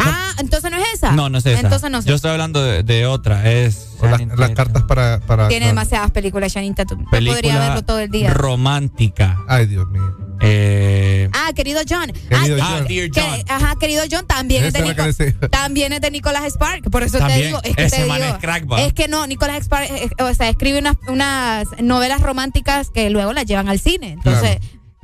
Ah, 0.00 0.32
entonces 0.38 0.70
no 0.72 0.78
es 0.78 0.84
esa. 0.94 1.12
No, 1.12 1.28
no 1.28 1.38
es 1.38 1.46
esa. 1.46 1.60
Entonces 1.60 1.88
no 1.90 2.02
sé. 2.02 2.08
Yo 2.08 2.14
estoy 2.16 2.32
hablando 2.32 2.62
de, 2.64 2.82
de 2.82 3.06
otra. 3.06 3.48
Es. 3.50 3.89
O 4.02 4.36
las, 4.36 4.50
cartas 4.50 4.82
para. 4.84 5.20
para 5.20 5.48
Tiene 5.48 5.66
demasiadas 5.66 6.10
películas, 6.10 6.52
Channing 6.52 6.74
Tatum. 6.74 7.04
Yo 7.04 7.10
Película 7.10 7.40
podría 7.40 7.58
verlo 7.60 7.82
todo 7.84 7.98
el 7.98 8.10
día. 8.10 8.32
Romántica. 8.32 9.38
Ay, 9.48 9.66
Dios 9.66 9.88
mío. 9.88 10.16
Eh, 10.42 11.28
Ah, 11.34 11.52
querido 11.54 11.80
John. 11.86 12.10
Querido 12.28 12.56
ah, 12.62 12.76
John. 12.78 12.86
Dear 12.88 13.10
que- 13.10 13.20
John. 13.20 13.40
ajá, 13.48 13.74
querido 13.78 14.02
John 14.10 14.26
también 14.26 14.64
es, 14.64 14.72
de 14.72 14.80
Nico- 14.82 15.48
también 15.50 15.92
es 15.92 16.00
de 16.00 16.10
Nicolas 16.10 16.44
Spark. 16.50 16.88
Por 16.90 17.02
eso 17.02 17.18
te 17.18 17.32
digo, 17.34 17.60
es 17.62 17.76
que 17.76 17.84
Ese 17.84 17.96
te 18.02 18.06
man 18.06 18.20
digo, 18.22 18.32
es 18.34 18.38
crack, 18.40 18.70
va. 18.72 18.80
es 18.80 18.94
que 18.94 19.06
no, 19.06 19.26
Nicolas 19.26 19.62
Spark, 19.64 19.90
eh, 19.90 20.08
o 20.22 20.32
sea, 20.32 20.48
escribe 20.48 20.78
unas, 20.78 20.96
unas 21.08 21.66
novelas 21.82 22.22
románticas 22.22 22.88
que 22.88 23.10
luego 23.10 23.34
las 23.34 23.44
llevan 23.44 23.68
al 23.68 23.78
cine. 23.80 24.12
Entonces, 24.12 24.58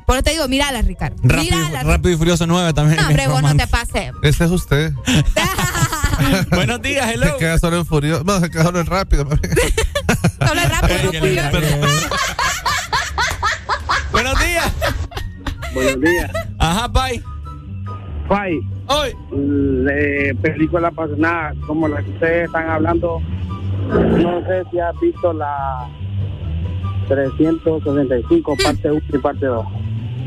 Por 0.07 0.15
eso 0.17 0.23
te 0.23 0.31
digo, 0.31 0.47
mírala, 0.47 0.81
Ricardo. 0.83 1.17
Rápido, 1.25 1.57
Mírala. 1.57 1.83
Rápido 1.83 2.15
y 2.15 2.17
Furioso 2.17 2.47
9 2.47 2.73
también. 2.73 3.01
No, 3.03 3.09
hombre, 3.09 3.27
vos 3.27 3.43
no 3.43 3.57
te 3.57 3.67
pases. 3.67 4.13
Ese 4.23 4.45
es 4.45 4.51
usted. 4.53 4.93
Buenos 6.51 6.83
días, 6.83 7.11
hello. 7.13 7.27
Se 7.27 7.37
queda 7.37 7.59
solo 7.59 7.79
en 7.79 7.87
furioso. 7.87 8.25
No, 8.25 8.41
se 8.41 8.51
queda 8.51 8.65
solo 8.65 8.81
en 8.81 8.87
rápido. 8.87 9.25
Solo 10.47 10.61
es 10.61 10.69
rápido, 10.69 10.99
no 11.05 11.13
furioso. 11.19 11.51
Buenos 14.13 14.39
días. 14.39 14.73
Buenos 15.75 16.01
días. 16.01 16.31
Ajá, 16.59 16.89
bye. 16.89 17.23
Pai, 18.29 18.61
Hoy. 18.89 19.15
de 19.31 20.37
película 20.43 20.89
apasionada 20.89 21.55
como 21.67 21.87
la 21.87 22.03
que 22.03 22.11
ustedes 22.11 22.47
están 22.47 22.69
hablando, 22.69 23.21
no 23.89 24.41
sé 24.47 24.65
si 24.71 24.81
has 24.81 24.99
visto 25.01 25.33
la 25.33 25.89
365 27.09 28.57
parte 28.63 28.91
1 28.91 29.01
y 29.13 29.19
parte 29.19 29.47
2. 29.47 29.67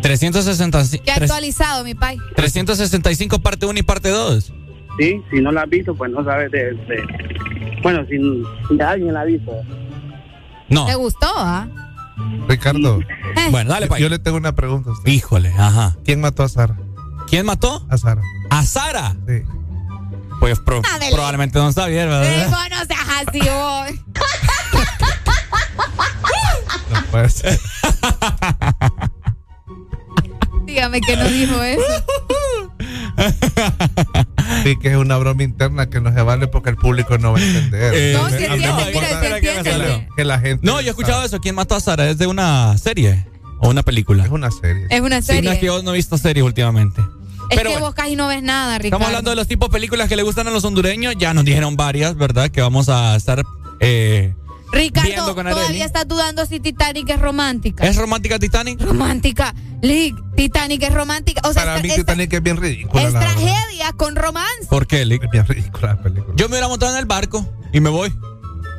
365, 0.01 1.03
Ya 1.05 1.15
actualizado, 1.15 1.83
mi 1.83 1.93
pai. 1.93 2.17
365 2.35 3.39
parte 3.39 3.65
1 3.65 3.79
y 3.79 3.83
parte 3.83 4.09
2. 4.09 4.53
Sí, 4.99 5.23
si 5.31 5.41
no 5.41 5.51
la 5.51 5.61
has 5.61 5.69
visto, 5.69 5.95
pues 5.95 6.11
no 6.11 6.23
sabes 6.23 6.51
de... 6.51 6.73
de- 6.73 7.79
bueno, 7.81 8.05
si, 8.09 8.17
alguien 8.81 9.13
la 9.13 9.21
ha 9.21 9.25
visto. 9.25 9.51
No. 10.69 10.85
¿Te 10.85 10.95
gustó, 10.95 11.27
ah? 11.37 11.67
Ricardo. 12.49 12.99
Bueno, 13.51 13.69
dale, 13.71 13.87
pai. 13.87 14.01
yo 14.01 14.09
le 14.09 14.19
tengo 14.19 14.35
una 14.35 14.53
pregunta 14.53 14.89
a 14.89 14.93
usted. 14.93 15.09
Híjole, 15.09 15.53
ajá. 15.57 15.95
¿Quién 16.03 16.19
mató 16.19 16.43
a 16.43 16.49
Sara? 16.49 16.75
¿Quién 17.29 17.45
mató? 17.45 17.85
A 17.89 17.97
Sara. 17.97 18.21
¿A 18.49 18.63
Sara? 18.63 19.15
Sí. 19.27 19.41
Pues 20.41 20.59
pro- 20.59 20.81
probablemente 21.11 21.57
Don 21.59 21.71
Xavier, 21.73 22.07
Eh, 22.07 22.11
¿verdad? 22.11 22.49
vos 22.49 22.69
no 22.69 22.85
seas 22.85 23.07
así, 23.27 23.39
vos. 23.39 23.91
No 26.91 27.05
puede 27.11 27.29
ser. 27.29 27.59
Dígame 30.65 30.99
que 31.01 31.15
no 31.15 31.23
dijo 31.25 31.63
eso. 31.63 31.83
Sí, 34.63 34.75
que 34.77 34.89
es 34.91 34.97
una 34.97 35.17
broma 35.17 35.43
interna 35.43 35.89
que 35.89 36.01
no 36.01 36.13
se 36.13 36.21
vale 36.21 36.47
porque 36.47 36.69
el 36.69 36.75
público 36.75 37.17
no 37.17 37.33
va 37.33 37.39
a 37.39 37.41
entender. 37.43 37.93
Eh, 37.95 38.13
No, 38.17 38.27
entiende, 38.27 38.57
mira, 38.57 39.37
entiende. 39.37 40.07
que 40.15 40.23
la 40.25 40.39
gente. 40.39 40.65
No, 40.65 40.81
yo 40.81 40.87
he 40.87 40.89
escuchado 40.89 41.23
eso. 41.23 41.39
¿Quién 41.39 41.55
mató 41.55 41.75
a 41.75 41.79
Sara? 41.79 42.09
¿Es 42.09 42.17
de 42.17 42.27
una 42.27 42.77
serie? 42.77 43.25
¿O 43.59 43.69
una 43.69 43.83
película? 43.83 44.23
Es 44.25 44.31
una 44.31 44.51
serie. 44.51 44.87
Es 44.89 45.01
una 45.01 45.21
Sí, 45.21 45.27
no 45.29 45.35
serie. 45.35 45.51
es 45.53 45.59
que 45.59 45.65
yo 45.67 45.81
no 45.83 45.91
he 45.93 45.95
visto 45.97 46.17
series 46.17 46.45
últimamente. 46.45 47.01
Es 47.49 47.57
Pero 47.57 47.61
que 47.63 47.67
bueno, 47.75 47.85
vos 47.87 47.95
casi 47.95 48.15
no 48.15 48.27
ves 48.27 48.43
nada, 48.43 48.77
Ricardo. 48.77 48.87
estamos 48.97 49.07
hablando 49.07 49.29
de 49.31 49.35
los 49.35 49.47
tipos 49.47 49.69
de 49.69 49.73
películas 49.73 50.07
que 50.07 50.15
le 50.15 50.23
gustan 50.23 50.47
a 50.47 50.51
los 50.51 50.63
hondureños. 50.65 51.15
Ya 51.17 51.33
nos 51.33 51.45
dijeron 51.45 51.75
varias, 51.75 52.15
¿verdad? 52.15 52.49
Que 52.49 52.61
vamos 52.61 52.89
a 52.89 53.15
estar. 53.15 53.43
eh, 53.79 54.33
Ricardo, 54.71 55.33
todavía 55.35 55.85
estás 55.85 56.07
dudando 56.07 56.45
si 56.45 56.59
Titanic 56.59 57.09
es 57.09 57.19
romántica. 57.19 57.85
¿Es 57.87 57.95
romántica 57.95 58.37
Titanic? 58.39 58.81
romántica. 58.81 59.53
Lick, 59.81 60.15
Titanic 60.35 60.83
es 60.83 60.93
romántica. 60.93 61.41
O 61.47 61.53
sea, 61.53 61.63
Para 61.63 61.77
es, 61.77 61.83
mí 61.83 61.89
es- 61.89 61.95
Titanic 61.95 62.33
es 62.33 62.43
bien 62.43 62.57
ridícula. 62.57 63.01
es 63.03 63.13
la 63.13 63.19
verdad. 63.19 63.33
tragedia 63.35 63.93
con 63.93 64.15
romance. 64.15 64.67
¿Por 64.69 64.87
qué, 64.87 65.05
Lick? 65.05 65.23
Es 65.23 65.31
bien 65.31 65.45
ridícula 65.47 65.95
la 65.95 66.01
película. 66.03 66.33
Yo 66.35 66.47
me 66.47 66.53
hubiera 66.53 66.67
montado 66.67 66.91
en 66.93 66.99
el 66.99 67.05
barco 67.05 67.45
y 67.73 67.79
me 67.79 67.89
voy. 67.89 68.13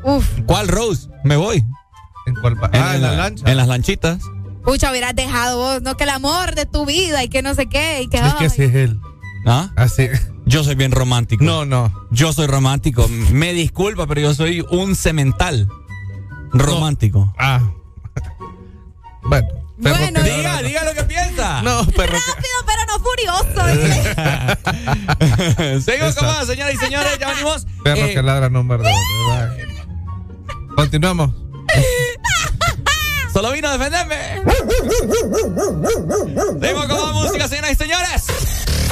Uf, 0.05 0.27
¿Cuál 0.47 0.69
Rose? 0.69 1.09
Me 1.25 1.37
voy. 1.37 1.65
¿En 2.27 2.35
cuál 2.37 2.59
pa- 2.59 2.71
Ah, 2.73 2.95
en 2.97 3.03
la 3.03 3.13
lancha. 3.13 3.51
En 3.51 3.57
las 3.57 3.67
lanchitas. 3.69 4.23
pucha, 4.65 4.91
hubieras 4.91 5.15
dejado 5.17 5.57
vos, 5.59 5.83
no 5.83 5.97
que 5.97 6.05
el 6.05 6.11
amor 6.11 6.55
de 6.55 6.67
tu 6.67 6.85
vida 6.87 7.25
y 7.25 7.29
que 7.29 7.43
no 7.43 7.55
sé 7.55 7.67
qué. 7.67 8.03
Y 8.03 8.09
que, 8.09 8.19
Es 8.19 8.35
que 8.35 8.47
así 8.47 8.63
es 8.63 8.75
él. 8.75 9.01
¿Ah? 9.47 9.71
Así. 9.77 10.07
Yo 10.45 10.63
soy 10.65 10.75
bien 10.75 10.93
romántico. 10.93 11.43
No, 11.45 11.65
no. 11.65 11.93
Yo 12.11 12.33
soy 12.35 12.47
romántico. 12.47 13.09
Me 13.33 13.53
disculpa, 13.55 14.07
pero 14.07 14.21
yo 14.21 14.35
soy 14.35 14.65
un 14.71 14.95
cemental 14.97 15.67
romántico. 16.53 17.33
Ah. 17.39 17.61
Bueno. 19.23 19.49
perro 19.83 19.97
Bueno, 19.99 20.23
que 20.23 20.31
Diga, 20.31 20.63
diga 20.63 20.85
lo 20.85 20.95
que 20.95 21.05
piensa. 21.05 21.63
No, 21.63 21.87
perro 21.87 22.13
que- 22.19 22.33
Rápido, 22.33 22.65
pero 22.67 22.83
no 22.87 22.99
furioso. 23.05 23.61
Seguimos 25.85 26.15
con 26.15 26.27
más, 26.27 26.47
señoras 26.47 26.75
y 26.75 26.77
señores. 26.79 27.19
Ya 27.19 27.29
venimos. 27.29 27.67
Perro 27.85 28.07
Eh, 28.07 28.15
que 28.15 28.23
ladra 28.23 28.49
no 28.51 28.63
muerde. 28.63 28.85
¿verdad? 28.85 29.57
Continuamos. 30.77 31.31
Solo 33.33 33.53
vino 33.53 33.69
a 33.69 33.79
defenderme. 33.79 34.17
Seguimos 36.61 36.87
con 36.87 37.01
más 37.01 37.15
música, 37.15 37.49
señoras 37.49 37.71
y 37.73 37.77
señores. 37.77 38.25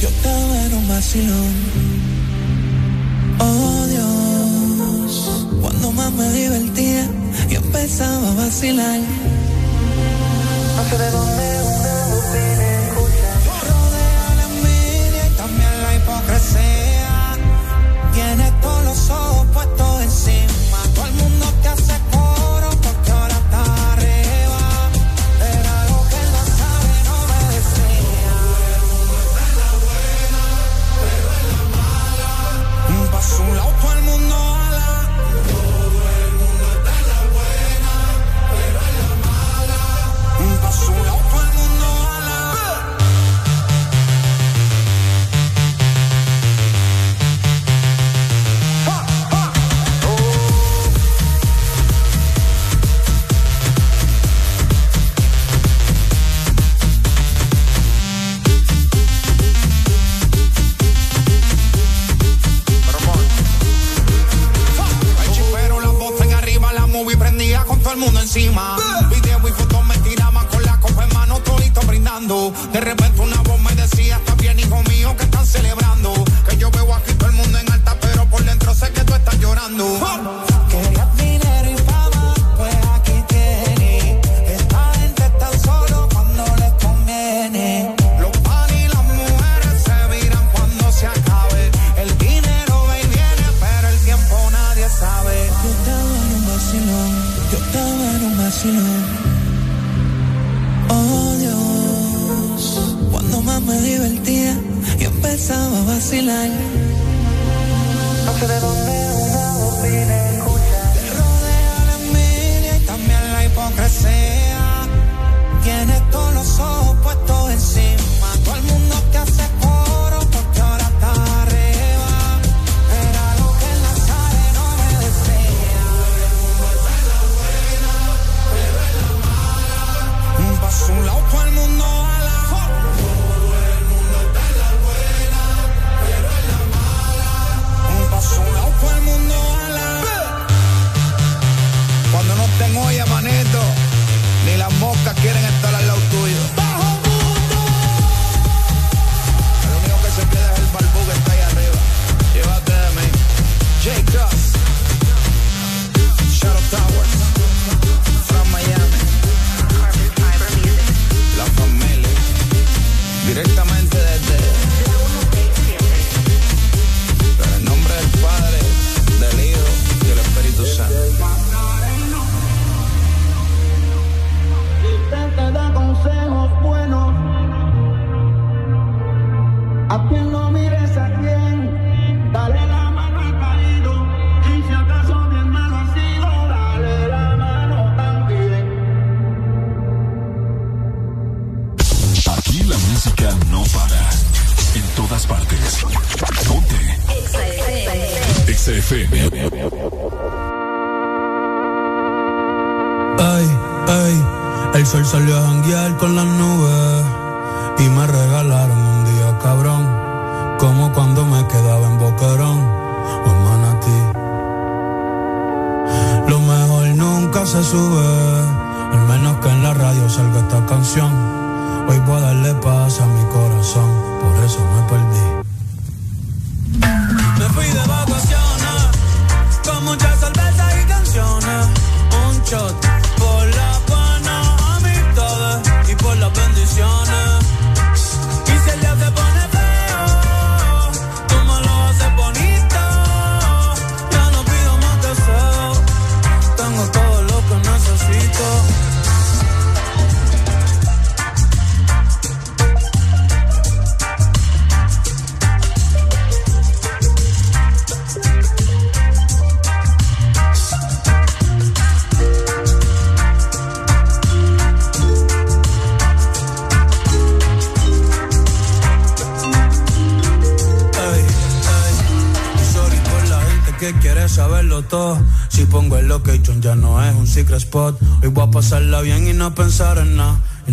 Yo 0.00 0.08
estaba 0.08 0.64
en 0.64 0.74
un 0.74 0.88
vacilón. 0.88 1.54
Oh 3.38 3.86
Dios, 3.86 5.46
cuando 5.60 5.92
más 5.92 6.10
me 6.12 6.30
divertía 6.32 7.06
y 7.50 7.54
empezaba 7.56 8.30
a 8.30 8.34
vacilar. 8.34 9.00
No 10.76 10.84
sé 10.88 10.98
de 10.98 11.10
dónde 11.10 11.62
una 11.78 12.69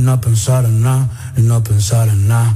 no 0.08 0.22
pensar 0.22 0.64
en 0.64 0.84
nada, 0.84 1.10
y 1.36 1.42
no 1.42 1.62
pensar 1.62 2.08
en 2.08 2.30
nada. 2.30 2.54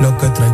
Lo 0.00 0.16
que 0.18 0.28
traigo 0.28 0.53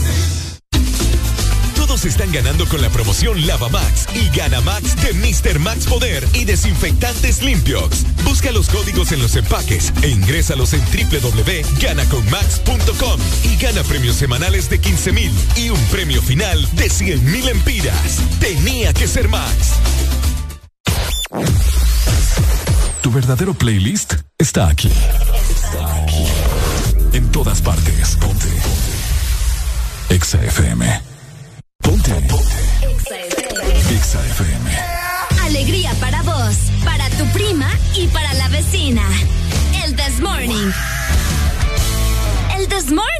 Están 2.11 2.31
ganando 2.33 2.67
con 2.67 2.81
la 2.81 2.89
promoción 2.89 3.47
Lava 3.47 3.69
Max 3.69 4.05
y 4.13 4.27
Gana 4.35 4.59
Max 4.59 4.97
de 4.97 5.13
Mr. 5.13 5.59
Max 5.59 5.85
Poder 5.85 6.27
y 6.33 6.43
Desinfectantes 6.43 7.41
Limpiox. 7.41 8.03
Busca 8.25 8.51
los 8.51 8.67
códigos 8.67 9.13
en 9.13 9.21
los 9.21 9.37
empaques 9.37 9.93
e 10.01 10.09
ingrésalos 10.09 10.73
en 10.73 10.81
www.ganaconmax.com 10.81 13.21
y 13.45 13.55
gana 13.55 13.81
premios 13.83 14.17
semanales 14.17 14.69
de 14.69 14.79
15 14.79 15.13
mil 15.13 15.31
y 15.55 15.69
un 15.69 15.79
premio 15.85 16.21
final 16.21 16.67
de 16.73 16.89
100 16.89 17.31
mil 17.31 17.47
empiras. 17.47 18.17
Tenía 18.41 18.93
que 18.93 19.07
ser 19.07 19.29
Max. 19.29 19.75
Tu 23.01 23.09
verdadero 23.09 23.53
playlist 23.53 24.15
está 24.37 24.67
aquí. 24.67 24.91
Está 25.49 26.03
aquí. 26.03 26.25
En 27.13 27.31
todas 27.31 27.61
partes. 27.61 28.17
Ponte. 28.17 28.49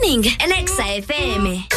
Morning 0.02 0.24
en 0.40 0.52
Exa 0.52 0.94
FM. 0.96 1.68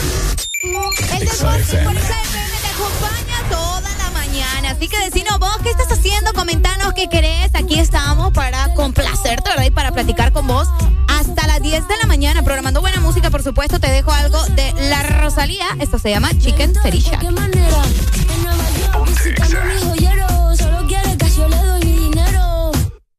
El 0.62 1.26
Desmorning 1.26 1.84
por 1.84 1.96
Exa 1.96 2.22
FM 2.22 2.54
te 2.62 2.68
acompaña 2.68 3.48
toda 3.50 3.96
la 3.98 4.10
mañana. 4.12 4.70
Así 4.70 4.88
que 4.88 4.98
decinos 4.98 5.38
vos, 5.38 5.56
¿qué 5.62 5.70
estás 5.70 5.90
haciendo? 5.92 6.32
Comentanos 6.32 6.94
qué 6.94 7.08
querés. 7.08 7.54
Aquí 7.54 7.78
estamos 7.78 8.32
para 8.32 8.72
complacerte, 8.74 9.50
¿verdad? 9.50 9.64
Y 9.66 9.70
para 9.70 9.92
platicar 9.92 10.32
con 10.32 10.46
vos 10.46 10.68
hasta 11.08 11.46
las 11.46 11.60
10 11.60 11.86
de 11.86 11.96
la 11.98 12.06
mañana. 12.06 12.42
Programando 12.42 12.80
buena 12.80 13.00
música, 13.00 13.30
por 13.30 13.42
supuesto. 13.42 13.78
Te 13.78 13.90
dejo 13.90 14.12
algo 14.12 14.42
de 14.50 14.72
La 14.88 15.02
Rosalía. 15.02 15.66
Esto 15.80 15.98
se 15.98 16.10
llama 16.10 16.30
Chicken 16.38 16.72
Teriyaki. 16.72 17.26
¿Qué 17.26 17.30
manera? 17.30 17.82
En 18.32 18.42
Nueva 18.42 18.70
York, 18.80 19.08
visitando 19.08 19.60
a 19.60 19.64
mi 19.64 19.80
joyero. 19.82 20.56
Solo 20.56 20.86
quiere 20.86 21.16
que 21.18 21.30
yo 21.30 21.48
le 21.48 21.56
doy 21.56 21.84
mi 21.84 21.92
dinero. 22.08 22.72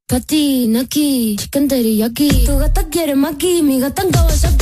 Patina 0.08 0.82
aquí, 0.82 1.36
chicken 1.38 1.70
aquí. 2.04 2.46
Tu 2.46 2.58
gata 2.58 2.88
quiere 2.90 3.16
maki, 3.16 3.62
mi 3.62 3.80
gata 3.80 4.02
en 4.02 4.16
aquí. 4.16 4.55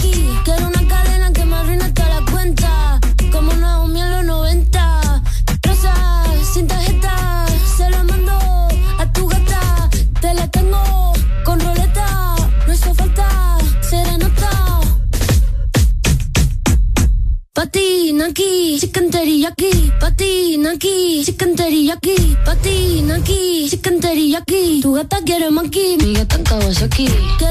En 27.06 27.43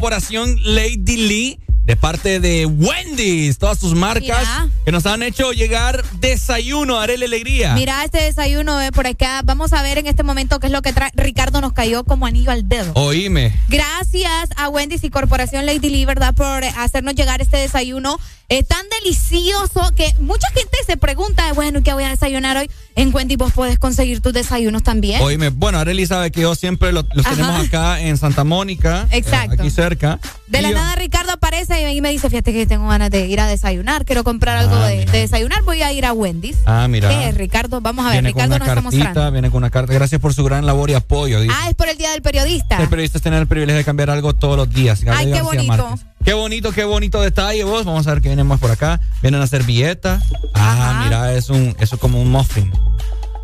Corporación 0.00 0.58
Lady 0.64 1.18
Lee 1.18 1.60
de 1.84 1.94
parte 1.94 2.40
de 2.40 2.64
Wendy's, 2.64 3.58
todas 3.58 3.78
sus 3.78 3.94
marcas 3.94 4.48
que 4.82 4.92
nos 4.92 5.04
han 5.04 5.22
hecho 5.22 5.52
llegar 5.52 6.02
desayuno, 6.20 6.98
Arele 6.98 7.26
Alegría. 7.26 7.74
Mira 7.74 8.02
este 8.02 8.22
desayuno 8.22 8.80
eh, 8.80 8.92
por 8.92 9.06
acá. 9.06 9.42
Vamos 9.44 9.74
a 9.74 9.82
ver 9.82 9.98
en 9.98 10.06
este 10.06 10.22
momento 10.22 10.58
qué 10.58 10.68
es 10.68 10.72
lo 10.72 10.80
que 10.80 10.94
trae. 10.94 11.10
Ricardo 11.14 11.60
nos 11.60 11.74
cayó 11.74 12.04
como 12.04 12.24
anillo 12.24 12.50
al 12.50 12.66
dedo. 12.66 12.92
Oíme. 12.94 13.52
Gracias 13.68 14.48
a 14.56 14.70
Wendy's 14.70 15.04
y 15.04 15.10
Corporación 15.10 15.66
Lady 15.66 15.90
Lee, 15.90 16.06
¿verdad? 16.06 16.34
Por 16.34 16.64
hacernos 16.64 17.14
llegar 17.14 17.42
este 17.42 17.58
desayuno 17.58 18.18
eh, 18.48 18.64
tan 18.64 18.84
delicioso 19.00 19.92
que 19.94 20.14
mucha 20.18 20.48
gente 20.52 20.76
se 20.86 20.96
pregunta, 20.96 21.52
bueno, 21.52 21.82
¿qué 21.82 21.92
voy 21.92 22.04
a 22.04 22.08
desayunar 22.08 22.56
hoy? 22.56 22.70
En 22.96 23.14
Wendy 23.14 23.36
vos 23.36 23.52
podés 23.52 23.78
conseguir 23.78 24.20
tus 24.20 24.32
desayunos 24.32 24.82
también. 24.82 25.22
Oíme, 25.22 25.48
bueno, 25.50 25.78
Areli 25.78 26.06
sabe 26.06 26.30
que 26.30 26.40
yo 26.42 26.54
siempre 26.54 26.92
lo- 26.92 27.04
los 27.14 27.24
tenemos 27.24 27.66
acá 27.66 28.00
en 28.00 28.16
Santa 28.18 28.44
Mónica. 28.44 29.06
eh, 29.10 29.18
Exacto. 29.18 29.54
aquí 29.54 29.70
cerca. 29.70 30.18
De 30.48 30.60
la 30.60 30.70
nada 30.72 30.96
Ricardo 30.96 31.32
aparece 31.32 31.92
y 31.92 32.00
me 32.00 32.10
dice, 32.10 32.28
fíjate 32.28 32.52
que 32.52 32.66
tengo 32.66 32.88
ganas 32.88 33.10
de 33.10 33.26
ir 33.28 33.38
a 33.40 33.46
desayunar, 33.46 34.04
quiero 34.04 34.24
comprar 34.24 34.56
algo 34.58 34.74
Ah, 34.74 34.88
de, 34.88 34.96
mira. 34.98 35.12
de 35.12 35.18
desayunar, 35.20 35.62
voy 35.62 35.82
a 35.82 35.92
ir 35.92 36.04
a 36.04 36.12
Wendy's. 36.12 36.56
Ah, 36.66 36.88
mira. 36.88 37.08
¿Qué 37.08 37.28
es, 37.28 37.36
Ricardo? 37.36 37.80
Vamos 37.80 38.04
a 38.04 38.08
ver, 38.10 38.22
Viene 38.22 38.32
con 38.32 38.42
Ricardo 38.42 38.56
una 38.56 38.58
nos 38.58 38.68
está 38.68 38.82
cartita, 38.82 39.04
mostrando. 39.06 39.32
viene 39.32 39.50
con 39.50 39.58
una 39.58 39.70
carta. 39.70 39.92
Gracias 39.94 40.20
por 40.20 40.34
su 40.34 40.42
gran 40.44 40.66
labor 40.66 40.90
y 40.90 40.94
apoyo. 40.94 41.40
dice. 41.40 41.54
Ah, 41.56 41.68
es 41.70 41.76
por 41.76 41.88
el 41.88 41.96
Día 41.96 42.10
del 42.10 42.22
Periodista. 42.22 42.76
El 42.82 42.88
periodista 42.88 43.18
es 43.18 43.22
tener 43.22 43.40
el 43.40 43.46
privilegio 43.46 43.78
de 43.78 43.84
cambiar 43.84 44.10
algo 44.10 44.34
todos 44.34 44.56
los 44.56 44.68
días. 44.68 45.02
Gabriel 45.04 45.28
Ay, 45.28 45.40
qué 45.40 45.42
García 45.44 45.62
bonito. 45.62 45.88
Márquez. 45.88 46.06
Qué 46.24 46.34
bonito, 46.34 46.72
qué 46.72 46.84
bonito 46.84 47.20
detalle 47.22 47.64
vos. 47.64 47.84
Vamos 47.86 48.06
a 48.06 48.12
ver 48.12 48.20
qué 48.22 48.28
viene 48.28 48.44
más 48.44 48.60
por 48.60 48.70
acá. 48.70 49.00
Vienen 49.22 49.40
a 49.40 49.46
servilleta. 49.46 50.20
Ah, 50.54 51.00
mira, 51.04 51.32
es 51.32 51.48
un, 51.48 51.74
eso 51.80 51.94
es 51.94 52.00
como 52.00 52.20
un 52.20 52.30
muffin. 52.30 52.70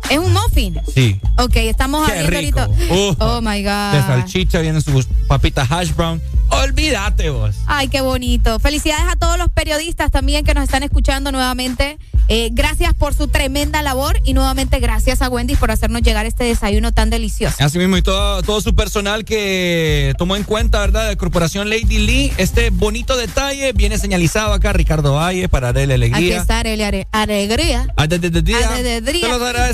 Es 0.09 0.17
un 0.17 0.31
muffin. 0.33 0.79
Sí. 0.93 1.19
Ok, 1.37 1.55
estamos 1.57 2.09
Qué 2.09 2.19
abriendo 2.19 2.65
rico. 2.65 2.73
ahorita. 2.73 2.93
Uh, 2.93 3.15
oh 3.19 3.41
my 3.41 3.61
God. 3.63 3.91
De 3.93 4.01
salchicha, 4.01 4.59
vienen 4.61 4.81
sus 4.81 5.07
papitas 5.27 5.69
hash 5.69 5.93
brown. 5.95 6.21
Olvídate 6.49 7.29
vos. 7.29 7.55
Ay, 7.65 7.89
qué 7.89 8.01
bonito. 8.01 8.57
Felicidades 8.59 9.05
a 9.11 9.15
todos 9.17 9.37
los 9.37 9.49
periodistas 9.49 10.11
también 10.11 10.45
que 10.45 10.53
nos 10.53 10.63
están 10.63 10.83
escuchando 10.83 11.31
nuevamente. 11.31 11.97
Eh, 12.29 12.49
gracias 12.51 12.93
por 12.93 13.13
su 13.13 13.27
tremenda 13.29 13.81
labor 13.81 14.19
y 14.25 14.33
nuevamente 14.33 14.79
gracias 14.79 15.21
a 15.21 15.29
Wendy 15.29 15.55
por 15.55 15.71
hacernos 15.71 16.01
llegar 16.01 16.25
este 16.25 16.43
desayuno 16.43 16.91
tan 16.91 17.09
delicioso. 17.09 17.55
Así 17.59 17.77
mismo, 17.77 17.95
y 17.97 18.01
todo, 18.01 18.43
todo 18.43 18.59
su 18.61 18.75
personal 18.75 19.23
que 19.23 20.13
tomó 20.17 20.35
en 20.35 20.43
cuenta, 20.43 20.79
¿verdad? 20.81 21.07
De 21.07 21.15
Corporación 21.17 21.69
Lady 21.69 21.99
Lee. 21.99 22.33
Este 22.37 22.69
bonito 22.69 23.15
detalle 23.15 23.71
viene 23.73 23.97
señalizado 23.97 24.53
acá, 24.53 24.73
Ricardo 24.73 25.13
Valle, 25.13 25.47
para 25.47 25.71
darle 25.73 25.93
Aquí 25.95 26.03
alegría. 26.13 26.37
está 26.41 26.59
Arelia 26.59 26.87
Are- 26.89 27.07
Alegría. 27.11 27.87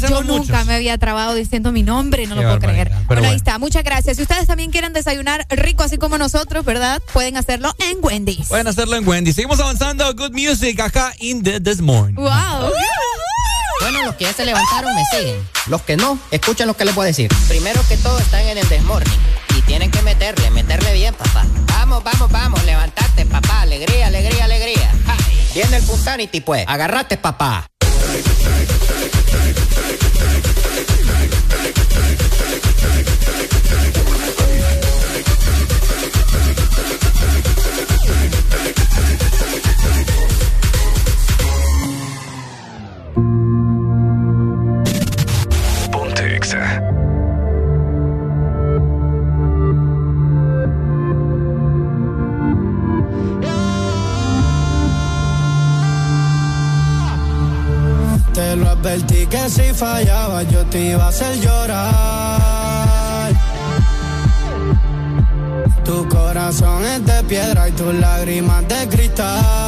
Yo 0.09 0.21
nunca 0.23 0.63
me 0.65 0.73
había 0.75 0.97
trabado 0.97 1.33
diciendo 1.33 1.71
mi 1.71 1.83
nombre, 1.83 2.27
no 2.27 2.35
lo 2.35 2.41
puedo 2.41 2.59
creer. 2.59 2.91
Pero 3.07 3.21
Bueno, 3.21 3.21
ahí 3.21 3.25
bueno. 3.27 3.37
está. 3.37 3.59
Muchas 3.59 3.83
gracias. 3.83 4.17
Si 4.17 4.23
ustedes 4.23 4.47
también 4.47 4.71
quieren 4.71 4.93
desayunar 4.93 5.45
rico 5.49 5.83
así 5.83 5.97
como 5.97 6.17
nosotros, 6.17 6.65
¿verdad? 6.65 7.01
Pueden 7.13 7.37
hacerlo 7.37 7.73
en 7.89 7.97
Wendy's. 8.01 8.47
Pueden 8.47 8.67
hacerlo 8.67 8.95
en 8.95 9.07
Wendy. 9.07 9.33
Seguimos 9.33 9.59
avanzando. 9.59 10.13
Good 10.15 10.31
music 10.31 10.79
acá 10.79 11.13
in 11.19 11.43
the 11.43 11.59
This 11.59 11.81
Morning. 11.81 12.15
Wow. 12.15 12.71
Bueno, 13.81 14.03
los 14.05 14.15
que 14.15 14.23
ya 14.25 14.33
se 14.33 14.45
levantaron 14.45 14.95
me 14.95 15.03
siguen. 15.11 15.35
Los 15.67 15.81
que 15.81 15.97
no, 15.97 16.17
escuchen 16.31 16.67
lo 16.67 16.75
que 16.75 16.85
les 16.85 16.95
voy 16.95 17.03
a 17.03 17.07
decir. 17.07 17.29
Primero 17.49 17.81
que 17.89 17.97
todo 17.97 18.17
están 18.19 18.41
en 18.47 18.57
el 18.57 18.67
desmorning. 18.69 19.11
Y 19.57 19.61
tienen 19.63 19.91
que 19.91 20.01
meterle, 20.01 20.49
meterle 20.51 20.93
bien, 20.93 21.13
papá. 21.13 21.45
Vamos, 21.67 22.03
vamos, 22.03 22.31
vamos, 22.31 22.63
levantate, 22.63 23.25
papá. 23.25 23.61
Alegría, 23.61 24.07
alegría, 24.07 24.45
alegría. 24.45 24.91
Ja. 25.05 25.17
Viene 25.53 25.77
el 25.77 25.83
Punsanity, 25.83 26.41
pues. 26.41 26.65
Agarrate, 26.67 27.17
papá. 27.17 27.67
Que 59.33 59.49
si 59.49 59.73
fallaba 59.73 60.43
yo 60.43 60.63
te 60.65 60.79
iba 60.91 61.05
a 61.05 61.07
hacer 61.07 61.39
llorar. 61.39 63.31
Tu 65.83 66.07
corazón 66.07 66.85
es 66.85 67.03
de 67.03 67.23
piedra 67.23 67.67
y 67.67 67.71
tus 67.71 67.95
lágrimas 67.95 68.67
de 68.67 68.87
cristal. 68.89 69.62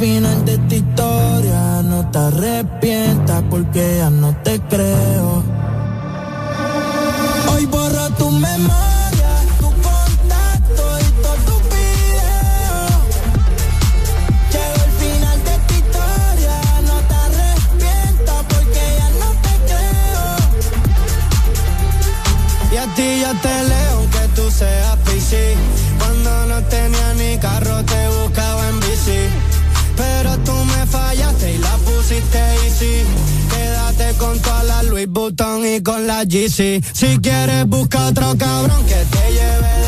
Final 0.00 0.46
de 0.46 0.54
esta 0.54 0.74
historia, 0.76 1.82
no 1.82 2.10
te 2.10 2.18
arrepientas 2.18 3.42
porque 3.50 3.98
ya 3.98 4.08
no 4.08 4.34
te 4.42 4.58
creo. 4.60 5.39
Quédate 32.80 34.16
con 34.16 34.38
toda 34.40 34.62
la 34.64 34.82
Louis 34.84 35.06
Vuitton 35.06 35.66
y 35.66 35.82
con 35.82 36.06
la 36.06 36.24
GC. 36.24 36.82
Si 36.92 37.18
quieres 37.20 37.66
busca 37.66 38.06
otro 38.06 38.34
cabrón 38.38 38.86
que 38.86 38.94
te 38.94 39.32
lleve 39.32 39.79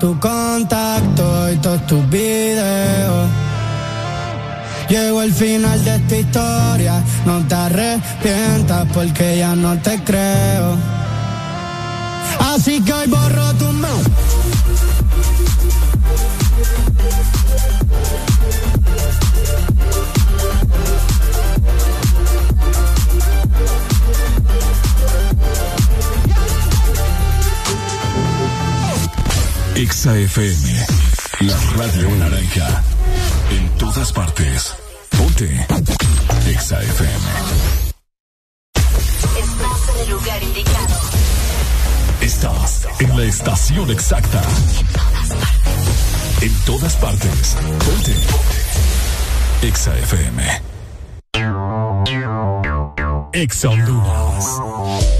tu 0.00 0.18
contacto 0.18 1.52
y 1.52 1.56
todos 1.56 1.86
tus 1.86 2.08
videos. 2.08 3.28
Llegó 4.88 5.22
el 5.22 5.32
final 5.32 5.84
de 5.84 5.96
esta 5.96 6.16
historia, 6.16 7.04
no 7.26 7.46
te 7.46 7.54
arrepientas 7.54 8.88
porque 8.94 9.38
ya 9.38 9.54
no 9.54 9.78
te 9.78 10.02
creo. 10.02 10.76
Así 12.40 12.80
que 12.80 12.92
hoy 12.92 13.06
borro 13.08 13.52
tu 13.54 13.66
memoria. 13.66 14.09
Exa 29.80 30.14
FM, 30.14 30.86
la 31.40 31.56
radio 31.78 32.10
naranja. 32.16 32.82
En 33.50 33.66
todas 33.78 34.12
partes. 34.12 34.74
Ponte. 35.16 35.66
Exa 36.46 36.82
FM. 36.82 37.26
Estás 39.38 39.88
en 39.88 40.00
el 40.02 40.10
lugar 40.10 40.42
indicado. 40.42 40.96
Estás 42.20 42.88
en 42.98 43.16
la 43.16 43.24
estación 43.24 43.90
exacta. 43.90 44.42
En 46.42 46.52
todas 46.66 46.94
partes. 46.96 47.56
Ponte. 47.86 48.14
Exa 49.62 49.96
FM. 49.96 50.62
Exa 53.32 53.70
Honduras. 53.70 55.19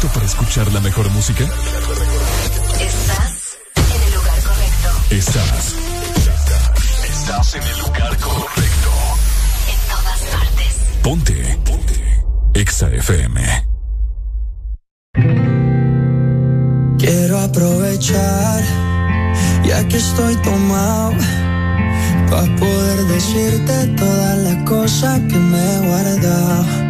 Listo 0.00 0.14
para 0.14 0.26
escuchar 0.26 0.72
la 0.72 0.80
mejor 0.80 1.10
música? 1.10 1.44
Estás 2.80 3.58
en 3.76 4.02
el 4.02 4.14
lugar 4.14 4.40
correcto. 4.42 4.88
Estás. 5.10 5.74
Estás 7.08 7.54
en 7.54 7.62
el 7.62 7.78
lugar 7.80 8.16
correcto. 8.18 8.90
En 9.68 9.78
todas 9.88 10.20
partes. 10.32 10.76
Ponte. 11.02 11.58
Ponte. 11.64 12.24
Exa 12.54 12.88
FM. 12.88 13.66
Quiero 16.98 17.38
aprovechar, 17.38 18.62
ya 19.64 19.88
que 19.88 19.96
estoy 19.96 20.36
tomado, 20.36 21.12
para 22.30 22.56
poder 22.56 23.04
decirte 23.06 23.86
todas 23.98 24.38
las 24.38 24.68
cosas 24.68 25.20
que 25.20 25.36
me 25.36 25.74
he 25.74 25.78
guardado. 25.88 26.89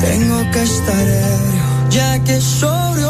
tengo 0.00 0.50
que 0.52 0.62
estar 0.62 1.08
ebrio, 1.08 1.90
ya 1.90 2.18
que 2.24 2.40
sobrio 2.40 3.09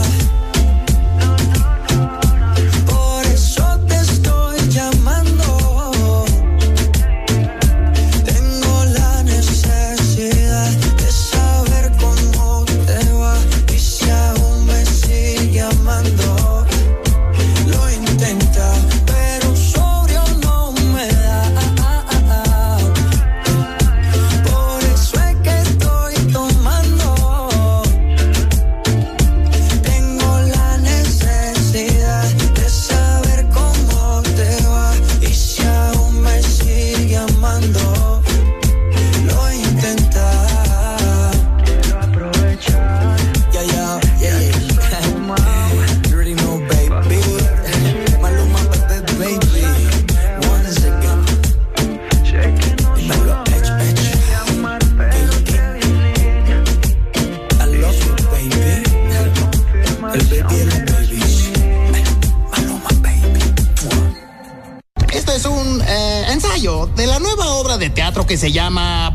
De 66.95 67.07
la 67.07 67.19
nueva 67.19 67.47
obra 67.53 67.77
de 67.77 67.89
teatro 67.89 68.25
que 68.25 68.37
se 68.37 68.51
llama... 68.51 69.11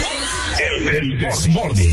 El 0.91 1.19
Desmorning. 1.19 1.93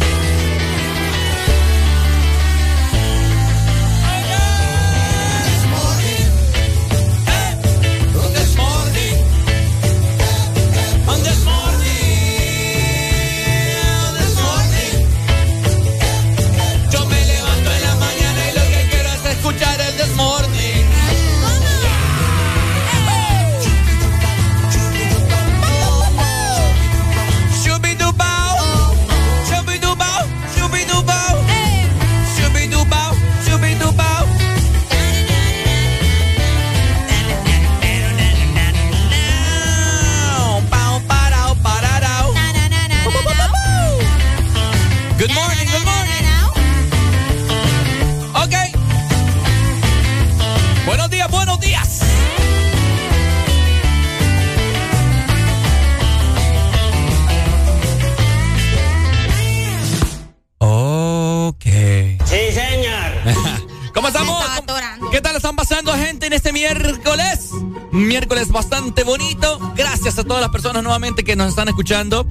Bastante 68.54 69.04
bonito. 69.04 69.60
Gracias 69.76 70.18
a 70.20 70.24
todas 70.24 70.42
las 70.42 70.52
personas 70.52 70.84
nuevamente 70.84 71.24
que 71.24 71.36
nos 71.36 71.50
están 71.50 71.68
escuchando. 71.68 72.26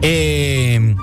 Eh, 0.00 0.94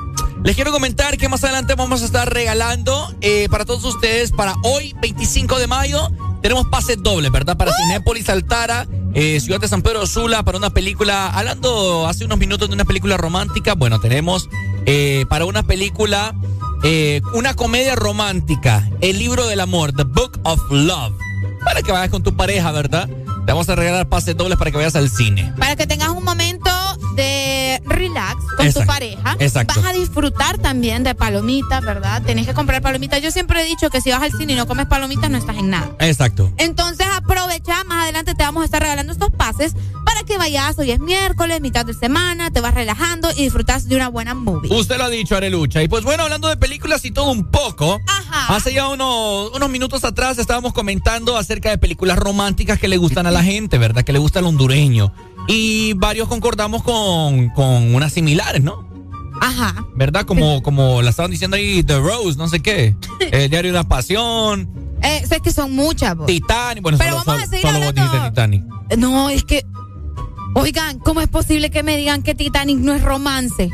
les 0.43 0.55
quiero 0.55 0.71
comentar 0.71 1.17
que 1.17 1.29
más 1.29 1.43
adelante 1.43 1.75
vamos 1.75 2.01
a 2.01 2.05
estar 2.05 2.33
regalando 2.33 3.13
eh, 3.21 3.47
para 3.51 3.65
todos 3.65 3.83
ustedes, 3.83 4.31
para 4.31 4.55
hoy, 4.63 4.95
25 4.99 5.59
de 5.59 5.67
mayo, 5.67 6.09
tenemos 6.41 6.65
pases 6.67 7.03
dobles, 7.03 7.31
¿verdad? 7.31 7.57
Para 7.57 7.71
Cinépolis 7.73 8.27
Altara, 8.29 8.87
eh, 9.13 9.39
Ciudad 9.39 9.59
de 9.59 9.67
San 9.67 9.83
Pedro 9.83 10.07
Sula, 10.07 10.41
para 10.41 10.57
una 10.57 10.71
película, 10.71 11.27
hablando 11.27 12.07
hace 12.07 12.25
unos 12.25 12.39
minutos 12.39 12.69
de 12.69 12.73
una 12.73 12.85
película 12.85 13.17
romántica, 13.17 13.75
bueno, 13.75 13.99
tenemos 13.99 14.49
para 15.29 15.45
una 15.45 15.61
película, 15.61 16.33
una 17.35 17.53
comedia 17.53 17.95
romántica, 17.95 18.89
El 19.01 19.19
libro 19.19 19.45
del 19.45 19.59
amor, 19.59 19.93
The 19.93 20.05
Book 20.05 20.39
of 20.43 20.59
Love, 20.71 21.13
para 21.63 21.83
que 21.83 21.91
vayas 21.91 22.09
con 22.09 22.23
tu 22.23 22.35
pareja, 22.35 22.71
¿verdad? 22.71 23.07
Te 23.45 23.51
vamos 23.53 23.67
a 23.69 23.75
regalar 23.75 24.07
pases 24.07 24.37
dobles 24.37 24.57
para 24.57 24.71
que 24.71 24.77
vayas 24.77 24.95
al 24.95 25.09
cine. 25.09 25.53
Para 25.57 25.75
que 25.75 25.87
tengas 25.87 26.09
un 26.09 26.23
momento 26.23 26.69
de 27.15 27.81
relax 27.85 28.35
con 28.55 28.65
Exacto, 28.65 28.81
tu 28.81 28.85
pareja. 28.87 29.35
exacto. 29.39 29.81
Vas 29.81 29.89
a 29.89 29.93
disfrutar 29.93 30.57
también 30.59 31.03
de 31.03 31.15
palomitas, 31.15 31.83
¿verdad? 31.83 32.21
Tenés 32.23 32.45
que 32.47 32.53
comprar 32.53 32.81
palomitas. 32.81 33.21
Yo 33.21 33.31
siempre 33.31 33.61
he 33.61 33.65
dicho 33.65 33.89
que 33.89 33.99
si 33.99 34.11
vas 34.11 34.21
al 34.21 34.31
cine 34.31 34.53
y 34.53 34.55
no 34.55 34.67
comes 34.67 34.85
palomitas, 34.85 35.29
no 35.29 35.37
estás 35.37 35.57
en 35.57 35.69
nada. 35.71 35.89
Exacto. 35.99 36.51
Entonces 36.57 37.07
aprovecha, 37.13 37.83
más 37.85 38.03
adelante 38.03 38.35
te 38.35 38.43
vamos 38.43 38.61
a 38.61 38.65
estar 38.65 38.81
regalando 38.81 39.11
estos 39.11 39.31
pases 39.31 39.73
para 40.05 40.23
que 40.23 40.37
vayas, 40.37 40.77
hoy 40.77 40.91
es 40.91 40.99
miércoles, 40.99 41.61
mitad 41.61 41.85
de 41.85 41.93
semana, 41.93 42.51
te 42.51 42.61
vas 42.61 42.73
relajando 42.73 43.29
y 43.35 43.43
disfrutas 43.43 43.87
de 43.87 43.95
una 43.95 44.07
buena 44.07 44.33
movie. 44.33 44.71
Usted 44.73 44.97
lo 44.97 45.05
ha 45.05 45.09
dicho, 45.09 45.35
Arelucha. 45.35 45.81
Y 45.83 45.87
pues 45.87 46.03
bueno, 46.03 46.23
hablando 46.23 46.47
de 46.47 46.57
películas 46.57 47.03
y 47.05 47.11
todo 47.11 47.31
un 47.31 47.49
poco, 47.49 47.99
hace 48.49 48.73
ya 48.73 48.87
unos, 48.87 49.51
unos 49.53 49.69
minutos 49.69 50.03
atrás 50.03 50.37
estábamos 50.37 50.73
comentando 50.73 51.37
acerca 51.37 51.69
de 51.69 51.77
películas 51.77 52.17
románticas 52.17 52.79
que 52.79 52.87
le 52.87 52.97
gustan 52.97 53.25
a 53.27 53.30
la 53.31 53.43
gente, 53.43 53.77
¿verdad? 53.77 54.03
Que 54.03 54.13
le 54.13 54.19
gusta 54.19 54.39
al 54.39 54.45
hondureño. 54.45 55.13
Y 55.47 55.93
varios 55.93 56.27
concordamos 56.27 56.83
con, 56.83 57.49
con 57.49 57.93
unas 57.95 58.13
similares, 58.13 58.63
¿no? 58.63 58.87
Ajá. 59.41 59.85
¿Verdad? 59.95 60.25
Como, 60.25 60.61
como 60.61 61.01
la 61.01 61.09
estaban 61.09 61.31
diciendo 61.31 61.57
ahí, 61.57 61.81
The 61.83 61.97
Rose, 61.99 62.37
no 62.37 62.47
sé 62.47 62.59
qué. 62.59 62.95
El 63.31 63.49
diario 63.49 63.71
de 63.71 63.77
la 63.77 63.83
pasión, 63.83 64.69
Eh, 65.01 65.23
sé 65.27 65.39
que 65.39 65.51
son 65.51 65.73
muchas, 65.73 66.15
vos. 66.15 66.27
Titanic. 66.27 66.83
Bueno, 66.83 66.97
Pero 66.99 67.11
solo, 67.19 67.23
vamos 67.25 67.43
a 67.43 67.47
seguir 67.47 67.61
solo 67.65 67.79
vos 67.79 67.87
hablando. 67.87 68.11
dijiste 68.11 68.29
Titanic. 68.29 68.63
No, 68.97 69.29
es 69.29 69.43
que. 69.43 69.65
Oigan, 70.53 70.99
¿cómo 70.99 71.21
es 71.21 71.27
posible 71.29 71.71
que 71.71 71.81
me 71.81 71.95
digan 71.97 72.21
que 72.23 72.35
Titanic 72.35 72.77
no 72.77 72.93
es 72.93 73.01
romance? 73.01 73.69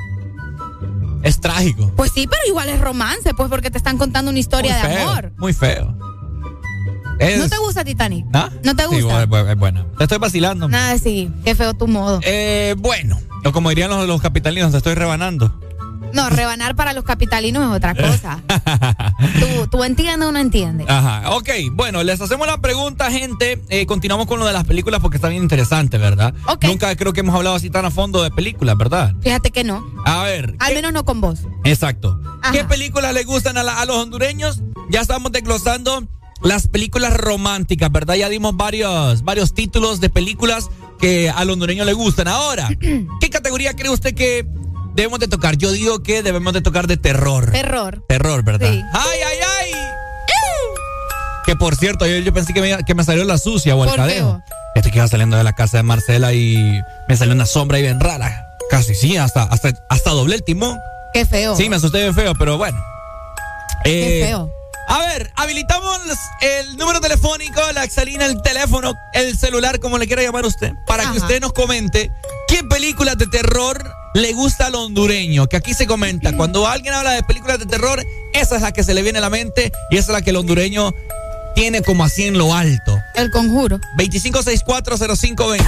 Es 1.24 1.42
trágico. 1.42 1.92
Pues 1.98 2.12
sí, 2.14 2.28
pero 2.30 2.42
igual 2.48 2.70
es 2.70 2.80
romance, 2.80 3.34
pues 3.34 3.50
porque 3.50 3.72
te 3.72 3.78
están 3.80 3.98
contando 3.98 4.30
una 4.32 4.40
historia 4.40 4.80
Muy 4.80 4.90
de 4.90 4.96
feo, 4.96 5.10
amor. 5.10 5.34
Muy 5.38 5.54
feo. 5.54 5.98
Es- 7.20 7.40
¿No 7.40 7.50
te 7.50 7.58
gusta 7.58 7.84
Titanic? 7.84 8.26
¿Ah? 8.34 8.50
¿No 8.64 8.76
te 8.76 8.86
gusta? 8.86 9.26
bu- 9.26 9.30
bu- 9.30 9.50
es 9.52 9.58
buena. 9.58 9.86
Te 9.98 10.04
estoy 10.04 10.18
vacilando. 10.20 10.68
Nada, 10.68 10.98
sí, 10.98 11.32
qué 11.44 11.56
feo 11.56 11.74
tu 11.74 11.88
modo. 11.88 12.20
Eh, 12.24 12.76
bueno, 12.78 13.20
o 13.44 13.52
como 13.52 13.70
dirían 13.70 13.90
los, 13.90 14.08
los 14.08 14.22
capitalinos, 14.22 14.72
te 14.72 14.78
estoy 14.78 14.94
rebanando. 14.96 15.60
No, 16.14 16.30
rebanar 16.30 16.74
para 16.76 16.94
los 16.94 17.04
capitalinos 17.04 17.64
es 17.70 17.76
otra 17.76 17.94
cosa. 17.94 18.40
tú, 19.40 19.68
tú 19.68 19.84
entiendes 19.84 20.28
o 20.28 20.32
no 20.32 20.40
entiendes. 20.40 20.88
Ajá, 20.90 21.32
ok, 21.32 21.50
bueno, 21.74 22.02
les 22.02 22.22
hacemos 22.22 22.48
la 22.48 22.60
pregunta, 22.62 23.12
gente. 23.12 23.62
Eh, 23.70 23.86
continuamos 23.86 24.26
con 24.26 24.40
lo 24.40 24.46
de 24.46 24.54
las 24.54 24.64
películas 24.64 25.02
porque 25.02 25.18
está 25.18 25.28
bien 25.28 25.44
interesante, 25.44 25.98
¿verdad? 25.98 26.34
Nunca 26.64 26.96
creo 26.96 27.12
que 27.12 27.20
hemos 27.20 27.36
hablado 27.36 27.58
así 27.58 27.70
tan 27.70 27.84
a 27.86 27.92
fondo 27.92 28.24
de 28.24 28.32
películas, 28.32 28.78
¿verdad? 28.78 29.14
Fíjate 29.22 29.52
que 29.52 29.64
no. 29.66 29.86
A 30.06 30.24
ver, 30.24 30.56
Al 30.60 30.74
menos 30.76 30.94
no 30.94 31.04
con 31.04 31.20
vos. 31.20 31.40
exacto. 31.66 32.18
¿Qué 32.54 32.64
películas 32.64 33.14
le 33.14 33.26
gustan 33.26 33.58
a, 33.58 33.64
la- 33.64 33.82
a 33.82 33.86
los 33.86 33.98
hondureños? 33.98 34.62
Ya 34.90 35.02
estamos 35.02 35.34
desglosando 35.34 36.08
las 36.42 36.68
películas 36.68 37.14
románticas, 37.16 37.92
¿verdad? 37.92 38.16
Ya 38.16 38.30
dimos 38.30 38.56
varios, 38.56 39.24
varios 39.24 39.54
títulos 39.54 40.00
de 40.02 40.10
películas 40.10 40.70
que 41.00 41.30
al 41.30 41.50
hondureño 41.50 41.84
le 41.86 41.94
gustan. 41.94 42.28
Ahora, 42.28 42.70
¿qué 43.22 43.30
categoría 43.30 43.74
cree 43.76 43.90
usted 43.92 44.14
que 44.16 44.46
debemos 44.96 45.20
de 45.20 45.28
tocar? 45.28 45.58
Yo 45.58 45.72
digo 45.72 46.04
que 46.04 46.24
debemos 46.24 46.54
de 46.54 46.62
tocar 46.62 46.88
de 46.88 46.98
terror. 46.98 47.52
Terror. 47.52 48.04
Terror, 48.08 48.44
¿verdad? 48.44 48.72
Sí. 48.72 48.82
¡Ay, 48.94 49.20
ay, 49.28 49.38
ay! 49.60 49.72
Que 51.46 51.56
por 51.56 51.76
cierto, 51.78 52.06
yo, 52.06 52.18
yo 52.18 52.34
pensé 52.34 52.54
que 52.54 52.62
me, 52.62 52.84
que 52.84 52.94
me 52.94 53.04
salió 53.06 53.24
la 53.24 53.38
sucia 53.38 53.74
o 53.76 53.84
el 53.84 53.90
¿Por 53.90 53.96
qué, 53.96 54.02
cadejo. 54.02 54.34
vos? 54.34 54.42
Fíjate 54.76 54.92
que 54.92 54.98
iba 54.98 55.08
saliendo 55.08 55.38
de 55.38 55.44
la 55.46 55.54
casa 55.54 55.78
de 55.78 55.84
Marcela 55.84 56.34
y 56.34 56.82
me 57.08 57.16
salió 57.16 57.34
una 57.34 57.46
sombra 57.46 57.78
ahí 57.78 57.84
bien 57.84 58.00
rara. 58.02 58.50
Casi, 58.70 58.94
sí, 58.96 59.16
hasta, 59.16 59.44
hasta, 59.44 59.72
hasta 59.90 60.10
doblé 60.12 60.36
el 60.36 60.44
timón. 60.44 60.78
Qué 61.14 61.26
feo. 61.26 61.56
Sí, 61.56 61.70
me 61.70 61.78
asusté 61.78 62.02
bien 62.02 62.14
feo, 62.14 62.34
pero 62.36 62.58
bueno. 62.58 62.78
Qué 63.86 64.24
Eh, 64.24 64.26
feo. 64.28 64.52
A 64.88 65.00
ver, 65.00 65.34
habilitamos 65.36 66.00
el 66.40 66.78
número 66.78 67.02
telefónico, 67.02 67.60
la 67.74 67.84
exalina, 67.84 68.26
el 68.26 68.42
teléfono, 68.42 68.94
el 69.14 69.38
celular, 69.38 69.82
como 69.82 69.98
le 69.98 70.08
quiera 70.08 70.24
llamar 70.24 70.46
usted, 70.46 70.72
para 70.86 71.12
que 71.12 71.18
usted 71.18 71.42
nos 71.42 71.52
comente 71.52 72.10
qué 72.48 72.64
películas 72.64 73.18
de 73.18 73.28
terror 73.28 73.84
le 74.14 74.32
gusta 74.32 74.68
al 74.68 74.76
hondureño. 74.76 75.48
Que 75.48 75.58
aquí 75.58 75.74
se 75.74 75.88
comenta, 75.88 76.36
cuando 76.38 76.66
alguien 76.68 76.94
habla 76.94 77.12
de 77.12 77.24
películas 77.24 77.60
de 77.60 77.66
terror, 77.66 78.02
esa 78.34 78.56
es 78.56 78.62
la 78.62 78.72
que 78.72 78.82
se 78.84 78.94
le 78.94 79.02
viene 79.02 79.18
a 79.20 79.22
la 79.22 79.30
mente 79.30 79.74
y 79.92 79.98
esa 79.98 80.12
es 80.12 80.14
la 80.14 80.22
que 80.22 80.30
el 80.30 80.38
hondureño 80.38 80.94
tiene 81.54 81.82
como 81.82 82.06
así 82.06 82.24
en 82.24 82.38
lo 82.38 82.54
alto. 82.54 82.98
El 83.16 83.30
conjuro. 83.30 83.80
25640520. 83.98 85.66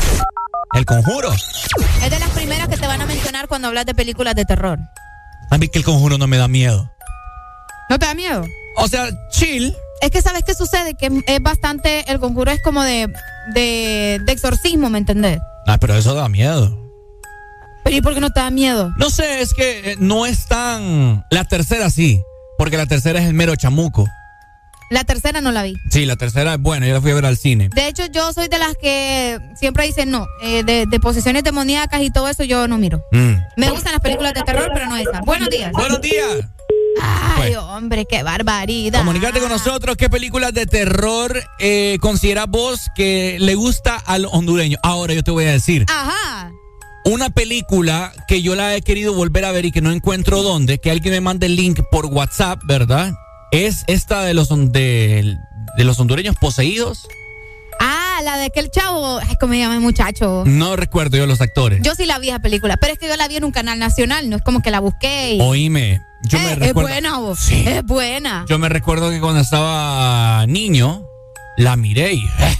El 0.75 0.85
conjuro. 0.85 1.33
Es 2.03 2.09
de 2.09 2.19
las 2.19 2.29
primeras 2.29 2.69
que 2.69 2.77
te 2.77 2.87
van 2.87 3.01
a 3.01 3.05
mencionar 3.05 3.49
cuando 3.49 3.67
hablas 3.67 3.85
de 3.85 3.93
películas 3.93 4.35
de 4.35 4.45
terror. 4.45 4.79
A 5.49 5.57
mí 5.57 5.67
que 5.67 5.79
el 5.79 5.83
conjuro 5.83 6.17
no 6.17 6.27
me 6.27 6.37
da 6.37 6.47
miedo. 6.47 6.89
¿No 7.89 7.99
te 7.99 8.05
da 8.05 8.13
miedo? 8.13 8.45
O 8.79 8.87
sea, 8.87 9.09
chill. 9.31 9.75
Es 10.01 10.11
que 10.11 10.21
sabes 10.21 10.43
qué 10.45 10.53
sucede, 10.53 10.93
que 10.95 11.09
es 11.27 11.41
bastante, 11.41 12.09
el 12.09 12.19
conjuro 12.19 12.51
es 12.51 12.61
como 12.61 12.81
de, 12.83 13.11
de, 13.53 14.21
de 14.23 14.31
exorcismo, 14.31 14.89
¿me 14.89 14.97
entendés? 14.97 15.39
Ah, 15.67 15.77
pero 15.77 15.95
eso 15.95 16.13
da 16.13 16.29
miedo. 16.29 16.77
Pero 17.83 17.97
¿y 17.97 18.01
por 18.01 18.13
qué 18.13 18.21
no 18.21 18.29
te 18.29 18.39
da 18.39 18.49
miedo? 18.49 18.93
No 18.97 19.09
sé, 19.09 19.41
es 19.41 19.53
que 19.53 19.91
eh, 19.91 19.95
no 19.99 20.25
es 20.25 20.47
tan. 20.47 21.25
La 21.31 21.43
tercera 21.43 21.89
sí, 21.89 22.21
porque 22.57 22.77
la 22.77 22.85
tercera 22.85 23.19
es 23.19 23.27
el 23.27 23.33
mero 23.33 23.55
chamuco. 23.57 24.07
La 24.89 25.03
tercera 25.03 25.41
no 25.41 25.51
la 25.51 25.63
vi. 25.63 25.75
Sí, 25.91 26.05
la 26.05 26.15
tercera 26.15 26.53
es 26.53 26.59
buena, 26.59 26.87
yo 26.87 26.93
la 26.93 27.01
fui 27.01 27.11
a 27.11 27.15
ver 27.15 27.25
al 27.25 27.37
cine. 27.37 27.69
De 27.75 27.87
hecho, 27.87 28.05
yo 28.07 28.31
soy 28.33 28.47
de 28.47 28.57
las 28.57 28.75
que 28.81 29.37
siempre 29.55 29.85
dicen 29.85 30.09
no, 30.09 30.25
eh, 30.41 30.63
de, 30.63 30.85
de 30.87 30.99
posesiones 30.99 31.43
demoníacas 31.43 32.01
y 32.01 32.09
todo 32.09 32.27
eso 32.27 32.43
yo 32.43 32.67
no 32.67 32.77
miro. 32.77 33.03
Mm. 33.11 33.33
Me 33.57 33.69
gustan 33.69 33.91
las 33.91 34.01
películas 34.01 34.33
de 34.33 34.41
terror, 34.43 34.71
pero 34.73 34.87
no 34.87 34.95
esas. 34.97 35.21
Buenos 35.25 35.49
días. 35.49 35.71
Buenos 35.73 36.01
días. 36.01 36.45
Ay, 37.01 37.55
hombre, 37.55 38.05
qué 38.05 38.23
barbaridad. 38.23 38.99
Comunicate 38.99 39.39
con 39.39 39.49
nosotros 39.49 39.95
qué 39.97 40.09
películas 40.09 40.53
de 40.53 40.65
terror 40.65 41.41
eh, 41.59 41.97
consideras 42.01 42.47
vos 42.47 42.87
que 42.95 43.37
le 43.39 43.55
gusta 43.55 43.95
al 43.95 44.25
hondureño. 44.25 44.77
Ahora 44.83 45.13
yo 45.13 45.23
te 45.23 45.31
voy 45.31 45.45
a 45.45 45.51
decir. 45.51 45.85
Ajá. 45.89 46.51
Una 47.05 47.29
película 47.29 48.11
que 48.27 48.41
yo 48.41 48.55
la 48.55 48.75
he 48.75 48.81
querido 48.81 49.13
volver 49.13 49.45
a 49.45 49.51
ver 49.51 49.65
y 49.65 49.71
que 49.71 49.81
no 49.81 49.91
encuentro 49.91 50.43
dónde, 50.43 50.79
que 50.79 50.91
alguien 50.91 51.13
me 51.13 51.21
mande 51.21 51.45
el 51.45 51.55
link 51.55 51.79
por 51.91 52.07
WhatsApp, 52.07 52.59
¿verdad? 52.65 53.13
Es 53.51 53.83
esta 53.87 54.23
de 54.23 54.33
los 54.33 54.49
de, 54.49 55.37
de 55.77 55.83
los 55.83 55.99
hondureños 55.99 56.35
poseídos. 56.35 57.07
La 58.23 58.37
de 58.37 58.45
aquel 58.45 58.69
chavo. 58.69 59.19
Ay, 59.19 59.35
¿cómo 59.39 59.53
se 59.53 59.59
llama 59.59 59.75
el 59.75 59.79
muchacho? 59.81 60.43
No 60.45 60.75
recuerdo 60.75 61.15
yo 61.17 61.25
los 61.25 61.39
actores. 61.41 61.79
Yo 61.81 61.95
sí 61.95 62.05
la 62.05 62.19
vi 62.19 62.29
esa 62.29 62.39
película, 62.39 62.75
pero 62.77 62.93
es 62.93 62.99
que 62.99 63.07
yo 63.07 63.15
la 63.15 63.27
vi 63.29 63.37
en 63.37 63.45
un 63.45 63.51
canal 63.51 63.79
nacional, 63.79 64.29
no 64.29 64.35
es 64.35 64.41
como 64.43 64.61
que 64.61 64.71
la 64.71 64.79
busqué 64.81 65.35
y... 65.35 65.41
Oíme, 65.41 66.01
yo 66.23 66.37
Eh, 66.37 66.41
me 66.43 66.51
es 66.53 66.59
recuerdo. 66.59 66.89
buena, 66.89 67.17
vos. 67.19 67.39
Sí. 67.39 67.63
Es 67.65 67.83
buena. 67.85 68.45
Yo 68.49 68.59
me 68.59 68.67
recuerdo 68.67 69.09
que 69.09 69.19
cuando 69.21 69.39
estaba 69.39 70.45
niño, 70.47 71.05
la 71.57 71.75
miré 71.77 72.13
y. 72.13 72.25
eh, 72.25 72.57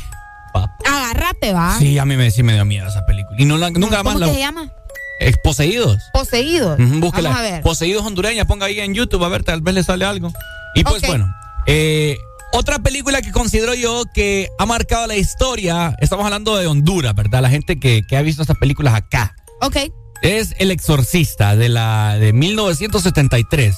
Agárrate, 0.85 1.53
va. 1.53 1.77
sí, 1.77 1.97
a 1.99 2.05
mí 2.05 2.15
me, 2.17 2.31
sí 2.31 2.41
me 2.41 2.53
dio 2.53 2.65
miedo 2.65 2.87
esa 2.87 3.05
película. 3.05 3.35
Y 3.39 3.45
no 3.45 3.57
la- 3.57 3.69
nunca 3.69 4.01
más 4.01 4.13
¿Cómo 4.13 4.19
la. 4.19 4.27
que 4.27 4.33
se 4.33 4.39
llama? 4.39 4.71
eh, 5.19 5.33
Poseídos. 5.43 6.01
Poseídos. 6.13 6.79
Ujú, 6.79 6.99
búsquela. 6.99 7.29
Vamos 7.29 7.45
a 7.45 7.51
ver. 7.51 7.61
Poseídos 7.61 8.05
hondureña, 8.05 8.45
ponga 8.45 8.67
ahí 8.67 8.79
en 8.79 8.93
YouTube 8.93 9.23
a 9.23 9.27
ver, 9.27 9.43
tal 9.43 9.61
vez 9.61 9.75
le 9.75 9.83
sale 9.83 10.05
algo. 10.05 10.31
Y 10.75 10.83
pues 10.83 11.01
bueno, 11.05 11.27
eh, 11.65 12.17
otra 12.53 12.79
película 12.79 13.21
que 13.21 13.31
considero 13.31 13.73
yo 13.73 14.03
que 14.13 14.49
ha 14.57 14.65
marcado 14.65 15.07
la 15.07 15.15
historia, 15.15 15.95
estamos 15.99 16.25
hablando 16.25 16.57
de 16.57 16.67
Honduras, 16.67 17.13
¿verdad? 17.15 17.41
La 17.41 17.49
gente 17.49 17.79
que, 17.79 18.01
que 18.07 18.17
ha 18.17 18.21
visto 18.21 18.41
estas 18.41 18.57
películas 18.57 18.93
acá. 18.95 19.35
Ok. 19.61 19.77
Es 20.21 20.53
El 20.59 20.71
Exorcista 20.71 21.55
de 21.55 21.69
la 21.69 22.17
de 22.17 22.33
1973. 22.33 23.75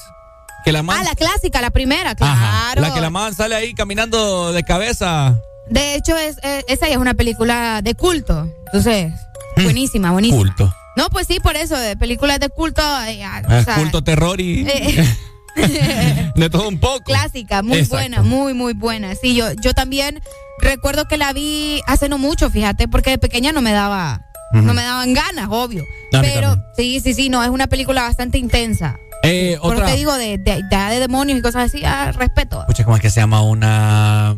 Que 0.64 0.70
la 0.72 0.82
man, 0.84 0.98
Ah, 1.00 1.04
la 1.04 1.14
clásica, 1.16 1.60
la 1.60 1.70
primera, 1.70 2.14
claro. 2.14 2.32
Ajá, 2.32 2.80
la 2.80 2.94
que 2.94 3.00
la 3.00 3.10
man 3.10 3.34
sale 3.34 3.54
ahí 3.56 3.74
caminando 3.74 4.52
de 4.52 4.62
cabeza. 4.62 5.36
De 5.68 5.96
hecho, 5.96 6.16
es, 6.16 6.36
es- 6.42 6.64
esa 6.68 6.86
ya 6.86 6.92
es 6.94 6.98
una 6.98 7.14
película 7.14 7.82
de 7.82 7.94
culto. 7.94 8.48
Entonces, 8.66 9.12
buenísima, 9.56 10.12
buenísima. 10.12 10.36
Mm. 10.38 10.46
Culto. 10.46 10.74
No, 10.96 11.08
pues 11.10 11.26
sí, 11.26 11.40
por 11.40 11.56
eso, 11.56 11.76
de 11.76 11.96
películas 11.96 12.38
de 12.38 12.48
culto. 12.48 12.80
eh, 13.06 13.24
ah, 13.24 13.42
o 13.44 13.64
sea, 13.64 13.74
culto 13.76 14.04
terror 14.04 14.40
y 14.40 14.64
eh, 14.68 15.16
de 16.34 16.50
todo 16.50 16.68
un 16.68 16.78
poco. 16.78 17.04
clásica, 17.04 17.62
muy 17.62 17.78
Exacto. 17.78 17.96
buena, 17.96 18.22
muy, 18.22 18.54
muy 18.54 18.72
buena. 18.72 19.14
Sí, 19.14 19.34
yo, 19.34 19.52
yo 19.62 19.74
también 19.74 20.20
recuerdo 20.60 21.06
que 21.06 21.16
la 21.16 21.32
vi 21.32 21.80
hace 21.86 22.08
no 22.08 22.18
mucho, 22.18 22.50
fíjate, 22.50 22.88
porque 22.88 23.10
de 23.10 23.18
pequeña 23.18 23.52
no 23.52 23.60
me 23.62 23.72
daba, 23.72 24.22
no 24.52 24.74
me 24.74 24.82
daban 24.82 25.12
ganas, 25.14 25.48
obvio. 25.50 25.84
A 26.12 26.20
Pero 26.20 26.56
sí, 26.76 27.00
sí, 27.00 27.14
sí, 27.14 27.28
no, 27.28 27.42
es 27.42 27.50
una 27.50 27.66
película 27.66 28.02
bastante 28.02 28.38
intensa. 28.38 28.96
Eh, 29.24 29.56
Por 29.62 29.74
otra. 29.74 29.86
que 29.86 29.96
digo, 29.96 30.12
de, 30.14 30.36
de, 30.38 30.62
de, 30.68 30.76
de 30.90 31.00
demonios 31.00 31.38
y 31.38 31.42
cosas 31.42 31.66
así, 31.66 31.84
ah, 31.84 32.12
respeto. 32.12 32.60
Escucha, 32.60 32.84
¿cómo 32.84 32.96
es 32.96 33.02
que 33.02 33.10
se 33.10 33.20
llama 33.20 33.42
una 33.42 34.36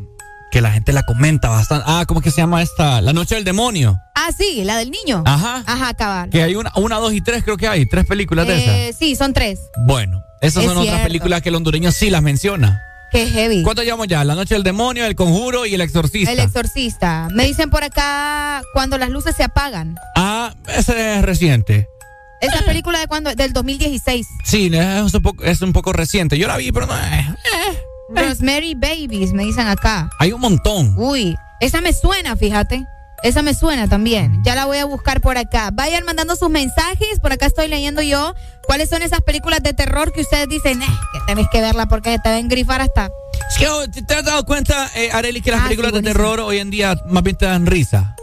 que 0.54 0.60
la 0.60 0.70
gente 0.70 0.92
la 0.92 1.02
comenta 1.02 1.48
bastante? 1.48 1.84
Ah, 1.88 2.04
¿cómo 2.06 2.20
es 2.20 2.24
que 2.24 2.30
se 2.30 2.36
llama 2.36 2.62
esta? 2.62 3.00
La 3.00 3.12
Noche 3.12 3.34
del 3.34 3.42
Demonio. 3.42 4.00
Ah, 4.14 4.28
sí, 4.38 4.62
la 4.62 4.76
del 4.76 4.92
niño. 4.92 5.24
Ajá. 5.26 5.64
Ajá, 5.66 5.94
cabal. 5.94 6.30
Que 6.30 6.44
hay 6.44 6.54
una, 6.54 6.70
una, 6.76 6.98
dos 6.98 7.12
y 7.12 7.20
tres, 7.20 7.42
creo 7.42 7.56
que 7.56 7.66
hay. 7.66 7.86
Tres 7.86 8.06
películas 8.06 8.46
de 8.46 8.62
esas. 8.62 8.74
Eh, 8.76 8.94
sí, 8.96 9.16
son 9.16 9.32
tres. 9.32 9.58
Bueno, 9.84 10.22
esas 10.40 10.62
es 10.62 10.68
son 10.68 10.78
otras 10.78 11.00
películas 11.00 11.42
que 11.42 11.48
el 11.48 11.56
hondureño 11.56 11.90
sí 11.90 12.08
las 12.08 12.22
menciona. 12.22 12.80
Qué 13.10 13.26
heavy. 13.26 13.64
¿Cuánto 13.64 13.82
llevamos 13.82 14.06
ya? 14.06 14.22
La 14.22 14.36
Noche 14.36 14.54
del 14.54 14.62
Demonio, 14.62 15.04
El 15.06 15.16
Conjuro 15.16 15.66
y 15.66 15.74
El 15.74 15.80
Exorcista. 15.80 16.30
El 16.30 16.38
exorcista. 16.38 17.28
Me 17.32 17.46
dicen 17.46 17.68
por 17.68 17.82
acá 17.82 18.62
cuando 18.74 18.96
las 18.96 19.10
luces 19.10 19.34
se 19.34 19.42
apagan. 19.42 19.96
Ah, 20.14 20.54
ese 20.68 21.16
es 21.16 21.22
reciente. 21.22 21.88
Esa 22.40 22.64
película 22.64 23.00
de 23.00 23.08
cuando 23.08 23.34
del 23.34 23.52
2016. 23.52 24.24
Sí, 24.44 24.70
es 24.72 25.14
un 25.14 25.22
poco, 25.22 25.42
es 25.42 25.60
un 25.62 25.72
poco 25.72 25.92
reciente. 25.92 26.38
Yo 26.38 26.46
la 26.46 26.56
vi, 26.58 26.70
pero 26.70 26.86
no. 26.86 26.94
eh, 26.94 27.26
Rosemary 28.08 28.74
Babies, 28.74 29.32
me 29.32 29.44
dicen 29.44 29.66
acá. 29.66 30.10
Hay 30.18 30.32
un 30.32 30.40
montón. 30.40 30.94
Uy, 30.96 31.36
esa 31.60 31.80
me 31.80 31.92
suena, 31.92 32.36
fíjate. 32.36 32.84
Esa 33.22 33.40
me 33.40 33.54
suena 33.54 33.88
también. 33.88 34.42
Ya 34.44 34.54
la 34.54 34.66
voy 34.66 34.76
a 34.76 34.84
buscar 34.84 35.22
por 35.22 35.38
acá. 35.38 35.70
Vayan 35.72 36.04
mandando 36.04 36.36
sus 36.36 36.50
mensajes. 36.50 37.20
Por 37.22 37.32
acá 37.32 37.46
estoy 37.46 37.68
leyendo 37.68 38.02
yo 38.02 38.34
cuáles 38.66 38.90
son 38.90 39.00
esas 39.00 39.22
películas 39.22 39.62
de 39.62 39.72
terror 39.72 40.12
que 40.12 40.20
ustedes 40.20 40.46
dicen 40.46 40.82
eh, 40.82 40.86
que 41.14 41.20
tenés 41.26 41.46
que 41.50 41.62
verla 41.62 41.86
porque 41.86 42.18
te 42.18 42.28
ven 42.28 42.48
grifar 42.48 42.82
hasta. 42.82 43.08
Es 43.50 43.56
que, 43.58 43.66
oh, 43.68 43.88
¿te- 43.90 44.02
¿te 44.02 44.14
has 44.14 44.24
dado 44.26 44.44
cuenta, 44.44 44.90
eh, 44.94 45.08
Arely, 45.10 45.40
que 45.40 45.52
las 45.52 45.60
Ah, 45.60 45.64
películas 45.64 45.92
sí, 45.92 45.96
de 45.96 46.02
terror 46.02 46.40
hoy 46.40 46.58
en 46.58 46.70
día 46.70 46.96
más 47.08 47.22
bien 47.22 47.36
te 47.36 47.46
dan 47.46 47.64
risa? 47.64 48.14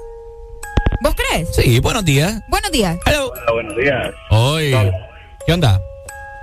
¿Vos 1.01 1.15
crees? 1.15 1.49
Sí, 1.55 1.79
buenos 1.79 2.05
días. 2.05 2.39
Buenos 2.47 2.71
días. 2.71 2.95
Hello. 3.07 3.31
Hola, 3.31 3.51
buenos 3.53 3.75
días. 3.77 4.11
Oye, 4.29 4.91
¿qué 5.47 5.53
onda? 5.53 5.81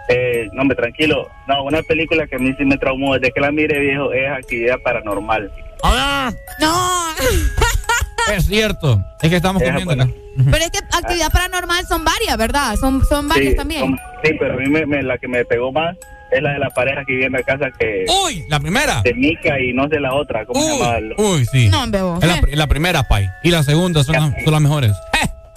Eh, 0.08 0.48
no, 0.52 0.62
hombre, 0.62 0.76
tranquilo. 0.76 1.28
No, 1.46 1.64
una 1.64 1.82
película 1.82 2.26
que 2.26 2.36
a 2.36 2.38
mí 2.38 2.54
sí 2.58 2.64
me 2.64 2.78
traumó 2.78 3.14
desde 3.14 3.30
que 3.32 3.40
la 3.40 3.50
mire, 3.52 3.78
viejo, 3.78 4.12
es 4.12 4.30
Actividad 4.30 4.78
Paranormal. 4.82 5.52
Ah, 5.82 6.32
No, 6.60 7.08
es 8.34 8.46
cierto. 8.46 9.00
Es 9.22 9.30
que 9.30 9.36
estamos 9.36 9.62
Esa 9.62 9.72
comiendo 9.74 10.02
acá. 10.04 10.12
pero 10.50 10.64
es 10.64 10.70
que 10.70 10.78
actividad 10.78 11.30
paranormal 11.32 11.86
son 11.86 12.04
varias, 12.04 12.36
¿verdad? 12.36 12.76
Son, 12.76 13.04
son 13.04 13.28
varias 13.28 13.52
sí, 13.52 13.56
también. 13.56 13.80
son- 13.80 13.98
sí, 14.24 14.32
pero 14.38 14.54
a 14.54 14.56
mí 14.56 14.68
me, 14.68 14.86
me- 14.86 15.02
la 15.02 15.18
que 15.18 15.28
me 15.28 15.44
pegó 15.44 15.72
más 15.72 15.96
es 16.30 16.42
la 16.42 16.52
de 16.52 16.58
la 16.58 16.68
pareja 16.70 17.04
que 17.06 17.12
vive 17.14 17.26
en 17.26 17.32
la 17.32 17.42
casa 17.42 17.70
que... 17.78 18.04
Uy, 18.24 18.44
la 18.48 18.60
primera. 18.60 19.00
De 19.02 19.14
Mica 19.14 19.58
y 19.60 19.72
no 19.72 19.88
sé 19.88 19.98
la 19.98 20.12
otra, 20.14 20.44
¿cómo 20.44 20.60
se 20.60 20.78
llama? 20.78 20.98
Uy, 21.16 21.46
sí. 21.46 21.68
No, 21.70 21.86
vos. 21.86 22.22
Es 22.22 22.28
la, 22.28 22.40
la 22.52 22.66
primera, 22.66 23.02
Pai. 23.04 23.26
Y 23.42 23.50
la 23.50 23.62
segunda 23.62 24.04
son, 24.04 24.14
las, 24.16 24.44
son 24.44 24.52
las 24.52 24.60
mejores. 24.60 24.92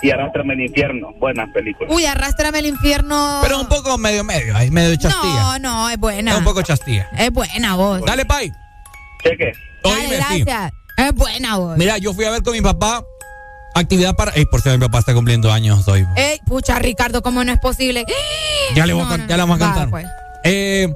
Y 0.04 0.10
Arrástrame 0.10 0.54
el 0.56 0.62
infierno. 0.62 1.14
Buenas 1.20 1.50
películas. 1.54 1.94
Uy, 1.94 2.06
arrástrame 2.06 2.60
el 2.60 2.66
infierno. 2.66 3.40
Pero 3.44 3.60
un 3.62 3.68
poco 3.68 3.98
medio, 3.98 4.24
medio. 4.24 4.56
Ahí 4.56 4.72
medio 4.72 4.96
chastilla. 4.96 5.60
No, 5.60 5.60
no, 5.60 5.90
es 5.90 5.98
buena. 6.00 6.32
Es 6.32 6.38
un 6.40 6.44
poco 6.44 6.62
chastilla. 6.64 7.08
Es 7.18 7.32
buena 7.32 7.76
vos. 7.76 8.02
Dale, 8.06 8.26
Pai. 8.26 8.52
Cheque. 9.24 9.52
Dale, 9.84 9.96
Oíme, 9.96 10.16
sí. 10.30 10.44
gracias. 10.44 10.72
Es 10.98 11.14
buena 11.14 11.58
vos. 11.58 11.78
Mira, 11.78 11.98
yo 12.00 12.14
fui 12.14 12.26
a 12.26 12.32
ver 12.32 12.42
con 12.42 12.54
mi 12.54 12.62
papá 12.62 13.04
actividad 13.76 14.16
para. 14.16 14.32
Ey, 14.32 14.46
por 14.46 14.62
cierto, 14.62 14.80
mi 14.80 14.86
papá 14.88 15.00
está 15.00 15.14
cumpliendo 15.14 15.52
años 15.52 15.88
hoy. 15.88 16.06
Ey, 16.16 16.40
pucha, 16.48 16.80
Ricardo, 16.80 17.22
¿cómo 17.22 17.44
no 17.44 17.52
es 17.52 17.60
posible? 17.60 18.06
Ya 18.76 18.86
le, 18.88 18.94
voy 18.94 19.04
a 19.04 19.06
No, 19.06 19.10
can- 19.12 19.22
no, 19.22 19.28
ya 19.28 19.36
le 19.38 19.44
vamos 19.44 19.62
a 19.62 19.66
va, 19.66 19.72
cantar. 19.72 19.90
pues. 19.90 20.06
Eh, 20.44 20.92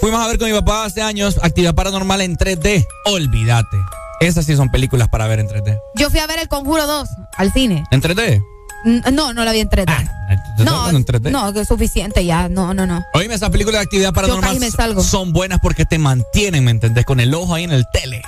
fuimos 0.00 0.20
a 0.24 0.28
ver 0.28 0.38
con 0.38 0.50
mi 0.50 0.54
papá 0.58 0.84
hace 0.86 1.02
años 1.02 1.38
actividad 1.42 1.74
paranormal 1.74 2.20
en 2.22 2.36
3D. 2.36 2.86
Olvídate. 3.04 3.76
Esas 4.20 4.46
sí 4.46 4.56
son 4.56 4.70
películas 4.70 5.08
para 5.08 5.26
ver 5.26 5.40
en 5.40 5.48
3D. 5.48 5.78
Yo 5.96 6.10
fui 6.10 6.20
a 6.20 6.26
ver 6.26 6.38
El 6.38 6.48
Conjuro 6.48 6.86
2 6.86 7.08
al 7.36 7.52
cine. 7.52 7.84
¿En 7.90 8.00
3D? 8.00 8.42
N- 8.84 9.02
No, 9.12 9.32
no 9.34 9.44
la 9.44 9.52
vi 9.52 9.60
en 9.60 9.68
3D. 9.68 9.84
¿Te 10.56 10.64
no, 10.64 10.88
en 10.88 11.04
3D? 11.04 11.30
no, 11.30 11.52
que 11.52 11.60
es 11.60 11.68
suficiente 11.68 12.24
ya. 12.24 12.48
No, 12.48 12.72
no, 12.74 12.86
no. 12.86 13.02
Oíme, 13.14 13.34
esas 13.34 13.50
películas 13.50 13.80
de 13.80 13.84
actividad 13.84 14.12
paranormal 14.12 14.58
son 15.02 15.32
buenas 15.32 15.58
porque 15.60 15.84
te 15.84 15.98
mantienen, 15.98 16.64
¿me 16.64 16.70
entendés? 16.70 17.04
Con 17.04 17.20
el 17.20 17.32
ojo 17.34 17.54
ahí 17.54 17.64
en 17.64 17.72
el 17.72 17.84
tele. 17.92 18.22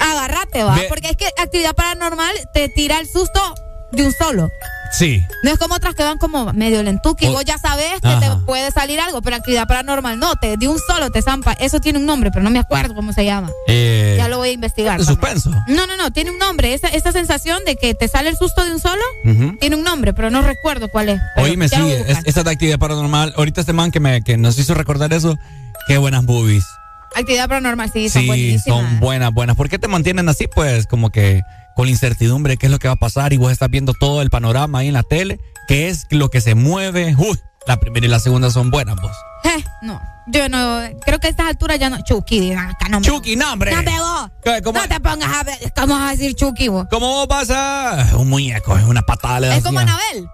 Agárrate, 0.00 0.62
va. 0.64 0.74
Ve- 0.76 0.86
Porque 0.88 1.10
es 1.10 1.16
que 1.16 1.26
actividad 1.38 1.74
paranormal 1.74 2.34
te 2.52 2.68
tira 2.68 2.98
el 3.00 3.08
susto 3.08 3.40
de 3.92 4.04
un 4.06 4.12
solo. 4.12 4.48
Sí. 4.92 5.24
No 5.42 5.50
es 5.50 5.58
como 5.58 5.74
otras 5.74 5.94
que 5.94 6.02
van 6.02 6.18
como 6.18 6.52
medio 6.52 6.82
lentuki. 6.82 7.26
O- 7.26 7.32
Vos 7.32 7.44
ya 7.44 7.58
sabes 7.58 8.00
que 8.00 8.08
Ajá. 8.08 8.20
te 8.20 8.44
puede 8.46 8.70
salir 8.70 9.00
algo, 9.00 9.20
pero 9.22 9.36
actividad 9.36 9.66
paranormal 9.68 10.18
no, 10.18 10.34
te 10.36 10.56
de 10.56 10.66
un 10.68 10.78
solo 10.78 11.10
te 11.10 11.20
zampa. 11.22 11.52
Eso 11.54 11.78
tiene 11.80 11.98
un 11.98 12.06
nombre, 12.06 12.30
pero 12.30 12.42
no 12.42 12.50
me 12.50 12.58
acuerdo 12.58 12.94
cómo 12.94 13.12
se 13.12 13.24
llama. 13.24 13.50
Eh, 13.66 14.14
Ya 14.16 14.28
lo 14.28 14.38
voy 14.38 14.48
a 14.50 14.52
investigar. 14.52 15.02
suspenso. 15.04 15.50
No, 15.68 15.86
no, 15.86 15.96
no, 15.96 16.10
tiene 16.10 16.30
un 16.30 16.38
nombre. 16.38 16.72
Esa, 16.74 16.88
esa 16.88 17.12
sensación 17.12 17.64
de 17.66 17.76
que 17.76 17.94
te 17.94 18.08
sale 18.08 18.30
el 18.30 18.36
susto 18.36 18.64
de 18.64 18.72
un 18.72 18.80
solo, 18.80 19.02
tiene 19.60 19.76
un 19.76 19.82
nombre, 19.82 20.12
pero 20.14 20.30
no 20.30 20.42
recuerdo 20.42 20.88
cuál 20.90 21.10
es. 21.10 21.20
Lo 21.36 21.42
voy 21.42 21.50
a 21.60 21.64
es, 21.64 22.18
esa 22.24 22.42
de 22.42 22.50
actividad 22.50 22.78
paranormal. 22.78 23.34
Ahorita 23.36 23.60
este 23.60 23.72
man 23.72 23.90
que, 23.90 24.00
me, 24.00 24.22
que 24.22 24.36
nos 24.36 24.58
hizo 24.58 24.74
recordar 24.74 25.12
eso. 25.12 25.38
Qué 25.86 25.98
buenas 25.98 26.24
movies. 26.24 26.64
Actividad 27.14 27.48
paranormal, 27.48 27.90
sí, 27.92 28.08
son 28.08 28.22
Sí, 28.22 28.26
buenísimas. 28.28 28.64
son 28.64 29.00
buenas, 29.00 29.32
buenas. 29.32 29.56
¿Por 29.56 29.68
qué 29.68 29.78
te 29.78 29.88
mantienen 29.88 30.28
así? 30.28 30.46
Pues 30.46 30.86
como 30.86 31.10
que 31.10 31.42
con 31.78 31.86
la 31.86 31.92
incertidumbre 31.92 32.54
de 32.54 32.56
qué 32.56 32.66
es 32.66 32.72
lo 32.72 32.80
que 32.80 32.88
va 32.88 32.94
a 32.94 32.96
pasar 32.96 33.32
y 33.32 33.36
vos 33.36 33.52
estás 33.52 33.70
viendo 33.70 33.94
todo 33.94 34.20
el 34.20 34.30
panorama 34.30 34.80
ahí 34.80 34.88
en 34.88 34.94
la 34.94 35.04
tele, 35.04 35.38
qué 35.68 35.88
es 35.88 36.08
lo 36.10 36.28
que 36.28 36.40
se 36.40 36.56
mueve. 36.56 37.14
Uy, 37.16 37.38
la 37.68 37.78
primera 37.78 38.04
y 38.04 38.08
la 38.08 38.18
segunda 38.18 38.50
son 38.50 38.72
buenas, 38.72 38.96
vos. 39.00 39.12
Eh, 39.44 39.62
no, 39.82 40.00
yo 40.26 40.48
no, 40.48 40.80
creo 41.06 41.20
que 41.20 41.28
a 41.28 41.30
estas 41.30 41.46
alturas 41.46 41.78
ya 41.78 41.88
no. 41.88 42.02
Chucky, 42.02 42.52
acá, 42.52 42.88
no 42.90 42.98
me- 42.98 43.06
Chucky, 43.06 43.36
no, 43.36 43.52
hombre. 43.52 43.70
No 43.70 43.84
me 43.84 43.96
vos. 43.96 44.28
¿Qué? 44.42 44.60
¿Cómo, 44.60 44.80
No 44.80 44.88
te 44.88 44.98
pongas 44.98 45.32
a 45.32 45.44
ver, 45.44 45.72
¿cómo 45.76 45.94
vas 45.94 46.08
a 46.08 46.10
decir 46.16 46.34
Chucky 46.34 46.66
vos? 46.66 46.88
¿Cómo 46.90 47.06
vos 47.14 47.28
vas 47.28 47.48
a...? 47.50 48.08
Un 48.16 48.28
muñeco, 48.28 48.76
es 48.76 48.84
una 48.84 49.02
patada. 49.02 49.38
le 49.38 49.46
das 49.46 49.58
Es 49.58 49.64
como 49.64 49.78
así. 49.78 49.88
Anabel. 49.88 50.28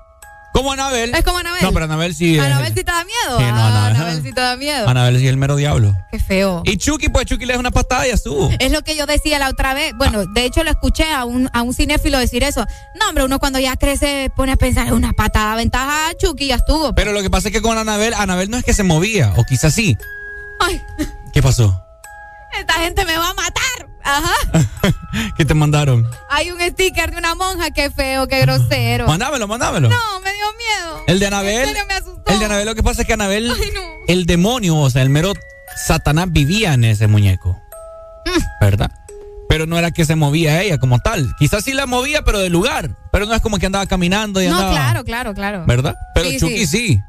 Como 0.55 0.71
Anabel. 0.73 1.13
Es 1.15 1.25
como 1.25 1.39
Anabel. 1.39 1.63
No, 1.63 1.73
pero 1.73 1.85
Anabel 1.87 2.15
sí. 2.15 2.39
Anabel 2.39 2.69
sí 2.69 2.85
te 2.85 2.93
da 2.93 3.05
miedo. 3.05 3.39
Sí, 3.39 3.45
no, 3.45 3.57
Ah, 3.59 3.89
Anabel- 3.91 3.97
Anabel 3.97 4.23
sí 4.23 4.33
te 4.33 4.41
da 4.41 4.57
miedo. 4.57 4.89
Anabel 4.89 5.19
sí 5.19 5.25
es 5.27 5.31
el 5.31 5.37
mero 5.37 5.57
diablo. 5.57 5.95
Qué 6.13 6.21
feo. 6.21 6.63
Y 6.65 6.77
Chucky, 6.77 7.09
pues 7.09 7.27
Chucky 7.27 7.45
le 7.45 7.55
da 7.55 7.59
una 7.59 7.73
patada 7.73 8.07
y 8.07 8.11
ya 8.11 8.15
estuvo. 8.15 8.51
Es 8.61 8.71
lo 8.71 8.83
que 8.83 8.95
yo 8.97 9.05
decía 9.07 9.41
la 9.41 9.49
otra 9.49 9.75
vez. 9.75 9.93
Bueno, 9.97 10.25
de 10.27 10.45
hecho 10.45 10.63
lo 10.63 10.71
escuché 10.71 11.13
a 11.13 11.25
un, 11.25 11.51
a 11.53 11.63
un 11.63 11.75
cinéfilo 11.75 12.19
decir 12.19 12.45
eso. 12.45 12.65
No, 12.99 13.09
hombre, 13.09 13.25
uno 13.25 13.41
cuando 13.41 13.59
ya 13.59 13.75
crece 13.77 14.31
pone 14.37 14.53
a 14.53 14.57
pensar 14.57 14.87
en 14.87 14.95
una 14.95 15.13
patada 15.13 15.57
ventaja 15.57 16.11
a 16.11 16.15
Chucky 16.15 16.47
ya 16.47 16.55
estuvo. 16.55 16.95
Pero 16.95 17.13
lo 17.13 17.21
que 17.21 17.31
pasa 17.31 17.49
es 17.49 17.53
que 17.53 17.61
con 17.61 17.77
Anabel, 17.77 18.15
Anabel 18.15 18.49
no 18.49 18.57
es 18.57 18.63
que 18.65 18.75
se 18.75 18.85
movía, 18.85 19.33
o 19.37 19.45
quizás 19.45 19.75
sí. 19.75 19.99
Ay, 20.61 20.81
¿Qué 21.33 21.43
pasó? 21.43 21.81
esta 22.57 22.75
gente 22.75 23.05
me 23.05 23.19
va 23.19 23.31
a 23.31 23.35
matar. 23.35 23.89
Ajá. 24.05 24.33
¿Qué 25.37 25.45
te 25.45 25.55
mandaron? 25.55 26.09
Hay 26.31 26.51
un 26.51 26.61
sticker 26.61 27.11
de 27.11 27.17
una 27.19 27.35
monja, 27.35 27.71
qué 27.71 27.91
feo, 27.91 28.27
qué 28.29 28.41
grosero. 28.41 29.07
Mándamelo, 29.07 29.49
mándamelo. 29.49 29.89
No, 29.89 30.21
me 30.21 30.33
dio 30.33 30.45
miedo. 30.59 31.05
El 31.07 31.19
de 31.21 31.27
Anabel. 31.27 31.61
En 31.61 31.67
serio 31.69 31.85
me 31.89 31.95
asustó. 31.95 32.33
El 32.33 32.39
de 32.39 32.45
Anabel, 32.45 32.67
lo 32.67 32.75
que 32.75 32.83
pasa 32.83 33.03
es 33.03 33.07
que 33.07 33.15
Anabel, 33.15 33.51
Ay, 33.51 33.71
no. 33.75 33.81
el 34.09 34.27
demonio, 34.27 34.77
o 34.77 34.91
sea, 34.91 35.03
el 35.03 35.11
mero 35.11 35.33
Satanás 35.87 36.27
vivía 36.31 36.75
en 36.75 36.85
ese 36.85 37.07
muñeco. 37.07 37.61
Mm. 38.27 38.41
¿Verdad? 38.61 38.91
Pero 39.49 39.67
no 39.67 39.79
era 39.79 39.91
que 39.91 40.05
se 40.05 40.17
movía 40.17 40.63
ella 40.63 40.79
como 40.79 40.99
tal. 40.99 41.35
Quizás 41.39 41.65
sí 41.65 41.73
la 41.73 41.87
movía, 41.87 42.23
pero 42.23 42.39
de 42.41 42.49
lugar. 42.51 42.91
Pero 43.13 43.27
no 43.27 43.35
es 43.35 43.41
como 43.41 43.59
que 43.59 43.67
andaba 43.67 43.87
caminando 43.87 44.43
y 44.43 44.49
No, 44.49 44.55
andaba. 44.57 44.73
claro, 44.73 45.05
claro, 45.05 45.35
claro. 45.35 45.65
¿Verdad? 45.67 45.95
Pero 46.15 46.29
Sí, 46.31 46.39
Chucky 46.39 46.67
sí. 46.67 47.01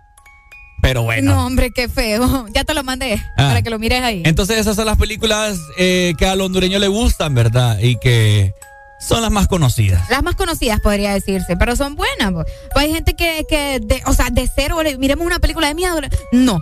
Pero 0.88 1.02
bueno. 1.02 1.34
No, 1.34 1.46
hombre, 1.48 1.72
qué 1.72 1.90
feo. 1.90 2.46
Ya 2.54 2.64
te 2.64 2.74
lo 2.76 2.84
mandé 2.84 3.16
Ah. 3.38 3.48
para 3.50 3.62
que 3.64 3.70
lo 3.72 3.80
mires 3.80 4.04
ahí. 4.04 4.22
Entonces 4.24 4.58
esas 4.60 4.76
son 4.76 4.86
las 4.86 4.98
películas 4.98 5.58
eh, 5.78 6.14
que 6.18 6.28
al 6.28 6.40
hondureño 6.42 6.78
le 6.78 6.88
gustan, 6.88 7.34
¿verdad? 7.34 7.80
Y 7.80 7.98
que 7.98 8.54
son 9.00 9.22
las 9.24 9.32
más 9.32 9.48
conocidas. 9.48 10.08
Las 10.12 10.22
más 10.22 10.36
conocidas 10.36 10.80
podría 10.82 11.14
decirse, 11.14 11.58
pero 11.58 11.76
son 11.76 11.96
buenas. 11.96 12.32
po. 12.32 12.44
Pues 12.74 12.86
hay 12.86 12.94
gente 12.94 13.16
que, 13.16 13.46
que 13.50 13.80
de, 13.82 14.02
o 14.06 14.14
sea, 14.14 14.30
de 14.32 14.48
cero, 14.56 14.78
miremos 15.00 15.26
una 15.26 15.40
película 15.40 15.68
de 15.68 15.74
miedo. 15.76 15.96
No. 16.32 16.60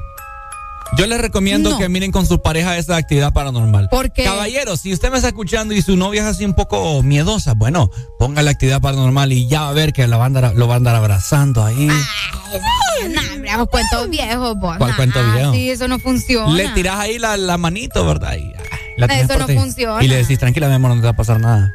Yo 0.98 1.08
les 1.08 1.20
recomiendo 1.20 1.72
No. 1.72 1.78
que 1.80 1.90
miren 1.90 2.12
con 2.12 2.26
su 2.28 2.42
pareja 2.42 2.78
esa 2.78 2.96
actividad 2.98 3.34
paranormal. 3.34 3.88
Porque 3.90 4.24
Caballero, 4.24 4.78
si 4.78 4.94
usted 4.94 5.10
me 5.10 5.16
está 5.18 5.30
escuchando 5.30 5.74
y 5.74 5.82
su 5.82 5.98
novia 5.98 6.22
es 6.22 6.28
así 6.28 6.46
un 6.46 6.54
poco 6.54 7.02
miedosa, 7.02 7.54
bueno, 7.56 7.90
ponga 8.20 8.44
la 8.44 8.52
actividad 8.52 8.80
paranormal 8.80 9.32
y 9.32 9.48
ya 9.48 9.62
va 9.62 9.70
a 9.70 9.74
ver 9.74 9.92
que 9.92 10.06
la 10.08 10.18
va 10.18 10.26
a 10.26 10.30
andar- 10.30 10.54
lo 10.54 10.68
va 10.68 10.76
a 10.76 10.78
andar 10.78 10.96
abrazando 10.96 11.64
ahí. 11.66 11.88
no, 11.88 13.22
hombre, 13.34 13.50
vamos 13.52 13.70
cuentos 13.70 14.10
viejos, 14.10 14.56
vos. 14.60 14.78
¿Cuál 14.78 14.92
Nah, 14.92 14.96
cuento 14.96 15.32
viejo? 15.34 15.54
Sí, 15.54 15.70
eso 15.72 15.88
no 15.88 15.98
funciona. 16.00 16.54
Le 16.54 16.70
tirás 16.70 17.00
ahí 17.00 17.18
la, 17.18 17.38
la 17.38 17.58
manito, 17.58 18.06
¿verdad? 18.06 18.36
Y, 18.38 18.54
ah, 18.56 18.78
la 18.98 19.06
Eso 19.08 19.38
no 19.40 19.48
funciona. 19.48 20.04
Y 20.04 20.08
le 20.08 20.18
decís, 20.18 20.38
tranquila, 20.38 20.68
mi 20.68 20.76
amor, 20.76 20.92
no 20.92 20.98
te 20.98 21.08
va 21.08 21.10
a 21.10 21.16
pasar 21.16 21.40
nada. 21.40 21.74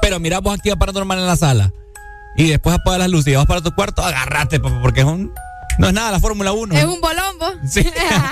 Pero 0.00 0.18
mira 0.20 0.40
vos 0.40 0.54
actividad 0.54 0.78
paranormal 0.78 1.18
en 1.18 1.26
la 1.26 1.36
sala. 1.36 1.72
Y 2.38 2.48
después 2.48 2.74
apagas 2.76 3.00
las 3.00 3.08
luces 3.10 3.32
y 3.32 3.36
vas 3.36 3.46
para 3.46 3.60
tu 3.60 3.72
cuarto, 3.74 4.02
agárrate, 4.02 4.58
papá, 4.60 4.78
porque 4.80 5.00
es 5.00 5.06
un... 5.06 5.32
No 5.78 5.88
es 5.88 5.92
nada 5.94 6.10
la 6.10 6.20
Fórmula 6.20 6.52
1. 6.52 6.74
Es 6.74 6.84
un 6.84 7.00
bolón, 7.00 7.38
vos. 7.38 7.52
Sí. 7.68 7.86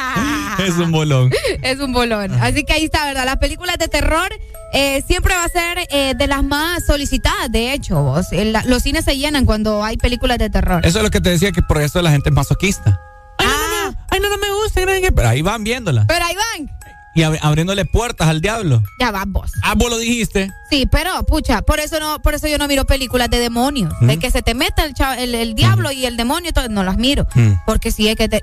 es 0.59 0.75
un 0.77 0.91
bolón. 0.93 1.31
es 1.63 1.79
un 1.81 1.93
bolón. 1.93 2.33
Así 2.41 2.65
que 2.65 2.73
ahí 2.73 2.85
está, 2.85 3.05
¿verdad? 3.07 3.25
Las 3.25 3.37
películas 3.39 3.77
de 3.79 3.89
terror 3.89 4.29
eh, 4.73 5.03
siempre 5.07 5.35
va 5.35 5.45
a 5.45 5.49
ser 5.49 5.87
eh, 5.91 6.15
de 6.17 6.27
las 6.27 6.43
más 6.43 6.85
solicitadas, 6.87 7.51
de 7.51 7.73
hecho, 7.73 8.03
vos. 8.03 8.33
El- 8.33 8.53
la- 8.53 8.65
los 8.65 8.83
cines 8.83 9.05
se 9.05 9.17
llenan 9.17 9.45
cuando 9.45 9.85
hay 9.85 9.97
películas 9.97 10.39
de 10.39 10.51
terror. 10.51 10.85
Eso 10.87 10.99
es 10.99 11.05
lo 11.05 11.11
que 11.11 11.21
te 11.21 11.31
decía, 11.31 11.53
que 11.53 11.63
por 11.63 11.81
eso 11.81 12.01
la 12.03 12.11
gente 12.11 12.31
es 12.31 12.35
masoquista. 12.35 13.01
ah, 13.39 13.93
Ay, 14.11 14.21
no, 14.21 14.29
no 14.29 14.39
me 14.39 14.51
gusta. 14.51 14.81
no. 14.81 14.87
Pero 15.15 15.29
ahí 15.29 15.43
van 15.43 15.65
viéndola. 15.65 16.05
pero 16.07 16.25
ahí 16.25 16.35
van. 16.37 16.71
Y 17.15 17.23
ab- 17.23 17.39
abriéndole 17.43 17.85
puertas 17.85 18.29
al 18.29 18.41
diablo. 18.41 18.83
Ya 18.99 19.11
va, 19.11 19.23
vos. 19.27 19.53
Ah, 19.63 19.75
vos 19.77 19.89
lo 19.91 19.99
dijiste. 19.99 20.51
Sí, 20.71 20.87
pero, 20.91 21.23
pucha, 21.25 21.63
por 21.63 21.79
eso 21.81 22.01
no, 22.01 22.21
por 22.21 22.35
eso 22.35 22.49
yo 22.49 22.59
no 22.59 22.67
miro 22.67 22.85
películas 22.87 23.31
de 23.31 23.39
demonios. 23.39 23.93
De 24.01 24.19
que 24.19 24.31
se 24.31 24.43
te 24.43 24.55
meta 24.55 24.85
el, 24.85 24.95
el, 25.19 25.35
el 25.37 25.55
diablo 25.55 25.93
y 25.93 26.07
el 26.07 26.17
demonio, 26.17 26.53
todo, 26.53 26.69
no 26.69 26.83
las 26.83 26.97
miro. 26.97 27.27
Mm. 27.35 27.53
Porque 27.67 27.93
si 27.93 28.09
es 28.09 28.17
que 28.17 28.29
te, 28.29 28.43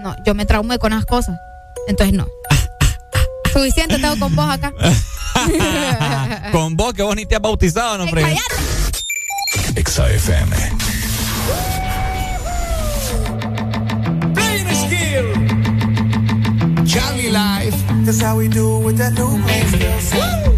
no, 0.00 0.16
yo 0.26 0.34
me 0.34 0.46
traumé 0.46 0.78
con 0.78 0.92
esas 0.92 1.06
cosas. 1.06 1.36
Entonces 1.86 2.14
no. 2.14 2.26
Suficiente 3.52 3.98
tengo 3.98 4.18
con 4.18 4.34
vos 4.36 4.50
acá. 4.50 4.72
Con 6.52 6.76
vos, 6.76 6.92
que 6.94 7.02
vos 7.02 7.14
ni 7.14 7.24
te 7.26 7.36
has 7.36 7.40
bautizado, 7.40 7.96
no, 7.98 8.04
hombre. 8.04 8.36
Exa 9.76 10.06
Johnny 16.98 17.30
Life. 17.30 17.76
That's 18.04 18.20
how 18.20 18.36
we 18.36 18.48
do 18.48 18.80
with 18.80 18.98
that 18.98 19.12
new 19.12 19.38
A 19.46 20.57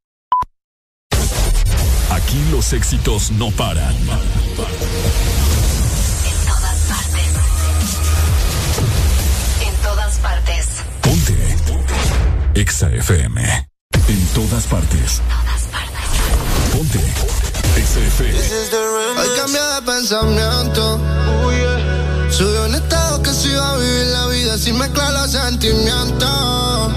Aquí 2.31 2.39
los 2.49 2.71
éxitos 2.71 3.29
no 3.31 3.51
paran. 3.51 3.93
En 3.93 4.05
todas 6.47 6.77
partes. 6.87 7.27
En 9.67 9.75
todas 9.83 10.15
partes. 10.19 10.65
Ponte. 11.01 11.35
Exa 12.53 12.89
FM. 12.89 13.67
En 14.07 14.25
todas 14.27 14.63
partes. 14.67 15.21
Ponte. 16.71 16.99
Exa 17.75 17.99
FM. 17.99 18.39
Hoy 19.19 19.27
cambié 19.35 19.59
de 19.59 19.81
pensamiento. 19.81 21.01
Subió 22.29 22.65
un 22.65 22.75
estado 22.75 23.21
que 23.23 23.33
se 23.33 23.49
iba 23.49 23.73
a 23.73 23.77
vivir 23.77 24.05
la 24.05 24.27
vida 24.27 24.57
sin 24.57 24.77
mezclar 24.77 25.11
los 25.11 25.31
sentimientos. 25.33 26.93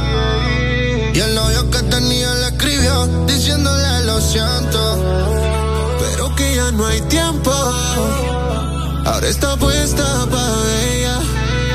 Y 1.12 1.18
el 1.18 1.34
novio 1.34 1.68
que 1.70 1.82
tenía 1.82 2.32
le 2.34 2.46
escribió 2.46 3.06
diciéndole 3.26 3.93
Pero 6.00 6.34
que 6.36 6.54
ya 6.54 6.70
no 6.70 6.86
hay 6.86 7.00
tiempo. 7.02 7.50
Ahora 9.04 9.26
está 9.28 9.56
puesta 9.56 10.04
para 10.30 10.82
ella. 10.88 11.18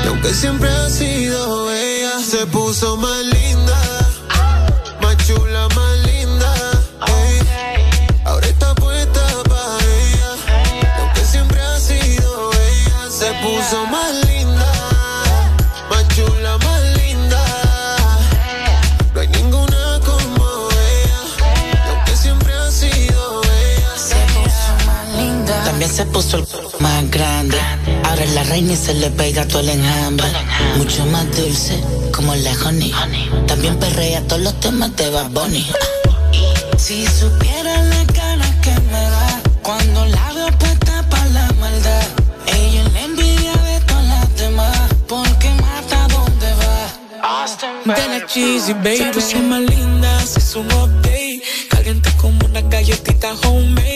Aunque 0.08 0.32
siempre 0.32 0.70
ha 0.70 0.88
sido 0.88 1.70
ella, 1.70 2.18
se 2.20 2.46
puso 2.46 2.96
más 2.96 3.22
linda. 3.24 3.78
Más 5.02 5.16
chula, 5.26 5.68
más 5.76 5.98
linda. 6.06 6.54
Ahora 8.24 8.46
está 8.46 8.74
puesta 8.74 9.20
para 9.46 9.76
ella. 10.00 10.30
Aunque 10.98 11.24
siempre 11.26 11.60
ha 11.60 11.78
sido 11.78 12.50
ella, 12.52 13.10
se 13.10 13.32
puso 13.42 13.84
más 13.86 13.99
se 25.90 26.06
puso 26.06 26.36
el 26.36 26.46
más 26.78 27.10
grande. 27.10 27.58
Ahora 28.04 28.22
es 28.22 28.32
la 28.34 28.44
reina 28.44 28.72
y 28.72 28.76
se 28.76 28.94
le 28.94 29.10
pega 29.10 29.46
todo 29.46 29.60
el 29.60 29.70
enjambre. 29.70 30.26
Mucho 30.76 31.04
más 31.06 31.24
dulce, 31.36 31.82
como 32.14 32.34
la 32.34 32.52
honey. 32.64 32.92
También 33.46 33.76
perrea 33.78 34.22
todos 34.26 34.42
los 34.42 34.60
temas 34.60 34.94
de 34.96 35.10
Bad. 35.10 35.30
Si 36.78 37.06
supieran 37.06 37.90
las 37.90 38.06
ganas 38.06 38.54
que 38.62 38.70
me 38.70 39.02
da 39.14 39.42
cuando 39.62 40.06
la 40.06 40.32
veo 40.32 40.58
puesta 40.58 41.04
para 41.10 41.26
la 41.26 41.52
maldad. 41.60 42.06
Ella 42.46 42.82
es 42.82 42.92
la 42.92 43.00
envidia 43.00 43.52
de 43.52 43.80
todas 43.80 44.04
las 44.06 44.36
demás, 44.36 44.78
porque 45.08 45.50
mata 45.54 46.06
donde 46.08 46.54
va. 46.54 47.94
De 47.96 48.08
la 48.08 48.26
cheesy, 48.26 48.74
baby. 48.74 49.20
Se 49.20 49.38
más 49.40 49.60
linda, 49.60 50.20
se 50.24 50.58
un 50.58 50.66
update. 50.66 51.42
Caliente 51.68 52.10
como 52.16 52.46
una 52.46 52.60
galletita 52.62 53.34
homemade. 53.44 53.90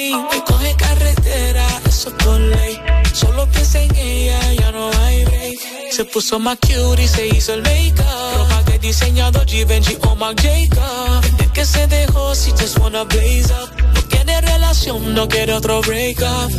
Ley. 2.10 2.80
Solo 3.12 3.46
piensa 3.46 3.80
en 3.80 3.94
ella, 3.96 4.52
ya 4.54 4.72
no 4.72 4.90
hay 5.00 5.24
break. 5.24 5.58
Se 5.90 6.04
puso 6.04 6.38
más 6.38 6.58
cute 6.58 7.02
y 7.02 7.08
se 7.08 7.26
hizo 7.28 7.54
el 7.54 7.62
make-up. 7.62 8.04
Ropa 8.36 8.62
de 8.64 8.78
diseñador 8.78 9.46
Givenchy 9.46 9.96
o 10.02 10.14
Marc 10.16 10.40
Jacob. 10.42 11.22
Desde 11.22 11.52
que 11.52 11.64
se 11.64 11.86
dejó, 11.86 12.34
si 12.34 12.50
just 12.52 12.78
wanna 12.78 13.04
blaze 13.04 13.52
up. 13.52 13.70
No 13.94 14.02
quiere 14.08 14.40
relación, 14.40 15.14
no 15.14 15.28
quiere 15.28 15.52
otro 15.52 15.80
break 15.82 16.20
up. 16.20 16.50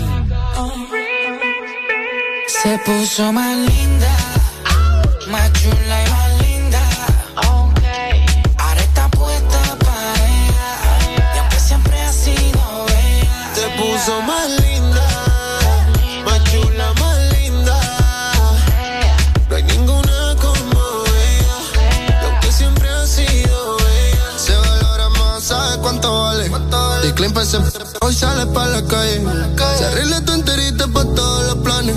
Se 2.48 2.78
puso 2.80 3.32
más 3.32 3.58
linda, 3.58 4.18
más 5.28 5.52
chula 5.54 6.04
y 6.06 6.10
más 6.10 6.42
linda. 6.42 6.82
Ahora 7.36 7.66
Ese 27.46 27.60
hoy 28.02 28.12
sale 28.12 28.48
pa' 28.48 28.66
la 28.66 28.82
calle. 28.88 29.22
Se 29.78 29.86
arregla 29.86 30.20
tu 30.26 30.34
enterita 30.34 30.88
pa' 30.88 31.04
todos 31.04 31.46
los 31.46 31.58
planes. 31.58 31.96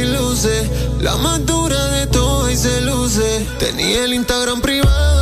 Luces. 0.00 0.68
La 1.00 1.16
más 1.16 1.44
dura 1.44 1.86
de 1.88 2.06
todas 2.06 2.52
y 2.52 2.56
se 2.56 2.80
luce. 2.80 3.46
Tenía 3.58 4.04
el 4.04 4.14
Instagram 4.14 4.60
privado, 4.60 5.21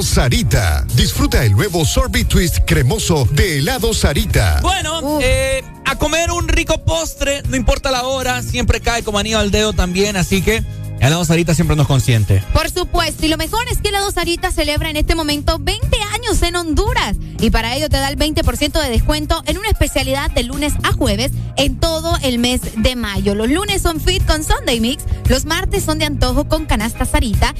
Helado 0.00 0.14
Sarita. 0.14 0.86
Disfruta 0.94 1.44
el 1.44 1.52
nuevo 1.52 1.84
sorbet 1.84 2.26
twist 2.26 2.60
cremoso 2.64 3.28
de 3.32 3.58
Helado 3.58 3.92
Sarita. 3.92 4.58
Bueno, 4.62 5.18
eh, 5.20 5.62
a 5.84 5.96
comer 5.96 6.30
un 6.30 6.48
rico 6.48 6.82
postre, 6.84 7.42
no 7.50 7.56
importa 7.56 7.90
la 7.90 8.04
hora, 8.04 8.42
siempre 8.42 8.80
cae 8.80 9.02
como 9.02 9.18
anillo 9.18 9.38
al 9.38 9.50
dedo 9.50 9.74
también, 9.74 10.16
así 10.16 10.40
que 10.40 10.64
Helado 11.00 11.24
Sarita 11.24 11.54
siempre 11.54 11.76
nos 11.76 11.86
consiente. 11.86 12.42
Por 12.52 12.70
supuesto, 12.70 13.24
y 13.24 13.28
lo 13.28 13.36
mejor 13.36 13.66
es 13.70 13.82
que 13.82 13.90
la 13.90 14.10
Sarita 14.10 14.50
celebra 14.50 14.90
en 14.90 14.96
este 14.96 15.14
momento 15.14 15.58
20 15.58 15.86
años 16.14 16.42
en 16.42 16.56
Honduras. 16.56 17.16
Y 17.38 17.50
para 17.50 17.74
ello 17.74 17.88
te 17.88 17.96
da 17.96 18.08
el 18.08 18.18
20% 18.18 18.82
de 18.82 18.90
descuento 18.90 19.42
en 19.46 19.56
una 19.56 19.68
especialidad 19.68 20.30
de 20.30 20.42
lunes 20.42 20.74
a 20.82 20.92
jueves 20.92 21.32
en 21.56 21.80
todo 21.80 22.18
el 22.22 22.38
mes 22.38 22.60
de 22.76 22.96
mayo. 22.96 23.34
Los 23.34 23.48
lunes 23.48 23.80
son 23.80 23.98
fit 23.98 24.24
con 24.26 24.44
Sunday 24.44 24.78
Mix, 24.80 25.04
los 25.28 25.46
martes 25.46 25.84
son 25.84 25.98
de 25.98 26.04
antojo 26.04 26.48
con 26.48 26.66
canasta 26.66 27.06
Sarita 27.06 27.54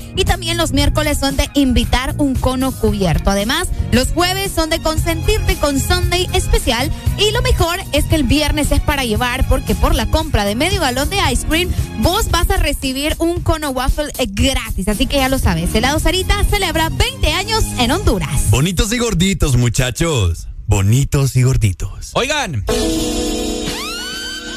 los 0.61 0.73
miércoles 0.73 1.17
son 1.19 1.37
de 1.37 1.49
invitar 1.55 2.15
un 2.19 2.35
cono 2.35 2.71
cubierto. 2.71 3.31
Además, 3.31 3.67
los 3.93 4.09
jueves 4.09 4.53
son 4.55 4.69
de 4.69 4.79
consentirte 4.81 5.57
con 5.57 5.81
Sunday 5.81 6.29
especial 6.35 6.93
y 7.19 7.31
lo 7.33 7.41
mejor 7.41 7.79
es 7.93 8.05
que 8.05 8.17
el 8.17 8.25
viernes 8.25 8.71
es 8.71 8.81
para 8.81 9.05
llevar 9.05 9.49
porque 9.49 9.75
por 9.75 9.95
la 9.95 10.05
compra 10.11 10.45
de 10.45 10.55
medio 10.55 10.83
galón 10.83 11.09
de 11.09 11.17
ice 11.33 11.47
cream 11.47 11.71
vos 12.01 12.31
vas 12.31 12.51
a 12.51 12.59
recibir 12.59 13.15
un 13.19 13.41
cono 13.41 13.71
waffle 13.71 14.13
eh, 14.19 14.27
gratis. 14.29 14.87
Así 14.89 15.07
que 15.07 15.17
ya 15.17 15.31
lo 15.31 15.39
sabes, 15.39 15.75
helado 15.75 15.99
Sarita 15.99 16.45
celebra 16.45 16.91
20 16.91 17.33
años 17.33 17.65
en 17.79 17.91
Honduras. 17.93 18.51
Bonitos 18.51 18.93
y 18.93 18.99
gorditos, 18.99 19.57
muchachos. 19.57 20.47
Bonitos 20.67 21.37
y 21.37 21.43
gorditos. 21.43 22.11
Oigan, 22.13 22.65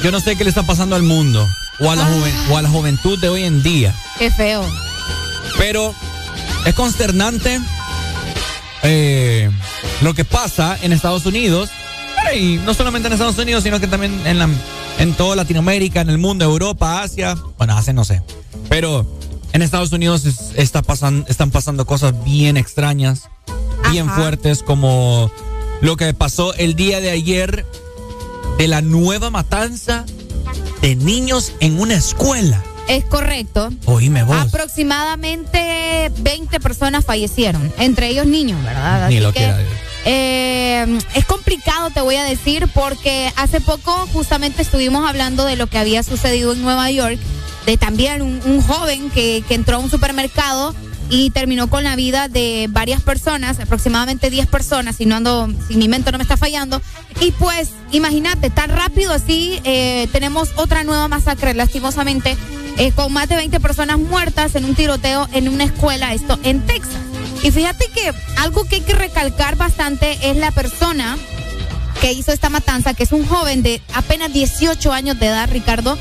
yo 0.04 0.12
no 0.12 0.20
sé 0.20 0.36
qué 0.36 0.44
le 0.44 0.50
está 0.50 0.64
pasando 0.64 0.98
al 0.98 1.04
mundo 1.04 1.48
o 1.80 1.90
a 1.90 1.96
la, 1.96 2.06
joven- 2.06 2.36
o 2.52 2.58
a 2.58 2.62
la 2.62 2.70
juventud 2.70 3.18
de 3.20 3.30
hoy 3.30 3.44
en 3.44 3.64
día, 3.64 3.96
Qué 4.20 4.30
feo. 4.30 4.64
Pero 5.58 5.94
es 6.66 6.74
consternante 6.74 7.60
eh, 8.84 9.50
lo 10.02 10.14
que 10.14 10.26
pasa 10.26 10.78
en 10.82 10.94
Estados 10.94 11.26
Unidos, 11.26 11.70
y 12.36 12.58
no 12.66 12.74
solamente 12.74 13.08
en 13.08 13.14
Estados 13.14 13.38
Unidos, 13.38 13.64
sino 13.64 13.80
que 13.80 13.88
también 13.88 14.20
en, 14.26 14.40
la, 14.40 14.50
en 15.00 15.14
toda 15.14 15.36
Latinoamérica, 15.36 16.02
en 16.02 16.10
el 16.10 16.18
mundo, 16.18 16.46
Europa, 16.46 17.02
Asia, 17.02 17.38
bueno, 17.58 17.78
Asia 17.78 17.94
no 17.94 18.04
sé, 18.06 18.22
pero 18.70 19.06
en 19.54 19.62
Estados 19.62 19.92
Unidos 19.92 20.26
es- 20.26 20.52
está 20.56 20.82
pasan- 20.82 21.26
están 21.28 21.52
pasando 21.52 21.86
cosas 21.86 22.14
bien 22.24 22.58
extrañas, 22.58 23.30
bien 23.92 24.10
fuertes, 24.10 24.64
como 24.64 25.32
lo 25.82 25.96
que 25.98 26.14
pasó 26.14 26.54
el 26.56 26.76
día 26.76 27.00
de 27.02 27.12
ayer 27.12 27.66
de 28.58 28.68
la 28.68 28.82
nueva 28.82 29.30
matanza 29.30 30.06
de 30.82 30.96
niños 30.96 31.54
en 31.60 31.80
una 31.80 31.96
escuela. 31.96 32.64
Es 32.88 33.06
correcto. 33.06 33.72
Oíme 33.86 34.24
vos. 34.24 34.36
Aproximadamente 34.36 36.12
20 36.18 36.60
personas 36.60 37.06
fallecieron, 37.06 37.72
entre 37.78 38.10
ellos 38.10 38.26
niños, 38.26 38.64
¿verdad? 38.64 39.10
Ni 39.10 39.20
lo 39.20 39.32
que, 39.32 39.40
quiera 39.40 39.60
eh, 40.06 41.00
es 41.16 41.26
complicado, 41.26 41.90
te 41.90 42.02
voy 42.02 42.16
a 42.16 42.24
decir, 42.24 42.68
porque 42.74 43.32
hace 43.38 43.62
poco 43.62 43.92
justamente 44.12 44.62
estuvimos 44.62 45.08
hablando 45.08 45.46
de 45.46 45.56
lo 45.56 45.68
que 45.68 45.78
había 45.78 46.04
sucedido 46.04 46.54
en 46.54 46.62
Nueva 46.62 46.92
York, 46.92 47.20
de 47.66 47.78
también 47.78 48.22
un, 48.22 48.42
un 48.46 48.62
joven 48.62 49.10
que, 49.12 49.44
que 49.48 49.56
entró 49.56 49.78
a 49.78 49.80
un 49.80 49.90
supermercado 49.90 50.76
y 51.10 51.30
terminó 51.30 51.70
con 51.70 51.84
la 51.84 51.96
vida 51.96 52.28
de 52.28 52.68
varias 52.70 53.02
personas, 53.02 53.60
aproximadamente 53.60 54.30
10 54.30 54.48
personas, 54.48 54.96
si 54.96 55.06
no 55.06 55.16
ando, 55.16 55.48
si 55.68 55.76
mi 55.76 55.88
mente 55.88 56.12
no 56.12 56.18
me 56.18 56.24
está 56.24 56.38
fallando. 56.38 56.82
Y 57.22 57.32
pues, 57.32 57.70
imagínate, 57.92 58.50
tan 58.50 58.70
rápido 58.72 59.14
así, 59.14 59.60
eh, 59.64 60.08
tenemos 60.12 60.50
otra 60.56 60.84
nueva 60.84 61.08
masacre, 61.08 61.54
lastimosamente, 61.54 62.36
eh, 62.78 62.92
con 62.92 63.14
más 63.14 63.30
de 63.30 63.36
20 63.36 63.60
personas 63.60 64.00
muertas 64.00 64.56
en 64.56 64.66
un 64.66 64.76
tiroteo 64.76 65.28
en 65.34 65.48
una 65.50 65.66
escuela, 65.66 66.14
esto 66.14 66.40
en 66.44 66.66
Texas. 66.66 67.02
Y 67.44 67.52
fíjate 67.52 67.88
que 67.88 68.12
algo 68.38 68.64
que 68.66 68.76
hay 68.76 68.82
que 68.82 68.94
recalcar 68.94 69.56
bastante 69.56 70.18
es 70.30 70.38
la 70.38 70.52
persona 70.52 71.18
que 72.02 72.12
hizo 72.14 72.32
esta 72.32 72.50
matanza, 72.50 72.94
que 72.94 73.04
es 73.04 73.12
un 73.12 73.26
joven 73.26 73.64
de 73.64 73.82
apenas 73.94 74.34
18 74.34 74.92
años 74.92 75.20
de 75.20 75.28
edad, 75.28 75.50
Ricardo, 75.52 75.98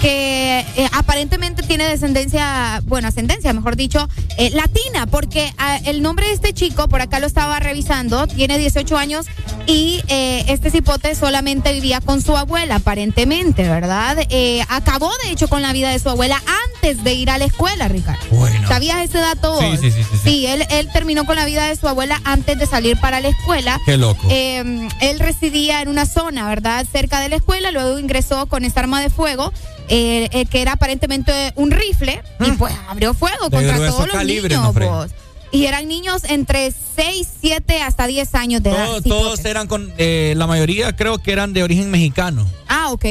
que 0.00 0.60
eh, 0.60 0.88
aparentemente 0.92 1.62
tiene 1.62 1.88
descendencia, 1.88 2.82
bueno, 2.86 3.08
ascendencia, 3.08 3.52
mejor 3.52 3.76
dicho, 3.76 4.08
eh, 4.36 4.50
latina, 4.50 5.06
porque 5.06 5.52
ah, 5.58 5.78
el 5.84 6.02
nombre 6.02 6.28
de 6.28 6.32
este 6.32 6.52
chico, 6.52 6.88
por 6.88 7.00
acá 7.00 7.18
lo 7.20 7.26
estaba 7.26 7.58
revisando, 7.60 8.26
tiene 8.26 8.58
18 8.58 8.96
años 8.96 9.26
y 9.66 10.02
eh, 10.08 10.44
este 10.48 10.70
cipote 10.70 11.14
solamente 11.14 11.72
vivía 11.72 12.00
con 12.00 12.22
su 12.22 12.36
abuela, 12.36 12.76
aparentemente, 12.76 13.68
¿verdad? 13.68 14.16
Eh, 14.30 14.64
acabó, 14.68 15.10
de 15.24 15.30
hecho, 15.30 15.48
con 15.48 15.60
la 15.60 15.72
vida 15.72 15.90
de 15.90 15.98
su 15.98 16.08
abuela 16.08 16.42
antes 16.74 17.04
de 17.04 17.12
ir 17.14 17.30
a 17.30 17.38
la 17.38 17.44
escuela, 17.44 17.86
Ricardo. 17.88 18.24
Bueno. 18.30 18.66
¿Sabías 18.66 18.98
ese 19.02 19.18
dato? 19.18 19.58
Sí, 19.60 19.66
vos? 19.66 19.80
sí, 19.80 19.90
sí, 19.90 20.02
sí, 20.02 20.18
sí. 20.24 20.46
él, 20.46 20.64
él 20.70 20.88
terminó 20.92 21.26
con 21.26 21.36
la 21.36 21.44
vida 21.44 21.66
de 21.66 21.76
su 21.76 21.86
abuela 21.86 22.20
antes 22.24 22.58
de 22.58 22.66
salir 22.66 22.98
para 22.98 23.20
la 23.20 23.28
escuela. 23.28 23.78
Qué 23.84 23.98
loco. 23.98 24.26
Eh, 24.30 24.88
él 25.00 25.18
residía 25.18 25.82
en 25.82 25.88
una 25.88 26.06
zona, 26.06 26.48
¿verdad? 26.48 26.86
Cerca 26.90 27.20
de 27.20 27.28
la 27.28 27.36
escuela, 27.36 27.70
luego 27.70 27.98
ingresó 27.98 28.46
con 28.46 28.64
esta 28.64 28.80
arma 28.80 29.00
de 29.02 29.10
fuego, 29.10 29.52
eh, 29.88 30.28
eh, 30.32 30.46
que 30.46 30.62
era 30.62 30.72
aparentemente 30.72 31.52
un 31.56 31.70
rifle, 31.70 32.22
y 32.40 32.52
pues 32.52 32.74
abrió 32.88 33.14
fuego 33.14 33.50
contra 33.50 33.76
todos 33.76 34.06
los 34.06 34.16
calibre, 34.16 34.56
niños. 34.56 34.74
no. 34.74 35.06
Y 35.50 35.64
eran 35.64 35.88
niños 35.88 36.24
entre 36.24 36.72
6, 36.96 37.26
7 37.40 37.80
hasta 37.80 38.06
10 38.06 38.34
años 38.34 38.62
de 38.62 38.70
edad. 38.70 39.00
Todos, 39.02 39.42
eran 39.46 39.66
con, 39.66 39.92
eh, 39.96 40.34
la 40.36 40.46
mayoría 40.46 40.94
creo 40.94 41.18
que 41.18 41.32
eran 41.32 41.54
de 41.54 41.62
origen 41.62 41.90
mexicano. 41.90 42.46
Ah, 42.68 42.90
ok. 42.90 43.04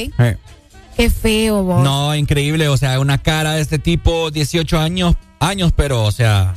Qué 0.96 1.10
feo, 1.10 1.64
vos. 1.64 1.84
No, 1.84 2.16
increíble, 2.16 2.68
o 2.68 2.78
sea, 2.78 3.00
una 3.00 3.18
cara 3.20 3.54
de 3.54 3.62
este 3.62 3.80
tipo, 3.80 4.32
18 4.32 4.80
años, 4.80 5.16
años, 5.40 5.72
pero, 5.76 6.04
o 6.04 6.12
sea, 6.12 6.56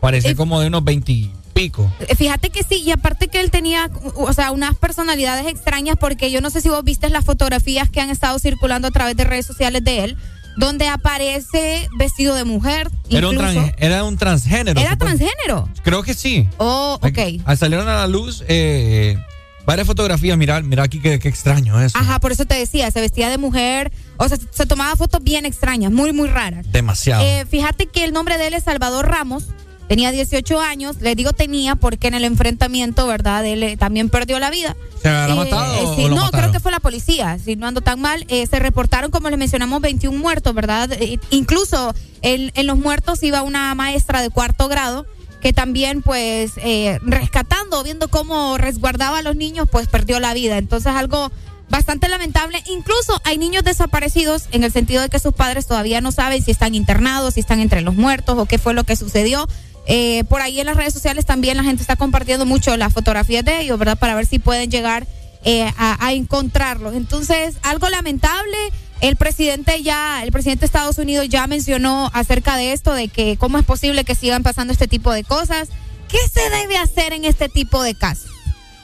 parece 0.00 0.34
como 0.34 0.60
de 0.60 0.68
unos 0.68 0.84
20 0.84 1.12
y 1.12 1.32
pico. 1.58 1.92
Eh, 2.00 2.14
Fíjate 2.16 2.50
que 2.50 2.62
sí, 2.62 2.76
y 2.84 2.90
aparte 2.90 3.28
que 3.28 3.40
él 3.40 3.50
tenía, 3.50 3.90
o 4.14 4.32
sea, 4.32 4.50
unas 4.52 4.76
personalidades 4.76 5.46
extrañas, 5.46 5.96
porque 5.98 6.30
yo 6.30 6.40
no 6.40 6.50
sé 6.50 6.60
si 6.60 6.68
vos 6.68 6.82
viste 6.84 7.08
las 7.10 7.24
fotografías 7.24 7.88
que 7.90 8.00
han 8.00 8.10
estado 8.10 8.38
circulando 8.38 8.88
a 8.88 8.90
través 8.90 9.16
de 9.16 9.24
redes 9.24 9.46
sociales 9.46 9.82
de 9.84 10.04
él, 10.04 10.16
donde 10.56 10.88
aparece 10.88 11.88
vestido 11.96 12.34
de 12.34 12.44
mujer. 12.44 12.90
Era 13.10 13.28
un, 13.28 13.34
incluso. 13.34 13.52
trans- 13.54 13.72
era 13.78 14.04
un 14.04 14.16
transgénero. 14.18 14.80
¿Era 14.80 14.90
supongo. 14.92 15.16
transgénero. 15.16 15.68
Creo 15.84 16.02
que 16.02 16.14
sí. 16.14 16.48
Oh, 16.58 16.98
ok. 17.02 17.18
Al 17.44 17.56
salieron 17.58 17.88
a 17.88 17.94
la 17.96 18.06
luz 18.08 18.42
eh, 18.48 19.16
varias 19.64 19.86
fotografías, 19.86 20.36
mira, 20.36 20.60
mira 20.62 20.82
aquí 20.82 20.98
qué, 21.00 21.18
qué 21.20 21.28
extraño 21.28 21.80
eso. 21.80 21.96
Ajá, 21.96 22.18
por 22.18 22.32
eso 22.32 22.44
te 22.44 22.54
decía, 22.56 22.90
se 22.90 23.00
vestía 23.00 23.28
de 23.30 23.38
mujer, 23.38 23.92
o 24.16 24.28
sea, 24.28 24.36
se 24.50 24.66
tomaba 24.66 24.96
fotos 24.96 25.22
bien 25.22 25.46
extrañas, 25.46 25.92
muy, 25.92 26.12
muy 26.12 26.28
raras. 26.28 26.66
Demasiado. 26.72 27.22
Eh, 27.22 27.44
fíjate 27.48 27.86
que 27.86 28.02
el 28.04 28.12
nombre 28.12 28.36
de 28.38 28.48
él 28.48 28.54
es 28.54 28.64
Salvador 28.64 29.06
Ramos. 29.08 29.44
Tenía 29.88 30.10
18 30.12 30.60
años, 30.60 30.96
le 31.00 31.14
digo 31.14 31.32
tenía 31.32 31.74
porque 31.74 32.08
en 32.08 32.14
el 32.14 32.24
enfrentamiento, 32.24 33.06
¿verdad? 33.06 33.44
Él 33.46 33.62
eh, 33.62 33.76
también 33.76 34.10
perdió 34.10 34.38
la 34.38 34.50
vida. 34.50 34.76
¿Se 35.02 35.08
habrá 35.08 35.32
Eh, 35.32 35.36
matado 35.36 35.74
eh, 35.74 35.80
o 35.86 35.96
sí, 35.96 36.02
lo 36.02 36.08
no, 36.10 36.16
mataron? 36.16 36.40
creo 36.40 36.52
que 36.52 36.60
fue 36.60 36.70
la 36.72 36.80
policía, 36.80 37.38
si 37.42 37.56
no 37.56 37.66
ando 37.66 37.80
tan 37.80 38.00
mal. 38.00 38.24
Eh, 38.28 38.46
se 38.46 38.58
reportaron, 38.58 39.10
como 39.10 39.30
les 39.30 39.38
mencionamos, 39.38 39.80
21 39.80 40.18
muertos, 40.18 40.54
¿verdad? 40.54 40.92
Eh, 40.92 41.18
incluso 41.30 41.94
en, 42.22 42.52
en 42.54 42.66
los 42.66 42.76
muertos 42.76 43.22
iba 43.22 43.42
una 43.42 43.74
maestra 43.74 44.20
de 44.20 44.30
cuarto 44.30 44.68
grado 44.68 45.06
que 45.40 45.52
también, 45.52 46.02
pues, 46.02 46.52
eh, 46.56 46.98
rescatando, 47.02 47.82
viendo 47.84 48.08
cómo 48.08 48.58
resguardaba 48.58 49.18
a 49.18 49.22
los 49.22 49.36
niños, 49.36 49.68
pues 49.70 49.86
perdió 49.86 50.18
la 50.20 50.34
vida. 50.34 50.58
Entonces, 50.58 50.92
algo 50.92 51.30
bastante 51.70 52.08
lamentable. 52.08 52.60
Incluso 52.66 53.20
hay 53.24 53.38
niños 53.38 53.62
desaparecidos 53.62 54.46
en 54.52 54.64
el 54.64 54.72
sentido 54.72 55.00
de 55.02 55.08
que 55.08 55.18
sus 55.20 55.32
padres 55.34 55.66
todavía 55.66 56.00
no 56.00 56.10
saben 56.12 56.42
si 56.42 56.50
están 56.50 56.74
internados, 56.74 57.34
si 57.34 57.40
están 57.40 57.60
entre 57.60 57.82
los 57.82 57.94
muertos 57.94 58.36
o 58.36 58.46
qué 58.46 58.58
fue 58.58 58.74
lo 58.74 58.84
que 58.84 58.96
sucedió. 58.96 59.46
Eh, 59.90 60.24
por 60.28 60.42
ahí 60.42 60.60
en 60.60 60.66
las 60.66 60.76
redes 60.76 60.92
sociales 60.92 61.24
también 61.24 61.56
la 61.56 61.64
gente 61.64 61.80
está 61.82 61.96
compartiendo 61.96 62.44
mucho 62.44 62.76
las 62.76 62.92
fotografías 62.92 63.42
de 63.44 63.62
ellos, 63.62 63.78
¿verdad? 63.78 63.98
Para 63.98 64.14
ver 64.14 64.26
si 64.26 64.38
pueden 64.38 64.70
llegar 64.70 65.06
eh, 65.44 65.64
a, 65.78 66.04
a 66.06 66.12
encontrarlos. 66.12 66.94
Entonces, 66.94 67.56
algo 67.62 67.88
lamentable. 67.88 68.56
El 69.00 69.14
presidente 69.16 69.82
ya, 69.82 70.22
el 70.24 70.32
presidente 70.32 70.60
de 70.60 70.66
Estados 70.66 70.98
Unidos 70.98 71.28
ya 71.28 71.46
mencionó 71.46 72.10
acerca 72.12 72.56
de 72.56 72.72
esto, 72.72 72.92
de 72.92 73.06
que 73.08 73.36
cómo 73.38 73.56
es 73.56 73.64
posible 73.64 74.04
que 74.04 74.14
sigan 74.16 74.42
pasando 74.42 74.72
este 74.72 74.88
tipo 74.88 75.12
de 75.12 75.22
cosas. 75.24 75.68
¿Qué 76.08 76.18
se 76.32 76.50
debe 76.50 76.76
hacer 76.78 77.12
en 77.12 77.24
este 77.24 77.48
tipo 77.48 77.82
de 77.82 77.94
casos? 77.94 78.30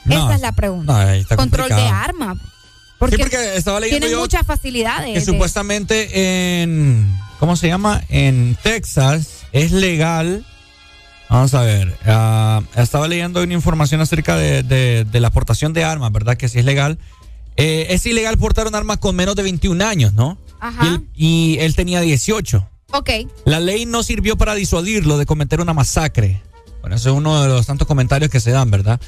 No, 0.05 0.15
Esa 0.27 0.35
es 0.35 0.41
la 0.41 0.53
pregunta. 0.53 0.93
no, 0.93 0.97
ahí 0.99 1.19
está 1.19 1.35
Control 1.35 1.67
de 1.67 1.75
complicado. 1.75 2.03
arma. 2.03 2.35
Porque, 2.97 3.17
Sí, 3.17 3.21
porque 3.23 3.57
estaba 3.57 3.79
leyendo 3.81 3.99
tienen 4.05 4.15
yo 4.17 4.21
muchas 4.21 4.45
facilidades. 4.45 5.13
Que 5.13 5.19
de- 5.19 5.25
supuestamente 5.25 6.61
en. 6.63 7.13
¿Cómo 7.39 7.57
se 7.57 7.67
llama? 7.67 8.01
En 8.07 8.57
Texas 8.63 9.27
es 9.51 9.71
legal. 9.73 10.45
Vamos 11.29 11.53
a 11.53 11.61
ver. 11.61 11.95
ah, 12.05 12.61
estaba 12.75 13.07
leyendo 13.07 13.41
una 13.41 13.53
información 13.53 13.99
acerca 14.01 14.37
de, 14.37 14.63
de- 14.63 15.05
de 15.05 15.19
la 15.19 15.27
aportación 15.29 15.73
de 15.73 15.83
armas, 15.83 16.11
¿verdad? 16.11 16.37
Que 16.37 16.47
sí 16.49 16.59
es 16.59 16.65
legal. 16.65 16.97
Eh, 17.57 17.87
es 17.89 18.05
ilegal 18.05 18.37
portar 18.37 18.67
un 18.67 18.75
arma 18.75 18.97
con 18.97 19.15
menos 19.15 19.35
de 19.35 19.43
21 19.43 19.81
años, 19.85 20.13
¿no? 20.13 20.37
Ajá. 20.59 20.85
Y 20.85 20.87
él, 20.87 21.07
y 21.15 21.57
él 21.59 21.75
tenía 21.75 22.01
18. 22.01 22.69
Ok. 22.91 23.09
La 23.45 23.59
ley 23.59 23.85
no 23.85 24.03
sirvió 24.03 24.37
para 24.37 24.55
disuadirlo 24.55 25.17
de 25.17 25.25
cometer 25.25 25.61
una 25.61 25.73
masacre. 25.73 26.41
Bueno, 26.81 26.95
eso 26.97 27.09
es 27.09 27.15
uno 27.15 27.41
de 27.41 27.47
los 27.49 27.65
tantos 27.65 27.87
comentarios 27.87 28.29
que 28.29 28.39
se 28.39 28.51
dan, 28.51 28.69
¿verdad? 28.69 28.99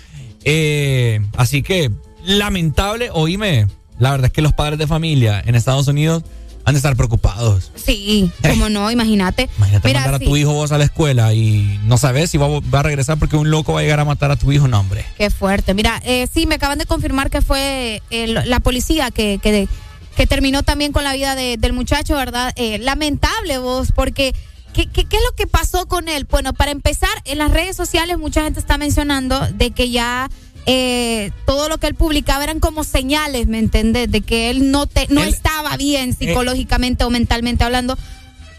Eh, 0.44 1.20
así 1.38 1.62
que, 1.62 1.92
lamentable, 2.26 3.10
oíme, 3.12 3.68
la 4.00 4.12
verdad 4.12 4.28
es 4.28 4.32
que 4.32 4.42
los 4.42 4.54
padres 4.54 4.80
de 4.80 4.88
familia 4.88 5.42
en 5.46 5.56
Estados 5.56 5.88
Unidos 5.88 6.24
han 6.68 6.74
de 6.74 6.80
estar 6.80 6.98
preocupados. 6.98 7.72
Sí, 7.76 8.30
como 8.42 8.68
no, 8.68 8.92
imagínate. 8.92 9.50
Imagínate 9.58 9.88
Mira, 9.88 10.02
mandar 10.02 10.22
a 10.22 10.26
tu 10.26 10.36
hijo 10.36 10.52
vos 10.52 10.74
a 10.74 10.78
la 10.78 10.84
escuela 10.84 11.34
y 11.34 11.80
no 11.86 11.98
sabes 11.98 12.30
si 12.30 12.38
va, 12.38 12.48
a- 12.48 12.60
va 12.60 12.82
a 12.82 12.84
regresar 12.84 13.18
porque 13.18 13.38
un 13.38 13.50
loco 13.50 13.72
va 13.72 13.80
a 13.80 13.84
llegar 13.84 14.02
a 14.02 14.06
matar 14.06 14.32
a 14.32 14.36
tu 14.36 14.52
hijo, 14.52 14.68
no, 14.68 14.82
hombre. 14.82 15.06
Qué 15.18 15.30
fuerte. 15.30 15.74
Mira, 15.74 16.02
eh, 16.04 16.28
sí, 16.32 16.46
me 16.46 16.56
acaban 16.56 16.78
de 16.78 16.86
confirmar 16.86 17.30
que 17.30 17.42
fue 17.42 18.02
la 18.12 18.60
policía 18.60 19.12
que, 19.12 19.40
que, 19.42 19.70
que 20.18 20.28
terminó 20.28 20.62
también 20.62 20.92
con 20.92 21.06
la 21.06 21.14
vida 21.14 21.36
de- 21.36 21.56
del 21.58 21.72
muchacho, 21.72 22.16
¿verdad? 22.16 22.52
Eh, 22.58 22.80
lamentable 22.80 23.60
vos, 23.60 23.94
porque 23.96 24.36
¿qué, 24.74 24.88
qué, 24.88 25.06
qué 25.06 25.16
es 25.16 25.24
lo 25.24 25.36
que 25.38 25.48
pasó 25.48 25.88
con 25.88 26.10
él? 26.10 26.28
Bueno, 26.30 26.52
para 26.54 26.72
empezar, 26.72 27.10
en 27.24 27.38
las 27.38 27.52
redes 27.52 27.78
sociales 27.78 28.18
mucha 28.18 28.44
gente 28.44 28.60
está 28.60 28.78
mencionando 28.78 29.40
de 29.54 29.72
que 29.72 29.90
ya 29.90 30.30
eh, 30.68 31.32
todo 31.46 31.70
lo 31.70 31.78
que 31.80 31.88
él 31.88 31.96
publicaba 31.96 32.44
eran 32.44 32.60
como 32.60 32.84
señales, 32.84 33.48
¿me 33.48 33.58
entendés? 33.58 34.12
De 34.12 34.22
que 34.22 34.50
él 34.50 34.70
no, 34.70 34.86
te, 34.86 35.08
no 35.10 35.24
Él- 35.24 35.30
estaba 35.30 35.76
bien 35.78 36.14
psicológicamente 36.14 37.04
o 37.06 37.10
mentalmente 37.10 37.64
hablando, 37.64 37.98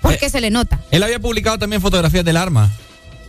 porque 0.02 0.30
se 0.30 0.40
le 0.40 0.50
nota. 0.50 0.80
Él 0.90 1.02
había 1.02 1.20
publicado 1.20 1.58
también 1.58 1.82
fotografías 1.82 2.24
del 2.24 2.36
arma. 2.38 2.70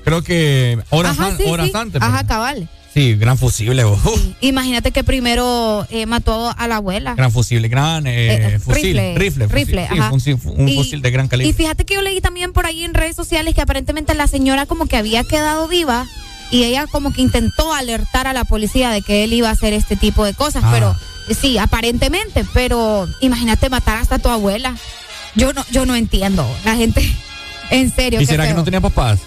Creo 0.06 0.24
que 0.24 0.80
horas, 0.90 1.20
Ajá, 1.20 1.28
an- 1.28 1.38
sí, 1.38 1.44
horas 1.46 1.68
sí. 1.68 1.74
antes. 1.76 2.02
Ajá, 2.02 2.12
¿verdad? 2.12 2.28
cabal. 2.28 2.70
Sí, 2.94 3.14
gran 3.16 3.38
fusible, 3.38 3.84
vos. 3.84 4.00
Imagínate 4.42 4.92
que 4.92 5.04
primero 5.04 5.86
eh, 5.92 6.06
mató 6.08 6.52
a 6.58 6.68
la 6.68 6.78
abuela. 6.78 7.14
gran 7.14 7.32
fusible, 7.32 7.68
gran 7.68 8.08
eh, 8.08 8.56
Eh, 8.56 8.60
fusil. 8.60 8.98
rifle, 8.98 9.16
Rifle. 9.16 9.48
fusil. 9.48 9.68
rifle, 9.68 9.88
Sí, 9.92 10.00
ajá. 10.00 10.12
un, 10.12 10.20
fusil- 10.20 10.40
un 10.46 10.70
Y- 10.70 10.76
fusil 10.76 11.02
de 11.04 11.12
gran 11.12 11.28
calibre. 11.28 11.50
Y 11.50 11.54
fíjate 11.54 11.86
que 11.86 11.94
yo 11.96 12.02
leí 12.02 12.20
también 12.22 12.52
por 12.54 12.66
ahí 12.66 12.84
en 12.86 12.94
redes 12.96 13.16
sociales 13.16 13.54
que 13.54 13.62
aparentemente 13.62 14.16
la 14.16 14.26
señora 14.28 14.66
como 14.66 14.88
que 14.88 14.98
había 14.98 15.24
quedado 15.24 15.68
viva 15.68 16.08
y 16.52 16.64
ella 16.64 16.88
como 16.88 17.14
que 17.14 17.22
intentó 17.22 17.74
alertar 17.74 18.28
a 18.28 18.34
la 18.34 18.44
policía 18.44 18.90
de 18.90 19.02
que 19.02 19.24
él 19.24 19.34
iba 19.34 19.50
a 19.50 19.52
hacer 19.52 19.74
este 19.74 19.96
tipo 19.96 20.26
de 20.26 20.34
cosas, 20.34 20.64
Ah. 20.66 20.72
pero 20.74 20.96
eh, 21.28 21.36
sí, 21.40 21.58
aparentemente, 21.58 22.46
pero 22.54 23.08
imagínate 23.22 23.70
matar 23.70 23.98
hasta 23.98 24.16
a 24.16 24.20
tu 24.20 24.30
abuela. 24.30 24.76
Yo 25.36 25.54
no 25.54 25.64
yo 25.72 25.86
no 25.86 25.96
entiendo, 25.96 26.46
la 26.66 26.76
gente 26.76 27.02
en 27.70 27.94
serio. 27.94 28.20
¿Y 28.20 28.26
será 28.26 28.48
que 28.48 28.54
no 28.54 28.64
tenía 28.64 28.82
papás? 28.82 29.20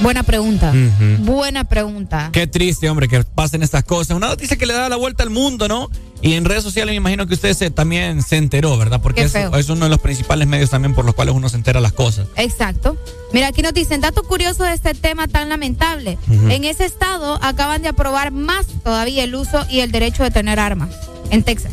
Buena 0.00 0.22
pregunta. 0.22 0.72
Buena 1.18 1.64
pregunta. 1.64 2.30
Qué 2.32 2.46
triste, 2.46 2.88
hombre, 2.88 3.08
que 3.08 3.22
pasen 3.22 3.62
estas 3.62 3.84
cosas. 3.84 4.16
Una 4.16 4.28
noticia 4.28 4.56
que 4.56 4.66
le 4.66 4.72
da 4.72 4.88
la 4.88 4.96
vuelta 4.96 5.22
al 5.22 5.30
mundo, 5.30 5.68
¿no? 5.68 5.88
Y 6.22 6.34
en 6.34 6.44
redes 6.44 6.62
sociales 6.62 6.92
me 6.92 6.96
imagino 6.96 7.26
que 7.26 7.34
usted 7.34 7.54
se, 7.54 7.70
también 7.70 8.22
se 8.22 8.36
enteró, 8.36 8.76
¿verdad? 8.76 9.00
Porque 9.02 9.22
es, 9.22 9.34
es 9.34 9.68
uno 9.68 9.86
de 9.86 9.90
los 9.90 10.00
principales 10.00 10.46
medios 10.46 10.68
también 10.70 10.94
por 10.94 11.04
los 11.04 11.14
cuales 11.14 11.34
uno 11.34 11.48
se 11.48 11.56
entera 11.56 11.80
las 11.80 11.92
cosas. 11.92 12.26
Exacto. 12.36 12.96
Mira, 13.32 13.48
aquí 13.48 13.62
nos 13.62 13.72
dicen, 13.72 14.00
dato 14.00 14.22
curioso 14.22 14.64
de 14.64 14.74
este 14.74 14.94
tema 14.94 15.28
tan 15.28 15.48
lamentable. 15.48 16.18
En 16.28 16.64
ese 16.64 16.84
estado 16.84 17.38
acaban 17.42 17.82
de 17.82 17.88
aprobar 17.88 18.32
más 18.32 18.66
todavía 18.84 19.24
el 19.24 19.34
uso 19.34 19.66
y 19.70 19.80
el 19.80 19.92
derecho 19.92 20.22
de 20.22 20.30
tener 20.30 20.58
armas. 20.60 20.90
En 21.30 21.42
Texas. 21.42 21.72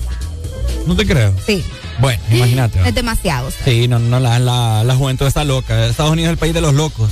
No 0.86 0.96
te 0.96 1.06
creo. 1.06 1.34
Sí. 1.46 1.64
Bueno, 2.00 2.22
imagínate. 2.32 2.80
Es 2.88 2.96
demasiado. 2.96 3.50
Sí, 3.66 3.88
no, 3.88 4.00
no, 4.00 4.20
la, 4.20 4.40
la, 4.40 4.84
la 4.84 4.96
juventud 4.96 5.26
está 5.26 5.44
loca. 5.44 5.88
Estados 5.88 6.12
Unidos 6.12 6.28
es 6.30 6.34
el 6.34 6.38
país 6.38 6.54
de 6.54 6.62
los 6.62 6.74
locos. 6.74 7.10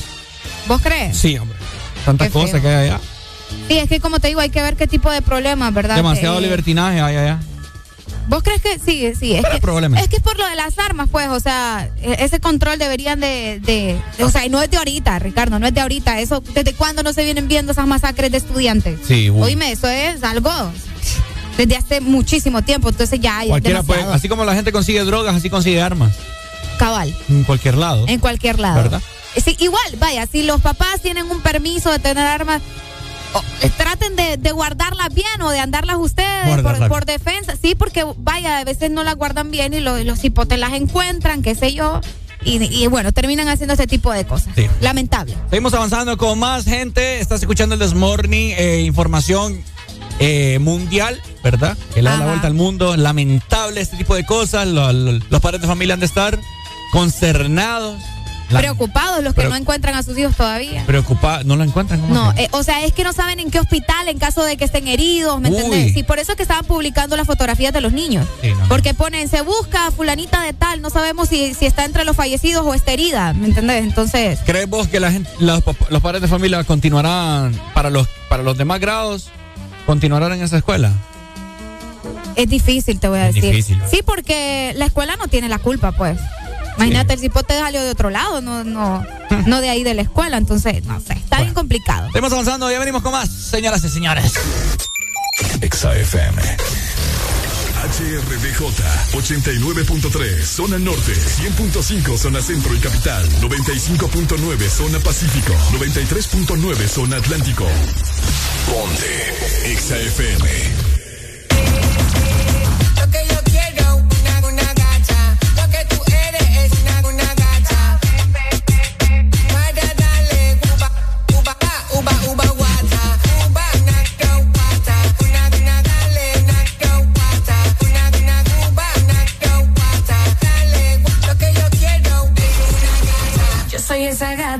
¿Vos 0.68 0.82
crees? 0.82 1.18
Sí, 1.18 1.38
hombre. 1.38 1.58
Tantas 2.06 2.30
cosas 2.32 2.61
que 2.61 2.68
hay 2.68 2.88
allá. 2.90 3.00
Sí, 3.68 3.77
es 3.77 3.90
que 3.90 4.00
como 4.00 4.19
te 4.19 4.27
digo, 4.27 4.40
hay 4.42 4.50
que 4.50 4.61
ver 4.61 4.76
qué 4.76 4.88
tipo 4.88 5.10
de 5.11 5.22
problemas, 5.22 5.74
¿verdad? 5.74 5.95
Demasiado 5.95 6.38
Eh, 6.40 6.42
libertinaje 6.42 7.02
hay 7.02 7.16
allá. 7.16 7.40
¿Vos 8.27 8.42
crees 8.42 8.60
que 8.61 8.80
sí? 8.80 9.14
Sí, 9.19 9.34
es 9.35 9.45
que, 9.45 9.60
probablemente. 9.60 10.03
es 10.03 10.10
que 10.10 10.18
es 10.18 10.22
por 10.24 10.35
lo 10.38 10.48
de 10.48 10.56
las 10.56 10.80
armas, 10.80 11.10
pues, 11.11 11.27
o 11.30 11.40
sea, 11.40 11.90
e- 12.02 12.18
ese 12.24 12.40
control 12.40 12.80
deberían 12.80 13.19
de, 13.19 13.60
de, 13.64 14.00
de- 14.18 14.24
o 14.24 14.32
sea, 14.32 14.44
y 14.45 14.50
no 14.50 14.61
es 14.64 14.69
de 14.72 14.77
ahorita, 14.77 15.19
Ricardo, 15.19 15.60
no 15.60 15.68
es 15.68 15.74
de 15.76 15.82
ahorita. 15.82 16.19
Eso, 16.19 16.42
¿desde 16.53 16.74
cuándo 16.74 17.03
no 17.03 17.14
se 17.14 17.24
vienen 17.24 17.48
viendo 17.48 17.72
esas 17.72 17.85
masacres 17.85 18.32
de 18.32 18.38
estudiantes? 18.38 19.00
Sí, 19.08 19.30
uy. 19.30 19.42
Oíme, 19.44 19.72
eso 19.72 19.88
es 19.88 20.24
algo 20.24 20.52
desde 21.58 21.77
hace 21.77 22.02
muchísimo 22.02 22.64
tiempo, 22.64 22.90
entonces 22.90 23.19
ya 23.19 23.38
hay 23.40 23.50
Cualquiera 23.50 23.84
puede, 23.84 24.02
así 24.03 24.27
como 24.27 24.44
la 24.44 24.56
gente 24.56 24.72
consigue 24.72 25.03
drogas, 25.03 25.35
así 25.35 25.50
consigue 25.52 25.80
armas. 25.82 26.14
cabal, 26.80 27.16
En 27.30 27.44
cualquier 27.44 27.77
lado. 27.77 28.06
en 28.08 28.19
cualquier 28.19 28.60
lado. 28.60 28.76
¿Verdad? 28.76 29.02
Sí, 29.44 29.56
igual, 29.60 29.84
vaya, 30.00 30.26
si 30.28 30.44
los 30.44 30.62
papás 30.62 31.02
tienen 31.02 31.30
un 31.30 31.42
permiso 31.42 31.92
de 31.92 32.00
tener 32.00 32.26
armas, 32.26 32.62
eh, 33.62 33.70
traten 33.76 34.16
de, 34.16 34.38
de 34.38 34.52
guardarlas 34.52 35.14
bien 35.14 35.42
o 35.42 35.50
de 35.50 35.60
andarlas 35.60 35.98
ustedes 36.00 36.62
por, 36.62 36.88
por 36.88 37.06
defensa. 37.06 37.56
Sí, 37.62 37.76
porque 37.76 38.06
vaya, 38.18 38.60
a 38.60 38.64
veces 38.64 38.92
no 38.92 39.04
las 39.04 39.16
guardan 39.16 39.52
bien 39.52 39.74
y 39.74 39.82
lo- 39.82 39.98
los 40.04 40.24
hipotes 40.24 40.58
las 40.58 40.74
encuentran, 40.74 41.42
qué 41.42 41.54
sé 41.56 41.74
yo. 41.74 42.00
Y, 42.44 42.64
y 42.64 42.88
bueno, 42.88 43.12
terminan 43.12 43.48
haciendo 43.50 43.74
ese 43.74 43.88
tipo 43.88 44.12
de 44.14 44.26
cosas. 44.26 44.54
Sí. 44.56 44.68
Lamentable. 44.80 45.36
Seguimos 45.50 45.74
avanzando 45.74 46.16
con 46.18 46.38
más 46.40 46.64
gente. 46.66 47.20
Estás 47.20 47.42
escuchando 47.42 47.74
el 47.74 47.80
Desmorning, 47.80 48.54
eh, 48.56 48.82
información 48.86 49.62
eh, 50.20 50.60
mundial, 50.60 51.20
¿verdad? 51.44 51.76
Que 51.94 52.02
le 52.04 52.10
da 52.10 52.18
la 52.18 52.26
vuelta 52.28 52.48
al 52.48 52.54
mundo. 52.54 52.96
Lamentable 52.96 53.82
este 53.82 53.98
tipo 53.98 54.16
de 54.16 54.26
cosas. 54.26 54.68
Lo- 54.68 54.94
lo- 54.94 55.20
los 55.30 55.42
padres 55.42 55.60
de 55.62 55.68
familia 55.68 55.96
han 55.96 56.00
de 56.00 56.06
estar 56.06 56.40
consternados. 56.92 57.98
La- 58.49 58.59
Preocupados 58.59 59.24
los 59.24 59.33
que 59.33 59.38
Pero- 59.41 59.49
no 59.49 59.56
encuentran 59.56 59.95
a 59.95 60.03
sus 60.03 60.17
hijos 60.17 60.35
todavía. 60.35 60.83
Preocupados. 60.85 61.45
¿No 61.45 61.56
lo 61.56 61.64
encuentran? 61.64 61.99
¿Cómo 61.99 62.14
No, 62.14 62.32
eh, 62.38 62.48
o 62.51 62.61
sea, 62.64 62.83
es 62.85 62.93
que 62.93 63.03
no 63.03 63.11
saben 63.14 63.40
en 63.40 63.49
qué 63.49 63.59
hospital 63.59 64.07
en 64.07 64.19
caso 64.19 64.43
de 64.43 64.56
que 64.57 64.65
estén 64.65 64.88
heridos, 64.88 65.40
¿me 65.41 65.49
Uy. 65.49 65.56
entendés? 65.56 65.93
Sí, 65.93 66.03
por 66.03 66.19
eso 66.19 66.33
es 66.33 66.35
que 66.38 66.43
estaban 66.43 66.65
publicando 66.65 67.17
las 67.17 67.25
fotografías 67.25 67.74
de 67.74 67.82
los 67.82 67.91
niños. 67.93 68.27
Sí, 68.41 68.49
no, 68.49 68.59
no. 68.59 68.67
Porque 68.67 68.93
ponen, 68.93 69.27
se 69.30 69.41
busca 69.41 69.88
a 69.88 69.91
fulanita 69.91 70.41
de 70.43 70.53
tal, 70.53 70.82
no 70.82 70.90
sabemos 70.90 71.30
si, 71.30 71.53
si 71.53 71.65
está 71.65 71.85
entre 71.85 72.06
los 72.06 72.15
fallecidos 72.15 72.64
o 72.65 72.74
está 72.74 72.91
herida, 72.91 73.33
¿me 73.33 73.48
entendés? 73.48 73.83
Entonces, 73.83 74.40
¿Crees 74.45 74.69
vos 74.69 74.88
que 74.88 74.99
la 74.99 75.11
gente, 75.11 75.30
los, 75.40 75.64
los 75.90 76.01
padres 76.01 76.22
de 76.22 76.27
familia 76.27 76.64
continuarán 76.64 77.59
para 77.74 77.90
los, 77.90 78.07
para 78.30 78.43
los 78.43 78.57
demás 78.57 78.80
grados? 78.80 79.30
¿Continuarán 79.85 80.33
en 80.33 80.43
esa 80.43 80.57
escuela? 80.57 80.91
es 82.35 82.49
difícil, 82.49 82.99
te 82.99 83.07
voy 83.07 83.19
a 83.19 83.30
Es 83.30 83.35
decir. 83.35 83.51
difícil. 83.51 83.82
Sí, 83.90 84.01
porque 84.06 84.74
la 84.75 84.85
escuela 84.85 85.15
no 85.15 85.27
tiene 85.30 85.48
la 85.49 85.57
culpa, 85.59 85.93
pues. 85.93 86.19
Imagínate, 86.78 87.14
el 87.14 87.20
cipote 87.20 87.58
salió 87.58 87.82
de 87.82 87.92
otro 87.92 88.10
lado, 88.10 88.42
no, 88.42 88.64
no, 88.64 89.06
no 89.45 89.62
de 89.62 89.70
ahí 89.70 89.84
de 89.84 89.94
la 89.94 90.02
escuela, 90.02 90.38
entonces, 90.38 90.84
no 90.86 91.00
sé, 91.00 91.14
está 91.14 91.42
bien 91.42 91.54
complicado. 91.54 92.08
Seguimos 92.08 92.32
avanzando, 92.34 92.70
ya 92.70 92.80
venimos 92.80 93.02
con 93.02 93.12
más, 93.12 93.30
señoras 93.30 93.84
y 93.84 93.90
señores. 93.90 94.34
Exa 95.62 95.95
FM. 95.95 96.42
HRBJ 97.86 98.62
89.3 99.14 100.44
zona 100.44 100.80
norte, 100.80 101.14
100.5 101.14 102.18
zona 102.18 102.42
centro 102.42 102.74
y 102.74 102.80
capital, 102.80 103.30
95.9 103.42 104.70
zona 104.70 105.00
pacífico, 105.00 105.54
93.9 105.80 106.88
zona 106.88 107.18
atlántico. 107.18 107.66
Ponte 108.66 109.72
Exa 109.72 109.98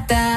esa 0.08 0.35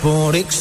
For 0.00 0.34
ik. 0.34 0.52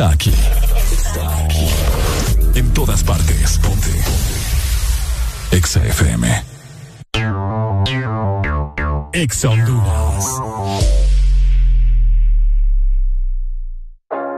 está 0.00 0.14
aquí. 0.14 0.32
Está 0.92 1.44
aquí. 1.44 1.68
En 2.54 2.72
todas 2.72 3.04
partes. 3.04 3.58
Ponte. 3.58 3.90
Exa 5.50 5.84
FM. 5.84 6.42
Honduras. 9.44 10.24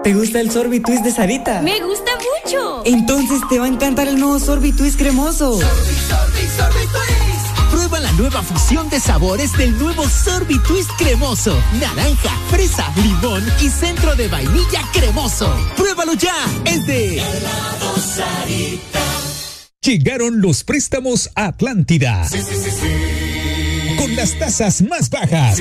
¿Te 0.02 0.14
gusta 0.14 0.40
el 0.40 0.50
sorbitwist 0.50 1.04
de 1.04 1.12
Sarita? 1.12 1.62
Me 1.62 1.80
gusta 1.80 2.10
mucho. 2.16 2.82
Entonces 2.84 3.40
te 3.48 3.60
va 3.60 3.66
a 3.66 3.68
encantar 3.68 4.08
el 4.08 4.18
nuevo 4.18 4.40
sorbitwist 4.40 4.98
cremoso 4.98 5.60
nueva 8.22 8.40
fusión 8.40 8.88
de 8.88 9.00
sabores 9.00 9.50
del 9.58 9.76
nuevo 9.76 10.08
Sorbit 10.08 10.62
Twist 10.62 10.90
cremoso. 10.96 11.60
Naranja, 11.80 12.30
fresa, 12.50 12.88
limón 13.02 13.44
y 13.60 13.68
centro 13.68 14.14
de 14.14 14.28
vainilla 14.28 14.80
cremoso. 14.92 15.52
Pruébalo 15.76 16.14
ya. 16.14 16.32
Es 16.64 16.86
de 16.86 17.20
Llegaron 19.80 20.40
los 20.40 20.62
préstamos 20.62 21.30
a 21.34 21.46
Atlántida. 21.46 22.28
Con 23.98 24.14
las 24.14 24.38
tasas 24.38 24.82
más 24.82 25.10
bajas. 25.10 25.60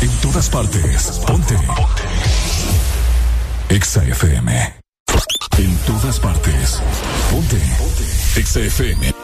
En 0.00 0.10
todas 0.22 0.48
partes. 0.48 1.20
Ponte. 1.26 1.56
Exa 3.68 4.02
FM. 4.02 4.74
En 5.58 5.76
todas 5.86 6.18
partes. 6.18 6.80
Ponte. 7.30 7.60
Exa 8.36 8.60
FM. 8.60 9.14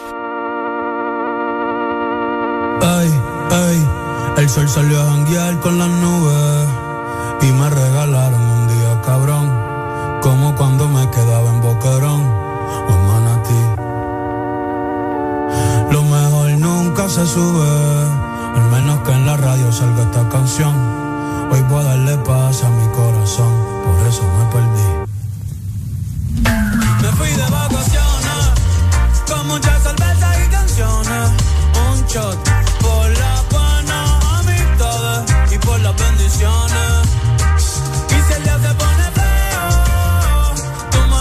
Ay, 2.83 3.11
ay, 3.51 3.89
el 4.37 4.49
sol 4.49 4.69
salió 4.69 5.01
a 5.01 5.05
janguear 5.05 5.61
con 5.61 5.79
las 5.79 5.89
nubes 5.89 6.69
y 7.43 7.47
me 7.53 7.71
regalaron 7.71 8.41
un 8.41 8.69
día 8.69 9.03
cabrón, 9.03 10.21
como 10.21 10.55
cuando 10.57 10.89
me 10.89 11.09
quedaba 11.11 11.51
en 11.51 11.61
Boquerón 11.63 12.23
o 12.23 12.91
en 12.91 13.07
Manatí. 13.07 13.63
Lo 15.91 16.03
mejor 16.03 16.51
nunca 16.59 17.09
se 17.09 17.27
sube, 17.27 18.26
al 18.57 18.71
menos 18.71 19.01
que 19.01 19.13
en 19.13 19.27
la 19.27 19.37
radio 19.37 19.71
salga 19.71 20.03
esta 20.03 20.29
canción. 20.29 20.75
Hoy 21.51 21.61
voy 21.69 21.81
a 21.81 21.89
darle 21.89 22.17
paz 22.19 22.63
a 22.65 22.69
mi 22.71 22.87
corazón, 22.89 23.53
por 23.85 24.07
eso 24.07 24.23
me 24.37 24.45
perdí. 24.55 24.89
Me 27.03 27.13
fui 27.13 27.29
de 27.29 27.51
vacaciones, 27.51 28.43
con 29.29 29.47
muchas 29.49 29.83
cervezas 29.83 30.37
y 30.45 30.49
canciones. 30.49 31.31
Un 31.89 32.07
shot 32.07 32.39
por 32.81 33.09
las 33.23 33.49
buenas 33.51 34.25
amistades 34.39 35.53
y 35.53 35.59
por 35.59 35.79
las 35.81 35.95
bendiciones. 35.97 36.93
Y 38.09 38.19
si 38.27 38.33
el 38.33 38.43
día 38.43 38.59
se 38.59 38.75
pone 38.75 39.05
feo, 39.19 39.69
tú 40.91 40.99
me 41.11 41.21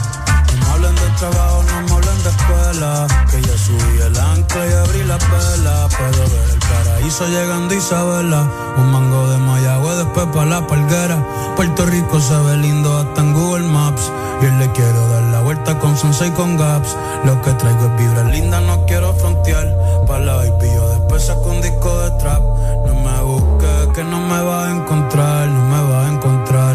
Hablen 0.81 0.95
de 0.95 1.09
trabajo, 1.19 1.63
no 1.63 1.81
me 1.81 1.91
hablen 1.91 2.23
de 2.23 2.29
escuela. 2.29 3.07
Que 3.29 3.39
ya 3.39 3.55
subí 3.55 4.01
el 4.01 4.19
ancla 4.19 4.65
y 4.65 4.73
abrí 4.73 5.03
la 5.03 5.17
vela. 5.17 5.87
Puedo 5.89 6.23
ver 6.27 6.49
el 6.53 6.59
paraíso 6.59 7.27
llegando 7.27 7.75
Isabela. 7.75 8.47
Un 8.77 8.91
mango 8.91 9.29
de 9.29 9.37
Mayagüe, 9.37 9.95
después 9.97 10.25
para 10.33 10.45
la 10.47 10.65
palguera. 10.65 11.23
Puerto 11.55 11.85
Rico 11.85 12.19
se 12.19 12.35
ve 12.35 12.57
lindo 12.57 12.97
hasta 12.97 13.21
en 13.21 13.33
Google 13.33 13.67
Maps. 13.67 14.11
Y 14.41 14.45
le 14.57 14.71
quiero 14.71 15.07
dar 15.09 15.21
la 15.25 15.41
vuelta 15.41 15.77
con 15.77 15.95
Sunset 15.95 16.29
y 16.29 16.31
con 16.31 16.57
Gaps. 16.57 16.97
Lo 17.25 17.39
que 17.43 17.53
traigo 17.53 17.85
es 17.85 17.97
vibra 17.97 18.23
linda, 18.23 18.59
no 18.61 18.83
quiero 18.87 19.13
frontear. 19.13 19.67
Para 20.07 20.25
la 20.25 20.35
baby 20.37 20.67
yo 20.73 20.89
después 20.89 21.23
saco 21.23 21.51
un 21.51 21.61
disco 21.61 21.95
de 21.99 22.11
trap. 22.17 22.41
No 22.87 22.95
me 22.95 23.21
busques, 23.21 23.87
que 23.93 24.03
no 24.03 24.19
me 24.19 24.41
va 24.41 24.65
a 24.65 24.71
encontrar. 24.71 25.47
No 25.47 25.61
me 25.61 25.91
va 25.91 26.07
a 26.07 26.11
encontrar, 26.11 26.70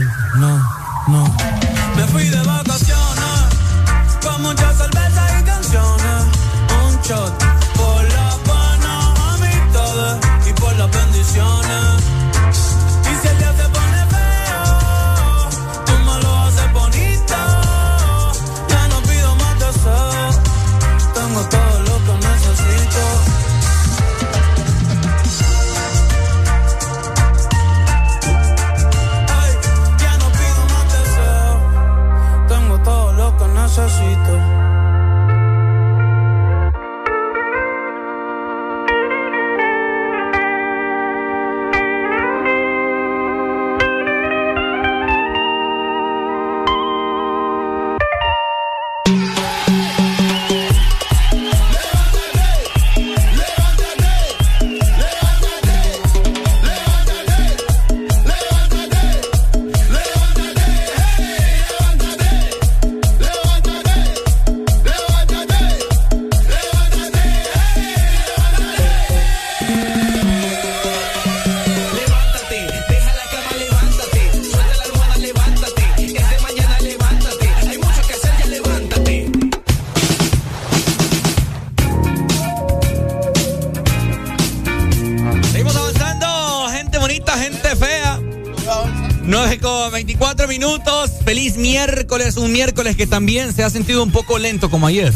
que 92.97 93.07
también 93.07 93.53
se 93.53 93.63
ha 93.63 93.71
sentido 93.71 94.03
un 94.03 94.11
poco 94.11 94.39
lento 94.39 94.71
como 94.71 94.87
ayer. 94.87 95.13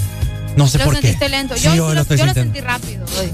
No 0.57 0.67
sé 0.69 0.79
Lo 0.79 0.85
por 0.85 0.95
qué. 0.97 1.03
sentiste 1.03 1.29
lento. 1.29 1.57
Sí, 1.57 1.65
Yo, 1.65 1.73
sí 1.73 1.79
hoy 1.81 1.95
lo, 1.95 2.05
yo 2.05 2.27
lo 2.27 2.35
sentí 2.35 2.61
rápido 2.61 3.05
hoy. 3.19 3.31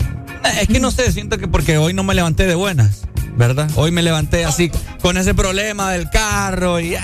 Es 0.61 0.69
que 0.69 0.79
no 0.81 0.91
sé, 0.91 1.11
siento 1.13 1.39
que 1.39 1.49
porque 1.49 1.77
hoy 1.79 1.93
no 1.93 2.03
me 2.05 2.15
levanté 2.15 2.47
de 2.47 2.55
buenas, 2.55 3.01
¿verdad? 3.37 3.69
Hoy 3.75 3.91
me 3.91 4.03
levanté 4.03 4.45
así 4.45 4.71
con 5.03 5.17
ese 5.17 5.35
problema 5.35 5.91
del 5.93 6.09
carro 6.11 6.79
y. 6.79 6.97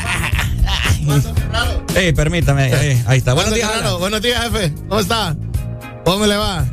Ey, 1.97 2.13
permítame, 2.13 2.73
ey, 2.73 3.03
ahí 3.07 3.19
está. 3.19 3.35
Buenos 3.35 3.55
días. 3.55 3.71
Buenos 3.99 4.23
días, 4.23 4.43
jefe. 4.45 4.73
¿Cómo 4.89 5.01
está? 5.01 5.37
¿Cómo 6.05 6.27
le 6.27 6.37
va? 6.37 6.65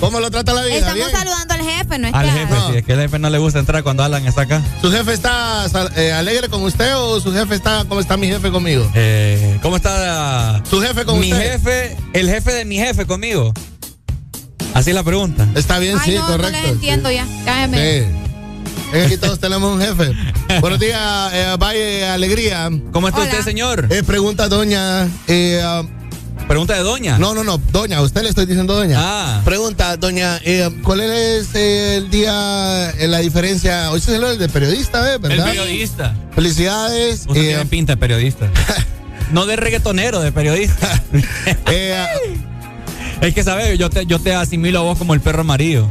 ¿Cómo 0.00 0.20
lo 0.20 0.30
trata 0.30 0.52
la 0.54 0.62
vida? 0.64 0.76
Estamos 0.76 0.94
¿Bien? 0.96 1.10
saludando 1.10 1.42
al 1.42 1.43
jefe, 1.64 1.98
no 1.98 2.08
es 2.08 2.14
Al 2.14 2.26
que- 2.26 2.32
jefe, 2.32 2.54
sí, 2.70 2.76
es 2.78 2.84
que 2.84 2.92
al 2.92 3.00
jefe 3.00 3.18
no 3.18 3.30
le 3.30 3.38
gusta 3.38 3.58
entrar 3.58 3.82
cuando 3.82 4.02
Alan 4.04 4.26
está 4.26 4.42
acá. 4.42 4.62
¿Su 4.80 4.90
jefe 4.92 5.12
está 5.12 5.66
eh, 5.96 6.12
alegre 6.12 6.48
con 6.48 6.62
usted 6.62 6.96
o 6.96 7.20
su 7.20 7.32
jefe 7.32 7.54
está, 7.54 7.84
cómo 7.88 8.00
está 8.00 8.16
mi 8.16 8.26
jefe 8.28 8.50
conmigo? 8.50 8.90
Eh, 8.94 9.58
¿Cómo 9.62 9.76
está 9.76 10.62
¿Su 10.68 10.80
jefe 10.80 11.04
con 11.04 11.18
mi 11.20 11.32
usted? 11.32 11.52
jefe, 11.52 11.96
el 12.12 12.28
jefe 12.30 12.52
de 12.52 12.64
mi 12.64 12.76
jefe 12.76 13.06
conmigo? 13.06 13.52
Así 14.74 14.90
es 14.90 14.94
la 14.96 15.02
pregunta. 15.04 15.46
Está 15.54 15.78
bien, 15.78 15.96
Ay, 16.00 16.10
sí, 16.12 16.16
no, 16.18 16.26
correcto. 16.26 16.50
no 16.50 16.60
les 16.62 16.70
entiendo 16.72 17.10
ya. 17.10 17.26
Cállame. 17.44 17.78
Sí. 17.78 18.06
Es 18.92 19.00
que 19.00 19.02
aquí 19.06 19.16
todos 19.16 19.38
tenemos 19.40 19.72
un 19.72 19.80
jefe. 19.80 20.12
Buenos 20.60 20.78
días, 20.78 21.00
eh, 21.32 21.56
Valle 21.60 22.06
Alegría. 22.08 22.70
¿Cómo 22.92 23.08
está 23.08 23.22
usted, 23.22 23.42
señor? 23.42 23.86
Eh, 23.90 24.02
pregunta 24.04 24.48
doña. 24.48 25.08
eh, 25.28 25.60
ah, 25.64 25.82
Pregunta 26.48 26.74
de 26.74 26.80
doña. 26.80 27.18
no, 27.18 27.34
no, 27.34 27.42
no, 27.42 27.58
doña, 27.72 27.96
a 27.98 28.02
usted 28.02 28.22
le 28.22 28.28
estoy 28.28 28.44
diciendo 28.46 28.74
doña. 28.74 28.96
Ah. 28.98 29.40
Pregunta, 29.44 29.96
doña, 29.96 30.38
eh, 30.44 30.68
¿cuál 30.82 31.00
es 31.00 31.54
el 31.54 32.10
día, 32.10 32.90
eh, 32.98 33.08
la 33.08 33.18
diferencia? 33.18 33.90
Hoy 33.90 34.00
se 34.00 34.06
celebra 34.12 34.32
el 34.32 34.38
de 34.38 34.48
periodista, 34.48 35.10
¿eh? 35.10 35.14
El 35.14 35.20
¿verdad? 35.20 35.46
periodista. 35.46 36.14
Felicidades. 36.34 37.20
Usted 37.26 37.40
eh, 37.40 37.46
tiene 37.48 37.66
pinta 37.66 37.92
de 37.94 37.96
periodista. 37.96 38.46
no 39.32 39.46
de 39.46 39.56
reggaetonero, 39.56 40.20
de 40.20 40.32
periodista. 40.32 41.02
eh, 41.70 42.04
es 43.22 43.34
que, 43.34 43.42
¿sabes? 43.42 43.78
Yo 43.78 43.88
te, 43.88 44.04
yo 44.06 44.18
te 44.18 44.34
asimilo 44.34 44.80
a 44.80 44.82
vos 44.82 44.98
como 44.98 45.14
el 45.14 45.20
perro 45.22 45.40
amarillo. 45.40 45.88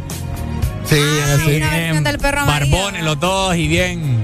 sí, 0.88 0.98
Ah, 1.00 1.34
así. 1.36 1.56
una 1.58 1.70
versión 1.72 2.04
del 2.04 2.20
perro 2.20 2.42
amarillo. 2.42 2.76
Barbones 2.78 3.04
los 3.04 3.20
dos 3.20 3.56
y 3.56 3.68
bien... 3.68 4.24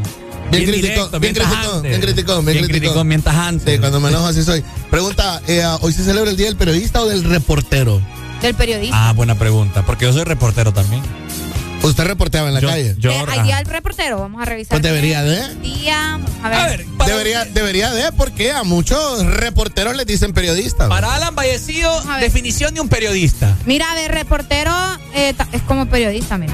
Bien 0.52 0.64
criticón, 0.66 0.82
directo, 0.82 1.20
bien 1.20 1.34
criticón, 1.34 1.82
bien 1.84 2.02
criticón, 2.02 2.46
bien 2.46 2.66
criticón. 2.66 3.10
bien 3.10 3.22
tajante. 3.22 3.74
Sí, 3.74 3.80
cuando 3.80 4.00
me 4.00 4.10
enojo 4.10 4.26
así 4.28 4.44
soy. 4.44 4.64
Pregunta, 4.90 5.42
eh, 5.48 5.64
¿hoy 5.82 5.94
se 5.94 6.04
celebra 6.04 6.32
el 6.32 6.38
día 6.38 6.48
del 6.48 6.56
periodista 6.58 7.02
o 7.02 7.08
del 7.08 7.24
reportero? 7.24 8.02
Del 8.42 8.56
periodista. 8.56 9.10
Ah, 9.10 9.14
buena 9.14 9.36
pregunta, 9.36 9.86
porque 9.86 10.06
yo 10.06 10.14
soy 10.14 10.24
reportero 10.24 10.74
también. 10.74 11.02
¿Usted 11.82 12.04
reporteaba 12.04 12.50
en 12.50 12.56
la 12.56 12.60
Yo- 12.60 12.68
calle? 12.68 12.96
yo- 12.98 13.12
Eh, 13.12 13.26
hay 13.30 13.44
día 13.44 13.58
del 13.58 13.66
reportero, 13.68 14.20
vamos 14.20 14.42
a 14.42 14.46
revisar. 14.46 14.70
Pues 14.72 14.82
debería 14.82 15.24
de. 15.24 15.56
Día, 15.62 16.16
a 16.44 16.50
ver. 16.50 16.60
A 16.60 16.66
ver, 16.68 16.86
para, 16.98 17.12
Debería, 17.12 17.46
debería 17.46 17.92
de, 17.92 18.12
porque 18.12 18.52
a 18.52 18.64
muchos 18.64 19.26
reporteros 19.26 19.96
les 19.96 20.06
dicen 20.06 20.34
periodistas. 20.34 20.90
para 20.90 21.14
Alan 21.16 21.36
Vallecillo, 21.36 21.90
definición 22.20 22.74
de 22.74 22.82
un 22.82 22.90
periodista. 22.90 23.56
Mira, 23.66 23.90
a 23.92 23.96
ver, 23.96 24.12
reportero 24.12 24.74
eh, 25.16 25.34
es 25.54 25.62
como 25.62 25.86
periodista, 25.88 26.38
mira. 26.38 26.54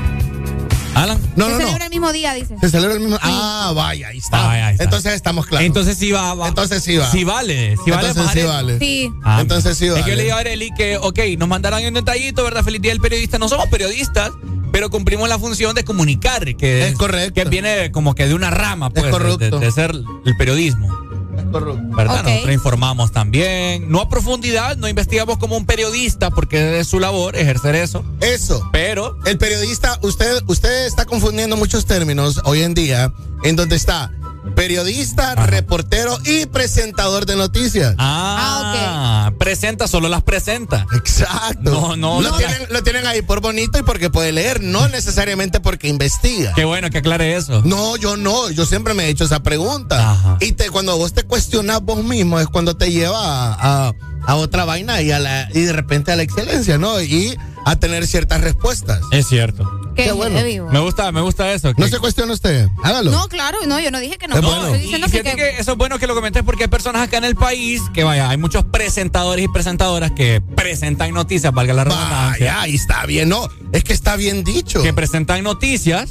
Alan. 0.96 1.20
No, 1.36 1.46
Se 1.46 1.52
no, 1.52 1.58
no. 1.60 1.66
celebra 1.66 1.84
el 1.86 1.90
mismo 1.92 2.12
día, 2.12 2.34
dice. 2.34 2.56
Se 2.60 2.70
celebra 2.70 2.96
el 2.96 3.02
mismo. 3.02 3.18
Ah, 3.22 3.72
vaya, 3.76 4.08
ahí 4.08 4.18
está. 4.18 4.44
Ah, 4.44 4.48
vaya, 4.48 4.68
ahí 4.68 4.72
está. 4.74 4.84
Entonces 4.86 5.14
estamos 5.14 5.46
claros. 5.46 5.66
Entonces 5.66 5.98
sí 5.98 6.12
va, 6.12 6.34
va. 6.34 6.48
Entonces 6.48 6.84
sí 6.84 6.98
va. 6.98 7.12
Sí 7.12 7.24
vale, 7.24 7.76
sí 7.84 7.92
vale. 7.92 8.08
Entonces 8.08 8.32
sí 8.34 8.48
vale. 8.48 8.80
Sí. 8.80 9.12
Ah, 9.24 9.40
Entonces 9.42 9.78
sí 9.78 9.86
Es 9.88 9.94
que 9.94 10.00
yo 10.00 10.04
vale. 10.04 10.16
le 10.16 10.24
digo 10.24 10.36
a 10.36 10.40
Areli 10.40 10.72
que, 10.76 10.98
ok, 10.98 11.20
nos 11.38 11.48
mandaron 11.48 11.86
un 11.86 11.94
detallito, 11.94 12.44
¿verdad? 12.44 12.64
Feliz 12.64 12.82
día 12.82 12.92
del 12.92 13.02
periodista. 13.02 13.38
No 13.38 13.48
somos 13.50 13.68
periodistas, 13.68 14.32
pero 14.72 14.90
cumplimos 14.90 15.28
la 15.30 15.38
función 15.38 15.76
de 15.76 15.84
comunicar, 15.84 16.56
que 16.56 16.88
Es 16.88 16.96
correcto. 16.96 17.34
Que 17.44 17.50
viene 17.50 17.92
como 17.92 18.16
que 18.16 18.28
de 18.28 18.34
una 18.34 18.50
rama, 18.50 18.90
pues, 18.90 19.06
correcto. 19.12 19.60
de, 19.60 19.66
de 19.66 19.72
ser 19.72 19.92
el 20.26 20.38
periodismo. 20.38 21.05
Correcto. 21.52 21.80
¿Verdad? 21.96 22.24
Nosotros 22.24 22.54
informamos 22.54 23.12
también. 23.12 23.90
No 23.90 24.02
a 24.02 24.10
profundidad, 24.10 24.78
no 24.78 24.88
investigamos 24.88 25.38
como 25.38 25.58
un 25.58 25.66
periodista, 25.66 26.30
porque 26.32 26.80
es 26.80 26.88
su 26.88 27.00
labor 27.00 27.36
ejercer 27.36 27.76
eso. 27.76 28.04
Eso. 28.22 28.68
Pero 28.72 29.18
El 29.26 29.38
periodista, 29.38 30.00
usted, 30.02 30.44
usted 30.48 30.86
está 30.86 31.06
confundiendo 31.06 31.58
muchos 31.58 31.86
términos 31.86 32.42
hoy 32.46 32.62
en 32.62 32.74
día, 32.74 33.14
en 33.44 33.56
donde 33.56 33.76
está 33.76 34.12
periodista, 34.56 35.36
reportero 35.36 36.18
y 36.26 36.46
presentador 36.48 37.26
de 37.26 37.36
noticias. 37.36 37.96
Ah, 37.98 39.32
presenta, 39.38 39.88
solo 39.88 40.10
las 40.10 40.24
presenta. 40.24 40.86
Exacto. 40.96 41.72
No, 41.72 41.96
no, 41.96 42.22
Lo, 42.22 42.30
no. 42.32 42.38
tienen, 42.38 42.58
lo 42.70 42.84
tienen 42.84 43.06
ahí 43.06 43.22
por 43.22 43.42
bonito 43.42 43.78
y 43.78 43.84
porque 43.84 44.10
puede 44.10 44.32
leer, 44.32 44.62
no 44.62 44.88
necesariamente 44.88 45.60
porque 45.60 45.88
investiga. 45.88 46.54
Qué 46.56 46.66
bueno 46.66 46.90
que 46.90 47.00
aclare 47.00 47.36
eso. 47.36 47.62
No, 47.66 47.98
yo 47.98 48.18
no, 48.18 48.50
yo 48.50 48.66
siempre 48.66 48.94
me 48.94 49.06
he 49.06 49.10
hecho 49.10 49.26
esa 49.26 49.42
pregunta. 49.44 50.12
Ajá. 50.12 50.38
Y 50.40 50.54
te, 50.54 50.70
cuando 50.70 50.98
vos 50.98 51.14
te 51.14 51.24
cuestionas 51.24 51.82
vos 51.82 52.04
mismo 52.04 52.40
es 52.40 52.48
cuando 52.48 52.76
te 52.78 52.92
lleva 52.92 53.20
a, 53.20 53.88
a- 53.90 53.94
a 54.28 54.36
otra 54.38 54.66
vaina 54.66 55.04
y, 55.04 55.12
a 55.12 55.20
la, 55.20 55.48
y 55.54 55.62
de 55.62 55.72
repente 55.74 56.12
a 56.12 56.16
la 56.16 56.24
excelencia, 56.24 56.80
¿no? 56.80 57.00
Y 57.00 57.38
a 57.64 57.76
tener 57.76 58.08
ciertas 58.08 58.42
respuestas. 58.42 59.00
Es 59.12 59.28
cierto. 59.28 59.75
Qué 59.96 60.04
Qué 60.04 60.12
bueno. 60.12 60.40
bo. 60.66 60.72
Me 60.72 60.80
gusta, 60.80 61.12
me 61.12 61.22
gusta 61.22 61.52
eso. 61.54 61.70
No 61.78 61.86
que- 61.86 61.90
se 61.92 62.00
cuestiona 62.00 62.34
usted, 62.34 62.68
hágalo. 62.84 63.12
No, 63.12 63.28
claro, 63.30 63.60
no, 63.66 63.80
yo 63.80 63.92
no 63.92 64.00
dije 64.00 64.18
que 64.18 64.28
no. 64.28 64.36
Es 64.36 64.42
no, 64.42 64.48
bueno. 64.50 64.66
Estoy 64.66 64.80
Y 64.80 64.82
diciendo 64.84 65.08
que, 65.08 65.20
fíjate 65.24 65.30
que- 65.38 65.52
que 65.56 65.60
eso 65.62 65.72
es 65.72 65.78
bueno 65.78 65.98
que 66.00 66.08
lo 66.08 66.16
comentes 66.16 66.44
porque 66.44 66.64
hay 66.64 66.70
personas 66.70 67.02
acá 67.02 67.18
en 67.18 67.24
el 67.24 67.36
país 67.36 67.82
que 67.94 68.04
vaya, 68.04 68.30
hay 68.30 68.38
muchos 68.38 68.66
presentadores 68.66 69.46
y 69.46 69.48
presentadoras 69.48 70.12
que 70.12 70.42
presentan 70.56 71.14
noticias, 71.14 71.54
valga 71.54 71.74
la 71.74 71.86
redundancia, 71.86 72.28
Vaya, 72.28 72.62
ahí 72.62 72.76
está 72.76 73.06
bien, 73.06 73.30
no, 73.30 73.48
es 73.72 73.84
que 73.86 73.94
está 73.94 74.16
bien 74.18 74.44
dicho. 74.44 74.84
que 74.84 74.94
presentan 74.94 75.44
noticias 75.44 76.10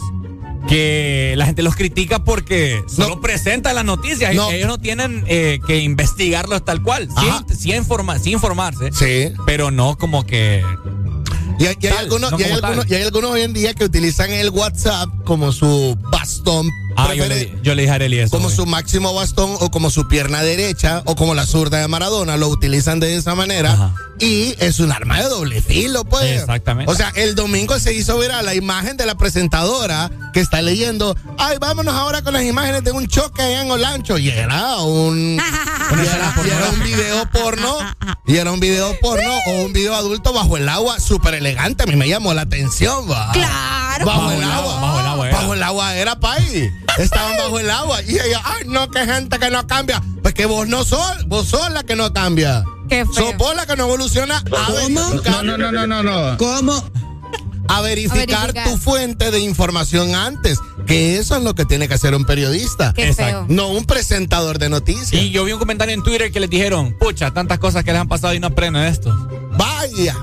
que 0.68 1.34
la 1.36 1.44
gente 1.44 1.62
los 1.62 1.76
critica 1.76 2.24
porque 2.24 2.82
solo 2.86 3.16
No. 3.16 3.20
presentan 3.20 3.74
las 3.74 3.84
noticias 3.84 4.32
y 4.32 4.36
No. 4.36 4.50
ellos 4.50 4.66
no 4.66 4.78
tienen 4.78 5.22
eh, 5.26 5.60
que 5.66 5.80
investigarlos 5.80 6.64
tal 6.64 6.82
cual, 6.82 7.08
sin, 7.48 7.58
sin 7.58 7.74
informa- 7.82 8.18
sin 8.18 8.32
informarse, 8.32 8.90
Sí. 8.92 9.34
pero 9.44 9.70
no 9.70 9.98
como 9.98 10.24
que 10.24 10.64
Y 11.58 11.66
hay, 11.66 11.76
y 11.81 11.86
hay 11.86 11.92
Tal, 11.92 12.05
algunos, 12.05 12.32
no 12.32 12.39
y 12.39 12.42
hay 12.42 12.48
como 12.50 12.60
tal. 12.60 12.70
algunos, 12.70 12.90
y 12.90 12.94
hay 12.94 13.02
algunos 13.02 13.31
hoy 13.31 13.42
en 13.42 13.52
día 13.52 13.74
que 13.74 13.84
utilizan 13.84 14.31
el 14.31 14.50
WhatsApp 14.50 15.08
como 15.24 15.52
su 15.52 15.97
bastón. 16.10 16.68
Ah, 16.97 17.14
yo, 17.14 17.26
le, 17.26 17.55
yo 17.62 17.74
le 17.74 17.82
dije 17.82 17.92
a 17.92 17.97
Arely 17.97 18.18
eso. 18.20 18.31
como 18.31 18.44
güey. 18.44 18.56
su 18.56 18.66
máximo 18.66 19.14
bastón 19.14 19.56
o 19.60 19.70
como 19.70 19.90
su 19.90 20.08
pierna 20.08 20.42
derecha 20.42 21.02
o 21.06 21.16
como 21.16 21.34
la 21.34 21.47
zurda 21.47 21.78
de 21.78 21.89
Maradona, 21.89 22.36
lo 22.36 22.48
utilizan 22.48 23.00
de 23.00 23.16
esa 23.16 23.34
manera 23.34 23.73
Ajá. 23.73 23.94
y 24.18 24.55
es 24.58 24.81
un 24.81 24.92
arma 24.92 25.20
de 25.20 25.28
doble 25.28 25.60
filo, 25.62 26.05
pues. 26.05 26.40
Exactamente. 26.40 26.90
O 26.90 26.94
sea, 26.94 27.12
el 27.16 27.34
domingo 27.34 27.78
se 27.78 27.92
hizo 27.94 28.18
viral 28.18 28.44
la 28.44 28.55
imagen 28.55 28.97
de 28.97 29.06
la 29.06 29.16
presentadora 29.16 30.10
que 30.32 30.40
está 30.40 30.62
leyendo, 30.62 31.16
ay, 31.39 31.58
vámonos 31.60 31.94
ahora 31.94 32.23
con 32.23 32.32
las 32.32 32.42
imágenes 32.44 32.84
de 32.84 32.92
un 32.92 33.06
choque 33.06 33.42
allá 33.42 33.62
en 33.62 33.70
Olancho 33.70 34.18
y 34.18 34.28
era 34.31 34.78
un 34.78 35.40
y 35.90 36.06
era, 36.06 36.34
y 36.44 36.50
era 36.50 36.70
un 36.70 36.82
video 36.82 37.31
porno 37.31 37.78
y 38.26 38.36
era 38.36 38.52
un 38.52 38.60
video 38.60 38.98
porno 39.00 39.32
o 39.47 39.64
un 39.64 39.73
video 39.73 39.94
adulto 39.94 40.32
bajo 40.32 40.56
el 40.56 40.68
agua 40.68 40.98
súper 41.00 41.34
elegante, 41.34 41.84
a 41.84 41.86
mí 41.86 41.97
me 41.97 42.08
llamó 42.08 42.34
la 42.34 42.42
atención, 42.42 43.10
va. 43.10 43.31
Claro. 43.32 44.06
Bajo, 44.06 44.23
Bajo 44.23 44.32
el 44.32 44.42
agua, 44.42 44.81
bajo 44.81 45.00
el 45.00 45.06
agua 45.06 45.28
era. 45.28 45.36
Bajo 45.36 45.55
el 45.55 45.62
agua 45.62 45.97
era, 45.97 46.20
país. 46.20 46.73
Estaban 46.98 47.36
bajo 47.36 47.58
el 47.58 47.70
agua. 47.70 48.02
Y 48.02 48.12
ella, 48.18 48.40
ay, 48.44 48.64
no, 48.66 48.90
que 48.90 49.04
gente 49.04 49.38
que 49.38 49.50
no 49.50 49.66
cambia. 49.66 50.02
Pues 50.22 50.34
que 50.34 50.46
vos 50.46 50.66
no 50.68 50.84
sos, 50.84 51.26
vos 51.26 51.46
sos 51.48 51.70
la 51.70 51.82
que 51.84 51.96
no 51.96 52.12
cambia. 52.12 52.64
Qué 52.88 53.04
feo. 53.04 53.14
Sos 53.14 53.36
vos 53.36 53.54
la 53.56 53.66
que 53.66 53.76
no 53.76 53.84
evoluciona. 53.84 54.38
A 54.38 54.72
verificar, 54.72 55.44
No, 55.44 55.56
no, 55.58 55.72
no, 55.72 55.86
no, 55.86 56.02
no. 56.02 56.36
¿Cómo? 56.38 56.90
A 57.66 57.80
verificar, 57.80 58.18
A 58.40 58.42
verificar. 58.46 58.64
tu 58.70 58.76
fuente 58.76 59.30
de 59.30 59.40
información 59.40 60.14
antes. 60.14 60.58
Que 60.86 61.16
eso 61.18 61.34
es 61.36 61.42
lo 61.42 61.54
que 61.54 61.64
tiene 61.64 61.88
que 61.88 61.94
hacer 61.94 62.14
un 62.14 62.26
periodista. 62.26 62.92
Qué 62.92 63.08
Exacto. 63.08 63.24
feo. 63.32 63.46
No 63.48 63.68
un 63.68 63.86
presentador 63.86 64.58
de 64.58 64.68
noticias. 64.68 65.12
Y 65.14 65.30
yo 65.30 65.44
vi 65.44 65.52
un 65.52 65.58
comentario 65.58 65.94
en 65.94 66.02
Twitter 66.02 66.30
que 66.30 66.40
les 66.40 66.50
dijeron, 66.50 66.94
pucha, 67.00 67.30
tantas 67.32 67.58
cosas 67.58 67.82
que 67.84 67.92
les 67.92 68.00
han 68.02 68.08
pasado 68.08 68.34
y 68.34 68.40
no 68.40 68.48
aprenden 68.48 68.82
esto. 68.84 69.10
Vaya. 69.56 70.14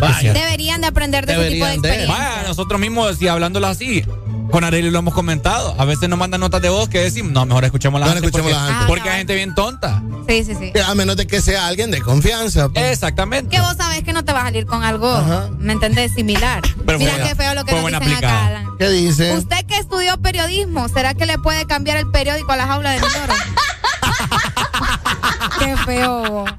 Vaya. 0.00 0.32
Deberían 0.32 0.80
de 0.80 0.88
aprender 0.88 1.24
de 1.26 1.34
ese 1.34 1.50
tipo 1.50 1.64
de 1.66 1.70
Deberían 1.72 1.84
experiencias. 1.84 2.18
Vaya, 2.36 2.48
nosotros 2.48 2.80
mismos, 2.80 3.16
si 3.16 3.28
hablándolo 3.28 3.66
así, 3.68 4.04
con 4.50 4.64
Arely 4.64 4.90
lo 4.90 4.98
hemos 5.00 5.14
comentado. 5.14 5.74
A 5.78 5.84
veces 5.84 6.08
nos 6.08 6.18
mandan 6.18 6.40
notas 6.40 6.62
de 6.62 6.68
voz 6.68 6.88
que 6.88 7.00
decimos, 7.00 7.32
no, 7.32 7.44
mejor 7.46 7.64
escuchemos 7.64 8.00
la 8.00 8.06
Mejor 8.06 8.22
gente 8.22 8.30
porque, 8.32 8.48
escuchemos 8.48 8.68
la 8.68 8.74
gente. 8.74 8.86
porque 8.88 9.08
Ah, 9.08 9.12
hay 9.12 9.18
gente 9.18 9.34
bien 9.34 9.54
tonta. 9.54 10.02
Sí, 10.28 10.44
sí, 10.44 10.54
sí. 10.54 10.72
A 10.86 10.94
menos 10.94 11.16
de 11.16 11.26
que 11.26 11.40
sea 11.40 11.66
alguien 11.66 11.90
de 11.90 12.00
confianza. 12.00 12.68
pues. 12.68 12.84
Exactamente. 12.92 13.54
Que 13.54 13.60
vos 13.62 13.76
sabés 13.76 14.02
que 14.04 14.12
no 14.12 14.24
te 14.24 14.32
va 14.32 14.40
a 14.40 14.44
salir 14.44 14.66
con 14.66 14.84
algo, 14.84 15.10
Ajá. 15.10 15.48
¿me 15.58 15.72
entendés? 15.72 16.12
Similar. 16.14 16.62
Pero 16.86 16.98
Mira 16.98 17.22
qué 17.28 17.34
feo 17.34 17.54
lo 17.54 17.64
que 17.64 17.72
nos 17.72 17.80
dicen 17.82 17.94
aplicada. 17.96 18.38
acá, 18.38 18.46
Alan. 18.46 18.66
¿Qué 18.78 18.88
dice? 18.90 19.36
Usted 19.36 19.66
que 19.66 19.76
estudió 19.78 20.16
periodismo, 20.18 20.88
¿será 20.88 21.14
que 21.14 21.26
le 21.26 21.38
puede 21.38 21.66
cambiar 21.66 21.96
el 21.98 22.10
periódico 22.10 22.52
a 22.52 22.56
la 22.56 22.66
jaula 22.66 22.90
de 22.92 23.00
Mindoro? 23.00 23.34
qué 25.58 25.76
feo. 25.84 26.30
vos. 26.30 26.50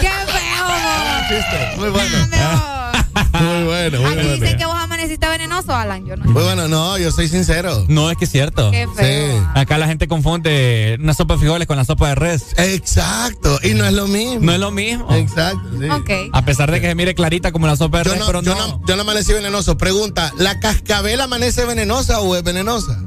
qué 0.00 0.08
feo. 0.08 0.66
Chiste. 1.28 1.74
Muy 1.78 1.88
bueno. 1.90 2.16
Vos. 2.30 2.83
Muy 3.40 3.64
bueno, 3.64 3.98
muy 4.00 4.06
Aquí 4.06 4.14
bueno. 4.16 4.32
dicen 4.32 4.56
que 4.58 4.66
vos 4.66 4.76
amaneciste 4.76 5.28
venenoso, 5.28 5.74
Alan. 5.74 6.04
Yo 6.06 6.16
no. 6.16 6.24
Muy 6.24 6.42
bueno, 6.42 6.68
no, 6.68 6.98
yo 6.98 7.10
soy 7.12 7.28
sincero. 7.28 7.84
No, 7.88 8.10
es 8.10 8.16
que 8.16 8.24
es 8.24 8.30
cierto. 8.30 8.70
Qué 8.70 8.86
feo. 8.94 9.40
Sí. 9.40 9.46
Acá 9.54 9.78
la 9.78 9.86
gente 9.86 10.08
confunde 10.08 10.96
una 11.00 11.14
sopa 11.14 11.34
de 11.34 11.40
frijoles 11.40 11.66
con 11.66 11.76
la 11.76 11.84
sopa 11.84 12.08
de 12.08 12.14
res. 12.14 12.54
Exacto. 12.56 13.58
Y 13.62 13.74
no 13.74 13.84
es 13.84 13.92
lo 13.92 14.06
mismo. 14.06 14.40
No 14.40 14.52
es 14.52 14.58
lo 14.60 14.70
mismo. 14.70 15.12
Exacto, 15.14 15.62
sí. 15.80 15.88
Ok. 15.88 16.30
A 16.32 16.44
pesar 16.44 16.70
de 16.70 16.80
que 16.80 16.88
se 16.88 16.94
mire 16.94 17.14
clarita 17.14 17.52
como 17.52 17.66
la 17.66 17.76
sopa 17.76 17.98
de 17.98 18.04
Yo 18.04 18.10
res, 18.12 18.20
no, 18.20 18.26
pero 18.26 18.42
yo, 18.42 18.54
no. 18.54 18.66
no, 18.66 18.80
yo 18.86 18.96
no 18.96 19.02
amanecí 19.02 19.32
venenoso. 19.32 19.76
Pregunta, 19.76 20.32
¿la 20.38 20.60
cascabel 20.60 21.20
amanece 21.20 21.64
venenosa 21.64 22.20
o 22.20 22.36
es 22.36 22.42
venenosa? 22.42 23.00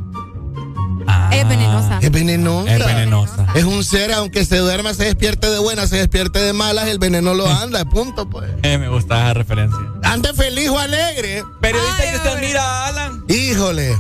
Ah, 1.08 1.30
Es 1.32 1.48
venenosa. 1.48 2.00
Es 2.02 2.12
venenosa. 2.12 2.72
Es 2.76 2.86
venenosa. 2.86 3.48
Es 3.56 3.64
un 3.64 3.84
ser, 3.84 4.12
aunque 4.14 4.44
se 4.46 4.58
duerma, 4.58 4.94
se 4.94 5.06
despierte 5.06 5.50
de 5.50 5.60
buenas, 5.60 5.90
se 5.90 5.98
despierte 5.98 6.40
de 6.40 6.54
malas, 6.54 6.88
el 6.88 7.00
veneno 7.00 7.34
lo 7.34 7.48
anda, 7.48 7.86
punto, 7.86 8.30
pues. 8.30 8.50
Eh, 8.64 8.78
me 8.78 8.90
gusta 8.90 9.18
esa 9.20 9.34
referencia. 9.34 9.80
Ande 10.04 10.34
feliz 10.34 10.70
o 10.70 10.78
alegre. 10.78 11.44
Periodista 11.62 11.96
Ay, 12.00 12.10
que 12.12 12.16
usted 12.18 12.30
hombre. 12.32 12.48
mira, 12.48 12.88
Alan. 12.88 13.24
Híjole. 13.30 13.96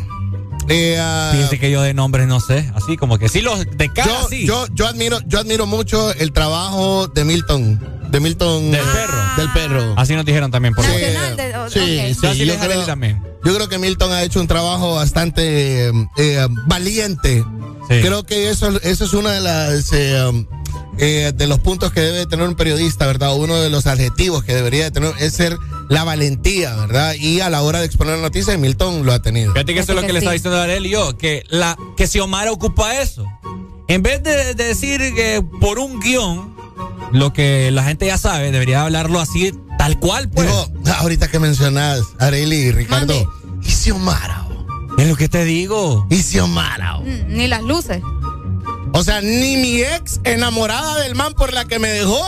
Eh, 0.69 0.97
ah, 0.99 1.31
que 1.57 1.71
yo 1.71 1.81
de 1.81 1.93
nombres 1.93 2.27
no 2.27 2.41
sé. 2.41 2.69
Así 2.75 2.97
como 2.97 3.17
que 3.17 3.29
sí, 3.29 3.39
los 3.39 3.65
de 3.77 3.87
cara 3.93 4.07
yo, 4.11 4.27
sí. 4.27 4.45
yo, 4.45 4.65
yo 4.73 4.85
admiro, 4.87 5.19
yo 5.25 5.39
admiro 5.39 5.65
mucho 5.65 6.11
el 6.13 6.33
trabajo 6.33 7.07
de 7.07 7.23
Milton. 7.23 7.79
de 8.09 8.19
Milton. 8.19 8.71
Del 8.71 8.81
perro. 8.81 9.17
Del 9.37 9.51
perro. 9.53 9.93
Así 9.95 10.13
nos 10.13 10.25
dijeron 10.25 10.51
también 10.51 10.73
por 10.73 10.83
Sí, 10.83 10.91
Nacional 10.91 11.37
de- 11.37 11.57
o- 11.57 11.69
sí, 11.69 11.79
ok. 11.79 12.19
sí, 12.19 12.27
Así 12.27 12.45
yo, 12.45 12.55
creo, 12.59 12.83
también. 12.83 13.23
Yo 13.47 13.55
creo 13.55 13.69
que 13.69 13.79
Milton 13.79 14.11
ha 14.11 14.23
hecho 14.23 14.41
un 14.41 14.47
trabajo 14.47 14.95
bastante 14.95 15.87
eh, 15.87 15.91
eh, 16.17 16.47
valiente. 16.65 17.45
Sí. 17.87 18.01
Creo 18.01 18.25
que 18.25 18.49
eso, 18.49 18.77
eso 18.81 19.05
es 19.05 19.13
uno 19.13 19.29
de 19.29 19.39
las 19.39 19.89
eh, 19.93 21.31
de 21.33 21.47
los 21.47 21.59
puntos 21.59 21.93
que 21.93 22.01
debe 22.01 22.25
tener 22.25 22.45
un 22.45 22.55
periodista, 22.55 23.07
¿verdad? 23.07 23.37
Uno 23.37 23.55
de 23.55 23.69
los 23.69 23.87
adjetivos 23.87 24.43
que 24.43 24.53
debería 24.53 24.83
de 24.83 24.91
tener 24.91 25.13
es 25.19 25.31
ser 25.31 25.57
la 25.87 26.03
valentía, 26.03 26.75
¿verdad? 26.75 27.15
Y 27.17 27.39
a 27.39 27.49
la 27.49 27.61
hora 27.61 27.79
de 27.79 27.85
exponer 27.85 28.17
la 28.17 28.23
noticia, 28.23 28.57
Milton 28.57 29.05
lo 29.05 29.13
ha 29.13 29.21
tenido. 29.21 29.53
Fíjate 29.53 29.73
que 29.73 29.79
eso 29.79 29.93
es 29.93 29.95
lo 29.95 30.01
que 30.01 30.07
que 30.07 30.13
le 30.13 30.19
sí. 30.19 30.25
estaba 30.25 30.33
diciendo 30.33 30.61
a 30.61 30.85
y 30.85 30.89
yo, 30.89 31.17
que 31.17 31.45
la 31.47 31.77
que 31.95 32.07
si 32.07 32.19
Omar 32.19 32.49
ocupa 32.49 32.99
eso, 32.99 33.25
en 33.87 34.03
vez 34.03 34.23
de, 34.23 34.55
de 34.55 34.63
decir 34.65 34.99
que 35.15 35.41
por 35.61 35.79
un 35.79 36.01
guion, 36.01 36.53
lo 37.13 37.31
que 37.31 37.71
la 37.71 37.85
gente 37.85 38.07
ya 38.07 38.17
sabe, 38.17 38.51
debería 38.51 38.83
hablarlo 38.83 39.21
así, 39.21 39.53
tal 39.77 39.99
cual, 39.99 40.27
pues. 40.27 40.47
Digo, 40.47 40.67
ahorita 40.97 41.29
que 41.29 41.39
mencionas, 41.39 42.01
Areli 42.19 42.57
y 42.57 42.71
Ricardo. 42.71 43.36
¿Y 43.67 43.71
Xiomara? 43.71 44.45
es 44.97 45.07
lo 45.07 45.15
que 45.15 45.29
te 45.29 45.43
digo. 45.45 46.07
¿Y 46.09 46.17
Xiomara? 46.23 46.97
Mm, 46.97 47.27
Ni 47.27 47.47
las 47.47 47.61
luces. 47.61 48.01
O 48.93 49.03
sea, 49.03 49.21
ni 49.21 49.57
mi 49.57 49.81
ex 49.81 50.19
enamorada 50.23 50.99
del 51.01 51.13
man 51.13 51.33
por 51.33 51.53
la 51.53 51.65
que 51.65 51.77
me 51.77 51.89
dejó 51.89 52.19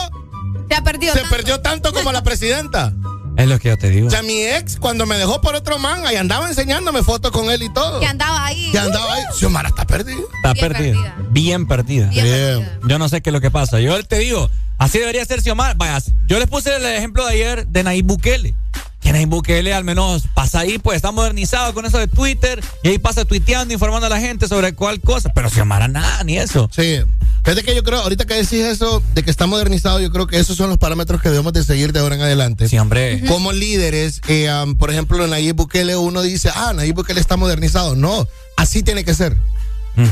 Se 0.70 0.76
ha 0.76 0.84
perdido. 0.84 1.14
se 1.14 1.22
tanto. 1.22 1.36
perdió 1.36 1.62
tanto 1.62 1.94
como 1.94 2.12
la 2.12 2.22
presidenta. 2.24 2.94
Es 3.38 3.48
lo 3.48 3.58
que 3.58 3.70
yo 3.70 3.78
te 3.78 3.90
digo. 3.90 4.08
O 4.08 4.12
sea, 4.12 4.22
mi 4.22 4.44
ex, 4.44 4.76
cuando 4.76 5.06
me 5.06 5.18
dejó 5.18 5.40
por 5.40 5.56
otro 5.56 5.80
man, 5.80 6.06
ahí 6.06 6.18
andaba 6.18 6.50
enseñándome 6.50 7.04
fotos 7.04 7.32
con 7.32 7.50
él 7.50 7.64
y 7.64 7.70
todo. 7.74 8.02
Que 8.02 8.06
andaba 8.06 8.46
ahí. 8.46 8.70
Que 8.70 8.80
andaba 8.80 9.14
ahí. 9.14 9.24
Xiomara 9.34 9.70
está 9.70 9.86
perdida. 9.86 10.18
Está 10.36 10.52
Bien 10.52 10.68
perdida. 10.68 10.94
perdida. 10.94 11.16
Bien 11.30 11.66
perdida. 11.68 12.08
Bien 12.10 12.26
Bien. 12.26 12.60
perdida. 12.66 12.80
Yo 12.90 13.00
no 13.00 13.08
sé 13.08 13.22
qué 13.22 13.30
es 13.30 13.34
lo 13.34 13.40
que 13.40 13.50
pasa. 13.50 13.80
Yo 13.80 14.04
te 14.04 14.18
digo, 14.20 14.50
así 14.78 15.00
debería 15.00 15.24
ser 15.24 15.42
Xiomara. 15.42 15.74
Vaya, 15.76 16.02
yo 16.28 16.38
les 16.38 16.50
puse 16.50 16.76
el 16.76 16.86
ejemplo 16.86 17.26
de 17.26 17.32
ayer 17.32 17.66
de 17.68 17.82
Nayib 17.84 18.08
Bukele. 18.08 18.56
Que 19.00 19.12
Nayib 19.14 19.30
Bukele 19.30 19.74
al 19.74 19.84
menos 19.84 20.24
pasa 20.34 20.60
ahí, 20.60 20.78
pues 20.78 20.98
está 20.98 21.12
modernizado 21.12 21.74
con 21.74 21.86
eso 21.86 21.98
de 21.98 22.08
Twitter 22.08 22.62
y 22.84 22.90
ahí 22.90 22.98
pasa 22.98 23.26
tuiteando, 23.26 23.74
informando 23.74 24.08
a 24.08 24.10
la 24.10 24.20
gente 24.20 24.48
sobre 24.48 24.74
cuál 24.74 25.00
cosa. 25.00 25.32
Pero 25.34 25.50
Xiomara 25.50 25.88
nada, 25.88 26.24
ni 26.24 26.38
eso. 26.38 26.70
Sí. 26.74 27.00
Fíjate 27.44 27.64
que 27.64 27.76
yo 27.76 27.84
creo, 27.84 28.02
ahorita 28.02 28.26
que 28.26 28.34
decís 28.34 28.60
eso, 28.66 29.02
de 29.14 29.24
que 29.24 29.32
está 29.32 29.48
modernizado, 29.48 30.00
yo 30.00 30.12
creo 30.12 30.28
que 30.28 30.38
esos 30.38 30.58
son 30.58 30.70
los 30.70 30.78
parámetros 30.78 31.22
que 31.22 31.30
debemos 31.30 31.54
de 31.54 31.64
seguir 31.64 31.94
de 31.94 32.00
ahora 32.00 32.16
en 32.16 32.22
adelante. 32.22 32.68
Sí, 32.68 32.78
hombre. 32.78 33.24
Como 33.28 33.54
líderes, 33.54 34.22
eh, 34.28 34.52
um, 34.64 34.76
por 34.76 34.92
ejemplo, 34.92 35.24
en 35.24 35.30
Nayib 35.30 35.56
Bukele 35.56 35.96
uno 35.96 36.22
dice, 36.22 36.52
ah, 36.54 36.74
Nayib 36.76 36.96
Bukele 36.96 37.22
está 37.22 37.38
modernizado. 37.38 37.96
No, 37.96 38.28
así 38.58 38.84
tiene 38.84 39.04
que 39.04 39.14
ser. 39.14 39.36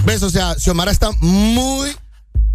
¿Ves? 0.06 0.24
O 0.24 0.30
sea, 0.30 0.56
Xiomara 0.56 0.91
está 0.91 1.11
muy, 1.19 1.95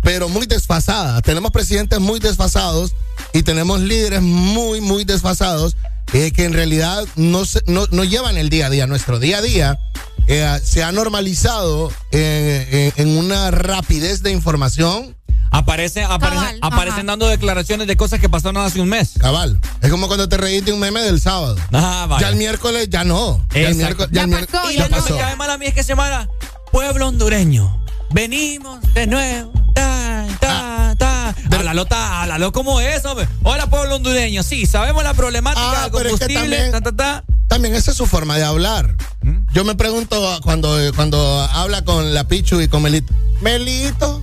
pero 0.03 0.29
muy 0.29 0.47
desfasada. 0.47 1.21
Tenemos 1.23 1.51
presidentes 1.51 2.01
muy 2.01 2.21
desfasados 2.21 2.93
y 3.33 3.43
tenemos 3.43 3.81
líderes 3.81 4.21
muy, 4.23 4.81
muy 4.81 5.05
desfasados 5.05 5.77
eh, 6.13 6.33
que 6.33 6.45
en 6.45 6.53
realidad 6.53 7.05
no, 7.17 7.45
se- 7.45 7.63
no, 7.67 7.87
no 7.91 8.05
llevan 8.05 8.37
el 8.37 8.51
día 8.51 8.67
a 8.67 8.71
día. 8.71 8.87
Nuestro 8.87 9.19
día 9.19 9.39
a 9.39 9.43
día 9.43 9.79
eh, 10.27 10.61
se 10.63 10.83
ha 10.83 10.93
normalizado 10.93 11.91
eh, 12.11 12.93
en- 12.97 13.09
en 13.09 13.17
una 13.19 13.51
rapidez 13.51 14.23
de 14.23 14.31
información. 14.33 15.17
Aparece, 15.55 16.03
aparecen, 16.03 16.39
Cabal, 16.45 16.59
aparecen 16.63 17.01
ajá. 17.01 17.07
dando 17.09 17.29
declaraciones 17.29 17.87
de 17.87 17.95
cosas 17.97 18.19
que 18.21 18.29
pasaron 18.31 18.57
hace 18.65 18.81
un 18.81 18.89
mes. 18.89 19.11
Cabal. 19.19 19.61
Es 19.83 19.91
como 19.91 20.07
cuando 20.07 20.27
te 20.27 20.39
reíste 20.39 20.67
de 20.67 20.73
un 20.73 20.81
meme 20.81 21.03
del 21.03 21.21
sábado. 21.21 21.57
Ah. 21.73 22.17
Ya 22.21 22.31
el 22.31 22.37
miércoles, 22.37 22.89
ya 22.89 23.05
no. 23.05 23.47
Ya 23.55 23.69
el 23.69 23.75
miércoles, 23.75 24.11
Ya 24.13 24.27
pasó, 24.27 24.71
ya 24.71 24.71
lo 24.71 24.71
ya 24.73 24.89
no. 24.89 24.89
que 24.89 25.03
pasó. 25.03 25.15
me 25.15 25.21
cae 25.21 25.37
mal 25.37 25.51
a 25.51 25.59
mí 25.59 25.67
es 25.67 25.75
que 25.75 25.83
se 25.83 25.91
llama 25.91 26.27
Pueblo 26.73 27.09
Hondureño. 27.09 27.85
Venimos 28.13 28.81
de 28.95 29.07
nuevo. 29.07 29.53
Ta, 29.75 30.27
ta, 30.41 30.95
ta. 30.99 31.35
Háblalo, 31.57 31.85
ta, 31.87 32.23
háblalo 32.23 32.53
como 32.53 32.81
es, 32.81 33.05
hombre. 33.05 33.29
Hola, 33.43 33.69
pueblo 33.69 33.97
hondureño. 33.97 34.43
Sí, 34.43 34.67
sabemos 34.67 35.03
la 35.05 35.15
problemática 35.15 35.63
Ah, 35.63 35.83
del 35.85 35.93
pero 35.93 36.09
es 36.11 36.21
que 36.21 36.27
combustible. 36.27 36.57
también- 36.57 36.73
ta, 36.73 36.81
ta, 36.81 36.93
ta. 36.97 37.25
También 37.49 37.75
esa 37.75 37.91
es 37.91 37.97
su 37.97 38.07
forma 38.07 38.37
de 38.39 38.45
hablar. 38.45 38.95
¿Mm? 39.23 39.47
Yo 39.53 39.65
me 39.65 39.75
pregunto 39.75 40.41
cuando, 40.43 40.77
cuando 40.97 41.41
habla 41.53 41.85
con 41.85 42.15
la 42.15 42.25
Pichu 42.29 42.61
y 42.61 42.69
con 42.69 42.83
Melito. 42.83 43.13
Melito, 43.43 44.23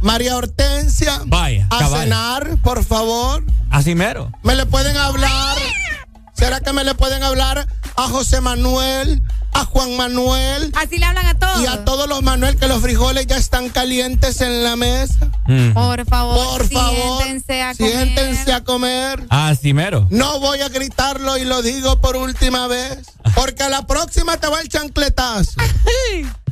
María 0.00 0.36
Hortensia, 0.36 1.20
Vaya, 1.26 1.66
a 1.70 1.78
cabal. 1.78 2.02
cenar, 2.04 2.56
por 2.62 2.84
favor. 2.84 3.44
Así 3.70 3.94
mero. 3.94 4.30
¿Me 4.42 4.54
le 4.54 4.66
pueden 4.66 4.96
hablar? 4.96 5.56
¿Será 6.34 6.60
que 6.60 6.72
me 6.72 6.84
le 6.84 6.94
pueden 6.94 7.22
hablar 7.22 7.66
a 7.96 8.02
José 8.08 8.40
Manuel, 8.40 9.22
a 9.54 9.64
Juan 9.64 9.96
Manuel 9.96 10.72
Así 10.74 10.98
le 10.98 11.04
hablan 11.06 11.26
a 11.26 11.34
todos. 11.38 11.60
y 11.62 11.66
a 11.66 11.84
todos 11.84 12.08
los 12.08 12.22
Manuel 12.22 12.56
que 12.56 12.66
los 12.68 12.82
frijoles 12.82 13.26
ya 13.26 13.36
están 13.36 13.68
calientes 13.70 14.40
en 14.40 14.62
la 14.64 14.76
mesa? 14.76 15.30
Mm. 15.46 15.70
Por 15.72 16.04
favor, 16.06 16.58
Por 16.58 16.68
favor, 16.68 17.22
siéntense 17.22 17.62
a 17.62 17.74
comer. 17.74 17.92
siéntense 17.92 18.52
a 18.52 18.64
comer. 18.64 19.22
Así 19.30 19.72
mero. 19.72 20.06
No 20.10 20.40
voy 20.40 20.60
a 20.60 20.68
gritarlo 20.68 21.36
y 21.38 21.44
lo 21.44 21.62
digo 21.62 22.00
por 22.00 22.16
última 22.16 22.66
vez, 22.66 22.98
porque 23.34 23.62
a 23.62 23.68
la 23.68 23.86
próxima 23.86 24.36
te 24.38 24.48
va 24.48 24.60
el 24.60 24.68
chancletazo. 24.68 25.52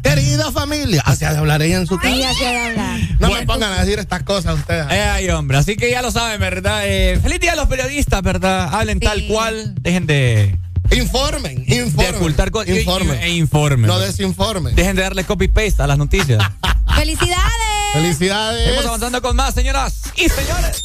Querida 0.03 0.51
familia, 0.51 1.01
así 1.07 1.25
ha 1.25 1.33
de 1.33 1.39
hablar 1.39 1.63
ella 1.63 1.77
en 1.77 1.87
su 1.87 1.97
casa. 1.97 2.09
Ahí 2.09 2.23
así 2.25 2.41
de 2.45 2.57
hablar. 2.59 3.01
No 3.21 3.31
me 3.31 3.47
pongan 3.47 3.73
a 3.73 3.81
decir 3.85 4.01
estas 4.01 4.25
cosas 4.25 4.59
ustedes. 4.59 4.85
Eh, 4.91 5.01
ay, 5.01 5.29
hombre. 5.31 5.57
Así 5.59 5.77
que 5.77 5.91
ya 5.93 6.03
lo 6.03 6.11
saben, 6.11 6.41
¿verdad? 6.41 6.83
Eh, 6.85 7.21
feliz 7.23 7.39
día 7.39 7.53
a 7.53 7.57
los 7.57 7.69
periodistas, 7.69 8.21
¿verdad? 8.21 8.69
Hablen 8.75 8.99
Sí. 8.99 9.07
tal 9.07 9.25
cual. 9.29 9.75
Dejen 9.81 10.07
de, 10.09 10.59
Informen, 10.97 11.65
de 11.65 11.77
informen. 11.77 12.15
ocultar 12.17 12.51
cosas. 12.51 12.69
Informen. 12.77 13.23
E 13.23 13.31
informen. 13.31 13.87
No 13.87 13.99
desinformen. 13.99 14.75
Dejen 14.75 14.97
de 14.97 15.03
darle 15.03 15.25
copy-paste 15.25 15.83
a 15.83 15.87
las 15.87 15.99
noticias. 15.99 16.43
¡Felicidades! 16.97 17.93
Felicidades. 17.93 18.65
Seguimos 18.65 18.87
avanzando 18.87 19.21
con 19.23 19.37
más, 19.37 19.55
señoras 19.55 19.95
y 20.17 20.29
señores. 20.29 20.85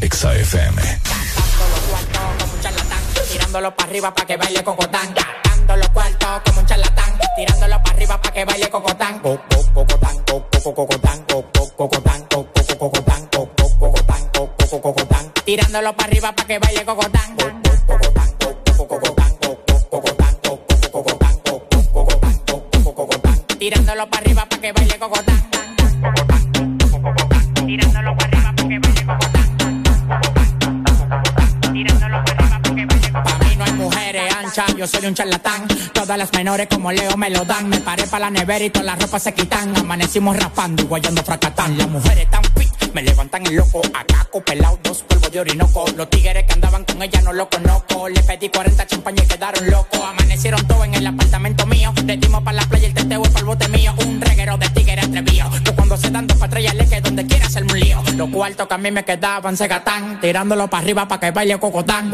Exa 0.00 0.34
FM. 0.36 0.82
Tirándolo 3.30 3.74
para 3.74 3.88
arriba 3.88 4.14
para 4.14 4.26
que 4.26 4.36
baile 4.36 4.64
cocotán. 4.64 5.14
Dando 5.44 5.76
los 5.76 5.88
cuartos 5.90 6.28
como 6.46 6.60
un 6.60 6.66
charlatán. 6.66 7.12
Tirándolo 7.36 7.76
para 7.82 7.90
arriba 7.96 8.20
para 8.20 8.34
que 8.34 8.44
baile 8.44 8.70
cocotán. 8.70 9.18
Co- 9.20 9.40
co- 9.48 9.68
Cocotán, 9.74 10.16
co- 10.26 10.48
co- 10.62 10.74
cocotán, 10.74 11.24
co- 11.28 11.50
co- 11.52 11.76
cocotán, 11.76 12.22
co- 12.28 12.46
co- 12.52 12.78
cocotán, 12.78 13.28
co- 13.30 13.48
co- 13.56 13.78
cocotán, 13.78 14.28
co- 14.32 14.50
co- 14.70 14.80
cocotán. 14.80 15.32
Tirándolo 15.44 15.94
para 15.94 16.08
arriba 16.08 16.32
para 16.34 16.46
que 16.48 16.58
baile 16.58 16.84
cocotán. 16.84 17.36
Co- 17.36 17.44
co- 17.44 17.86
cocotán, 17.86 18.27
Tirándolo 23.58 24.08
para 24.08 24.22
arriba 24.22 24.46
para 24.46 24.60
que 24.62 24.72
baile 24.72 24.98
cocotán. 24.98 25.36
Tirándolo 27.66 28.16
para 28.16 28.28
arriba 28.28 28.52
para 28.56 28.68
que 28.68 28.78
baile 28.78 29.04
cocotán. 29.04 29.48
Tirándolo 31.72 32.24
para 32.24 32.37
mujeres 33.78 34.34
anchas, 34.34 34.76
yo 34.76 34.86
soy 34.86 35.06
un 35.06 35.14
charlatán. 35.14 35.66
Todas 35.92 36.18
las 36.18 36.32
menores 36.32 36.68
como 36.70 36.92
Leo 36.92 37.16
me 37.16 37.30
lo 37.30 37.44
dan. 37.44 37.68
Me 37.68 37.78
paré 37.78 38.06
para 38.06 38.26
la 38.26 38.30
nevera 38.30 38.64
y 38.64 38.70
todas 38.70 38.86
las 38.86 39.00
ropas 39.00 39.22
se 39.22 39.32
quitan. 39.32 39.76
Amanecimos 39.76 40.36
raspando 40.36 40.82
y 40.82 40.86
guayando 40.86 41.22
fracatán. 41.22 41.78
Las 41.78 41.88
mujeres 41.88 42.28
tan 42.30 42.42
fit, 42.56 42.92
me 42.92 43.02
levantan 43.02 43.46
el 43.46 43.56
loco. 43.56 43.80
Acá 43.94 44.18
pelado, 44.44 44.78
dos 44.82 45.02
polvos 45.02 45.30
de 45.32 45.40
orinoco. 45.40 45.84
Los 45.96 46.10
tigres 46.10 46.44
que 46.44 46.52
andaban 46.52 46.84
con 46.84 47.02
ella 47.02 47.20
no 47.22 47.32
lo 47.32 47.48
conozco. 47.48 48.08
Le 48.08 48.22
pedí 48.22 48.48
40 48.48 48.86
champañas 48.86 49.24
y 49.24 49.28
quedaron 49.28 49.70
locos. 49.70 50.00
Amanecieron 50.00 50.66
todos 50.66 50.84
en 50.84 50.94
el 50.94 51.06
apartamento 51.06 51.66
mío. 51.66 51.92
Le 52.04 52.16
dimos 52.16 52.42
para 52.42 52.58
la 52.58 52.68
playa 52.68 52.88
el 52.88 52.94
teteo 52.94 53.22
y 53.22 53.38
el 53.38 53.44
bote 53.44 53.68
mío. 53.68 53.94
Un 54.06 54.20
reguero 54.20 54.56
de 54.58 54.68
tigres 54.70 55.04
atrevido. 55.04 55.50
Que 55.64 55.72
cuando 55.72 55.96
se 55.96 56.10
dan 56.10 56.26
dos 56.26 56.38
patrullas 56.38 56.74
le 56.74 56.88
que 56.88 57.00
donde 57.00 57.26
quiera 57.26 57.46
hacerme 57.46 57.72
un 57.72 57.80
lío. 57.80 58.02
Los 58.14 58.30
cuartos 58.30 58.68
que 58.68 58.74
a 58.74 58.78
mí 58.78 58.90
me 58.90 59.04
quedaban 59.04 59.56
se 59.56 59.66
gatán. 59.66 60.20
Tirándolo 60.20 60.68
para 60.68 60.82
arriba 60.82 61.08
para 61.08 61.20
que 61.20 61.30
baile 61.30 61.58
cocotán. 61.58 62.10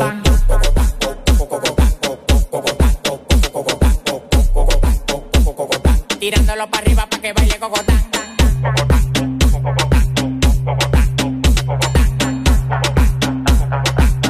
Tirándolo 6.25 6.71
para 6.71 6.83
arriba 6.83 7.07
para 7.07 7.21
que 7.21 7.35
baile 7.35 7.59
cocotán. 7.59 8.03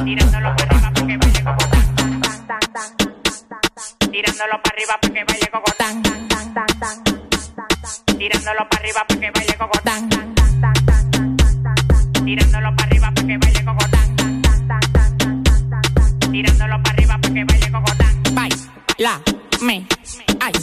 Tirándolo 0.03 0.55
para 0.57 0.65
arriba 0.65 0.91
para 0.91 1.07
que 1.07 1.15
baile 1.15 1.43
cocotán. 1.45 1.85
Tirándolo 4.11 4.61
para 4.61 4.75
arriba 4.75 4.99
para 4.99 5.13
que 5.13 5.23
baile 5.23 5.47
cocotán. 5.53 6.03
Tirándolo 8.17 8.67
para 8.69 8.79
arriba 8.81 9.05
para 9.07 9.19
que 9.21 9.31
baile 9.31 9.57
cocotán. 9.57 10.09
Tirándolo 12.25 12.75
para 12.75 12.87
arriba 12.87 13.11
para 13.15 13.25
que 13.25 13.37
baile 13.37 13.63
cocotán. 13.63 14.17
Tirándolo 16.29 16.83
para 16.83 16.91
arriba 16.91 17.17
para 17.21 17.33
que 17.33 17.45
baile 17.45 17.71
cocotán. 17.71 18.23
Baila, 18.33 19.21
me, 19.61 19.87
ay, 20.41 20.53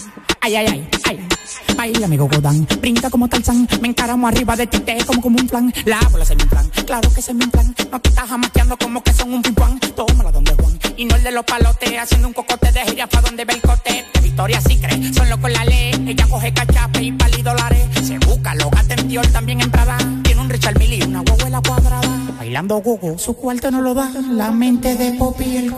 ay, 0.42 0.56
ay, 0.56 0.66
ay, 0.66 0.88
ay. 1.04 1.28
Baila 1.76 2.06
mi 2.08 2.18
cocotán, 2.18 2.66
brinca 2.80 3.08
como 3.10 3.28
Tarzán, 3.28 3.66
me 3.80 3.88
encaramo 3.88 4.28
arriba 4.28 4.56
de 4.56 4.66
ti, 4.66 4.80
te 4.80 5.04
como 5.04 5.20
como 5.20 5.38
un 5.38 5.46
plan. 5.46 5.72
La 5.84 6.00
bola 6.10 6.24
se 6.24 6.36
me 6.36 6.42
inflan, 6.42 6.68
claro 6.86 7.08
que 7.14 7.22
se 7.22 7.32
me 7.32 7.44
inflan. 7.44 7.74
No 7.90 8.00
te 8.00 8.08
estás 8.08 8.28
jamaqueando 8.28 8.76
como 8.76 9.02
que 9.02 9.12
son 9.12 9.32
un 9.32 9.42
pimpán. 9.42 9.78
Tómala 9.80 10.30
donde 10.30 10.54
Juan, 10.54 10.78
y 10.96 11.04
no 11.04 11.16
el 11.16 11.22
de 11.22 11.32
los 11.32 11.44
palotes, 11.44 11.98
haciendo 11.98 12.28
un 12.28 12.34
cocote 12.34 12.72
de 12.72 12.80
jirafa 12.80 13.20
donde 13.22 13.44
ve 13.44 13.54
el 13.54 13.62
cote. 13.62 14.04
De 14.14 14.20
Victoria 14.20 14.60
sí 14.60 14.78
cree, 14.78 15.12
solo 15.14 15.40
con 15.40 15.52
la 15.52 15.64
ley. 15.64 15.92
Ella 16.06 16.26
coge 16.28 16.52
cachape 16.52 17.02
y 17.02 17.12
pali 17.12 17.42
dólares. 17.42 17.86
Se 18.02 18.18
busca, 18.18 18.54
lo 18.56 18.70
gata 18.70 18.94
en 18.94 19.08
Dior, 19.08 19.26
también 19.28 19.60
en 19.60 19.70
Prada. 19.70 19.96
Tiene 20.24 20.40
un 20.40 20.50
Richard 20.50 20.78
Mille 20.78 20.96
y 20.96 21.02
una 21.02 21.20
huevuela 21.20 21.60
cuadrada. 21.66 22.18
bailando 22.38 22.78
gogo. 22.78 23.18
Su 23.18 23.34
cuarto 23.34 23.70
no 23.70 23.80
lo 23.80 23.94
da 23.94 24.10
la 24.30 24.50
mente 24.50 24.96
de 24.96 25.12
Popi 25.12 25.56
el 25.56 25.74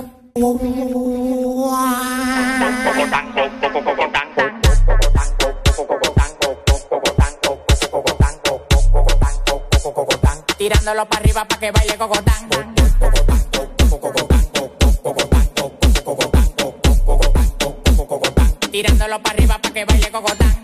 Tirándolo 10.64 11.04
para 11.04 11.20
arriba 11.20 11.44
para 11.44 11.60
que 11.60 11.70
baile 11.70 11.98
cocotán. 11.98 12.48
Tirándolo 18.72 19.20
para 19.20 19.34
arriba 19.34 19.58
para 19.58 19.74
que 19.74 19.84
baile 19.84 20.10
cocotán. 20.10 20.63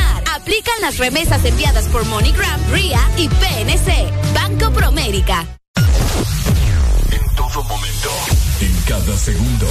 Aplican 0.41 0.81
las 0.81 0.97
remesas 0.97 1.45
enviadas 1.45 1.87
por 1.89 2.03
MoneyGram, 2.05 2.59
RIA 2.71 2.99
y 3.15 3.29
PNC. 3.29 4.11
Banco 4.33 4.71
Promérica. 4.71 5.45
En 7.11 7.35
todo 7.35 7.63
momento. 7.63 8.09
En 8.59 8.75
cada 8.87 9.15
segundo. 9.17 9.67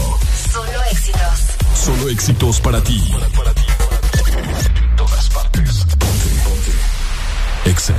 Solo 0.53 0.85
éxitos. 0.93 1.41
Solo 1.75 2.09
éxitos 2.09 2.61
para 2.61 2.81
ti. 2.85 3.03
En 3.13 4.97
todas 4.97 5.29
partes. 5.31 5.85
Ponte. 5.99 6.29
Ponte. 6.45 7.71
Exa 7.71 7.95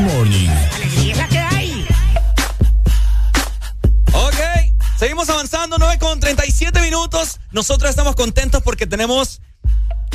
This 0.00 0.14
Morning. 0.14 0.48
Alegría 0.48 1.12
es 1.12 1.18
la 1.18 1.28
que 1.28 1.38
hay. 1.38 1.86
Ok, 4.14 4.34
seguimos 4.98 5.28
avanzando, 5.28 5.76
9 5.78 5.98
con 5.98 6.18
37 6.20 6.80
minutos. 6.80 7.38
Nosotros 7.50 7.90
estamos 7.90 8.14
contentos 8.14 8.62
porque 8.62 8.86
tenemos 8.86 9.42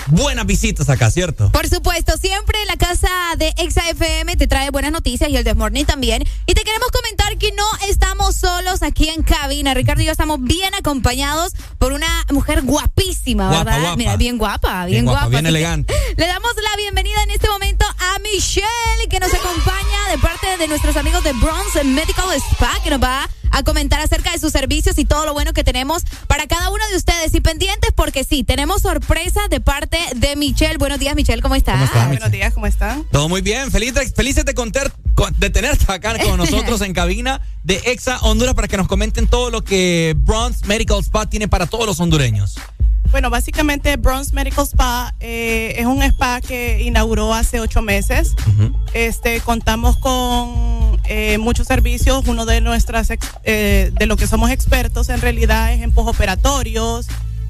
buenas 0.08 0.46
visitas 0.46 0.90
acá, 0.90 1.10
¿cierto? 1.12 1.52
Por 1.52 1.68
supuesto, 1.68 2.14
siempre 2.18 2.58
la 2.68 2.76
casa 2.78 3.10
de 3.38 3.54
Exa 3.58 3.82
FM 3.90 4.36
te 4.36 4.48
trae 4.48 4.70
buenas 4.70 4.92
noticias 4.92 5.30
y 5.30 5.38
el 5.38 5.44
Desmorning 5.44 5.86
también. 5.86 6.24
Y 6.46 6.54
te 6.54 6.62
queremos 6.64 6.90
comentar 6.92 7.38
que 7.38 7.52
no 7.52 7.64
estamos 7.90 8.36
solos 8.36 8.84
aquí 8.84 9.10
en 9.10 9.24
cabina. 9.24 9.74
Ricardo 9.74 10.02
y 10.02 10.06
yo 10.06 10.12
estamos 10.12 10.42
bien 10.42 10.74
acompañados 10.76 11.54
por 11.80 11.94
una 11.94 12.26
mujer 12.32 12.62
guapísima, 12.64 13.48
Guapa, 13.50 13.64
¿verdad? 13.64 13.82
guapa. 13.82 13.96
Mira, 13.98 14.18
bien 14.18 14.38
guapa, 14.38 14.86
bien, 14.86 14.92
Bien 14.96 15.06
guapa, 15.06 15.20
guapa. 15.22 15.30
bien 15.32 15.46
elegante. 15.46 15.94
Le 16.18 16.28
damos 16.28 16.52
la 16.56 16.76
bienvenida 16.78 17.22
en 17.24 17.32
este 17.32 17.50
momento 17.50 17.86
a 17.86 18.20
Michelle, 18.20 18.66
que 19.10 19.20
nos 19.20 19.34
acompaña 19.34 20.10
de 20.12 20.18
parte 20.20 20.58
de 20.58 20.68
nuestros 20.68 20.96
amigos 20.98 21.24
de 21.24 21.34
Bronze 21.34 21.84
Medical 21.84 22.26
Spa, 22.52 22.72
que 22.84 22.90
nos 22.90 23.02
va 23.02 23.24
a 23.24 23.30
comentar 23.64 24.00
acerca 24.02 24.32
de 24.32 24.40
sus 24.40 24.52
servicios 24.52 24.98
y 24.98 25.06
todo 25.06 25.26
lo 25.26 25.34
bueno 25.34 25.54
que 25.54 25.64
tenemos 25.64 26.04
para 26.28 26.48
cada 26.48 26.70
uno 26.70 26.84
de 26.92 26.98
ustedes. 26.98 27.34
Y 27.34 27.42
pendientes 27.42 27.92
porque 27.96 28.24
sí, 28.24 28.44
tenemos 28.44 28.82
sorpresa 28.82 29.42
de 29.50 29.60
parte 29.60 29.98
de 30.16 30.36
Michelle. 30.36 30.78
Buenos 30.78 31.00
días, 31.00 31.16
Michelle, 31.16 31.42
¿cómo 31.42 31.56
estás? 31.56 31.76
¿Cómo 31.76 31.86
estás, 31.86 32.08
Buenos 32.08 32.32
días, 32.32 32.54
¿cómo 32.54 32.68
están? 32.68 33.04
Todo 33.12 33.30
muy 33.30 33.42
bien, 33.42 33.72
feliz 33.72 33.94
de- 33.94 34.10
felices 34.12 34.46
de, 34.46 34.54
contar, 34.54 34.92
con- 35.14 35.34
de 35.38 35.50
tenerte 35.50 35.92
acá 35.92 36.18
con 36.20 36.38
nosotros 36.38 36.82
en 36.82 36.94
cabina 36.94 37.42
de 37.64 37.76
Exa 37.86 38.20
Honduras 38.20 38.54
para 38.56 38.68
que 38.68 38.78
nos 38.78 38.88
comenten 38.88 39.28
todo 39.28 39.50
lo 39.50 39.64
que 39.64 40.16
Bronze 40.18 40.66
Medical 40.66 41.00
Spa 41.04 41.26
tiene 41.30 41.48
para 41.48 41.66
todos 41.68 41.86
los 41.86 42.00
hondureños. 42.00 42.56
Bueno, 43.12 43.30
básicamente 43.30 43.96
Bronze 43.98 44.34
Medical 44.34 44.66
Spa 44.66 45.14
eh, 45.20 45.76
es 45.78 45.86
un 45.86 46.04
spa 46.04 46.42
que 46.42 46.82
inauguró 46.84 47.34
hace 47.34 47.60
ocho 47.60 47.82
meses. 47.82 48.36
Este, 48.94 49.42
contamos 49.42 49.98
con 49.98 51.00
eh, 51.06 51.38
muchos 51.38 51.68
servicios. 51.68 52.28
Uno 52.28 52.46
de 52.46 52.62
nuestras 52.62 53.10
eh, 53.44 53.92
de 53.94 54.06
lo 54.06 54.18
que 54.18 54.28
somos 54.28 54.52
expertos 54.52 55.10
en 55.10 55.22
realidad 55.22 55.74
es 55.74 55.82
en 55.82 55.94
operatorios. 55.96 57.08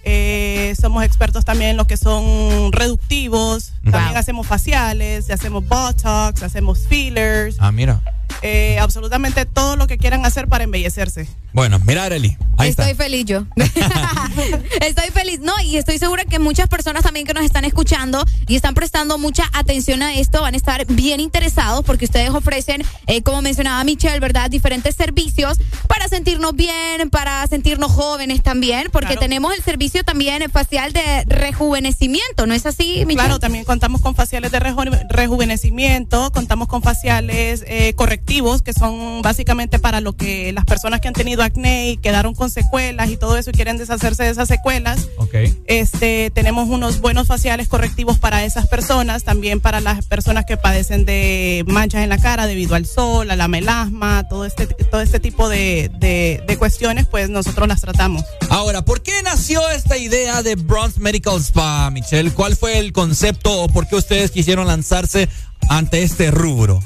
Eh, 0.08 0.76
somos 0.80 1.04
expertos 1.04 1.46
también 1.46 1.72
en 1.72 1.78
lo 1.78 1.88
que 1.88 1.98
son 1.98 2.72
reductivos. 2.72 3.74
También 3.90 4.18
hacemos 4.18 4.46
faciales, 4.46 5.32
hacemos 5.32 5.68
botox, 5.68 6.44
hacemos 6.44 6.86
fillers. 6.88 7.56
Ah, 7.60 7.72
mira. 7.72 8.02
Eh, 8.42 8.78
absolutamente 8.80 9.46
todo 9.46 9.76
lo 9.76 9.88
que 9.88 9.98
quieran 9.98 10.26
hacer 10.26 10.48
para 10.48 10.64
embellecerse. 10.64 11.28
Bueno, 11.54 11.80
mira, 11.86 12.04
Arely. 12.04 12.38
Ahí 12.58 12.70
estoy 12.70 12.92
está. 12.92 13.04
feliz 13.04 13.26
yo. 13.26 13.46
estoy 14.82 15.10
feliz. 15.12 15.40
No, 15.40 15.54
y 15.64 15.78
estoy 15.78 15.98
segura 16.00 16.26
que 16.26 16.40
muchas 16.40 16.68
personas 16.68 17.04
también 17.04 17.26
que 17.26 17.34
nos 17.34 17.44
están 17.44 17.66
escuchando 17.66 18.24
y 18.48 18.56
están 18.56 18.74
prestando 18.74 19.18
mucha 19.18 19.50
atención 19.54 20.02
a 20.02 20.16
esto 20.16 20.42
van 20.42 20.54
a 20.54 20.58
estar 20.58 20.86
bien 20.86 21.20
interesados 21.20 21.84
porque 21.86 22.06
ustedes 22.06 22.30
ofrecen, 22.32 22.84
eh, 23.08 23.22
como 23.24 23.42
mencionaba 23.42 23.84
Michelle, 23.84 24.20
¿verdad? 24.20 24.50
Diferentes 24.50 24.96
servicios 24.96 25.58
para 25.88 26.08
sentirnos 26.08 26.56
bien, 26.56 27.10
para 27.10 27.46
sentirnos 27.48 27.92
jóvenes 27.92 28.42
también, 28.44 28.88
porque 28.92 29.16
tenemos 29.18 29.54
el 29.56 29.64
servicio 29.64 30.04
también 30.04 30.50
facial 30.52 30.92
de 30.94 31.24
rejuvenecimiento, 31.28 32.46
¿no 32.48 32.54
es 32.54 32.66
así, 32.66 33.06
Michelle? 33.06 33.16
Claro, 33.16 33.40
también 33.40 33.64
contamos 33.66 34.02
con 34.02 34.16
faciales 34.16 34.52
de 34.52 34.60
reju- 34.60 35.08
rejuvenecimiento, 35.10 36.32
contamos 36.32 36.68
con 36.68 36.82
faciales 36.82 37.64
eh, 37.68 37.94
correctivos, 38.26 38.64
que 38.64 38.74
son 38.74 39.22
básicamente 39.22 39.78
para 39.78 40.02
lo 40.02 40.14
que 40.14 40.52
las 40.52 40.66
personas 40.66 41.00
que 41.00 41.08
han 41.08 41.14
tenido 41.14 41.44
acné 41.44 41.92
y 41.92 41.98
quedaron 41.98 42.34
con 42.34 42.50
secuelas 42.50 43.10
y 43.10 43.18
todo 43.18 43.38
eso 43.38 43.52
y 43.52 43.54
quieren 43.54 43.78
deshacerse 43.78 44.24
de 44.24 44.30
esas 44.30 44.48
secuelas. 44.48 45.08
Ok. 45.18 45.36
Este, 45.68 46.32
tenemos 46.32 46.68
unos 46.68 47.02
buenos 47.02 47.28
faciales 47.28 47.68
correctivos 47.68 48.18
para 48.18 48.44
esas 48.44 48.68
personas, 48.68 49.24
también 49.24 49.60
para 49.62 49.80
las 49.80 50.06
personas 50.08 50.46
que 50.46 50.58
padecen 50.58 51.06
de 51.06 51.64
manchas 51.68 52.02
en 52.02 52.10
la 52.10 52.18
cara 52.18 52.48
debido 52.48 52.74
al 52.74 52.88
sol, 52.88 53.30
a 53.30 53.36
la 53.36 53.48
melasma, 53.48 54.28
todo 54.28 54.46
este, 54.46 54.66
todo 54.66 55.02
este 55.02 55.20
tipo 55.20 55.48
de, 55.48 55.92
de, 56.00 56.44
de 56.48 56.58
cuestiones, 56.58 57.06
pues 57.06 57.30
nosotros 57.30 57.68
las 57.68 57.82
tratamos. 57.82 58.24
Ahora, 58.50 58.84
¿por 58.84 59.04
qué 59.04 59.22
nació 59.24 59.70
esta 59.70 59.98
idea 59.98 60.42
de 60.42 60.56
Bronze 60.56 61.00
Medical 61.00 61.40
Spa, 61.40 61.92
Michelle? 61.92 62.32
¿Cuál 62.32 62.56
fue 62.56 62.80
el 62.80 62.92
concepto 62.92 63.62
o 63.62 63.68
por 63.68 63.88
qué 63.88 63.96
ustedes 63.96 64.32
quisieron 64.32 64.66
lanzarse 64.66 65.30
ante 65.70 66.02
este 66.02 66.32
rubro? 66.32 66.82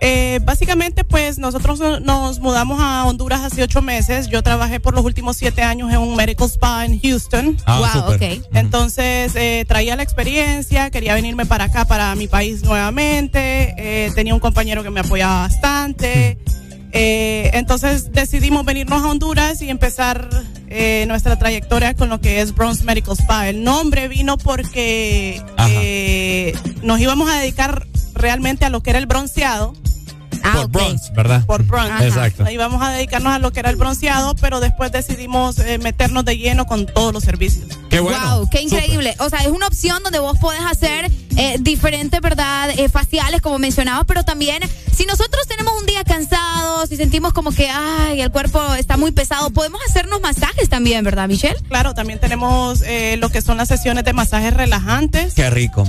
Eh, 0.00 0.40
básicamente, 0.42 1.04
pues 1.04 1.38
nosotros 1.38 1.80
nos 2.02 2.40
mudamos 2.40 2.80
a 2.80 3.04
Honduras 3.04 3.42
hace 3.42 3.62
ocho 3.62 3.82
meses. 3.82 4.28
Yo 4.28 4.42
trabajé 4.42 4.80
por 4.80 4.94
los 4.94 5.04
últimos 5.04 5.36
siete 5.36 5.62
años 5.62 5.90
en 5.90 5.98
un 5.98 6.16
medical 6.16 6.48
spa 6.48 6.84
en 6.84 7.00
Houston. 7.00 7.56
Ah, 7.64 7.78
wow, 7.78 8.12
súper. 8.12 8.38
ok. 8.38 8.46
Entonces 8.54 9.34
eh, 9.36 9.64
traía 9.66 9.96
la 9.96 10.02
experiencia, 10.02 10.90
quería 10.90 11.14
venirme 11.14 11.46
para 11.46 11.64
acá, 11.64 11.84
para 11.84 12.14
mi 12.14 12.28
país 12.28 12.62
nuevamente. 12.62 13.74
Eh, 13.78 14.10
tenía 14.14 14.34
un 14.34 14.40
compañero 14.40 14.82
que 14.82 14.90
me 14.90 15.00
apoyaba 15.00 15.42
bastante. 15.42 16.38
Eh, 16.98 17.50
entonces 17.52 18.10
decidimos 18.10 18.64
venirnos 18.64 19.04
a 19.04 19.10
Honduras 19.10 19.60
y 19.60 19.68
empezar 19.68 20.30
eh, 20.68 21.04
nuestra 21.06 21.38
trayectoria 21.38 21.92
con 21.92 22.08
lo 22.08 22.22
que 22.22 22.40
es 22.40 22.54
Bronze 22.54 22.84
Medical 22.84 23.14
Spa. 23.18 23.50
El 23.50 23.64
nombre 23.64 24.08
vino 24.08 24.38
porque 24.38 25.42
eh, 25.68 26.56
nos 26.82 26.98
íbamos 26.98 27.28
a 27.28 27.38
dedicar 27.38 27.86
realmente 28.14 28.64
a 28.64 28.70
lo 28.70 28.82
que 28.82 28.90
era 28.90 28.98
el 28.98 29.04
bronceado. 29.04 29.74
Por 30.52 30.68
bronze, 30.68 31.12
¿verdad? 31.12 31.44
Por 31.46 31.62
bronce. 31.64 32.06
Exacto. 32.06 32.50
Íbamos 32.50 32.82
a 32.82 32.90
dedicarnos 32.90 33.32
a 33.32 33.38
lo 33.38 33.52
que 33.52 33.60
era 33.60 33.70
el 33.70 33.76
bronceado, 33.76 34.34
pero 34.36 34.60
después 34.60 34.92
decidimos 34.92 35.58
eh, 35.58 35.78
meternos 35.78 36.24
de 36.24 36.36
lleno 36.38 36.66
con 36.66 36.86
todos 36.86 37.12
los 37.12 37.22
servicios. 37.24 37.66
Qué 37.90 38.00
bueno. 38.00 38.38
Wow, 38.38 38.48
qué 38.50 38.62
increíble. 38.62 39.14
O 39.18 39.28
sea, 39.30 39.40
es 39.40 39.48
una 39.48 39.66
opción 39.66 40.02
donde 40.02 40.18
vos 40.18 40.38
podés 40.38 40.60
hacer 40.62 41.10
eh, 41.36 41.56
diferentes, 41.60 42.20
¿verdad? 42.20 42.70
Eh, 42.70 42.88
faciales, 42.88 43.40
como 43.42 43.58
mencionabas, 43.58 44.04
pero 44.06 44.24
también 44.24 44.62
si 44.92 45.04
nosotros 45.04 45.46
tenemos 45.46 45.74
un 45.78 45.86
día 45.86 46.02
cansado, 46.04 46.86
si 46.86 46.96
sentimos 46.96 47.32
como 47.34 47.52
que, 47.52 47.68
ay, 47.68 48.20
el 48.22 48.30
cuerpo 48.30 48.74
está 48.74 48.96
muy 48.96 49.10
pesado, 49.12 49.50
podemos 49.50 49.80
hacernos 49.88 50.20
masajes 50.22 50.68
también, 50.70 51.04
¿verdad, 51.04 51.28
Michelle? 51.28 51.56
Claro, 51.68 51.94
también 51.94 52.18
tenemos 52.18 52.80
eh, 52.82 53.16
lo 53.18 53.28
que 53.28 53.42
son 53.42 53.58
las 53.58 53.68
sesiones 53.68 54.04
de 54.04 54.12
masajes 54.14 54.54
relajantes, 54.54 55.34
Qué 55.34 55.50
rico. 55.50 55.84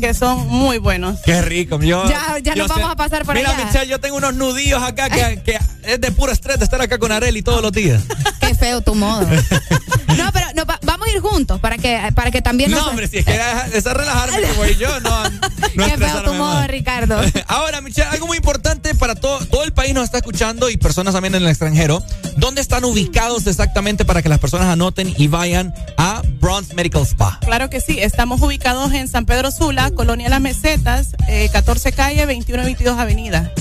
que 0.00 0.12
son 0.14 0.46
muy 0.48 0.78
buenos. 0.78 1.20
Qué 1.24 1.40
rico. 1.42 1.80
Yo, 1.80 2.06
Ya- 2.08 2.38
ya 2.42 2.54
yo 2.54 2.62
nos 2.62 2.68
vamos 2.68 2.90
a 2.90 2.96
pasar 2.96 3.24
por 3.24 3.34
Mira, 3.34 3.50
allá. 3.50 3.64
Michelle, 3.68 3.86
yo 3.90 4.00
tengo 4.00 4.16
unos 4.16 4.34
nudillos 4.34 4.82
acá 4.82 5.08
que, 5.10 5.42
que 5.42 5.58
es 5.84 6.00
de 6.00 6.12
puro 6.12 6.32
estrés 6.32 6.58
de 6.58 6.64
estar 6.64 6.80
acá 6.80 6.98
con 6.98 7.12
Areli 7.12 7.42
todos 7.42 7.62
los 7.62 7.72
días. 7.72 8.02
Qué 8.40 8.54
feo 8.54 8.80
tu 8.80 8.94
modo. 8.94 9.26
No, 10.16 10.32
pero 10.32 10.46
no, 10.54 10.64
va- 10.64 10.80
vamos 10.82 11.06
a 11.08 11.10
ir 11.12 11.20
juntos 11.20 11.60
para 11.60 11.76
que, 11.78 12.00
para 12.14 12.30
que 12.30 12.42
también 12.42 12.70
nos... 12.70 12.80
No, 12.82 12.88
hombre, 12.90 13.06
si 13.08 13.18
es 13.18 13.24
que 13.24 13.38
es 13.74 13.86
a 13.86 13.94
relajarme 13.94 14.40
como 14.42 14.54
voy 14.54 14.74
yo, 14.76 15.00
no, 15.00 15.30
no 15.30 15.40
Qué 15.86 15.96
feo 15.96 16.22
tu 16.24 16.34
modo, 16.34 16.54
más. 16.54 16.68
Ricardo. 16.68 17.20
Ahora, 17.46 17.80
Michelle, 17.80 18.08
algo 18.08 18.26
muy 18.26 18.36
importante 18.38 18.94
para 18.94 19.14
todo, 19.14 19.38
todo 19.46 19.62
el 19.64 19.72
país 19.72 19.94
nos 19.94 20.04
está 20.04 20.18
escuchando 20.18 20.70
y 20.70 20.76
personas 20.76 21.14
también 21.14 21.34
en 21.34 21.42
el 21.42 21.48
extranjero. 21.48 22.02
¿Dónde 22.36 22.60
están 22.60 22.84
ubicados 22.84 23.46
exactamente 23.46 24.04
para 24.04 24.22
que 24.22 24.28
las 24.28 24.38
personas 24.38 24.66
anoten 24.68 25.12
y 25.16 25.28
vayan 25.28 25.74
a 25.96 26.22
Bronze 26.40 26.74
Medical 26.74 27.02
Spa? 27.02 27.38
Claro 27.42 27.68
que 27.70 27.80
sí, 27.80 27.98
estamos 28.00 28.40
ubicados 28.40 28.92
en 28.92 29.08
San 29.08 29.26
Pedro 29.26 29.50
Sula, 29.50 29.90
Colonia 29.92 30.28
Las 30.28 30.40
Mesetas, 30.40 31.08
eh, 31.28 31.48
14 31.52 31.92
calle, 31.92 32.26
21 32.26 32.62
y 32.62 32.66
22 32.66 32.98
avenida. 32.98 33.52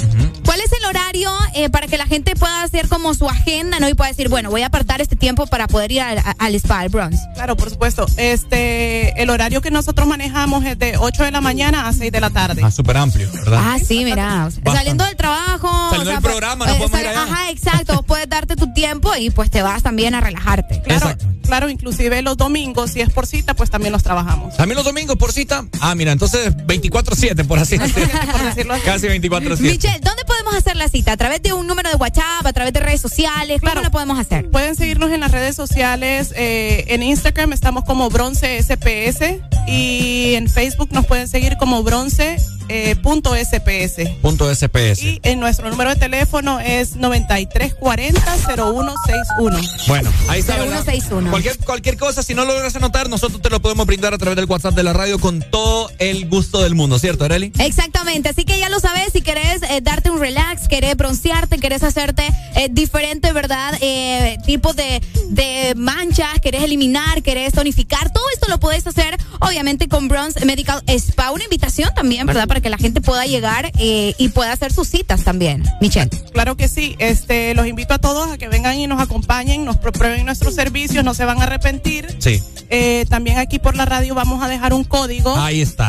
¿Cuál 0.45 0.59
es 0.61 0.71
el 0.71 0.85
horario 0.85 1.31
eh, 1.55 1.69
para 1.69 1.87
que 1.87 1.97
la 1.97 2.05
gente 2.05 2.35
pueda 2.35 2.63
hacer 2.63 2.87
como 2.87 3.13
su 3.13 3.27
agenda, 3.29 3.79
¿no? 3.79 3.89
Y 3.89 3.93
pueda 3.93 4.09
decir, 4.09 4.29
bueno, 4.29 4.49
voy 4.49 4.61
a 4.61 4.67
apartar 4.67 5.01
este 5.01 5.15
tiempo 5.15 5.45
para 5.47 5.67
poder 5.67 5.91
ir 5.91 6.01
al, 6.01 6.21
al 6.37 6.55
spa, 6.55 6.79
al 6.79 6.89
bronze. 6.89 7.19
Claro, 7.35 7.55
por 7.57 7.69
supuesto. 7.69 8.05
Este, 8.17 9.21
el 9.21 9.29
horario 9.29 9.61
que 9.61 9.71
nosotros 9.71 10.07
manejamos 10.07 10.63
es 10.65 10.77
de 10.79 10.97
8 10.97 11.23
de 11.23 11.31
la 11.31 11.41
mañana 11.41 11.87
a 11.87 11.93
6 11.93 12.11
de 12.11 12.19
la 12.21 12.29
tarde. 12.29 12.61
Ah, 12.63 12.71
súper 12.71 12.97
amplio, 12.97 13.29
¿verdad? 13.33 13.59
Ah, 13.61 13.77
sí, 13.85 14.03
mira. 14.05 14.45
o 14.47 14.51
sea, 14.51 14.61
Bastante. 14.63 14.71
saliendo 14.77 15.03
del 15.05 15.15
trabajo. 15.15 15.69
Saliendo 15.89 16.11
del 16.11 16.21
pues, 16.21 16.31
programa, 16.31 16.65
nos 16.65 16.75
eh, 16.75 16.77
podemos 16.79 16.99
ir 16.99 17.05
sal- 17.05 17.17
allá. 17.17 17.33
Ajá, 17.33 17.49
exacto. 17.51 17.93
vos 17.95 18.05
puedes 18.05 18.29
darte 18.29 18.55
tu 18.55 18.71
tiempo 18.73 19.11
y 19.15 19.29
pues 19.29 19.49
te 19.51 19.61
vas 19.61 19.83
también 19.83 20.15
a 20.15 20.21
relajarte. 20.21 20.81
Claro, 20.81 21.15
claro, 21.43 21.69
inclusive 21.69 22.21
los 22.21 22.37
domingos, 22.37 22.91
si 22.91 23.01
es 23.01 23.09
por 23.09 23.27
cita, 23.27 23.53
pues 23.53 23.69
también 23.69 23.91
los 23.91 24.03
trabajamos. 24.03 24.55
También 24.55 24.75
los 24.77 24.85
domingos 24.85 25.17
por 25.17 25.31
cita. 25.33 25.65
Ah, 25.81 25.95
mira, 25.95 26.11
entonces 26.11 26.55
24-7, 26.55 27.45
por 27.45 27.59
así 27.59 27.77
decirlo. 28.45 28.75
Casi 28.85 29.07
24-7. 29.07 29.76
Michelle, 29.77 29.99
¿dónde 30.01 30.25
podemos 30.25 30.55
hacer 30.55 30.75
la 30.75 30.89
cita? 30.89 31.11
¿A 31.11 31.17
través 31.17 31.39
de 31.43 31.53
un 31.53 31.67
número 31.67 31.87
de 31.91 31.97
WhatsApp, 31.97 32.43
a 32.43 32.51
través 32.51 32.73
de 32.73 32.79
redes 32.79 32.99
sociales? 32.99 33.61
¿Cómo 33.61 33.79
lo 33.79 33.91
podemos 33.91 34.17
hacer? 34.17 34.49
Pueden 34.49 34.75
seguirnos 34.75 35.11
en 35.11 35.19
las 35.19 35.31
redes 35.31 35.55
sociales. 35.55 36.33
eh, 36.35 36.85
en 36.87 37.03
Instagram 37.03 37.53
estamos 37.53 37.83
como 37.83 38.09
Bronce 38.09 38.57
SPS 38.57 39.39
y 39.67 40.33
en 40.33 40.49
Facebook 40.49 40.89
nos 40.93 41.05
pueden 41.05 41.27
seguir 41.27 41.57
como 41.57 41.83
Bronce 41.83 42.37
eh, 42.69 42.95
punto 42.95 43.35
SPS. 43.35 44.09
Punto 44.21 44.53
SPS. 44.53 45.01
Y 45.01 45.19
en 45.23 45.39
nuestro 45.39 45.69
número 45.69 45.89
de 45.91 45.95
teléfono 45.95 46.59
es 46.59 46.97
9340-0161. 46.97 49.87
Bueno, 49.87 50.11
ahí 50.27 50.39
está. 50.39 50.57
¿verdad? 50.57 50.83
0161. 50.83 51.29
Cualquier, 51.29 51.57
cualquier 51.59 51.97
cosa, 51.97 52.23
si 52.23 52.33
no 52.33 52.45
lo 52.45 52.53
logras 52.53 52.75
anotar, 52.75 53.09
nosotros 53.09 53.41
te 53.41 53.49
lo 53.49 53.61
podemos 53.61 53.85
brindar 53.85 54.13
a 54.13 54.17
través 54.17 54.35
del 54.35 54.45
WhatsApp 54.45 54.75
de 54.75 54.83
la 54.83 54.93
radio 54.93 55.19
con 55.19 55.43
todo 55.51 55.91
el 55.99 56.27
gusto 56.27 56.61
del 56.61 56.75
mundo, 56.75 56.99
¿cierto, 56.99 57.25
Areli? 57.25 57.51
Exactamente, 57.59 58.29
así 58.29 58.45
que 58.45 58.59
ya 58.59 58.69
lo 58.69 58.79
sabes, 58.79 59.11
si 59.13 59.21
querés 59.21 59.61
eh, 59.63 59.81
darte 59.81 60.09
un 60.09 60.19
relax, 60.19 60.67
querés 60.67 60.95
broncearte, 60.95 61.59
querés 61.59 61.83
hacerte 61.83 62.23
eh, 62.55 62.67
diferente, 62.71 63.31
¿verdad? 63.33 63.77
Eh, 63.81 64.37
tipo 64.45 64.73
de, 64.73 65.01
de 65.29 65.73
manchas, 65.75 66.39
querés 66.41 66.63
eliminar, 66.63 67.21
querés 67.23 67.53
tonificar, 67.53 68.11
todo 68.11 68.23
esto 68.33 68.47
lo 68.49 68.59
puedes 68.59 68.85
hacer, 68.87 69.17
obviamente, 69.39 69.87
con 69.87 70.07
Bronze 70.07 70.43
Medical 70.45 70.83
Spa. 70.87 71.31
Una 71.31 71.43
invitación 71.43 71.93
también, 71.93 72.25
¿verdad? 72.25 72.47
Para 72.47 72.56
que 72.61 72.69
la 72.69 72.77
gente 72.77 73.01
pueda 73.01 73.25
llegar 73.25 73.71
eh, 73.77 74.13
y 74.17 74.29
pueda 74.29 74.51
hacer 74.51 74.73
sus 74.73 74.87
citas 74.87 75.23
también. 75.23 75.63
Michelle. 75.81 76.09
Claro 76.31 76.57
que 76.57 76.67
sí, 76.67 76.95
este, 76.99 77.53
los 77.53 77.67
invito 77.67 77.93
a 77.93 77.99
todos 77.99 78.31
a 78.31 78.37
que 78.37 78.47
vengan 78.47 78.77
y 78.79 78.87
nos 78.87 79.01
acompañen, 79.01 79.65
nos 79.65 79.77
prueben 79.77 80.25
nuestros 80.25 80.55
servicios, 80.55 81.03
no 81.03 81.13
se 81.13 81.25
van 81.25 81.39
a 81.41 81.43
arrepentir. 81.43 82.15
Sí. 82.19 82.41
Eh, 82.69 83.05
también 83.09 83.37
aquí 83.37 83.59
por 83.59 83.75
la 83.75 83.85
radio 83.85 84.13
vamos 84.13 84.43
a 84.43 84.47
dejar 84.47 84.73
un 84.73 84.83
código. 84.83 85.35
Ahí 85.37 85.61
está. 85.61 85.87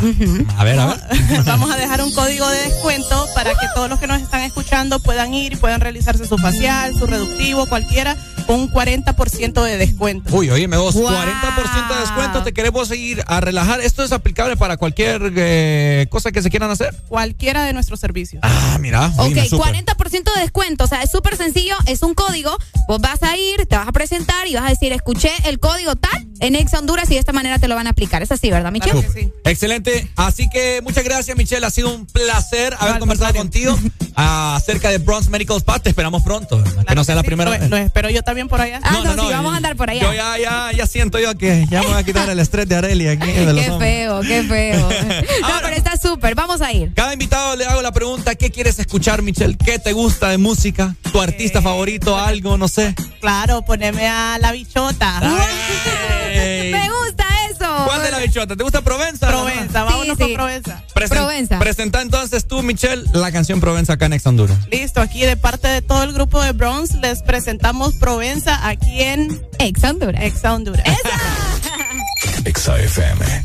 A 0.56 0.64
ver, 0.64 0.78
a 0.78 0.86
ver. 0.86 0.98
Vamos 1.44 1.70
a 1.70 1.76
dejar 1.76 2.02
un 2.02 2.12
código 2.12 2.48
de 2.48 2.62
descuento 2.62 3.26
para 3.34 3.50
que 3.50 3.66
todos 3.74 3.88
los 3.88 3.98
que 3.98 4.06
nos 4.06 4.20
están 4.22 4.42
escuchando 4.42 5.00
puedan 5.00 5.34
ir 5.34 5.54
y 5.54 5.56
puedan 5.56 5.80
realizarse 5.80 6.26
su 6.26 6.38
facial, 6.38 6.94
su 6.96 7.06
reductivo, 7.06 7.66
cualquiera, 7.66 8.16
un 8.48 8.70
40% 8.70 9.62
de 9.62 9.76
descuento. 9.76 10.34
Uy, 10.34 10.50
oye, 10.50 10.66
vos, 10.66 10.96
40% 10.96 11.94
de 11.94 12.00
descuento, 12.00 12.42
te 12.42 12.52
queremos 12.52 12.90
ir 12.90 13.22
a 13.26 13.40
relajar. 13.40 13.80
¿Esto 13.80 14.02
es 14.02 14.12
aplicable 14.12 14.56
para 14.56 14.76
cualquier 14.76 15.32
eh, 15.36 16.06
cosa 16.10 16.32
que 16.32 16.42
se 16.42 16.50
quieran 16.50 16.70
hacer? 16.70 16.94
Cualquiera 17.08 17.64
de 17.64 17.72
nuestros 17.72 18.00
servicios. 18.00 18.40
Ah, 18.44 18.78
mira. 18.80 19.06
Ok, 19.16 19.20
oíme, 19.20 19.48
súper. 19.48 19.74
40% 19.74 20.34
de 20.34 20.40
descuento, 20.40 20.84
o 20.84 20.86
sea, 20.86 21.02
es 21.02 21.10
súper 21.10 21.36
sencillo, 21.36 21.74
es 21.86 22.02
un 22.02 22.14
código, 22.14 22.56
vos 22.88 23.00
vas 23.00 23.22
a 23.22 23.36
ir, 23.36 23.66
te 23.66 23.76
vas 23.76 23.88
a 23.88 23.92
presentar 23.92 24.46
y 24.46 24.54
vas 24.54 24.64
a 24.64 24.70
decir, 24.70 24.92
escuché 24.92 25.30
el 25.44 25.58
código 25.60 25.96
tal 25.96 26.26
en 26.40 26.54
Ex 26.54 26.72
Honduras 26.74 27.10
y 27.10 27.14
de 27.14 27.20
esta 27.20 27.32
manera 27.32 27.58
te 27.58 27.68
lo 27.68 27.74
van 27.74 27.86
a 27.86 27.90
aplicar. 27.90 28.22
Es 28.22 28.32
así, 28.32 28.50
¿verdad, 28.50 28.72
Michelle? 28.72 29.02
Súper. 29.02 29.32
Excelente. 29.44 30.08
Así 30.16 30.48
que 30.48 30.80
muchas 30.82 31.04
gracias, 31.04 31.36
Michelle. 31.36 31.66
Ha 31.66 31.70
sido 31.70 31.94
un 31.94 32.06
placer 32.06 32.74
haber 32.78 32.98
conversado 32.98 33.34
contigo 33.34 33.76
acerca 34.14 34.90
de 34.90 34.98
Bronze 34.98 35.30
Medical 35.30 35.58
Spa. 35.58 35.78
Te 35.80 35.90
esperamos 35.90 36.22
pronto, 36.22 36.62
que 36.86 36.94
no 36.94 37.04
sea 37.04 37.14
la 37.14 37.22
primera 37.22 37.50
Lo, 37.50 37.58
vez. 37.58 37.68
lo 37.68 37.76
espero 37.76 38.10
yo 38.10 38.22
también 38.22 38.37
por 38.46 38.60
allá. 38.60 38.80
Ah, 38.82 39.00
no, 39.02 39.12
sí, 39.14 39.32
vamos 39.32 39.52
a 39.52 39.56
andar 39.56 39.74
por 39.74 39.90
allá. 39.90 40.02
Yo 40.02 40.12
ya, 40.12 40.38
ya, 40.38 40.70
ya 40.72 40.86
siento 40.86 41.18
yo 41.18 41.34
que 41.36 41.66
ya 41.70 41.80
me 41.80 41.88
voy 41.88 41.96
a 41.96 42.02
quitar 42.04 42.28
el 42.28 42.38
estrés 42.38 42.68
de 42.68 42.76
Areli 42.76 43.08
aquí. 43.08 43.30
De 43.32 43.46
los 43.52 43.64
Qué 43.64 43.70
hombres. 43.70 43.90
feo, 43.90 44.20
qué 44.20 44.42
feo. 44.44 44.88
no, 45.42 45.48
pero 45.62 45.74
está 45.76 45.96
súper, 45.96 46.34
vamos 46.34 46.60
a 46.60 46.72
ir. 46.72 46.92
Cada 46.94 47.12
invitado 47.12 47.56
le 47.56 47.64
hago 47.66 47.82
la 47.82 47.92
pregunta, 47.92 48.34
¿qué 48.34 48.50
quieres 48.50 48.78
escuchar, 48.78 49.22
Michelle? 49.22 49.56
¿Qué 49.56 49.78
te 49.78 49.92
gusta 49.92 50.28
de 50.28 50.38
música? 50.38 50.94
¿Tu 51.10 51.20
artista 51.20 51.60
favorito? 51.62 52.16
Algo, 52.18 52.56
no 52.58 52.68
sé. 52.68 52.94
Claro, 53.20 53.62
poneme 53.62 54.06
a 54.06 54.38
la 54.38 54.52
bichota. 54.52 55.20
Me 56.30 56.88
gusta 56.90 57.24
eso. 57.60 57.84
¿Cuál 57.86 58.02
de 58.02 58.10
la 58.10 58.18
bichota? 58.18 58.56
¿Te 58.56 58.62
gusta 58.62 58.80
Provenza? 58.82 59.28
Provenza, 59.28 59.84
vámonos 59.84 60.06
Sí, 60.16 60.16
con 60.16 60.28
sí. 60.28 60.34
Provenza. 60.34 60.82
Presen- 60.94 61.08
Provenza. 61.08 61.58
Presenta 61.58 62.02
entonces 62.02 62.46
tú, 62.46 62.62
Michelle, 62.62 63.04
la 63.12 63.30
canción 63.32 63.60
Provenza 63.60 63.94
acá 63.94 64.06
en 64.06 64.12
Ex 64.14 64.26
Honduras. 64.26 64.56
Listo, 64.70 65.00
aquí 65.00 65.20
de 65.24 65.36
parte 65.36 65.68
de 65.68 65.82
todo 65.82 66.02
el 66.02 66.12
grupo 66.12 66.40
de 66.42 66.52
Bronze 66.52 66.96
les 66.98 67.22
presentamos 67.22 67.94
Provenza 67.96 68.66
aquí 68.68 69.02
en 69.02 69.40
Ex 69.58 69.82
Honduras. 69.84 70.22
Ex 70.22 70.44
Honduras. 70.44 70.84
Exa 72.44 72.78
FM. 72.78 73.44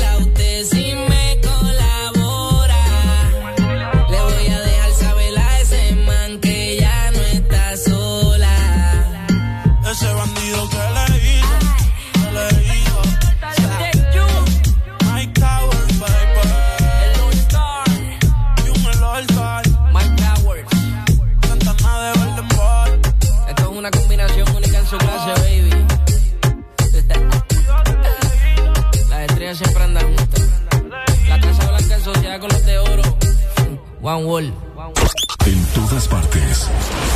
En 34.13 35.65
todas 35.73 36.05
partes. 36.09 36.67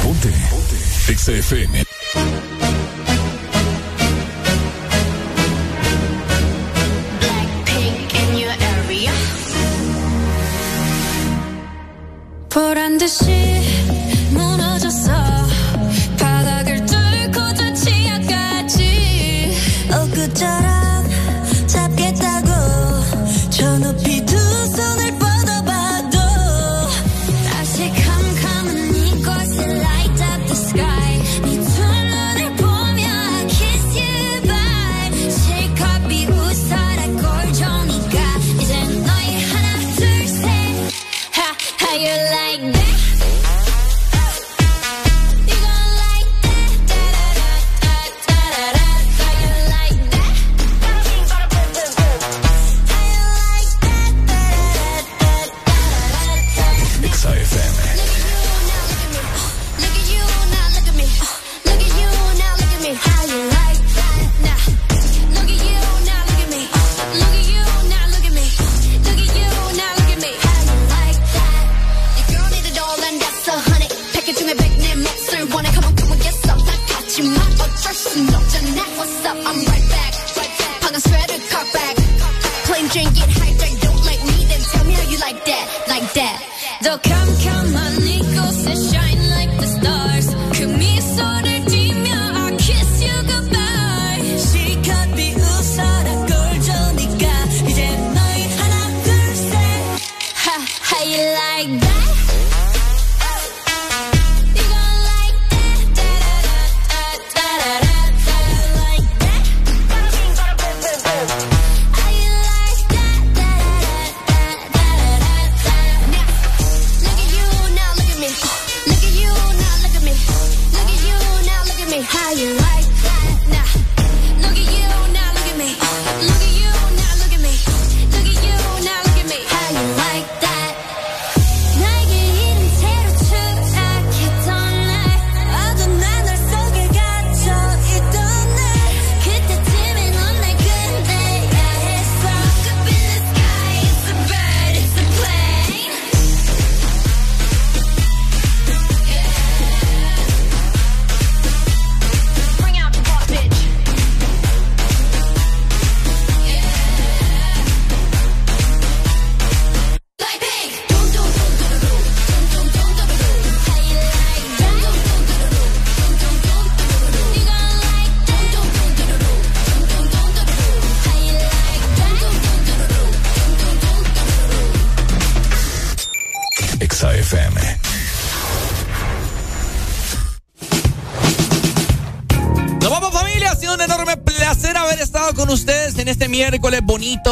Ponte. 0.01 0.29
Ponte. 0.49 1.13
XFM. 1.13 1.85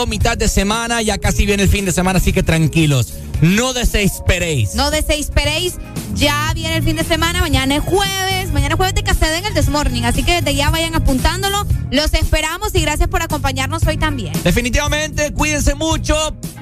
mitad 0.08 0.38
de 0.38 0.48
semana, 0.48 1.02
ya 1.02 1.18
casi 1.18 1.46
viene 1.46 1.64
el 1.64 1.70
fin 1.70 1.86
de 1.86 1.92
semana, 1.92 2.20
así 2.20 2.34
que 2.34 2.44
tranquilos. 2.44 3.14
No 3.42 3.74
desesperéis. 3.74 4.76
No 4.76 4.92
desesperéis. 4.92 5.76
Ya 6.16 6.52
viene 6.54 6.78
el 6.78 6.84
fin 6.84 6.96
de 6.96 7.04
semana, 7.04 7.42
mañana 7.42 7.76
es 7.76 7.84
jueves. 7.84 8.52
Mañana 8.52 8.74
es 8.74 8.78
jueves 8.78 8.96
de 8.96 9.04
Caseda 9.04 9.38
en 9.38 9.46
el 9.46 9.54
Desmorning, 9.54 10.06
así 10.06 10.24
que 10.24 10.36
desde 10.36 10.56
ya 10.56 10.70
vayan 10.70 10.96
apuntándolo. 10.96 11.66
Los 11.92 12.14
esperamos 12.14 12.76
y 12.76 12.82
gracias 12.82 13.10
por 13.10 13.22
acompañarnos 13.22 13.86
hoy 13.88 13.98
también. 13.98 14.34
Definitivamente, 14.44 15.34
cuídense 15.34 15.76
mucho. 15.76 16.16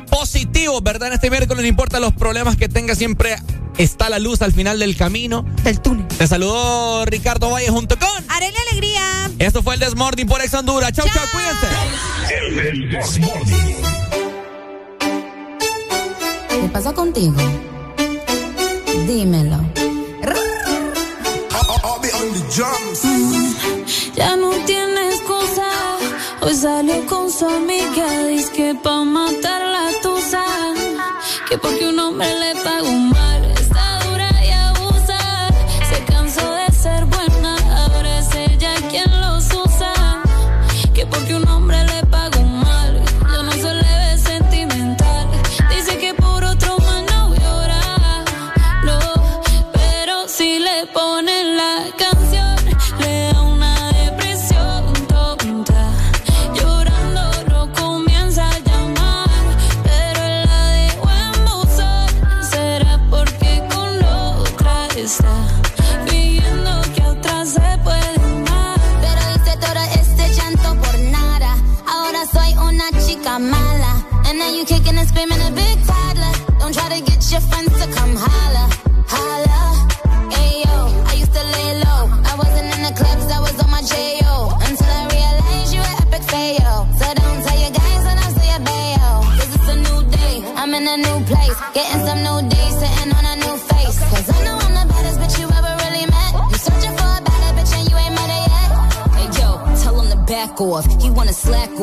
Positivo, 0.09 0.81
¿verdad? 0.81 1.09
En 1.09 1.13
este 1.13 1.29
miércoles 1.29 1.61
no 1.61 1.67
importa 1.67 1.99
los 1.99 2.13
problemas 2.13 2.55
que 2.57 2.67
tenga, 2.67 2.95
siempre 2.95 3.35
está 3.77 4.09
la 4.09 4.19
luz 4.19 4.41
al 4.41 4.53
final 4.53 4.79
del 4.79 4.95
camino. 4.95 5.45
Del 5.63 5.81
túnel. 5.81 6.07
Te 6.07 6.27
saludó 6.27 7.05
Ricardo 7.05 7.49
Valle 7.49 7.69
junto 7.69 7.97
con... 7.97 8.09
Arena 8.29 8.57
Alegría. 8.69 9.31
Esto 9.39 9.63
fue 9.63 9.75
el 9.75 9.79
Desmorning 9.79 10.27
por 10.27 10.41
Ex 10.41 10.53
Honduras. 10.53 10.91
Chau, 10.93 11.05
chau, 11.05 11.15
chau 11.15 11.25
cuídense. 11.31 11.67
El, 12.31 12.59
el 12.59 12.89
¿Qué 16.49 16.67
pasa 16.71 16.93
contigo? 16.93 17.35
Dime. 19.05 19.40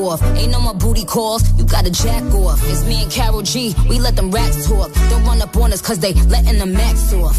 off. 0.06 0.22
Ain't 0.36 0.52
no 0.52 0.60
more 0.60 0.74
booty 0.74 1.04
calls, 1.04 1.42
you 1.58 1.64
gotta 1.64 1.90
jack 1.90 2.22
off. 2.34 2.60
It's 2.70 2.84
me 2.84 3.02
and 3.02 3.10
Carol 3.10 3.42
G, 3.42 3.74
we 3.88 3.98
let 3.98 4.16
them 4.16 4.30
rats 4.30 4.68
talk. 4.68 4.92
Don't 5.10 5.24
run 5.24 5.40
up 5.42 5.56
on 5.56 5.72
us 5.72 5.82
cause 5.82 5.98
they 5.98 6.12
letting 6.14 6.58
the 6.58 6.66
max 6.66 7.12
off. 7.12 7.36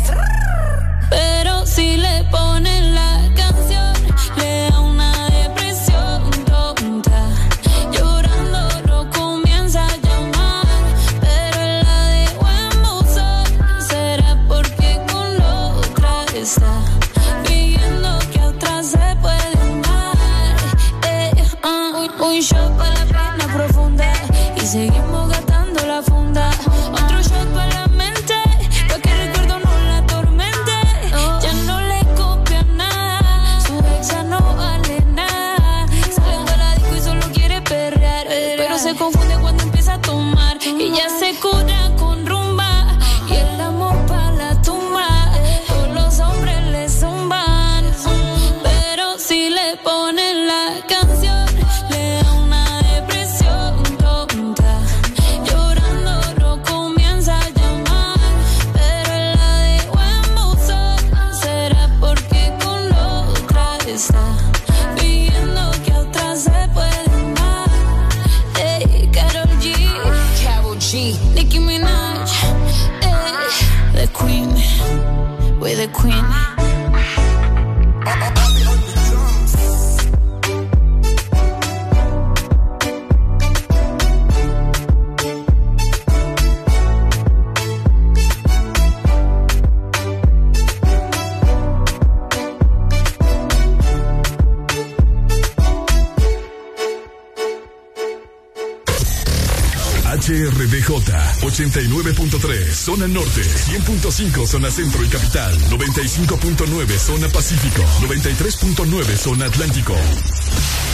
zona 102.90 103.08
norte, 103.08 103.42
100.5 103.42 104.48
zona 104.48 104.72
centro 104.72 105.04
y 105.04 105.08
capital, 105.10 105.56
95.9 105.70 106.98
zona 106.98 107.28
pacífico, 107.30 107.84
93.9 108.02 109.16
zona 109.16 109.46
atlántico. 109.46 109.94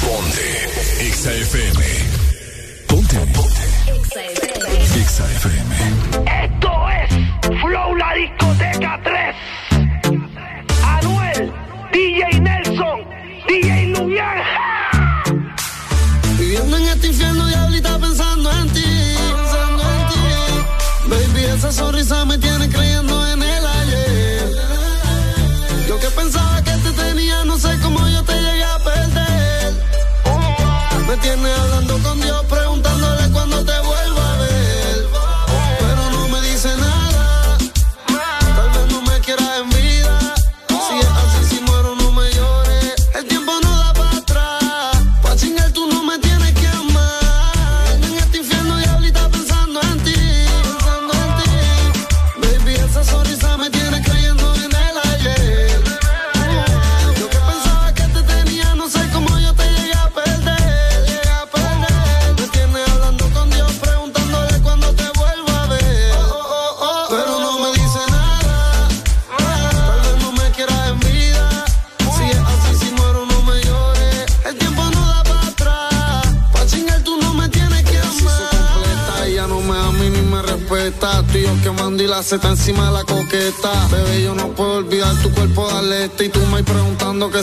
Ponte 0.02 0.70
XAFM. 1.10 1.82
Ponte. 2.88 3.18
Ponte. 3.34 3.62
XAFM. 5.06 5.72
Esto 6.44 6.90
es 6.90 7.62
Flow 7.62 7.96
la 7.96 8.14
discoteca 8.14 9.00
3. 9.02 9.15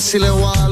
Se 0.03 0.19
Silewalu. 0.19 0.72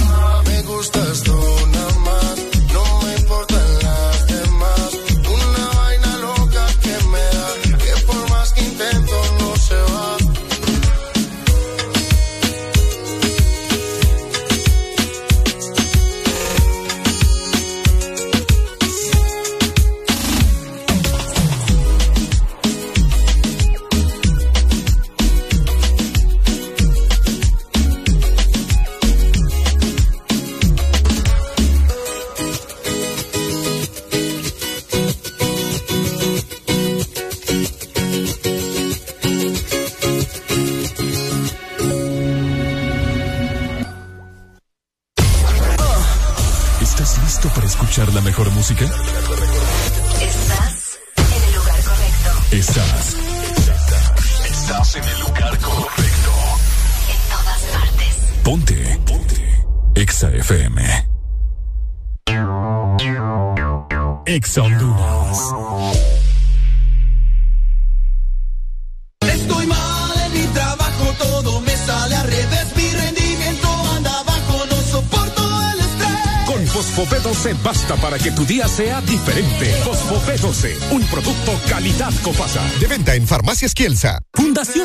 Sea 78.81 79.01
diferente. 79.01 79.65
Fosfopé 79.83 80.37
12, 80.37 80.77
un 80.91 81.03
producto 81.03 81.51
calidad 81.69 82.11
Copasa. 82.23 82.63
De 82.79 82.87
venta 82.87 83.13
en 83.13 83.27
Farmacias 83.27 83.75
Kielsa. 83.75 84.23
Fundación 84.33 84.80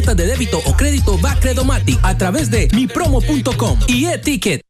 de 0.00 0.26
débito 0.26 0.58
o 0.64 0.74
crédito 0.74 1.18
Bacredomatic 1.18 1.98
a 2.02 2.16
través 2.16 2.50
de 2.50 2.68
mipromo.com 2.72 3.78
y 3.86 4.06
e-ticket. 4.06 4.62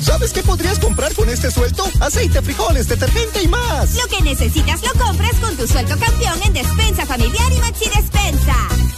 ¿Sabes 0.00 0.32
qué 0.32 0.42
podrías 0.42 0.78
comprar 0.78 1.12
con 1.14 1.28
este 1.28 1.50
sueldo? 1.50 1.84
Aceite, 2.00 2.40
frijoles, 2.40 2.88
detergente 2.88 3.42
y 3.42 3.48
más. 3.48 3.96
Lo 3.96 4.06
que 4.06 4.22
necesitas 4.22 4.80
lo 4.82 4.92
compras 5.04 5.34
con 5.40 5.56
tu 5.56 5.66
sueldo 5.66 5.98
campeón 5.98 6.38
en 6.44 6.52
Despensa 6.52 7.04
Familiar 7.04 7.52
y 7.52 7.58
Maxi 7.58 7.90
Despensa. 7.90 8.97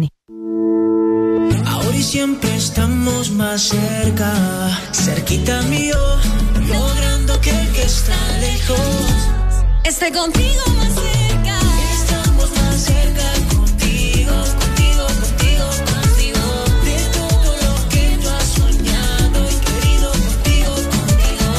Ahora 1.67 1.97
y 1.97 2.03
siempre 2.03 2.55
estamos 2.55 3.31
más 3.31 3.61
cerca, 3.61 4.33
cerquita 4.93 5.61
mío, 5.63 5.97
logrando 6.67 7.39
que 7.41 7.49
el 7.49 7.71
que 7.73 7.83
está 7.83 8.15
lejos 8.39 8.79
esté 9.83 10.11
contigo 10.11 10.63
más 10.77 10.93
cerca. 10.93 11.59
Estamos 11.93 12.49
más 12.57 12.75
cerca 12.81 13.23
contigo, 13.55 14.31
contigo, 14.31 15.05
contigo, 15.21 15.65
contigo. 15.91 16.39
De 16.85 16.97
todo 17.17 17.49
lo 17.65 17.89
que 17.89 18.17
tú 18.21 18.29
has 18.29 18.47
soñado 18.47 19.49
y 19.49 19.55
querido 19.65 20.11
contigo, 20.11 20.73
contigo. 20.95 21.49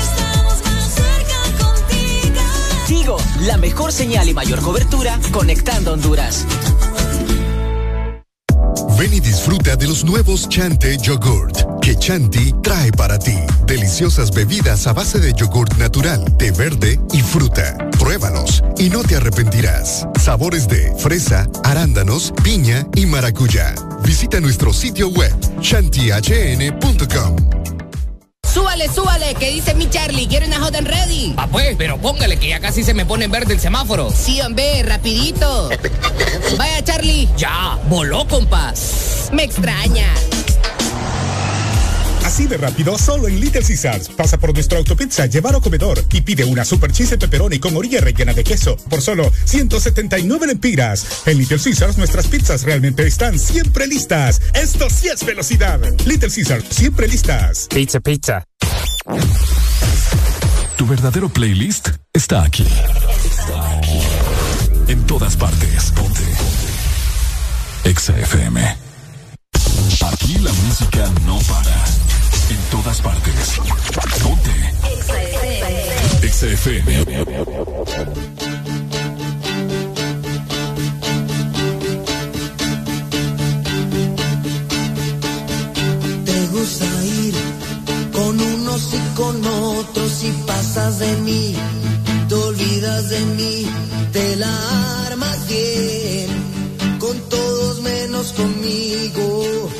Estamos 0.00 0.56
más 0.64 0.94
cerca 0.94 1.38
contigo. 1.64 2.42
Tigo, 2.86 3.16
la 3.40 3.56
mejor 3.56 3.92
señal 3.92 4.28
y 4.28 4.34
mayor 4.34 4.60
cobertura 4.60 5.18
conectando 5.32 5.92
Honduras. 5.94 6.46
Ven 8.98 9.14
y 9.14 9.20
disfruta 9.20 9.76
de 9.76 9.86
los 9.86 10.04
nuevos 10.04 10.48
Chante 10.48 10.96
Yogurt 10.98 11.70
que 11.80 11.96
Chanti 11.96 12.54
trae 12.62 12.92
para 12.92 13.18
ti. 13.18 13.36
Deliciosas 13.66 14.30
bebidas 14.30 14.86
a 14.86 14.92
base 14.92 15.18
de 15.18 15.32
yogurt 15.32 15.76
natural, 15.76 16.24
té 16.36 16.50
verde 16.50 17.00
y 17.12 17.20
fruta. 17.20 17.76
Pruébalos 17.98 18.62
y 18.78 18.90
no 18.90 19.02
te 19.02 19.16
arrepentirás. 19.16 20.06
Sabores 20.20 20.68
de 20.68 20.94
fresa, 20.98 21.48
arándanos, 21.64 22.32
piña 22.42 22.86
y 22.94 23.06
maracuyá. 23.06 23.74
Visita 24.04 24.40
nuestro 24.40 24.72
sitio 24.72 25.08
web 25.08 25.34
chantihn.com. 25.60 27.36
Súbale, 28.52 28.88
súbale, 28.88 29.34
que 29.36 29.48
dice 29.50 29.74
mi 29.74 29.88
Charlie, 29.88 30.26
quiero 30.26 30.46
una 30.46 30.58
hot 30.58 30.74
and 30.74 30.88
ready. 30.88 31.34
Ah, 31.36 31.46
pues, 31.50 31.76
pero 31.78 31.98
póngale 31.98 32.36
que 32.36 32.48
ya 32.48 32.58
casi 32.58 32.82
se 32.82 32.94
me 32.94 33.06
pone 33.06 33.26
en 33.26 33.30
verde 33.30 33.54
el 33.54 33.60
semáforo. 33.60 34.10
Sí, 34.10 34.40
hombre, 34.40 34.82
rapidito. 34.82 35.68
Vaya, 36.58 36.82
Charlie. 36.82 37.28
Ya, 37.36 37.78
voló, 37.88 38.26
compa. 38.26 38.74
Me 39.32 39.44
extraña. 39.44 40.06
Así 42.40 42.48
de 42.48 42.56
rápido, 42.56 42.96
solo 42.96 43.28
en 43.28 43.38
Little 43.38 43.60
Caesars. 43.60 44.08
Pasa 44.08 44.38
por 44.38 44.54
nuestro 44.54 44.78
autopizza, 44.78 45.26
llevar 45.26 45.54
o 45.56 45.60
comedor 45.60 46.02
y 46.10 46.22
pide 46.22 46.42
una 46.42 46.64
super 46.64 46.90
cheese 46.90 47.18
pepperoni 47.18 47.58
con 47.58 47.76
orilla 47.76 48.00
rellena 48.00 48.32
de 48.32 48.42
queso 48.42 48.78
por 48.88 49.02
solo 49.02 49.30
179 49.44 50.46
lempiras. 50.46 51.04
En 51.26 51.36
Little 51.36 51.58
Caesars, 51.58 51.98
nuestras 51.98 52.28
pizzas 52.28 52.62
realmente 52.62 53.06
están 53.06 53.38
siempre 53.38 53.86
listas. 53.86 54.40
Esto 54.54 54.88
sí 54.88 55.08
es 55.08 55.22
velocidad. 55.22 55.80
Little 56.06 56.30
Caesars, 56.30 56.64
siempre 56.70 57.08
listas. 57.08 57.66
Pizza, 57.68 58.00
pizza. 58.00 58.42
Tu 60.78 60.86
verdadero 60.86 61.28
playlist 61.28 61.90
está 62.10 62.42
aquí. 62.42 62.66
En 64.88 65.04
todas 65.04 65.36
partes. 65.36 65.92
Ponte. 65.94 66.22
Exa 67.84 68.18
FM. 68.18 68.78
Aquí 70.10 70.38
la 70.38 70.52
música 70.54 71.06
no 71.26 71.38
para. 71.40 71.99
En 72.50 72.56
todas 72.70 73.00
partes. 73.00 73.60
Ponte. 74.24 74.50
Exa 76.26 76.46
FM. 76.46 77.04
Te 86.24 86.46
gusta 86.48 86.86
ir 87.04 87.34
con 88.12 88.40
unos 88.40 88.94
y 88.94 89.16
con 89.16 89.46
otros 89.46 90.24
y 90.24 90.32
pasas 90.44 90.98
de 90.98 91.16
mí, 91.18 91.54
te 92.28 92.34
olvidas 92.34 93.10
de 93.10 93.20
mí, 93.36 93.66
te 94.12 94.36
la 94.36 95.06
armas 95.06 95.46
bien, 95.46 96.28
con 96.98 97.16
todos 97.28 97.80
menos 97.82 98.32
conmigo. 98.32 99.70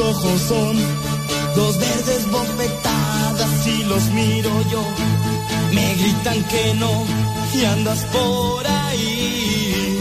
ojos 0.00 0.40
son 0.40 0.76
dos 1.54 1.78
verdes 1.78 2.30
bofetadas 2.30 3.66
y 3.66 3.84
los 3.84 4.04
miro 4.10 4.50
yo. 4.70 4.82
Me 5.72 5.94
gritan 5.94 6.42
que 6.44 6.74
no 6.74 7.04
y 7.54 7.64
andas 7.64 8.04
por 8.06 8.66
ahí 8.66 9.98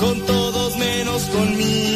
con 0.00 0.20
todos 0.26 0.76
menos 0.76 1.22
conmigo. 1.24 1.91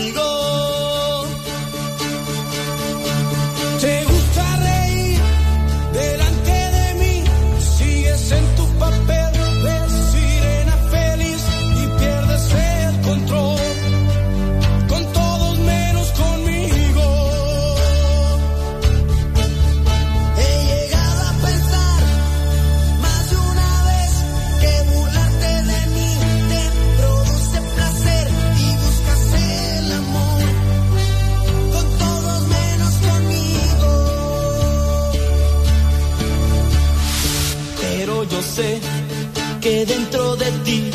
que 39.60 39.85
dentro 39.85 40.35
de 40.36 40.51
ti 40.65 40.91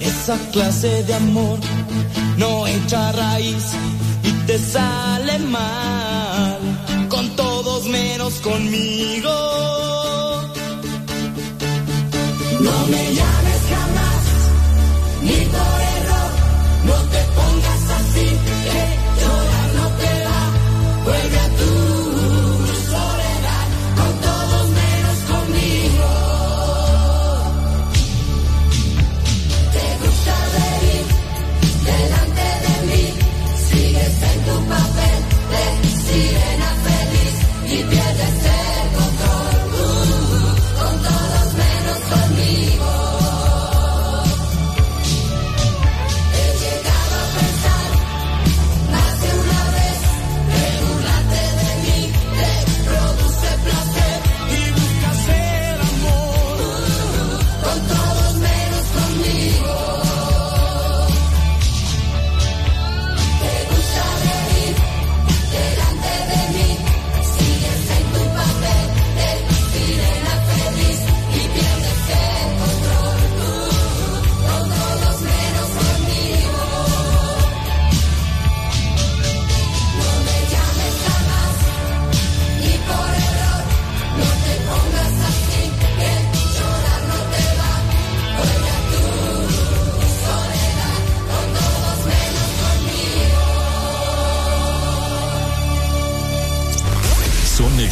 esa 0.00 0.36
clase 0.52 1.02
de 1.04 1.14
amor 1.14 1.58
no 2.36 2.66
echa 2.66 3.10
raíz 3.12 3.64
y 4.22 4.30
te 4.46 4.58
sale 4.58 5.38
mal 5.38 6.58
con 7.08 7.26
todos 7.34 7.86
menos 7.86 8.34
conmigo. 8.40 9.30
No 12.60 12.86
me 12.92 13.04
llames 13.18 13.60
jamás, 13.72 14.24
ni 15.22 15.38
por 15.54 15.78
error, 15.96 16.30
no 16.84 16.96
te 17.12 17.22
pongas. 17.36 17.75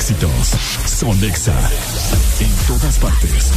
éxitos 0.05 0.49
son 0.85 1.25
Exa. 1.25 1.55
En 2.39 2.53
todas 2.67 2.99
partes. 2.99 3.53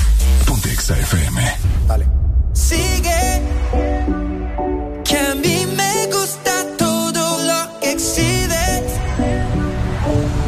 Ponte 0.45 0.71
Exa 0.71 0.97
FM. 0.97 1.41
Dale. 1.89 2.07
Sigue. 2.53 3.41
Que 5.03 5.17
a 5.17 5.35
mí 5.35 5.67
me 5.75 6.07
gusta 6.07 6.53
todo 6.77 7.43
lo 7.43 7.79
que 7.81 7.91
existe. 7.91 8.83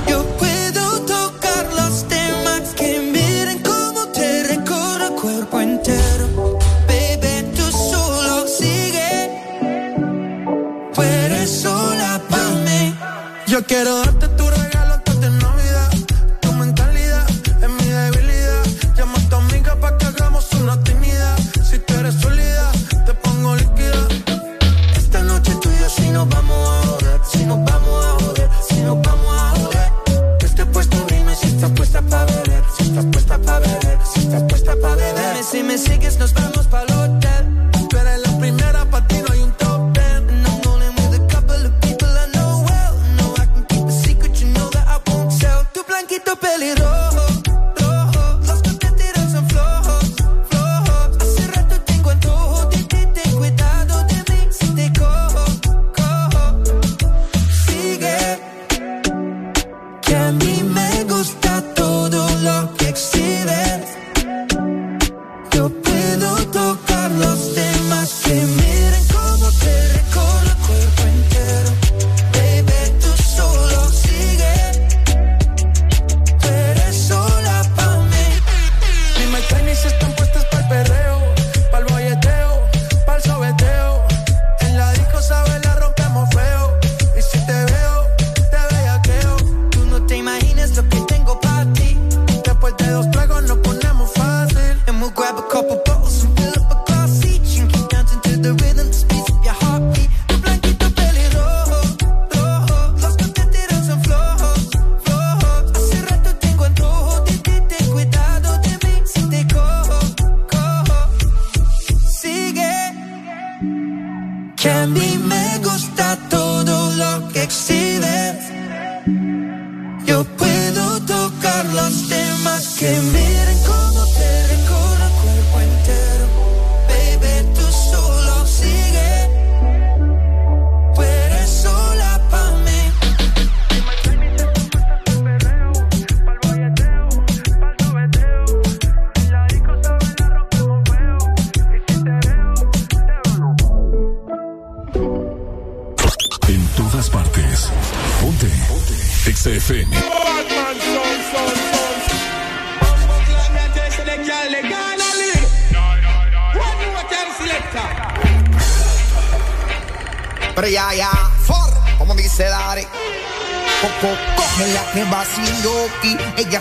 Yo 0.08 0.26
puedo 0.38 1.02
tocar 1.02 1.66
los 1.76 2.08
temas 2.08 2.61
que 2.78 3.02
miren 3.14 3.60
cómo 3.60 4.08
te 4.14 4.44
recorre 4.44 5.08
el 5.08 5.16
cuerpo 5.22 5.60
entero. 5.60 6.60
Baby, 6.88 7.52
tú 7.58 7.66
solo 7.92 8.48
sigue. 8.48 9.11
Tú 10.94 11.02
eres 11.02 11.61
sola 11.61 12.22
para 12.30 12.50
mí. 12.66 12.95
Yo 13.48 13.66
quiero 13.66 14.19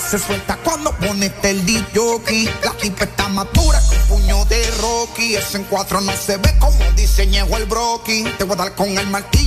se 0.09 0.19
suelta 0.19 0.57
cuando 0.65 0.91
ponete 0.93 1.51
el 1.51 1.67
DJ. 1.67 2.51
La 2.65 2.73
tipa 2.73 3.05
está 3.05 3.29
madura 3.29 3.79
con 3.89 3.99
puño 4.19 4.45
de 4.47 4.71
Rocky. 4.81 5.35
Ese 5.35 5.59
en 5.59 5.65
cuatro 5.65 6.01
no 6.01 6.13
se 6.13 6.39
ve 6.39 6.55
como 6.59 6.79
diseñó 6.97 7.45
el 7.57 7.67
broki. 7.67 8.25
Te 8.39 8.45
voy 8.45 8.55
a 8.55 8.57
dar 8.57 8.75
con 8.75 8.89
el 8.89 9.07
martillo 9.09 9.38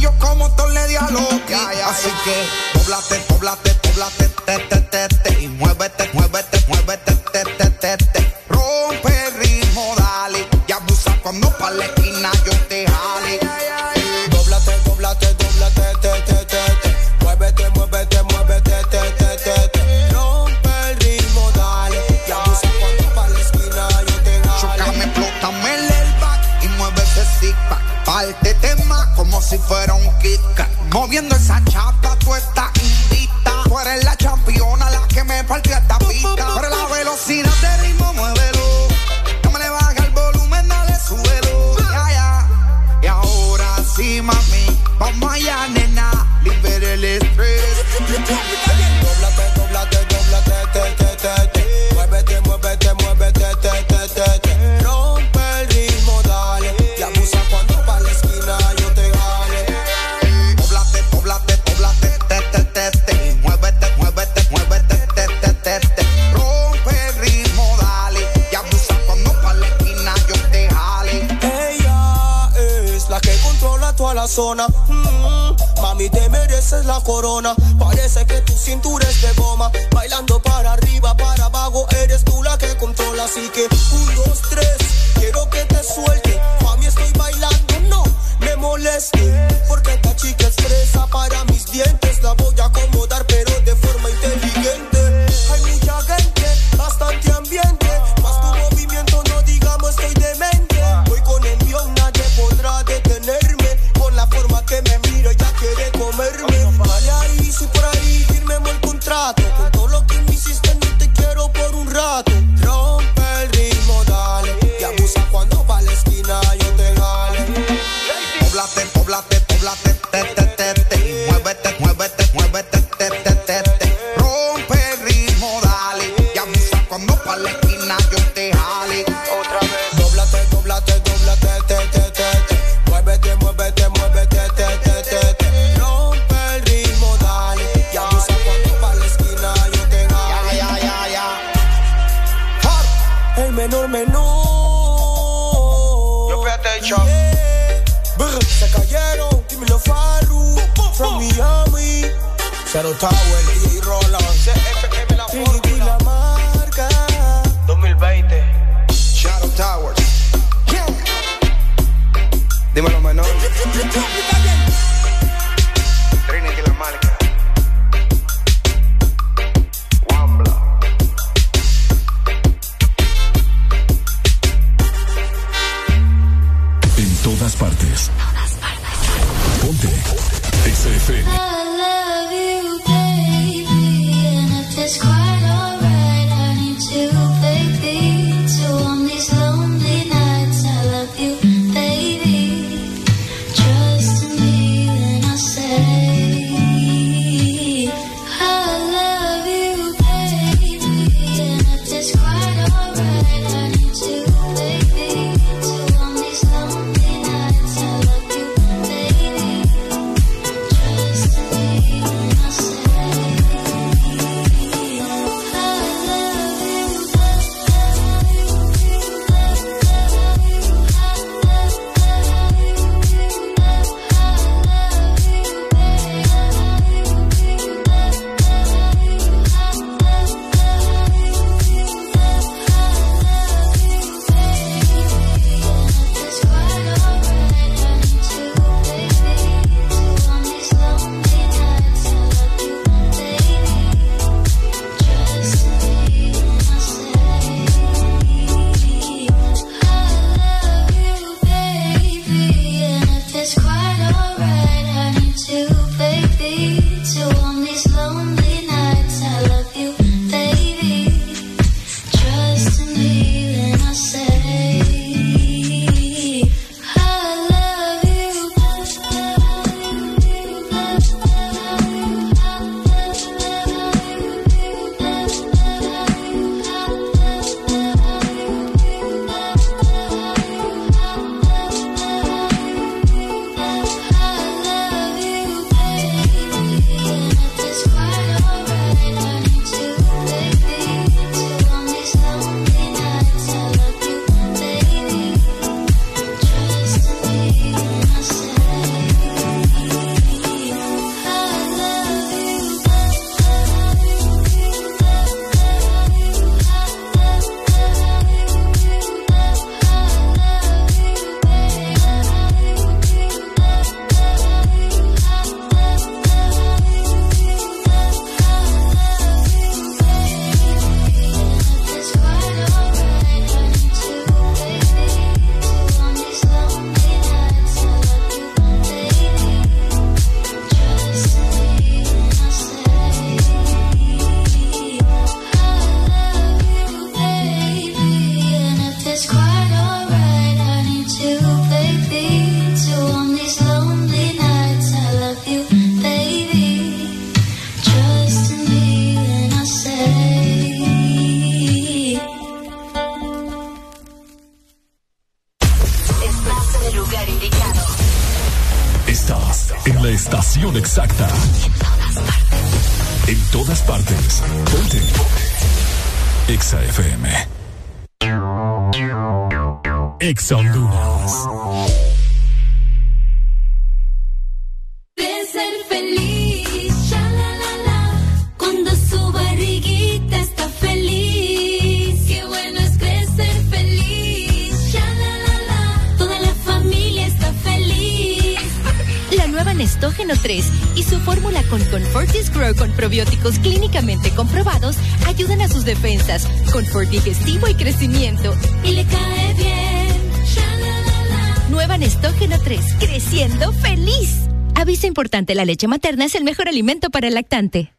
la 405.61 405.65
leche 405.65 405.87
materna 405.87 406.25
es 406.25 406.33
el 406.33 406.43
mejor 406.43 406.67
alimento 406.67 407.11
para 407.11 407.27
el 407.27 407.35
lactante. 407.35 407.93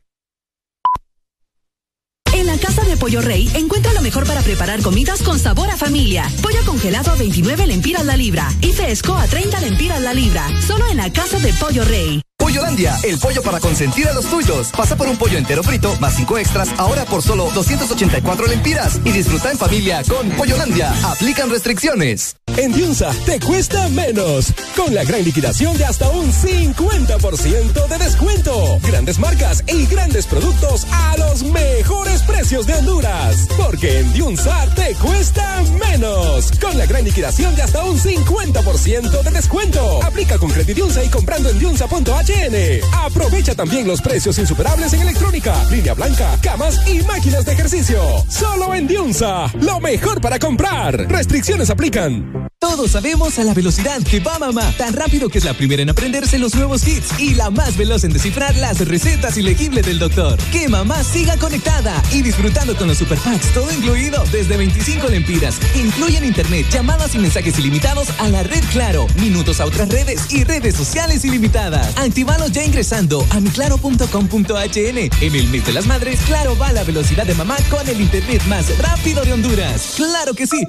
En 2.34 2.48
la 2.48 2.58
Casa 2.58 2.82
de 2.82 2.96
Pollo 2.96 3.20
Rey 3.20 3.48
encuentra 3.54 3.92
lo 3.92 4.02
mejor 4.02 4.26
para 4.26 4.40
preparar 4.40 4.82
comidas 4.82 5.22
con 5.22 5.38
sabor 5.38 5.70
a 5.70 5.76
familia. 5.76 6.28
Pollo 6.42 6.58
congelado 6.66 7.12
a 7.12 7.14
29 7.14 7.68
lempiras 7.68 8.04
la 8.04 8.16
libra 8.16 8.48
y 8.62 8.72
fresco 8.72 9.14
a 9.14 9.28
30 9.28 9.60
lempiras 9.60 10.00
la 10.00 10.12
libra. 10.12 10.48
Solo 10.66 10.88
en 10.88 10.96
la 10.96 11.12
Casa 11.12 11.38
de 11.38 11.52
Pollo 11.52 11.84
Rey. 11.84 12.20
Pollolandia, 12.36 12.96
el 13.04 13.18
pollo 13.18 13.40
para 13.40 13.60
consentir 13.60 14.08
a 14.08 14.12
los 14.14 14.26
tuyos. 14.26 14.72
Pasa 14.76 14.96
por 14.96 15.06
un 15.06 15.16
pollo 15.16 15.38
entero 15.38 15.62
frito 15.62 15.96
más 16.00 16.16
cinco 16.16 16.38
extras, 16.38 16.68
ahora 16.76 17.04
por 17.04 17.22
solo 17.22 17.48
284 17.54 18.46
lempiras. 18.48 19.00
Y 19.04 19.12
disfruta 19.12 19.52
en 19.52 19.58
familia 19.58 20.02
con 20.08 20.28
Pollolandia. 20.30 20.92
Aplican 21.04 21.50
restricciones. 21.50 22.34
En 22.56 22.72
Diunsa 22.72 23.12
te 23.24 23.38
cuesta 23.38 23.88
menos. 23.90 24.51
Con 24.76 24.94
la 24.94 25.04
gran 25.04 25.22
liquidación 25.22 25.76
de 25.76 25.84
hasta 25.84 26.08
un 26.08 26.32
50% 26.32 27.88
de 27.88 27.98
descuento. 27.98 28.78
Grandes 28.82 29.18
marcas 29.18 29.62
y 29.66 29.86
grandes 29.86 30.26
productos 30.26 30.86
a 30.90 31.16
los 31.18 31.42
mejores 31.44 32.22
precios 32.22 32.66
de 32.66 32.74
Honduras. 32.74 33.48
Porque 33.56 34.00
en 34.00 34.12
Diunsa 34.12 34.66
te 34.74 34.94
cuesta 34.94 35.62
menos. 35.90 36.50
Con 36.60 36.76
la 36.78 36.86
gran 36.86 37.04
liquidación 37.04 37.54
de 37.54 37.62
hasta 37.62 37.84
un 37.84 37.98
50% 37.98 39.22
de 39.22 39.30
descuento. 39.30 40.02
Aplica 40.02 40.38
con 40.38 40.50
Credidiunsa 40.50 41.04
y 41.04 41.08
comprando 41.08 41.50
en 41.50 41.58
diunsa.hn. 41.58 42.80
Aprovecha 42.94 43.54
también 43.54 43.86
los 43.86 44.00
precios 44.00 44.38
insuperables 44.38 44.92
en 44.94 45.02
electrónica, 45.02 45.54
línea 45.70 45.94
blanca, 45.94 46.38
camas 46.42 46.80
y 46.88 47.02
máquinas 47.02 47.44
de 47.44 47.52
ejercicio. 47.52 48.00
Solo 48.28 48.74
en 48.74 48.88
Diunsa. 48.88 49.52
Lo 49.60 49.80
mejor 49.80 50.20
para 50.20 50.38
comprar. 50.38 51.08
Restricciones 51.08 51.68
aplican. 51.68 52.41
Todos 52.74 52.92
sabemos 52.92 53.38
a 53.38 53.44
la 53.44 53.52
velocidad 53.52 54.02
que 54.02 54.18
va 54.18 54.38
mamá. 54.38 54.72
Tan 54.78 54.94
rápido 54.94 55.28
que 55.28 55.36
es 55.36 55.44
la 55.44 55.52
primera 55.52 55.82
en 55.82 55.90
aprenderse 55.90 56.38
los 56.38 56.54
nuevos 56.54 56.88
hits 56.88 57.20
y 57.20 57.34
la 57.34 57.50
más 57.50 57.76
veloz 57.76 58.02
en 58.04 58.14
descifrar 58.14 58.56
las 58.56 58.80
recetas 58.88 59.36
ilegibles 59.36 59.84
del 59.84 59.98
doctor. 59.98 60.38
Que 60.50 60.70
mamá 60.70 61.04
siga 61.04 61.36
conectada 61.36 62.02
y 62.12 62.22
disfrutando 62.22 62.74
con 62.74 62.88
los 62.88 62.96
super 62.96 63.18
packs, 63.18 63.52
todo 63.52 63.70
incluido 63.70 64.24
desde 64.32 64.56
25 64.56 65.06
lempiras. 65.08 65.58
Incluyen 65.74 66.24
internet, 66.24 66.64
llamadas 66.70 67.14
y 67.14 67.18
mensajes 67.18 67.58
ilimitados 67.58 68.08
a 68.18 68.28
la 68.30 68.42
red 68.42 68.64
Claro, 68.72 69.06
minutos 69.20 69.60
a 69.60 69.66
otras 69.66 69.90
redes 69.90 70.32
y 70.32 70.44
redes 70.44 70.74
sociales 70.74 71.26
ilimitadas. 71.26 71.94
Actívalos 71.98 72.52
ya 72.52 72.64
ingresando 72.64 73.26
a 73.32 73.40
miclaro.com.hn. 73.40 74.98
En 75.20 75.34
el 75.34 75.48
mes 75.48 75.66
de 75.66 75.72
las 75.74 75.84
madres, 75.84 76.20
Claro 76.24 76.56
va 76.56 76.68
a 76.68 76.72
la 76.72 76.84
velocidad 76.84 77.26
de 77.26 77.34
mamá 77.34 77.58
con 77.68 77.86
el 77.86 78.00
internet 78.00 78.42
más 78.46 78.78
rápido 78.78 79.22
de 79.24 79.34
Honduras. 79.34 79.92
¡Claro 79.96 80.32
que 80.32 80.46
sí! 80.46 80.66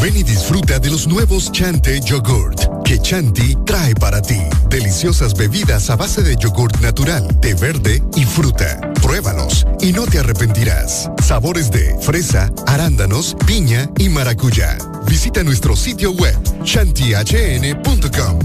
Ven 0.00 0.16
y 0.16 0.22
disfruta 0.22 0.78
de 0.78 0.90
los 0.90 1.06
nuevos 1.06 1.52
Chante 1.52 2.00
Yogurt 2.00 2.70
que 2.90 2.98
Chanti 2.98 3.56
trae 3.64 3.94
para 3.94 4.20
ti. 4.20 4.40
Deliciosas 4.68 5.34
bebidas 5.34 5.90
a 5.90 5.96
base 5.96 6.22
de 6.22 6.34
yogurt 6.34 6.80
natural, 6.80 7.24
de 7.40 7.54
verde 7.54 8.02
y 8.16 8.24
fruta. 8.24 8.80
Pruébalos 9.00 9.64
y 9.80 9.92
no 9.92 10.06
te 10.06 10.18
arrepentirás. 10.18 11.08
Sabores 11.24 11.70
de 11.70 11.96
fresa, 12.00 12.50
arándanos, 12.66 13.36
piña 13.46 13.88
y 13.96 14.08
maracuyá. 14.08 14.76
Visita 15.06 15.44
nuestro 15.44 15.76
sitio 15.76 16.10
web 16.10 16.36
chantihn.com. 16.64 18.38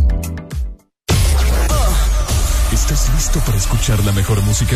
¿Estás 2.71 3.09
listo 3.15 3.39
para 3.39 3.57
escuchar 3.57 4.03
la 4.03 4.11
mejor 4.11 4.43
música? 4.43 4.75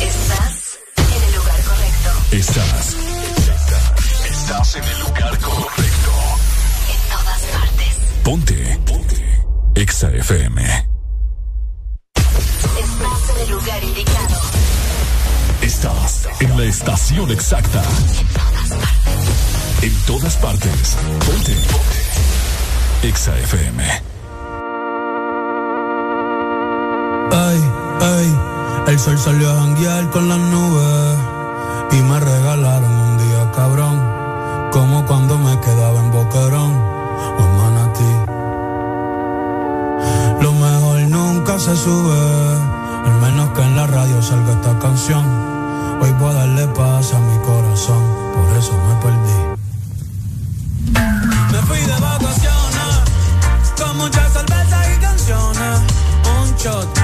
Estás 0.00 0.78
en 0.96 1.22
el 1.22 1.34
lugar 1.36 1.62
correcto. 1.62 2.10
Estás. 2.32 2.93
Estás 4.44 4.76
en 4.76 4.84
el 4.84 5.00
lugar 5.00 5.38
correcto. 5.38 6.12
En 6.92 7.00
todas 7.10 7.42
partes. 7.44 7.96
Ponte. 8.22 8.78
Ponte. 8.84 9.44
Exa 9.74 10.10
FM. 10.10 10.62
Estás 12.14 13.30
en 13.30 13.40
el 13.40 13.50
lugar 13.50 13.84
indicado. 13.84 14.40
Estás 15.62 16.28
en 16.40 16.58
la 16.58 16.64
estación 16.64 17.30
exacta. 17.30 17.82
En 19.80 19.94
todas 20.06 20.36
partes. 20.36 20.98
Ponte. 21.24 21.54
Ponte. 21.54 23.08
Exa 23.08 23.38
FM. 23.38 23.82
Ay, 27.32 27.64
ay, 28.02 28.38
el 28.88 28.98
sol 28.98 29.18
salió 29.18 29.50
a 29.50 29.54
janguear 29.54 30.10
con 30.10 30.28
las 30.28 30.38
nubes 30.38 31.34
y 31.94 32.02
me 32.02 32.18
regalaron 32.18 32.92
un 32.92 33.18
día 33.18 33.52
cabrón, 33.54 33.83
se 41.64 41.74
sube, 41.74 42.58
al 43.06 43.20
menos 43.22 43.48
que 43.54 43.62
en 43.62 43.74
la 43.74 43.86
radio 43.86 44.20
salga 44.20 44.52
esta 44.52 44.78
canción. 44.80 45.24
Hoy 45.98 46.12
voy 46.20 46.30
a 46.30 46.34
darle 46.34 46.66
paz 46.68 47.14
a 47.14 47.18
mi 47.20 47.38
corazón, 47.38 48.02
por 48.34 48.58
eso 48.58 48.72
me 48.86 48.94
perdí. 48.96 49.38
Me 51.52 51.58
fui 51.62 51.78
de 51.78 52.00
vacaciones, 52.00 52.92
con 53.78 53.96
muchas 53.96 54.30
cervezas 54.34 54.86
y 54.94 55.00
canciones. 55.00 55.80
Un 56.38 56.54
shot 56.56 57.03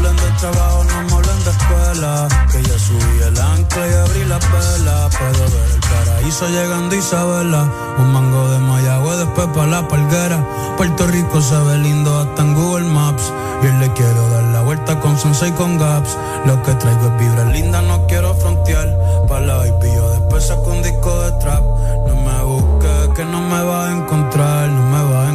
hablen 0.00 0.16
de 0.16 0.30
trabajo, 0.38 0.84
no 0.84 1.02
me 1.02 1.12
hablen 1.12 1.44
de 1.44 1.50
escuela. 1.50 2.28
Que 2.50 2.62
ya 2.62 2.78
subí 2.78 3.22
el 3.26 3.38
ancla 3.38 3.88
y 3.88 3.94
abrí 3.94 4.24
la 4.24 4.38
pela. 4.38 5.08
Puedo 5.10 5.44
ver 5.50 5.70
el 5.74 5.80
paraíso 5.80 6.48
llegando 6.48 6.94
Isabela. 6.94 7.68
Un 7.98 8.12
mango 8.12 8.48
de 8.50 8.58
Mayagüe 8.58 9.16
después 9.16 9.46
para 9.48 9.66
la 9.66 9.88
palguera. 9.88 10.44
Puerto 10.76 11.06
Rico 11.06 11.40
se 11.40 11.56
ve 11.56 11.78
lindo 11.78 12.18
hasta 12.18 12.42
en 12.42 12.54
Google 12.54 12.88
Maps. 12.88 13.32
Yo 13.62 13.72
le 13.78 13.92
quiero 13.92 14.28
dar 14.30 14.44
la 14.44 14.62
vuelta 14.62 14.98
con 15.00 15.18
Sensei 15.18 15.52
con 15.52 15.78
Gaps. 15.78 16.16
Lo 16.46 16.62
que 16.62 16.72
traigo 16.74 17.06
es 17.08 17.18
vibra 17.18 17.44
linda, 17.44 17.82
no 17.82 18.06
quiero 18.06 18.34
frontear. 18.34 18.88
Para 19.28 19.46
la 19.46 19.68
y 19.68 19.72
pillo 19.80 20.10
después 20.10 20.46
saco 20.46 20.70
un 20.70 20.82
disco 20.82 21.20
de 21.20 21.32
trap. 21.32 21.62
No 22.06 22.14
me 22.14 22.42
busques 22.44 23.08
que 23.14 23.24
no 23.24 23.40
me 23.42 23.62
va 23.62 23.88
a 23.88 23.96
encontrar, 23.96 24.68
no 24.68 24.82
me 24.82 25.12
va 25.12 25.20
a 25.20 25.24
encontrar 25.24 25.29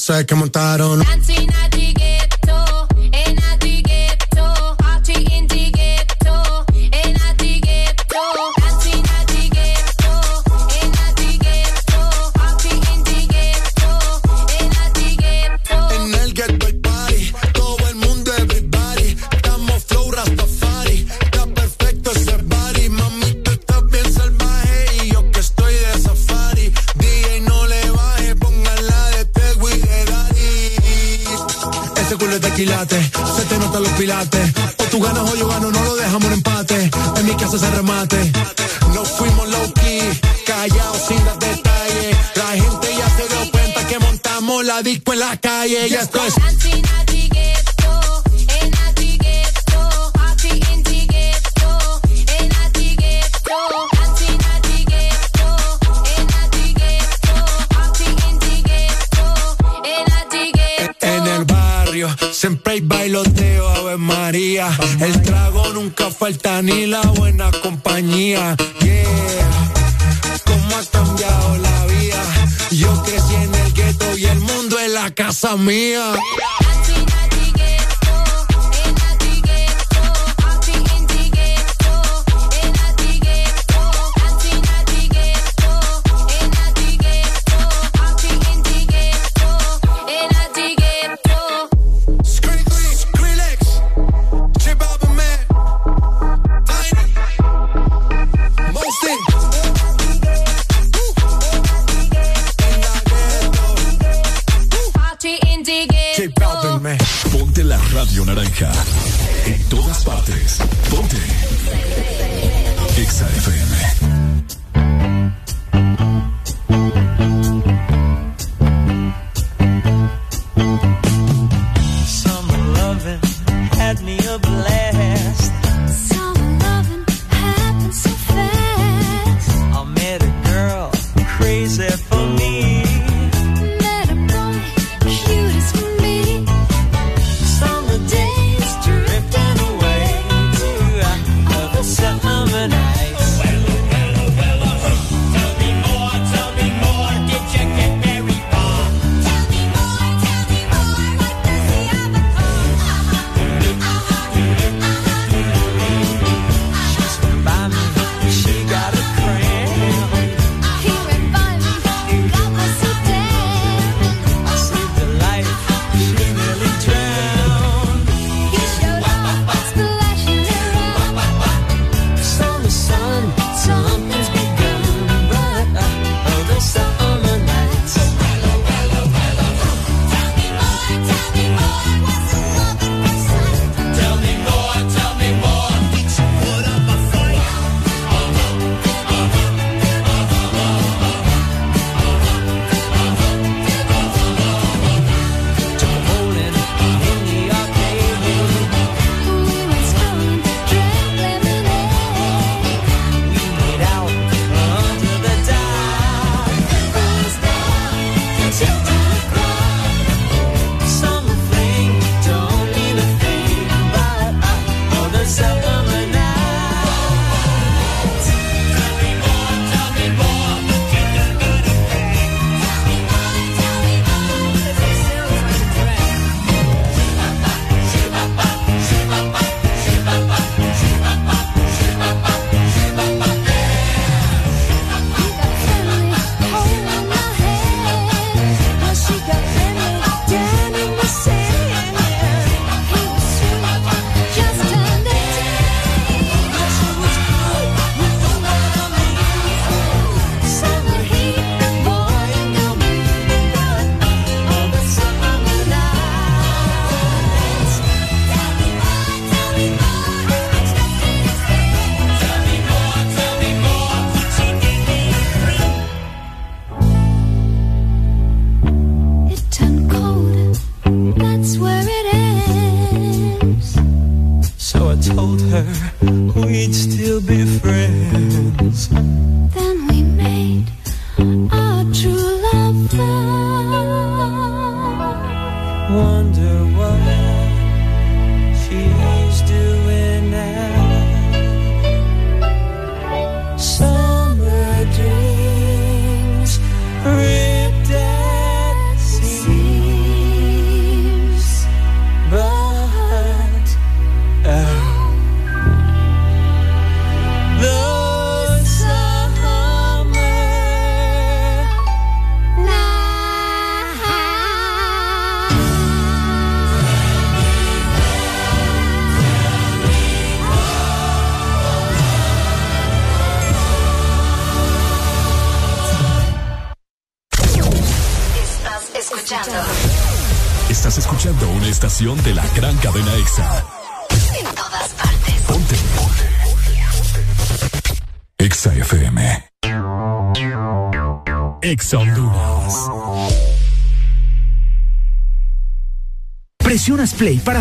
second. 0.00 0.39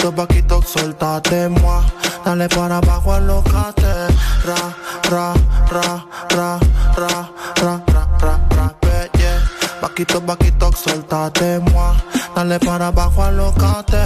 Paquito, 0.00 0.16
paquito, 0.16 0.62
soltate, 0.62 1.48
moi. 1.50 1.84
Dale 2.24 2.48
para 2.48 2.78
abajo, 2.78 3.12
alocate. 3.12 4.08
Ra, 4.46 4.56
ra, 5.10 5.34
ra, 5.70 6.06
ra, 6.30 6.58
ra, 6.96 7.30
ra, 7.60 7.82
ra, 8.18 8.40
ra, 8.48 8.74
eh, 8.80 9.10
yeah. 9.18 9.78
Paquito, 9.82 10.22
paquito, 10.22 10.70
soltate, 10.72 11.58
moi. 11.58 11.94
Dale 12.34 12.58
para 12.60 12.86
abajo, 12.86 13.22
alocate. 13.22 13.98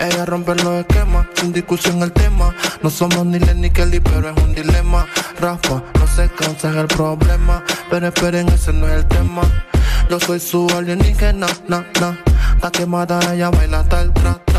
Ella 0.00 0.24
rompe 0.24 0.54
los 0.54 0.80
esquemas, 0.80 1.26
sin 1.34 1.52
discusión 1.52 2.02
el 2.02 2.12
tema. 2.12 2.54
No 2.82 2.88
somos 2.88 3.26
ni 3.26 3.38
Len 3.38 3.60
ni 3.60 3.68
Kelly, 3.68 4.00
pero 4.00 4.30
es 4.30 4.42
un 4.42 4.54
dilema. 4.54 5.04
Rafa, 5.38 5.82
no 6.00 6.06
se 6.06 6.26
cansa 6.30 6.70
es 6.70 6.76
el 6.76 6.86
problema. 6.86 7.62
Pero 7.90 8.08
esperen, 8.08 8.48
ese 8.48 8.72
no 8.72 8.88
es 8.88 8.94
el 8.94 9.06
tema. 9.08 9.42
Yo 10.08 10.18
soy 10.20 10.40
su 10.40 10.66
alienígena, 10.74 11.48
na, 11.68 11.84
na. 12.00 12.18
Está 12.54 12.70
quemada, 12.70 13.20
ella 13.34 13.50
baila 13.50 13.80
hasta 13.80 14.00
el 14.00 14.12
tra, 14.14 14.40
tra. 14.46 14.53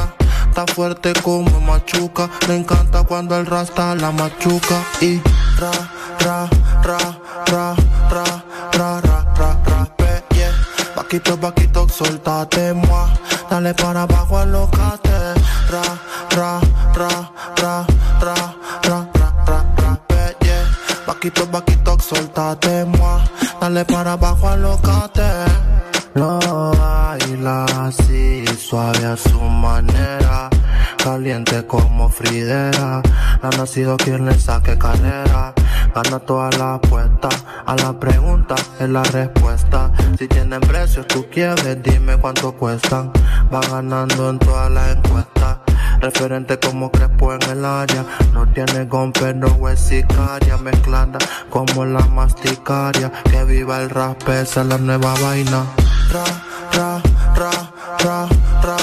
Está 0.57 0.73
fuerte 0.73 1.11
como 1.21 1.59
machuca. 1.59 2.29
Le 2.47 2.55
encanta 2.55 3.03
cuando 3.03 3.35
el 3.35 3.45
rasta 3.45 3.93
la 3.93 4.09
machuca. 4.13 4.85
Y 5.01 5.19
ra, 5.59 5.69
ra, 6.19 6.49
ra, 6.81 6.97
ra, 7.47 7.75
ra, 8.09 8.23
ra, 8.71 9.01
ra, 9.01 9.25
ra, 9.35 9.59
ra, 9.65 10.23
yeah. 10.33 10.53
Paquito, 10.95 11.37
paquito, 11.37 11.89
soltate, 11.89 12.73
moi. 12.73 13.09
Dale 13.49 13.73
para 13.73 14.03
abajo, 14.03 14.37
alocate. 14.37 15.11
Ra, 15.69 15.83
ra, 16.29 16.61
ra, 16.95 17.31
ra, 17.57 17.85
ra, 18.21 18.47
ra, 18.81 19.07
ra, 19.13 19.35
ra, 19.45 19.65
ra, 19.75 20.33
yeah. 20.39 20.69
Paquito, 21.05 21.45
paquito, 21.51 21.97
soltate, 21.99 22.85
moi. 22.85 23.19
Dale 23.59 23.83
para 23.83 24.13
abajo, 24.13 24.47
alocate. 24.47 25.74
Lo 26.15 26.39
baila 26.39 27.65
así, 27.65 28.45
suave 28.57 29.05
a 29.05 29.17
su 29.17 29.37
manera. 29.37 30.49
Caliente 31.03 31.67
como 31.67 32.07
Fridera. 32.07 33.01
No 33.43 33.49
ha 33.49 33.57
nacido 33.57 33.97
quien 33.97 34.25
le 34.25 34.39
saque 34.39 34.77
carrera. 34.77 35.53
Gana 35.93 36.19
todas 36.19 36.57
las 36.57 36.77
apuestas. 36.77 37.43
A 37.65 37.75
la 37.75 37.99
pregunta 37.99 38.55
es 38.79 38.87
la 38.87 39.03
respuesta. 39.03 39.91
Si 40.17 40.25
tienen 40.29 40.61
precios, 40.61 41.05
tú 41.05 41.25
quieres, 41.29 41.83
dime 41.83 42.15
cuánto 42.15 42.53
cuestan. 42.53 43.11
Va 43.53 43.59
ganando 43.69 44.29
en 44.29 44.39
todas 44.39 44.71
las 44.71 44.95
encuestas. 44.95 45.57
Referente 45.99 46.57
como 46.59 46.91
Crespo 46.91 47.33
en 47.33 47.41
el 47.49 47.65
área. 47.65 48.05
No 48.31 48.47
tiene 48.47 48.85
gon, 48.85 49.11
pero 49.11 49.67
es 49.67 49.81
sicaria. 49.81 50.55
Mezclada 50.59 51.17
como 51.49 51.83
la 51.83 52.05
masticaria. 52.07 53.11
Que 53.25 53.43
viva 53.43 53.81
el 53.81 53.89
rap, 53.89 54.29
esa 54.29 54.61
es 54.61 54.67
la 54.67 54.77
nueva 54.77 55.13
vaina. 55.21 55.65
Ra, 56.15 56.23
ra, 56.71 57.01
ra, 57.35 57.51
ra, 57.99 58.29
ra, 58.63 58.77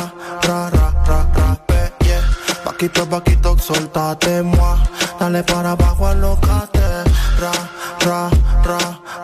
ra, 0.45 0.69
ra, 1.09 1.19
ra, 1.33 1.59
yeah. 2.05 2.21
Paquito, 2.63 3.07
paquito, 3.07 3.57
soltate, 3.57 4.43
moi. 4.43 4.77
Dale 5.19 5.43
para 5.43 5.71
abajo, 5.71 6.09
alocate. 6.09 7.05
Ra, 7.41 7.53
ra, 8.05 8.29
ra, 8.69 8.79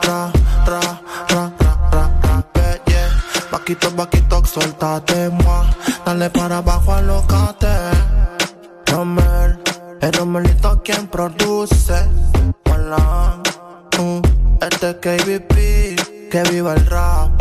ra, 0.06 0.32
ra, 0.64 0.82
ra, 1.28 1.52
ra, 1.60 1.70
ra, 1.92 2.44
ra, 2.54 2.80
yeah. 2.86 3.10
Paquito, 3.50 3.90
paquito, 3.90 4.42
soltate, 4.46 5.28
moi. 5.28 5.66
Dale 6.06 6.30
para 6.30 6.58
abajo, 6.64 6.94
alocate. 6.94 7.92
Romel, 8.86 9.58
el 10.00 10.12
Romelito 10.14 10.80
quien 10.82 11.08
produce. 11.08 12.08
Hola, 12.72 13.36
mm, 13.98 14.20
este 14.64 14.90
es 14.92 14.96
KBP, 14.96 16.30
que 16.30 16.42
viva 16.50 16.72
el 16.72 16.86
rap. 16.86 17.38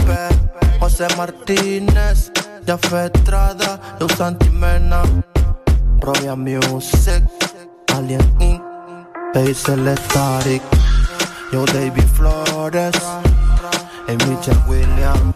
José 0.79 1.07
Martínez, 1.17 2.31
Jaffe 2.65 3.05
Estrada, 3.05 3.79
Luz 3.99 4.11
Santimena, 4.17 5.03
Robia 5.99 6.35
Music, 6.35 7.23
Alien 7.95 8.21
Inc., 8.39 8.61
Static, 9.55 10.61
Yo 11.51 11.65
David 11.65 12.07
Flores, 12.15 12.95
y 14.07 14.11
Michelle 14.25 14.57
Williams. 14.67 15.35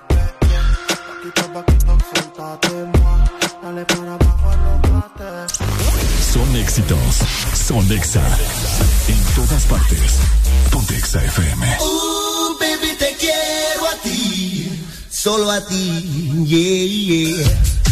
Son 6.34 6.56
éxitos. 6.56 6.98
Son 7.54 7.92
Exa. 7.92 8.22
En 9.08 9.36
todas 9.36 9.66
partes. 9.66 10.20
Ponte 10.72 10.96
FM. 10.96 12.21
Solo 15.22 15.52
a 15.52 15.62
ti, 15.62 16.02
yeah, 16.48 17.38
yeah. 17.38 17.91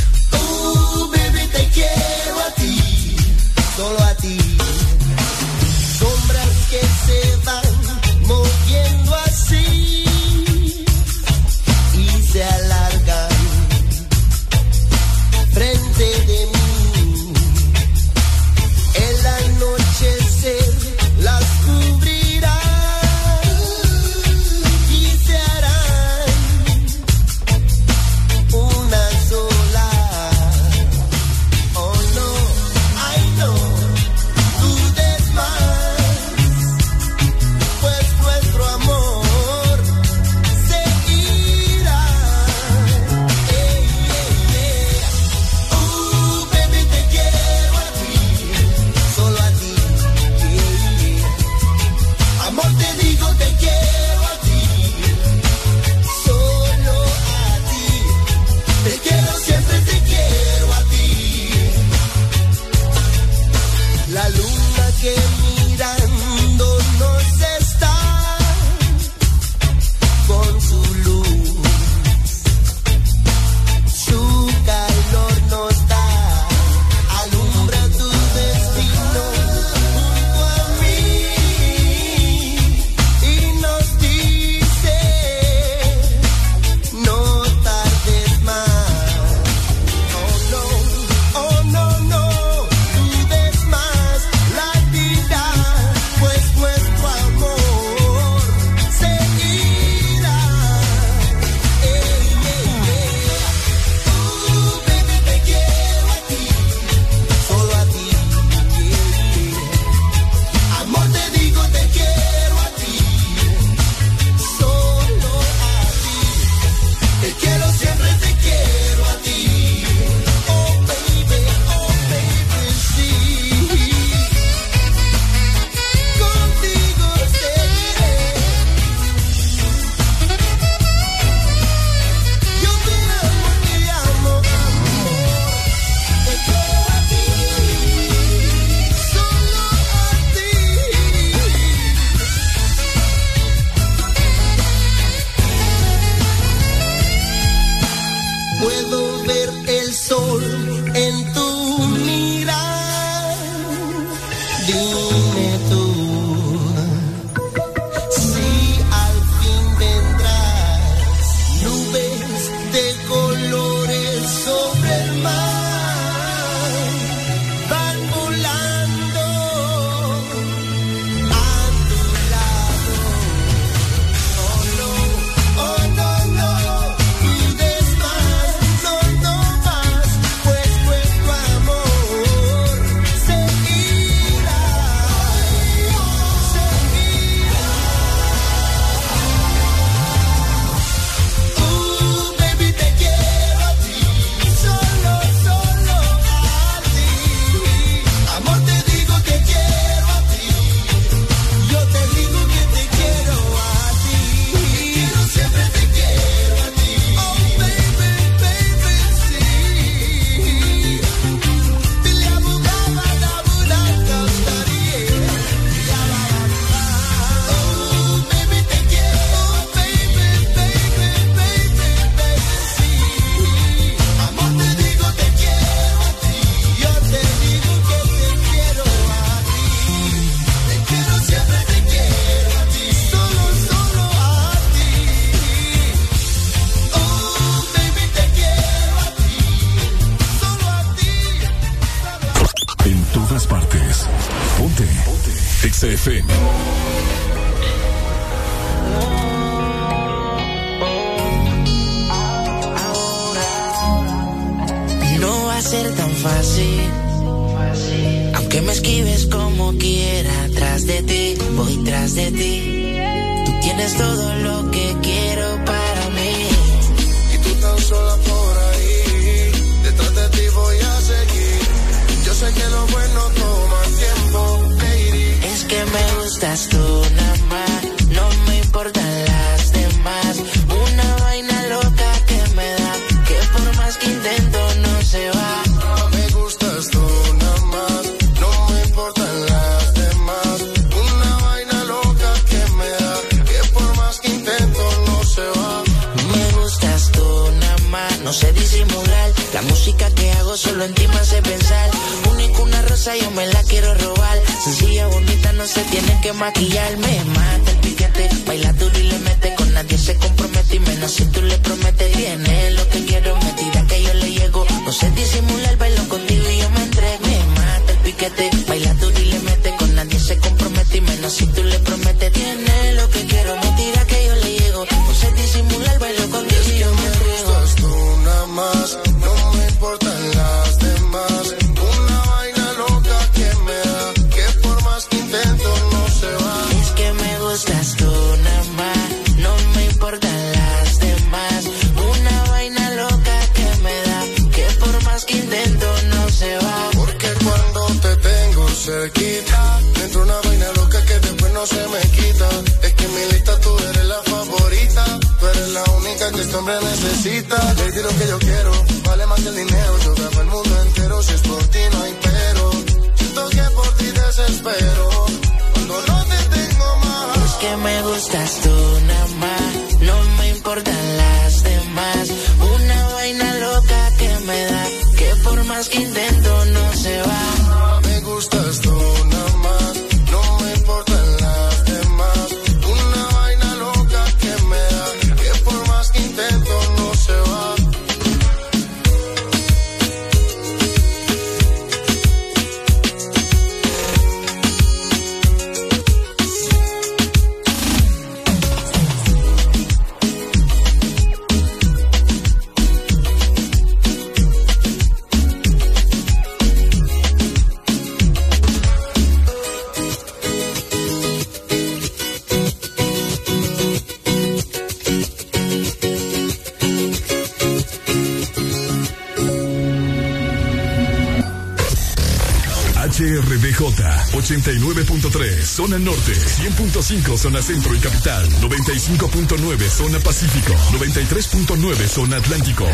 95.5 427.09 427.37
zona 427.39 427.61
centro 427.63 427.95
y 427.95 427.99
capital, 427.99 428.47
95.9 428.61 429.89
zona 429.89 430.19
pacífico, 430.19 430.73
93.9 430.91 432.07
zona 432.07 432.37
atlántico. 432.37 432.85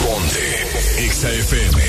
Ponte 0.00 1.08
XAFM. 1.08 1.82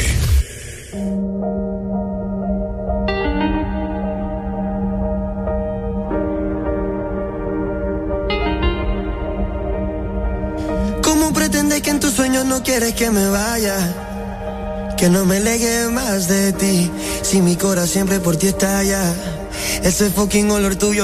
¿Cómo 11.02 11.34
pretendes 11.34 11.82
que 11.82 11.90
en 11.90 12.00
tus 12.00 12.14
sueños 12.14 12.46
no 12.46 12.62
quieres 12.62 12.94
que 12.94 13.10
me 13.10 13.28
vaya. 13.30 14.94
Que 14.98 15.10
no 15.10 15.26
me 15.26 15.40
legue 15.40 15.88
más 15.88 16.28
de 16.28 16.54
ti. 16.54 16.92
Si 17.24 17.42
mi 17.42 17.56
corazón 17.56 17.90
siempre 17.90 18.20
por 18.20 18.38
ti 18.38 18.50
estalla. 18.50 19.02
Ese 19.84 20.10
fucking 20.10 20.52
olor 20.52 20.76
tuyo. 20.76 21.02